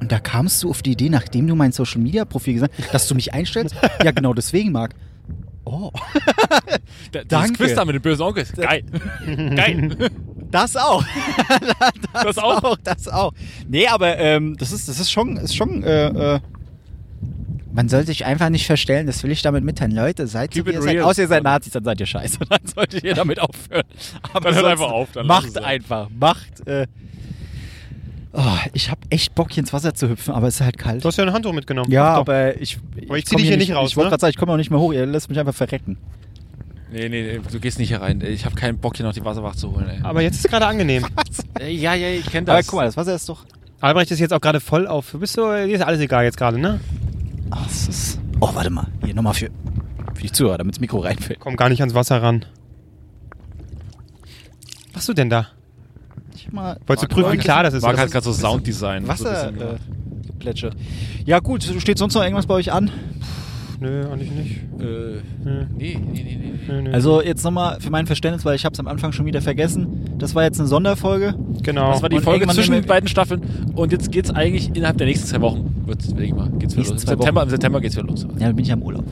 Und 0.00 0.10
da 0.10 0.18
kamst 0.18 0.62
du 0.62 0.70
auf 0.70 0.80
die 0.82 0.92
Idee, 0.92 1.10
nachdem 1.10 1.46
du 1.46 1.54
mein 1.54 1.72
Social 1.72 2.00
Media 2.00 2.24
Profil 2.24 2.54
gesagt 2.54 2.74
hast, 2.78 2.94
dass 2.94 3.08
du 3.08 3.14
mich 3.14 3.34
einstellst? 3.34 3.74
ja, 4.04 4.10
genau 4.12 4.32
deswegen, 4.32 4.72
Marc. 4.72 4.94
Oh. 5.64 5.90
Das 7.12 7.24
Danke. 7.28 7.52
Quiz 7.54 7.74
da 7.74 7.84
mit 7.84 7.94
dem 7.94 8.02
bösen 8.02 8.22
Onkel. 8.22 8.44
Geil. 8.56 8.82
Geil. 9.56 10.10
Das 10.50 10.76
auch. 10.76 11.04
Das 12.12 12.38
auch. 12.38 12.76
Das 12.84 13.08
auch. 13.08 13.32
Nee, 13.68 13.86
aber 13.86 14.18
ähm, 14.18 14.56
das 14.58 14.72
ist, 14.72 14.88
das 14.88 14.98
ist 15.00 15.10
schon, 15.10 15.36
ist 15.36 15.54
schon, 15.56 15.82
äh, 15.82 16.36
äh, 16.36 16.40
man 17.72 17.88
soll 17.88 18.04
sich 18.04 18.24
einfach 18.26 18.48
nicht 18.48 18.66
verstellen, 18.66 19.06
das 19.06 19.22
will 19.22 19.30
ich 19.30 19.42
damit 19.42 19.62
mitteilen. 19.64 19.92
Leute, 19.92 20.26
seid 20.26 20.50
Keep 20.50 20.66
ihr 20.68 20.82
seid. 20.82 21.00
Außer 21.00 21.22
ihr 21.22 21.28
seid 21.28 21.44
Nazis, 21.44 21.72
dann 21.72 21.84
seid 21.84 22.00
ihr 22.00 22.06
scheiße. 22.06 22.38
Dann 22.48 22.58
solltet 22.66 23.04
ihr 23.04 23.14
damit 23.14 23.40
aufhören. 23.40 23.84
Aber 24.32 24.40
Dann 24.50 24.54
hört 24.56 24.66
einfach 24.66 24.90
auf, 24.90 25.12
dann 25.12 25.26
macht 25.26 25.56
einfach, 25.56 26.08
macht. 26.18 26.66
Äh, 26.66 26.86
oh, 28.32 28.42
ich 28.72 28.90
habe 28.90 29.00
echt 29.10 29.34
Bock, 29.36 29.52
hier 29.52 29.60
ins 29.60 29.72
Wasser 29.72 29.94
zu 29.94 30.08
hüpfen, 30.08 30.34
aber 30.34 30.48
es 30.48 30.56
ist 30.56 30.62
halt 30.62 30.78
kalt. 30.78 31.04
Du 31.04 31.08
hast 31.08 31.16
ja 31.16 31.24
ein 31.24 31.32
Handtuch 31.32 31.52
mitgenommen. 31.52 31.90
ja, 31.92 32.14
aber 32.14 32.60
ich, 32.60 32.78
Aber 33.06 33.18
ich 33.18 33.26
zieh 33.26 33.34
komm 33.36 33.42
dich 33.42 33.48
hier 33.48 33.56
nicht 33.56 33.72
raus, 33.72 33.90
Ich 33.90 33.96
wollte 33.96 34.06
ne? 34.06 34.10
gerade 34.10 34.20
sagen, 34.20 34.30
ich 34.30 34.36
komme 34.36 34.52
auch 34.52 34.56
nicht 34.56 34.70
mehr 34.70 34.80
hoch. 34.80 34.92
Ihr 34.92 35.06
lässt 35.06 35.28
mich 35.28 35.38
einfach 35.38 35.54
verrecken. 35.54 35.96
Nee, 36.92 37.08
nee, 37.08 37.22
nee, 37.22 37.40
du 37.50 37.60
gehst 37.60 37.78
nicht 37.78 37.88
hier 37.88 38.00
rein. 38.00 38.20
Ich 38.20 38.44
habe 38.44 38.54
keinen 38.56 38.78
Bock, 38.78 38.96
hier 38.96 39.06
noch 39.06 39.12
die 39.12 39.24
Wasserwacht 39.24 39.58
zu 39.58 39.72
holen, 39.72 39.88
ey. 39.88 40.00
Aber 40.02 40.22
jetzt 40.22 40.34
ist 40.36 40.44
es 40.46 40.50
gerade 40.50 40.66
angenehm. 40.66 41.06
Äh, 41.60 41.72
Ja, 41.72 41.94
ja, 41.94 42.08
ich 42.08 42.26
kenne 42.26 42.48
Aber 42.48 42.58
das. 42.58 42.66
guck 42.66 42.78
mal, 42.78 42.86
das 42.86 42.96
Wasser 42.96 43.14
ist 43.14 43.28
doch. 43.28 43.44
Albrecht 43.80 44.10
ist 44.10 44.18
jetzt 44.18 44.32
auch 44.32 44.40
gerade 44.40 44.60
voll 44.60 44.86
auf. 44.86 45.12
Bist 45.18 45.36
du, 45.36 45.42
dir 45.42 45.66
ist 45.74 45.82
alles 45.82 46.00
egal 46.00 46.24
jetzt 46.24 46.36
gerade, 46.36 46.58
ne? 46.58 46.80
Ach, 47.50 47.64
das 47.66 47.88
ist. 47.88 48.20
Oh, 48.40 48.48
warte 48.54 48.70
mal. 48.70 48.86
Hier 49.04 49.14
nochmal 49.14 49.34
für, 49.34 49.50
für 50.14 50.22
die 50.22 50.32
Zuhörer, 50.32 50.58
damit 50.58 50.74
das 50.76 50.80
Mikro 50.80 50.98
reinfällt. 51.00 51.38
Komm 51.40 51.56
gar 51.56 51.68
nicht 51.68 51.80
ans 51.80 51.94
Wasser 51.94 52.22
ran. 52.22 52.44
Was 54.88 54.94
machst 54.94 55.08
du 55.08 55.14
denn 55.14 55.30
da? 55.30 55.48
Ich 56.34 56.50
mal 56.52 56.78
Wolltest 56.86 57.10
du 57.10 57.14
prüfen, 57.14 57.32
wie 57.32 57.38
klar 57.38 57.62
das 57.62 57.74
ist? 57.74 57.84
Oder? 57.84 57.98
hat 57.98 58.10
gerade 58.10 58.24
so 58.24 58.32
Sounddesign. 58.32 59.06
Wasser 59.08 59.52
So 59.56 59.64
äh, 59.64 59.76
geplätschert. 60.26 60.76
Ja 61.24 61.38
gut, 61.40 61.62
steht 61.62 61.98
sonst 61.98 62.14
noch 62.14 62.22
irgendwas 62.22 62.46
bei 62.46 62.54
euch 62.54 62.72
an? 62.72 62.90
Nö, 63.80 64.04
eigentlich 64.10 64.30
nicht. 64.30 64.56
Äh, 64.78 64.82
Nö, 65.42 65.64
nee, 65.76 65.98
nee, 65.98 66.22
nee, 66.22 66.38
nee. 66.68 66.82
nö. 66.82 66.92
Also 66.92 67.22
jetzt 67.22 67.42
nochmal 67.44 67.80
für 67.80 67.90
mein 67.90 68.06
Verständnis, 68.06 68.44
weil 68.44 68.54
ich 68.54 68.64
habe 68.66 68.74
es 68.74 68.78
am 68.80 68.86
Anfang 68.86 69.12
schon 69.12 69.24
wieder 69.24 69.40
vergessen. 69.40 70.10
Das 70.18 70.34
war 70.34 70.42
jetzt 70.44 70.58
eine 70.58 70.68
Sonderfolge. 70.68 71.34
genau. 71.62 71.92
Das 71.92 72.02
war 72.02 72.10
die 72.10 72.16
Und 72.16 72.22
Folge 72.22 72.46
zwischen 72.48 72.72
den 72.72 72.84
beiden 72.84 73.08
Staffeln 73.08 73.40
und 73.74 73.90
jetzt 73.92 74.12
geht's 74.12 74.30
eigentlich 74.30 74.68
innerhalb 74.76 74.98
der 74.98 75.06
nächsten 75.06 75.26
zwei 75.26 75.40
Wochen. 75.40 75.82
Wird's, 75.86 76.08
denke 76.08 76.24
ich 76.24 76.34
mal, 76.34 76.50
geht's 76.58 76.76
wieder 76.76 76.82
Nächsten 76.90 76.94
los. 76.94 77.02
Im 77.02 77.06
zwei 77.08 77.12
September. 77.16 77.42
Im 77.42 77.48
September 77.50 77.80
geht's 77.80 77.96
wieder 77.96 78.06
los. 78.06 78.26
Ja, 78.38 78.46
dann 78.46 78.56
bin 78.56 78.64
ich 78.66 78.72
am 78.72 78.82
Urlaub. 78.82 79.04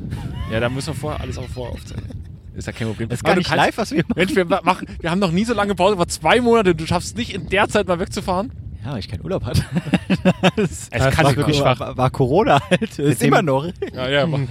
Ja, 0.52 0.60
da 0.60 0.68
müssen 0.68 0.88
wir 0.88 0.94
vorher 0.94 1.20
alles 1.20 1.38
auch 1.38 1.48
vorher 1.48 1.72
aufzeichnen. 1.74 2.10
Ist 2.54 2.66
ja 2.66 2.72
kein 2.72 2.88
Problem. 2.88 3.08
Das 3.08 3.20
ist 3.20 3.24
Aber 3.24 3.32
gar 3.34 3.38
nicht 3.38 3.48
kannst- 3.48 3.64
live, 3.66 3.78
was 3.78 3.90
wir 3.92 3.98
machen. 4.02 4.12
Mensch, 4.16 4.34
wir 4.36 4.44
machen, 4.44 4.86
wir 5.00 5.10
haben 5.10 5.18
noch 5.20 5.30
nie 5.32 5.44
so 5.44 5.54
lange 5.54 5.74
Pause, 5.76 5.96
vor 5.96 6.08
zwei 6.08 6.40
Monate. 6.42 6.74
Du 6.74 6.84
schaffst 6.86 7.16
nicht 7.16 7.32
in 7.34 7.48
der 7.48 7.68
Zeit 7.68 7.86
mal 7.88 8.00
wegzufahren. 8.00 8.50
Ja, 8.88 8.94
weil 8.94 9.00
ich 9.00 9.08
keinen 9.08 9.22
Urlaub 9.22 9.44
hatte. 9.44 9.62
das 10.56 10.88
das 10.88 11.18
war, 11.18 11.24
war 11.24 11.36
wirklich 11.36 11.60
war, 11.60 11.76
schwach. 11.76 11.80
war, 11.88 11.96
war 11.98 12.10
Corona 12.10 12.58
halt. 12.70 12.98
Ist 12.98 13.20
dem- 13.20 13.28
immer 13.28 13.42
noch. 13.42 13.66
Ja, 13.94 14.08
ja, 14.08 14.22
Hm. 14.22 14.48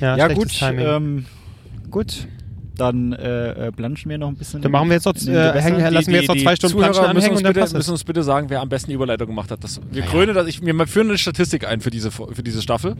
ja. 0.00 0.16
Ja 0.16 0.28
gut, 0.28 0.48
ähm, 0.62 1.26
gut. 1.90 2.26
dann 2.78 3.12
äh, 3.12 3.66
äh, 3.66 3.72
planschen 3.72 4.10
wir 4.10 4.16
noch 4.16 4.28
ein 4.28 4.36
bisschen. 4.36 4.62
Dann 4.62 4.72
machen 4.72 4.88
wir 4.88 4.94
jetzt 4.94 5.04
noch, 5.04 5.14
äh, 5.14 5.60
hängen, 5.60 5.78
lassen 5.92 6.10
wir 6.10 6.20
jetzt 6.20 6.28
noch 6.28 6.36
zwei 6.38 6.56
Stunden 6.56 6.72
Zuhörer 6.76 6.90
Planschen 6.92 7.14
müssen 7.14 7.16
anhängen 7.16 7.30
uns, 7.32 7.38
und 7.40 7.44
dann 7.44 7.52
bitte, 7.52 7.60
müssen 7.76 7.76
es. 7.88 7.88
uns 7.90 8.04
bitte 8.04 8.22
sagen, 8.22 8.48
wer 8.48 8.62
am 8.62 8.70
besten 8.70 8.88
die 8.90 8.94
Überleitung 8.94 9.26
gemacht 9.26 9.50
hat. 9.50 9.62
Das, 9.62 9.78
wir 9.92 10.02
krönen 10.04 10.34
das, 10.34 10.46
ich, 10.48 10.64
wir 10.64 10.86
führen 10.86 11.08
eine 11.08 11.18
Statistik 11.18 11.68
ein 11.68 11.82
für 11.82 11.90
diese, 11.90 12.10
für 12.10 12.42
diese 12.42 12.62
Staffel. 12.62 12.96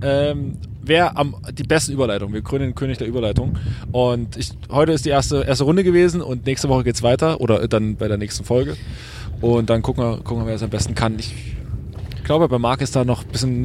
Ähm, 0.00 0.58
wer 0.82 1.16
am 1.16 1.36
die 1.52 1.62
besten 1.64 1.92
Überleitungen. 1.92 2.34
Wir 2.34 2.42
krönen 2.42 2.66
den 2.70 2.74
König 2.74 2.98
der 2.98 3.06
Überleitung. 3.08 3.58
Und 3.92 4.36
ich, 4.36 4.50
heute 4.70 4.92
ist 4.92 5.04
die 5.04 5.10
erste, 5.10 5.42
erste 5.42 5.64
Runde 5.64 5.84
gewesen 5.84 6.22
und 6.22 6.46
nächste 6.46 6.68
Woche 6.68 6.84
geht's 6.84 7.02
weiter 7.02 7.40
oder 7.40 7.66
dann 7.68 7.96
bei 7.96 8.06
der 8.08 8.16
nächsten 8.16 8.44
Folge. 8.44 8.76
Und 9.42 9.68
dann 9.68 9.82
gucken 9.82 10.02
wir, 10.02 10.16
gucken 10.18 10.44
wir 10.44 10.46
wer 10.48 10.54
es 10.54 10.62
am 10.62 10.70
besten 10.70 10.94
kann. 10.94 11.18
Ich 11.18 11.34
glaube, 12.24 12.48
bei 12.48 12.58
Marc 12.58 12.80
ist 12.80 12.94
da 12.96 13.04
noch 13.04 13.24
ein 13.24 13.28
bisschen, 13.30 13.64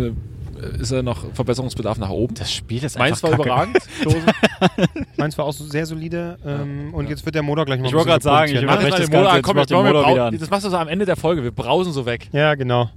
äh, 0.59 0.81
ist 0.81 0.91
er 0.91 1.03
noch 1.03 1.31
Verbesserungsbedarf 1.33 1.97
nach 1.99 2.09
oben. 2.09 2.33
Das 2.35 2.51
Spiel 2.51 2.83
ist 2.83 2.97
Meins 2.97 3.23
einfach 3.23 3.37
war 3.37 3.45
kacke. 3.45 3.69
überragend. 4.01 5.07
Meins 5.17 5.37
war 5.37 5.45
auch 5.45 5.53
so 5.53 5.63
sehr 5.65 5.85
solide. 5.85 6.37
Ähm, 6.45 6.93
und 6.93 7.07
jetzt 7.09 7.23
wird 7.25 7.35
der 7.35 7.43
Motor 7.43 7.65
gleich 7.65 7.79
mal 7.79 7.87
Ich 7.87 7.93
wollte 7.93 8.09
gerade 8.09 8.23
sagen, 8.23 8.51
ich 8.53 8.59
ne? 8.61 8.65
das 8.67 8.75
Motor, 8.75 8.89
Ganze, 8.89 8.97
jetzt 9.37 9.43
komm, 9.43 9.55
mach 9.55 9.61
jetzt 9.61 9.69
den 9.69 9.77
Motor 9.77 10.11
wieder 10.11 10.25
an. 10.25 10.37
Das 10.37 10.49
machst 10.49 10.65
du 10.65 10.69
so 10.69 10.77
am 10.77 10.87
Ende 10.87 11.05
der 11.05 11.15
Folge. 11.15 11.43
Wir 11.43 11.51
brausen 11.51 11.93
so 11.93 12.05
weg. 12.05 12.27
Ja, 12.31 12.55
genau. 12.55 12.89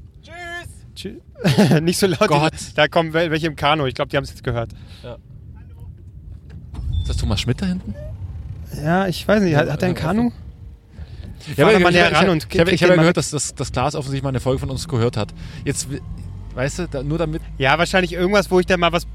Tschüss. 0.95 1.21
Nicht 1.83 1.99
so 1.99 2.07
laut. 2.07 2.29
Gott. 2.29 2.53
Da 2.75 2.89
kommen 2.89 3.13
wel- 3.13 3.31
welche 3.31 3.47
im 3.47 3.57
Kano. 3.57 3.87
Ich 3.87 3.95
glaube, 3.95 4.09
die 4.11 4.17
haben 4.17 4.25
es 4.25 4.31
jetzt 4.31 4.43
gehört. 4.43 4.73
Ist 7.03 7.09
das 7.09 7.17
Thomas 7.19 7.41
Schmidt 7.41 7.61
da 7.63 7.67
hinten? 7.67 7.95
Ja, 8.83 9.07
ich 9.07 9.27
weiß 9.27 9.43
nicht. 9.43 9.57
Hat, 9.57 9.71
hat 9.71 9.83
er 9.83 9.89
ein 9.89 9.95
Kanu? 9.95 10.31
Ja, 11.57 11.67
aber 11.67 11.79
ich, 11.79 11.91
näher 11.91 12.11
ich, 12.11 12.17
ran 12.17 12.25
ich, 12.27 12.31
und 12.33 12.47
ich, 12.53 12.61
habe 12.61 12.71
ich 12.73 12.81
ja 12.81 12.95
gehört, 12.95 13.17
dass 13.17 13.31
das, 13.31 13.55
das 13.55 13.73
Glas 13.73 13.95
offensichtlich 13.95 14.23
mal 14.23 14.29
eine 14.31 14.41
Folge 14.41 14.59
von 14.61 14.71
uns 14.71 14.87
gehört 14.89 15.17
hat. 15.17 15.33
Jetzt, 15.65 15.89
weißt 16.55 16.79
du, 16.81 16.89
da, 16.89 17.03
nur 17.03 17.19
damit. 17.19 17.43
Ja, 17.59 17.79
wahrscheinlich 17.79 18.13
irgendwas, 18.13 18.51
wo 18.51 18.61
ich 18.61 18.67
da 18.67 18.77
mal 18.77 18.93
was, 18.93 19.07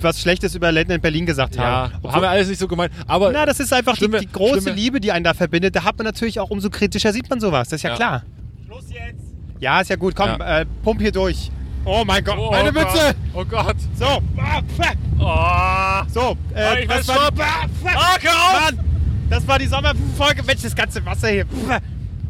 was 0.00 0.20
Schlechtes 0.20 0.54
über 0.54 0.70
Late 0.72 0.88
Night 0.90 1.02
Berlin 1.02 1.24
gesagt 1.26 1.56
Ja, 1.56 1.90
habe. 1.92 2.12
haben 2.12 2.22
wir 2.22 2.28
alles 2.30 2.48
nicht 2.48 2.58
so 2.58 2.68
gemeint. 2.68 2.92
Aber 3.06 3.32
Na, 3.32 3.46
das 3.46 3.58
ist 3.60 3.72
einfach 3.72 3.94
die, 3.94 4.04
Schlimme- 4.04 4.20
die 4.20 4.30
große 4.30 4.60
schlimme- 4.60 4.76
Liebe, 4.76 5.00
die 5.00 5.12
einen 5.12 5.24
da 5.24 5.32
verbindet. 5.34 5.74
Da 5.76 5.84
hat 5.84 5.96
man 5.98 6.04
natürlich 6.04 6.38
auch 6.40 6.50
umso 6.50 6.68
kritischer 6.70 7.12
sieht 7.12 7.30
man 7.30 7.40
sowas. 7.40 7.68
Das 7.68 7.78
ist 7.78 7.82
ja, 7.84 7.90
Ja. 7.90 7.96
klar. 7.96 8.22
Schluss 8.66 8.84
jetzt. 8.90 9.22
Ja, 9.60 9.80
ist 9.80 9.88
ja 9.90 9.96
gut. 9.96 10.14
Komm, 10.14 10.28
Ja. 10.38 10.60
Äh, 10.60 10.66
pump 10.82 11.00
hier 11.00 11.12
durch. 11.12 11.50
Oh 11.84 12.04
mein 12.06 12.22
Gott, 12.22 12.36
oh, 12.38 12.50
meine 12.50 12.68
oh 12.68 12.72
Mütze. 12.72 12.84
Gott. 12.84 13.16
Oh 13.34 13.44
Gott. 13.44 13.76
So. 13.98 14.22
Ah. 14.38 16.02
Oh. 16.04 16.08
So, 16.12 16.36
Ah, 16.54 16.58
äh, 16.74 16.82
ich 16.82 16.88
das 16.88 17.08
weiß 17.08 17.16
war 17.16 17.30
die, 17.32 17.40
ah. 17.40 17.46
Ah, 17.94 18.14
auf. 18.16 18.70
Mann, 18.76 18.84
das 19.32 19.46
war 19.46 19.58
die 19.58 19.66
Sommerfolge. 19.66 20.42
Mensch, 20.42 20.62
das 20.62 20.76
ganze 20.76 21.04
Wasser 21.06 21.28
hier. 21.28 21.46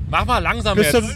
Mach 0.08 0.24
mal 0.24 0.38
langsam 0.38 0.76
Bis 0.76 0.92
jetzt. 0.92 1.04
zum, 1.04 1.14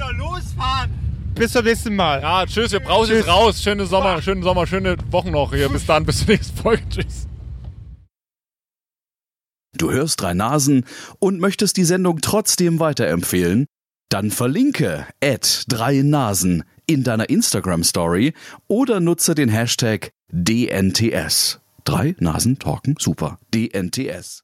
bis 1.34 1.52
zum 1.52 1.64
nächsten 1.64 1.94
Mal. 1.94 2.20
Ja, 2.20 2.44
tschüss, 2.44 2.72
wir 2.72 2.80
brauchen 2.80 3.10
jetzt 3.10 3.28
raus. 3.28 3.62
Schöne 3.62 3.86
Sommer, 3.86 4.20
schönen 4.20 4.42
Sommer, 4.42 4.66
schöne 4.66 4.96
Wochen 5.10 5.30
noch 5.30 5.54
hier. 5.54 5.68
Bis 5.68 5.86
dann, 5.86 6.04
bis 6.04 6.18
zur 6.18 6.28
nächsten 6.28 6.56
Folge. 6.56 6.82
Tschüss. 6.88 7.28
Du 9.76 9.92
hörst 9.92 10.20
drei 10.20 10.34
Nasen 10.34 10.84
und 11.20 11.38
möchtest 11.38 11.76
die 11.76 11.84
Sendung 11.84 12.20
trotzdem 12.20 12.80
weiterempfehlen? 12.80 13.66
Dann 14.08 14.30
verlinke 14.30 15.06
at 15.22 15.64
drei 15.68 16.02
Nasen 16.02 16.64
in 16.86 17.04
deiner 17.04 17.28
Instagram 17.28 17.84
Story 17.84 18.32
oder 18.66 19.00
nutze 19.00 19.34
den 19.34 19.50
Hashtag 19.50 20.10
DNTS. 20.32 21.60
Drei 21.84 22.16
Nasen 22.18 22.58
talken 22.58 22.96
super. 22.98 23.38
DNTS. 23.54 24.42